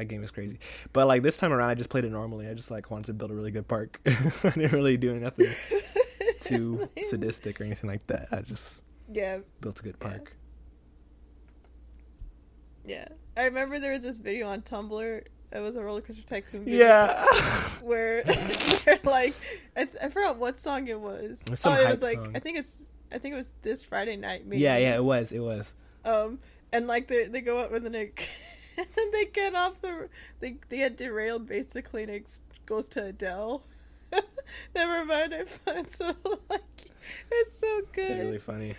that 0.00 0.06
game 0.06 0.24
is 0.24 0.30
crazy. 0.30 0.58
But 0.94 1.06
like 1.06 1.22
this 1.22 1.36
time 1.36 1.52
around, 1.52 1.68
I 1.68 1.74
just 1.74 1.90
played 1.90 2.04
it 2.04 2.10
normally. 2.10 2.48
I 2.48 2.54
just 2.54 2.70
like 2.70 2.90
wanted 2.90 3.06
to 3.06 3.12
build 3.12 3.30
a 3.30 3.34
really 3.34 3.50
good 3.50 3.68
park. 3.68 4.00
I 4.06 4.50
didn't 4.50 4.72
really 4.72 4.96
do 4.96 5.14
nothing 5.14 5.48
too 6.40 6.88
sadistic 7.02 7.60
or 7.60 7.64
anything 7.64 7.88
like 7.90 8.06
that. 8.06 8.28
I 8.32 8.40
just 8.40 8.82
Yeah, 9.12 9.38
built 9.60 9.78
a 9.80 9.82
good 9.82 9.98
park. 10.00 10.34
yeah. 12.86 13.08
I 13.36 13.44
remember 13.44 13.78
there 13.78 13.92
was 13.92 14.02
this 14.02 14.18
video 14.18 14.48
on 14.48 14.62
Tumblr. 14.62 15.22
It 15.52 15.58
was 15.58 15.76
a 15.76 15.82
roller 15.82 16.00
coaster 16.00 16.22
tycoon 16.22 16.64
video. 16.64 16.78
Yeah. 16.86 17.24
where, 17.82 18.22
where 18.24 18.98
like 19.04 19.34
I, 19.76 19.86
I 20.02 20.08
forgot 20.08 20.38
what 20.38 20.60
song 20.60 20.88
it 20.88 20.98
was. 21.00 21.40
It's 21.46 21.60
some 21.60 21.74
oh, 21.74 21.80
it 21.80 21.90
was 21.90 22.02
like 22.02 22.16
song. 22.16 22.32
I 22.34 22.38
think 22.38 22.58
it's 22.58 22.86
I 23.12 23.18
think 23.18 23.34
it 23.34 23.36
was 23.36 23.52
this 23.62 23.82
Friday 23.84 24.16
night. 24.16 24.46
Maybe. 24.46 24.62
yeah, 24.62 24.76
yeah, 24.78 24.94
it 24.94 25.04
was, 25.04 25.32
it 25.32 25.40
was. 25.40 25.74
Um, 26.04 26.38
and 26.72 26.86
like 26.86 27.08
they 27.08 27.26
they 27.26 27.40
go 27.40 27.58
up 27.58 27.72
and 27.72 27.84
then 27.84 27.92
they 27.92 28.12
and 28.80 28.88
then 28.96 29.10
they 29.12 29.26
get 29.26 29.54
off 29.54 29.80
the 29.80 30.08
they 30.40 30.56
they 30.68 30.78
get 30.78 30.96
derailed 30.96 31.46
basically 31.46 32.02
and 32.02 32.10
it 32.10 32.40
goes 32.66 32.88
to 32.90 33.04
Adele. 33.06 33.62
Never 34.74 35.04
mind, 35.04 35.34
I 35.34 35.44
find 35.44 35.90
so 35.90 36.14
like 36.50 36.62
it's 37.30 37.58
so 37.58 37.82
good. 37.92 38.10
It's 38.10 38.20
really 38.20 38.38
funny. 38.38 38.74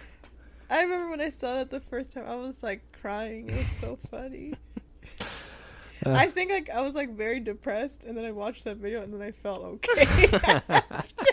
I 0.69 0.83
remember 0.83 1.09
when 1.09 1.21
I 1.21 1.29
saw 1.29 1.55
that 1.55 1.69
the 1.69 1.81
first 1.81 2.13
time, 2.13 2.25
I 2.27 2.35
was 2.35 2.63
like 2.63 2.81
crying. 3.01 3.49
It 3.49 3.57
was 3.57 3.67
so 3.79 3.99
funny. 4.09 4.53
Uh, 6.05 6.13
I 6.13 6.27
think 6.27 6.49
like 6.49 6.69
I 6.69 6.81
was 6.81 6.95
like 6.95 7.15
very 7.15 7.39
depressed, 7.39 8.05
and 8.05 8.17
then 8.17 8.25
I 8.25 8.31
watched 8.31 8.63
that 8.63 8.77
video, 8.77 9.01
and 9.01 9.13
then 9.13 9.21
I 9.21 9.31
felt 9.31 9.63
okay. 9.63 10.29
after. 10.69 11.25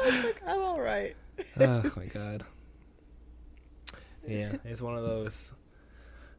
I 0.00 0.10
was 0.10 0.24
like, 0.24 0.40
I'm 0.46 0.60
all 0.60 0.80
right. 0.80 1.16
oh 1.58 1.92
my 1.96 2.06
god. 2.06 2.44
Yeah, 4.26 4.56
it's 4.64 4.80
one 4.80 4.96
of 4.96 5.02
those. 5.02 5.52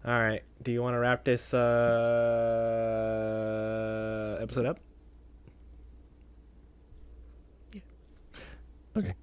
All 0.05 0.17
right, 0.19 0.41
do 0.63 0.71
you 0.71 0.81
want 0.81 0.93
to 0.95 0.99
wrap 0.99 1.25
this 1.25 1.53
uh, 1.53 1.59
episode 4.41 4.65
up? 4.65 4.79
Yeah. 7.73 7.81
Okay. 8.97 9.13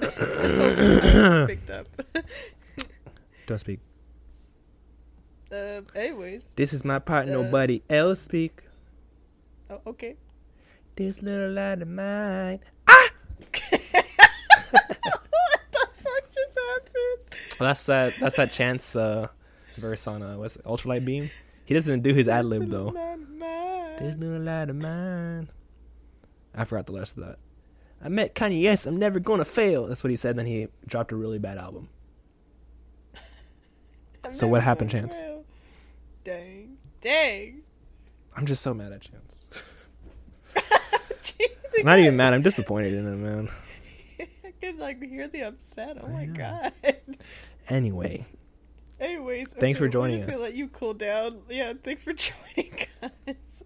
Picked 1.46 1.70
up. 1.70 1.86
Don't 3.46 3.58
speak. 3.58 3.78
uh, 5.52 5.82
anyways, 5.94 6.54
This 6.56 6.72
is 6.72 6.84
my 6.84 6.98
part. 6.98 7.28
Uh, 7.28 7.32
Nobody 7.32 7.82
else 7.88 8.20
speak. 8.20 8.62
oh, 9.70 9.80
okay. 9.86 10.16
This 10.96 11.22
little 11.22 11.50
light 11.52 11.80
of 11.82 11.88
mine. 11.88 12.58
Ah! 12.88 13.08
what 13.40 13.52
the 15.70 15.86
fuck 16.02 16.24
just 16.34 16.58
happened? 16.58 17.22
Well, 17.60 17.68
that's 17.70 17.84
that. 17.86 18.14
That's 18.20 18.36
that 18.36 18.50
chance 18.52 18.96
uh, 18.96 19.28
verse 19.76 20.06
on 20.06 20.22
uh, 20.22 20.36
what's 20.36 20.56
it, 20.56 20.64
ultralight 20.64 21.04
beam. 21.04 21.30
He 21.64 21.74
doesn't 21.74 22.02
do 22.02 22.12
his 22.14 22.28
ad 22.28 22.44
lib 22.46 22.68
though. 22.70 22.90
This 24.00 24.16
little 24.16 24.40
light 24.40 24.68
of 24.70 24.76
mine. 24.76 25.48
I 26.54 26.64
forgot 26.64 26.86
the 26.86 26.92
rest 26.94 27.16
of 27.16 27.24
that. 27.24 27.38
I 28.04 28.08
met 28.08 28.34
Kanye. 28.34 28.60
Yes, 28.60 28.84
I'm 28.86 28.96
never 28.96 29.20
gonna 29.20 29.44
fail. 29.44 29.86
That's 29.86 30.02
what 30.02 30.10
he 30.10 30.16
said. 30.16 30.36
Then 30.36 30.46
he 30.46 30.68
dropped 30.86 31.12
a 31.12 31.16
really 31.16 31.38
bad 31.38 31.58
album. 31.58 31.88
So 34.32 34.46
what 34.46 34.62
happened, 34.62 34.90
Chance? 34.90 35.14
fail. 35.14 35.44
Dang. 36.22 36.76
Dang. 37.00 37.62
I'm 38.36 38.46
just 38.46 38.62
so 38.62 38.72
mad 38.72 38.92
at 38.92 39.00
Chance. 39.00 39.46
I'm 41.78 41.84
not 41.84 41.98
even 41.98 42.16
mad. 42.16 42.32
I'm 42.32 42.42
disappointed 42.42 42.94
in 42.94 43.06
him, 43.06 43.22
man. 43.24 43.48
I 44.44 44.52
can 44.60 44.78
like 44.78 45.02
hear 45.02 45.26
the 45.26 45.42
upset. 45.42 45.98
Oh 46.00 46.06
I 46.06 46.10
my 46.12 46.24
know. 46.26 46.34
god. 46.34 46.72
Anyway, 47.68 48.26
Anyways, 49.02 49.48
Thanks 49.48 49.78
for 49.78 49.86
we're 49.86 49.90
joining 49.90 50.20
us. 50.20 50.26
Gonna 50.26 50.38
let 50.38 50.54
you 50.54 50.68
cool 50.68 50.94
down. 50.94 51.42
Yeah, 51.48 51.72
thanks 51.82 52.04
for 52.04 52.12
joining 52.56 52.86
us. 53.02 53.64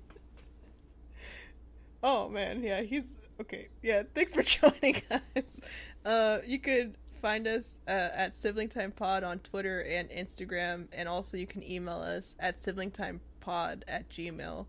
oh 2.02 2.30
man, 2.30 2.62
yeah, 2.62 2.80
he's 2.80 3.02
okay. 3.42 3.68
Yeah, 3.82 4.04
thanks 4.14 4.32
for 4.32 4.42
joining 4.42 5.02
us. 5.10 5.60
Uh, 6.06 6.38
you 6.46 6.58
could 6.58 6.96
find 7.20 7.46
us 7.46 7.74
uh, 7.86 8.08
at 8.14 8.34
Sibling 8.34 8.70
Time 8.70 8.92
Pod 8.92 9.24
on 9.24 9.38
Twitter 9.40 9.82
and 9.82 10.08
Instagram, 10.08 10.86
and 10.94 11.06
also 11.06 11.36
you 11.36 11.46
can 11.46 11.62
email 11.62 11.98
us 11.98 12.34
at 12.40 12.58
siblingtimepod 12.58 13.82
at 13.88 14.08
gmail. 14.08 14.64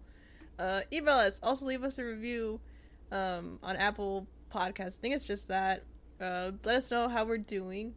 Uh, 0.60 0.82
email 0.92 1.16
us. 1.16 1.40
Also, 1.44 1.66
leave 1.66 1.84
us 1.84 1.98
a 1.98 2.04
review 2.04 2.60
um, 3.14 3.58
on 3.64 3.78
Apple 3.78 4.28
Podcasts. 4.54 4.98
I 4.98 5.02
think 5.02 5.16
it's 5.16 5.24
just 5.24 5.48
that. 5.48 5.84
Uh, 6.20 6.52
let 6.66 6.76
us 6.76 6.92
know 6.92 7.08
how 7.08 7.24
we're 7.24 7.38
doing, 7.38 7.94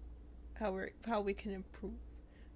how 0.55 0.71
we're 0.71 0.91
how 1.05 1.21
we 1.21 1.35
can 1.35 1.53
improve. 1.53 1.95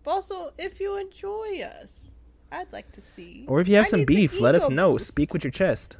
But 0.04 0.10
also, 0.10 0.52
if 0.58 0.80
you 0.80 0.96
enjoy 0.98 1.60
us, 1.62 2.10
I'd 2.52 2.72
like 2.72 2.92
to 2.92 3.00
see. 3.00 3.44
or 3.48 3.60
if 3.60 3.68
you 3.68 3.76
have 3.76 3.86
I 3.86 3.88
some 3.90 4.04
beef, 4.04 4.38
let 4.40 4.54
us 4.54 4.68
know. 4.68 4.92
boost. 4.92 5.08
Speak 5.08 5.32
with 5.32 5.42
your 5.44 5.50
chest. 5.50 5.96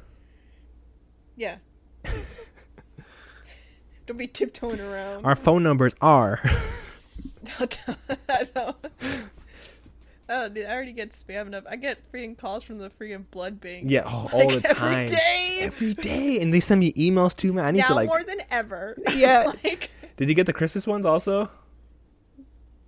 Yeah. 1.35 1.57
Don't 4.07 4.17
be 4.17 4.27
tiptoeing 4.27 4.79
around. 4.79 5.25
Our 5.25 5.35
phone 5.35 5.63
numbers 5.63 5.93
are. 5.99 6.39
I 7.59 8.45
know. 8.55 8.75
Oh, 10.27 10.49
dude, 10.49 10.65
I 10.65 10.73
already 10.73 10.91
get 10.91 11.11
spammed 11.11 11.53
up. 11.53 11.65
I 11.69 11.75
get 11.75 11.99
freaking 12.11 12.35
calls 12.37 12.63
from 12.63 12.77
the 12.79 12.89
freaking 12.89 13.25
blood 13.31 13.59
bank. 13.61 13.85
yeah, 13.89 14.03
oh, 14.05 14.29
all 14.33 14.47
Like, 14.47 14.61
the 14.63 14.73
time. 14.73 14.93
Every 14.93 15.15
day. 15.15 15.57
Every 15.61 15.93
day, 15.93 16.41
and 16.41 16.53
they 16.53 16.59
send 16.59 16.79
me 16.79 16.93
emails 16.93 17.35
too, 17.35 17.53
man. 17.53 17.65
I 17.65 17.71
need 17.71 17.79
now 17.79 17.87
to 17.89 17.95
like. 17.95 18.07
more 18.07 18.23
than 18.23 18.41
ever. 18.49 18.97
Yeah. 19.15 19.51
like, 19.63 19.91
Did 20.17 20.29
you 20.29 20.35
get 20.35 20.45
the 20.47 20.53
Christmas 20.53 20.87
ones 20.87 21.05
also? 21.05 21.49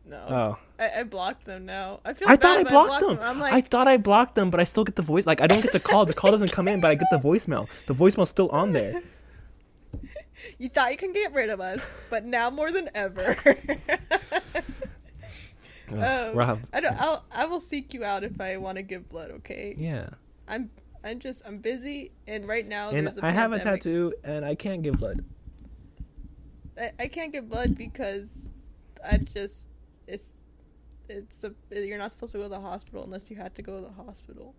no. 0.05 0.17
Oh. 0.29 0.57
I, 0.79 0.99
I 0.99 1.03
blocked 1.03 1.45
them 1.45 1.65
now. 1.65 1.99
I 2.05 2.13
feel 2.13 2.29
I 2.29 2.35
thought 2.35 2.57
I 2.57 2.63
but 2.63 2.71
blocked 2.71 3.01
them. 3.01 3.19
I'm 3.21 3.41
I 3.41 3.61
thought 3.61 3.87
I 3.87 3.97
blocked 3.97 4.35
them, 4.35 4.49
but 4.49 4.59
I 4.59 4.63
still 4.63 4.83
get 4.83 4.95
the 4.95 5.01
voice. 5.01 5.25
Like 5.25 5.41
I 5.41 5.47
don't 5.47 5.61
get 5.61 5.73
the 5.73 5.79
call. 5.79 6.05
The 6.05 6.13
call 6.13 6.31
doesn't 6.31 6.51
come 6.51 6.67
in, 6.67 6.81
but 6.81 6.91
I 6.91 6.95
get 6.95 7.07
the 7.11 7.17
voicemail. 7.17 7.67
The 7.87 7.93
voicemail's 7.93 8.29
still 8.29 8.49
on 8.49 8.73
there. 8.73 9.01
you 10.57 10.69
thought 10.69 10.91
you 10.91 10.97
can 10.97 11.13
get 11.13 11.33
rid 11.33 11.49
of 11.49 11.59
us, 11.59 11.81
but 12.09 12.25
now 12.25 12.49
more 12.49 12.71
than 12.71 12.89
ever. 12.93 13.35
Um, 15.89 16.35
we'll 16.35 16.59
I 16.73 16.81
don't. 16.81 17.01
I'll. 17.01 17.23
I 17.31 17.45
will 17.45 17.61
seek 17.61 17.93
you 17.93 18.03
out 18.03 18.23
if 18.23 18.41
I 18.41 18.57
want 18.57 18.75
to 18.75 18.81
give 18.81 19.07
blood. 19.07 19.31
Okay. 19.31 19.73
yeah, 19.77 20.09
I'm. 20.47 20.69
I'm 21.03 21.19
just. 21.19 21.43
I'm 21.45 21.59
busy, 21.59 22.11
and 22.27 22.45
right 22.45 22.67
now 22.67 22.89
and 22.89 23.07
there's 23.07 23.17
a 23.17 23.25
I 23.25 23.29
have 23.29 23.53
a 23.53 23.59
tattoo, 23.59 24.13
and 24.23 24.43
I 24.43 24.55
can't 24.55 24.83
give 24.83 24.99
blood. 24.99 25.23
I, 26.77 26.91
I 26.99 27.07
can't 27.07 27.31
give 27.31 27.47
blood 27.47 27.77
because 27.77 28.47
I 29.09 29.17
just. 29.17 29.67
It's. 30.07 30.33
It's 31.09 31.43
a. 31.43 31.53
You're 31.71 31.97
not 31.97 32.11
supposed 32.11 32.33
to 32.33 32.37
go 32.37 32.43
to 32.43 32.49
the 32.49 32.59
hospital 32.59 33.03
unless 33.03 33.29
you 33.29 33.37
had 33.37 33.55
to 33.55 33.61
go 33.61 33.75
to 33.75 33.87
the 33.87 33.93
hospital. 33.93 34.55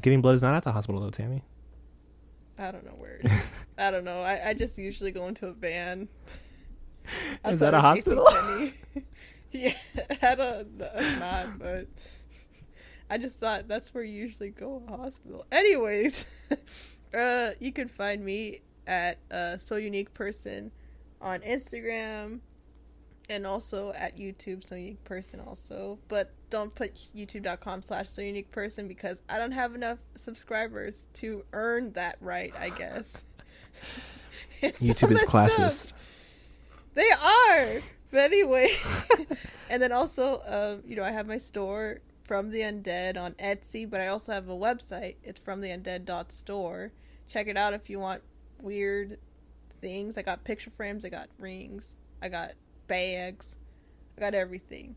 Giving 0.00 0.20
blood 0.20 0.34
is 0.36 0.42
not 0.42 0.54
at 0.54 0.64
the 0.64 0.72
hospital 0.72 1.00
though, 1.00 1.10
Tammy. 1.10 1.42
I 2.58 2.70
don't 2.70 2.84
know 2.84 2.94
where 2.96 3.16
it 3.16 3.26
is. 3.26 3.56
I 3.78 3.90
don't 3.90 4.04
know. 4.04 4.20
I, 4.20 4.50
I 4.50 4.54
just 4.54 4.78
usually 4.78 5.10
go 5.10 5.26
into 5.28 5.48
a 5.48 5.52
van. 5.52 6.08
Is 7.44 7.60
that 7.60 7.74
a 7.74 7.80
hospital? 7.80 8.28
Yeah, 9.54 9.74
I 10.20 10.34
don't. 10.34 10.78
no, 10.78 10.90
it's 10.96 11.20
not. 11.20 11.58
But 11.60 11.86
I 13.10 13.18
just 13.18 13.38
thought 13.38 13.68
that's 13.68 13.94
where 13.94 14.02
you 14.02 14.20
usually 14.20 14.50
go 14.50 14.82
to 14.88 14.96
hospital. 14.96 15.46
Anyways, 15.52 16.24
uh, 17.16 17.52
you 17.60 17.72
can 17.72 17.86
find 17.86 18.24
me 18.24 18.62
at 18.88 19.18
uh, 19.30 19.56
so 19.56 19.76
unique 19.76 20.12
person 20.12 20.72
on 21.20 21.38
Instagram 21.40 22.40
and 23.28 23.46
also 23.46 23.92
at 23.92 24.16
YouTube 24.16 24.64
so 24.64 24.74
unique 24.74 25.04
person 25.04 25.40
also. 25.40 25.98
But 26.08 26.32
don't 26.50 26.74
put 26.74 26.92
youtube.com 27.14 27.82
slash 27.82 28.08
so 28.08 28.22
unique 28.22 28.50
person 28.50 28.86
because 28.88 29.20
I 29.28 29.38
don't 29.38 29.52
have 29.52 29.74
enough 29.74 29.98
subscribers 30.14 31.08
to 31.14 31.44
earn 31.52 31.92
that 31.92 32.16
right. 32.20 32.54
I 32.58 32.70
guess. 32.70 33.24
It's 34.60 34.78
so 34.78 34.84
YouTube 34.86 35.12
is 35.12 35.22
up. 35.92 35.98
They 36.94 37.10
are. 37.10 37.82
But 38.10 38.20
anyway, 38.20 38.70
and 39.68 39.82
then 39.82 39.92
also, 39.92 40.40
um, 40.46 40.88
you 40.88 40.96
know, 40.96 41.02
I 41.02 41.10
have 41.10 41.26
my 41.26 41.38
store 41.38 41.98
from 42.24 42.50
the 42.50 42.60
undead 42.60 43.20
on 43.20 43.32
Etsy, 43.34 43.88
but 43.88 44.00
I 44.00 44.08
also 44.08 44.32
have 44.32 44.48
a 44.48 44.54
website. 44.56 45.16
It's 45.22 45.40
from 45.40 45.60
the 45.60 45.68
undead.store. 45.68 46.92
Check 47.28 47.48
it 47.48 47.56
out 47.56 47.74
if 47.74 47.90
you 47.90 47.98
want 47.98 48.22
weird 48.62 49.18
things. 49.80 50.16
I 50.16 50.22
got 50.22 50.44
picture 50.44 50.70
frames, 50.70 51.04
I 51.04 51.08
got 51.08 51.28
rings, 51.38 51.96
I 52.22 52.28
got 52.28 52.52
bags, 52.86 53.56
I 54.16 54.20
got 54.20 54.34
everything. 54.34 54.96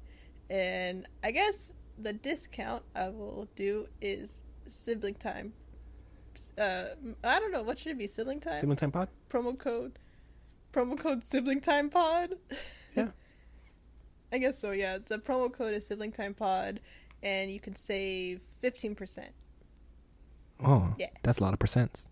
And 0.49 1.07
I 1.23 1.31
guess 1.31 1.71
the 1.97 2.13
discount 2.13 2.83
I 2.95 3.09
will 3.09 3.47
do 3.55 3.87
is 4.01 4.31
sibling 4.67 5.15
time. 5.15 5.53
Uh, 6.57 6.85
I 7.23 7.39
don't 7.39 7.51
know 7.51 7.63
what 7.63 7.79
should 7.79 7.93
it 7.93 7.97
be 7.97 8.07
sibling 8.07 8.39
time 8.39 8.59
Sibling 8.59 8.77
Time 8.77 8.91
Pod? 8.91 9.09
promo 9.29 9.57
code 9.57 9.97
promo 10.71 10.95
code 10.97 11.23
sibling 11.23 11.59
time 11.61 11.89
pod 11.89 12.35
Yeah. 12.95 13.07
i 14.31 14.37
guess 14.37 14.59
so 14.59 14.69
yeah 14.71 14.99
the 15.03 15.17
promo 15.17 15.51
code 15.51 15.73
is 15.73 15.87
sibling 15.87 16.11
time 16.11 16.35
pod 16.35 16.79
and 17.23 17.49
you 17.49 17.59
can 17.59 17.75
save 17.75 18.41
15% 18.61 19.29
Oh, 20.63 20.93
Yeah. 20.99 21.07
that's 21.23 21.39
a 21.39 21.43
lot 21.43 21.53
of 21.53 21.59
percents. 21.59 22.07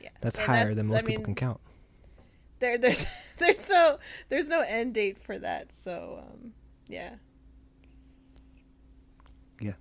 yeah 0.00 0.10
That's 0.20 0.36
And 0.38 0.46
higher 0.46 0.72
than 0.74 0.86
most 0.86 0.98
I 0.98 1.00
people 1.00 1.14
mean, 1.16 1.24
can 1.24 1.34
count. 1.34 1.60
There 2.60 2.78
there's 2.78 3.04
there's 3.38 3.68
no 3.68 3.98
there's 4.28 4.48
no 4.48 4.60
end 4.62 4.94
date 4.94 5.18
for 5.18 5.38
that 5.38 5.72
so 5.74 6.22
um 6.22 6.52
yeah 6.88 7.14
Yeah. 9.60 9.72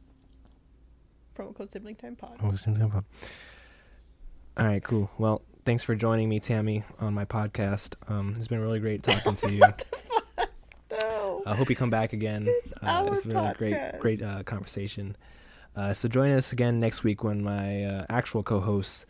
promo 1.35 1.55
code 1.55 1.69
sibling 1.69 1.95
time 1.95 2.15
pod 2.15 2.37
Oh, 2.43 2.55
Sibling 2.55 2.79
Time 2.79 2.89
Pod. 2.91 3.05
All 4.57 4.65
right, 4.65 4.83
cool. 4.83 5.11
Well, 5.19 5.43
thanks 5.65 5.83
for 5.83 5.93
joining 5.93 6.29
me, 6.29 6.39
Tammy, 6.39 6.83
on 6.99 7.13
my 7.13 7.25
podcast. 7.25 7.93
Um, 8.07 8.33
it's 8.37 8.47
been 8.47 8.59
really 8.59 8.79
great 8.79 9.03
talking 9.03 9.35
to 9.35 9.53
you. 9.53 9.59
what 9.59 9.77
the 9.77 9.85
fuck 9.97 10.49
no 10.89 11.43
I 11.45 11.55
hope 11.55 11.69
you 11.69 11.75
come 11.75 11.91
back 11.91 12.13
again. 12.13 12.45
It's 12.47 12.71
uh, 12.81 13.07
it's 13.11 13.23
been 13.23 13.35
a 13.37 13.53
great, 13.55 13.99
great 13.99 14.23
uh, 14.23 14.41
conversation. 14.43 15.15
Uh, 15.75 15.93
so 15.93 16.07
join 16.09 16.31
us 16.31 16.51
again 16.53 16.79
next 16.79 17.03
week 17.03 17.23
when 17.23 17.43
my 17.43 17.83
uh, 17.83 18.05
actual 18.09 18.41
co-host 18.41 19.05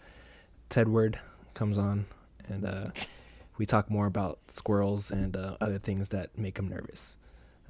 Tedward 0.70 1.16
comes 1.54 1.78
on, 1.78 2.06
and 2.50 2.66
uh, 2.66 2.88
we 3.58 3.66
talk 3.66 3.90
more 3.90 4.06
about 4.06 4.40
squirrels 4.52 5.12
and 5.12 5.36
uh, 5.36 5.58
other 5.60 5.80
things 5.80 6.10
that 6.10 6.38
make 6.38 6.58
him 6.58 6.68
nervous. 6.68 7.18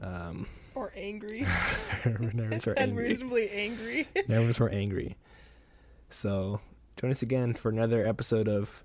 Um, 0.02 0.48
or 0.76 0.92
angry 0.96 1.46
nervous 2.06 2.68
or 2.68 2.74
angry. 2.78 3.06
unreasonably 3.06 3.50
angry 3.50 4.08
nervous 4.28 4.60
or 4.60 4.70
angry. 4.70 5.18
So 6.10 6.62
join 6.98 7.12
us 7.12 7.22
again 7.22 7.54
for 7.56 7.70
another 7.70 8.06
episode 8.06 8.48
of 8.48 8.84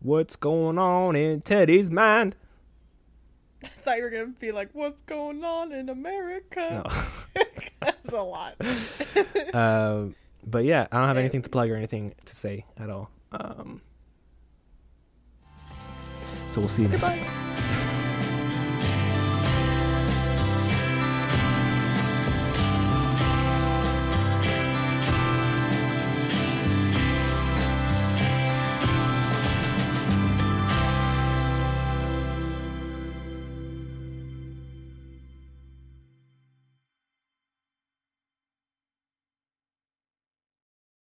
What's 0.00 0.36
Going 0.36 0.78
On 0.78 1.14
in 1.14 1.40
Teddy's 1.42 1.90
Mind. 1.90 2.36
I 3.64 3.68
thought 3.68 3.96
you 3.98 4.02
were 4.04 4.10
gonna 4.10 4.26
be 4.38 4.52
like, 4.52 4.70
"What's 4.72 5.00
going 5.02 5.42
on 5.44 5.72
in 5.72 5.88
America?" 5.88 6.84
No. 6.84 7.42
That's 7.80 8.12
a 8.12 8.22
lot. 8.22 8.54
uh, 9.52 10.04
but 10.46 10.64
yeah, 10.64 10.86
I 10.92 10.98
don't 10.98 11.08
have 11.08 11.16
anything 11.16 11.42
to 11.42 11.48
plug 11.50 11.70
or 11.70 11.74
anything 11.76 12.14
to 12.26 12.36
say 12.36 12.64
at 12.76 12.90
all. 12.90 13.10
Um, 13.32 13.80
so 16.56 16.60
we'll 16.60 16.70
see 16.70 16.82
you 16.82 16.88
next 16.88 17.02
time. 17.02 17.55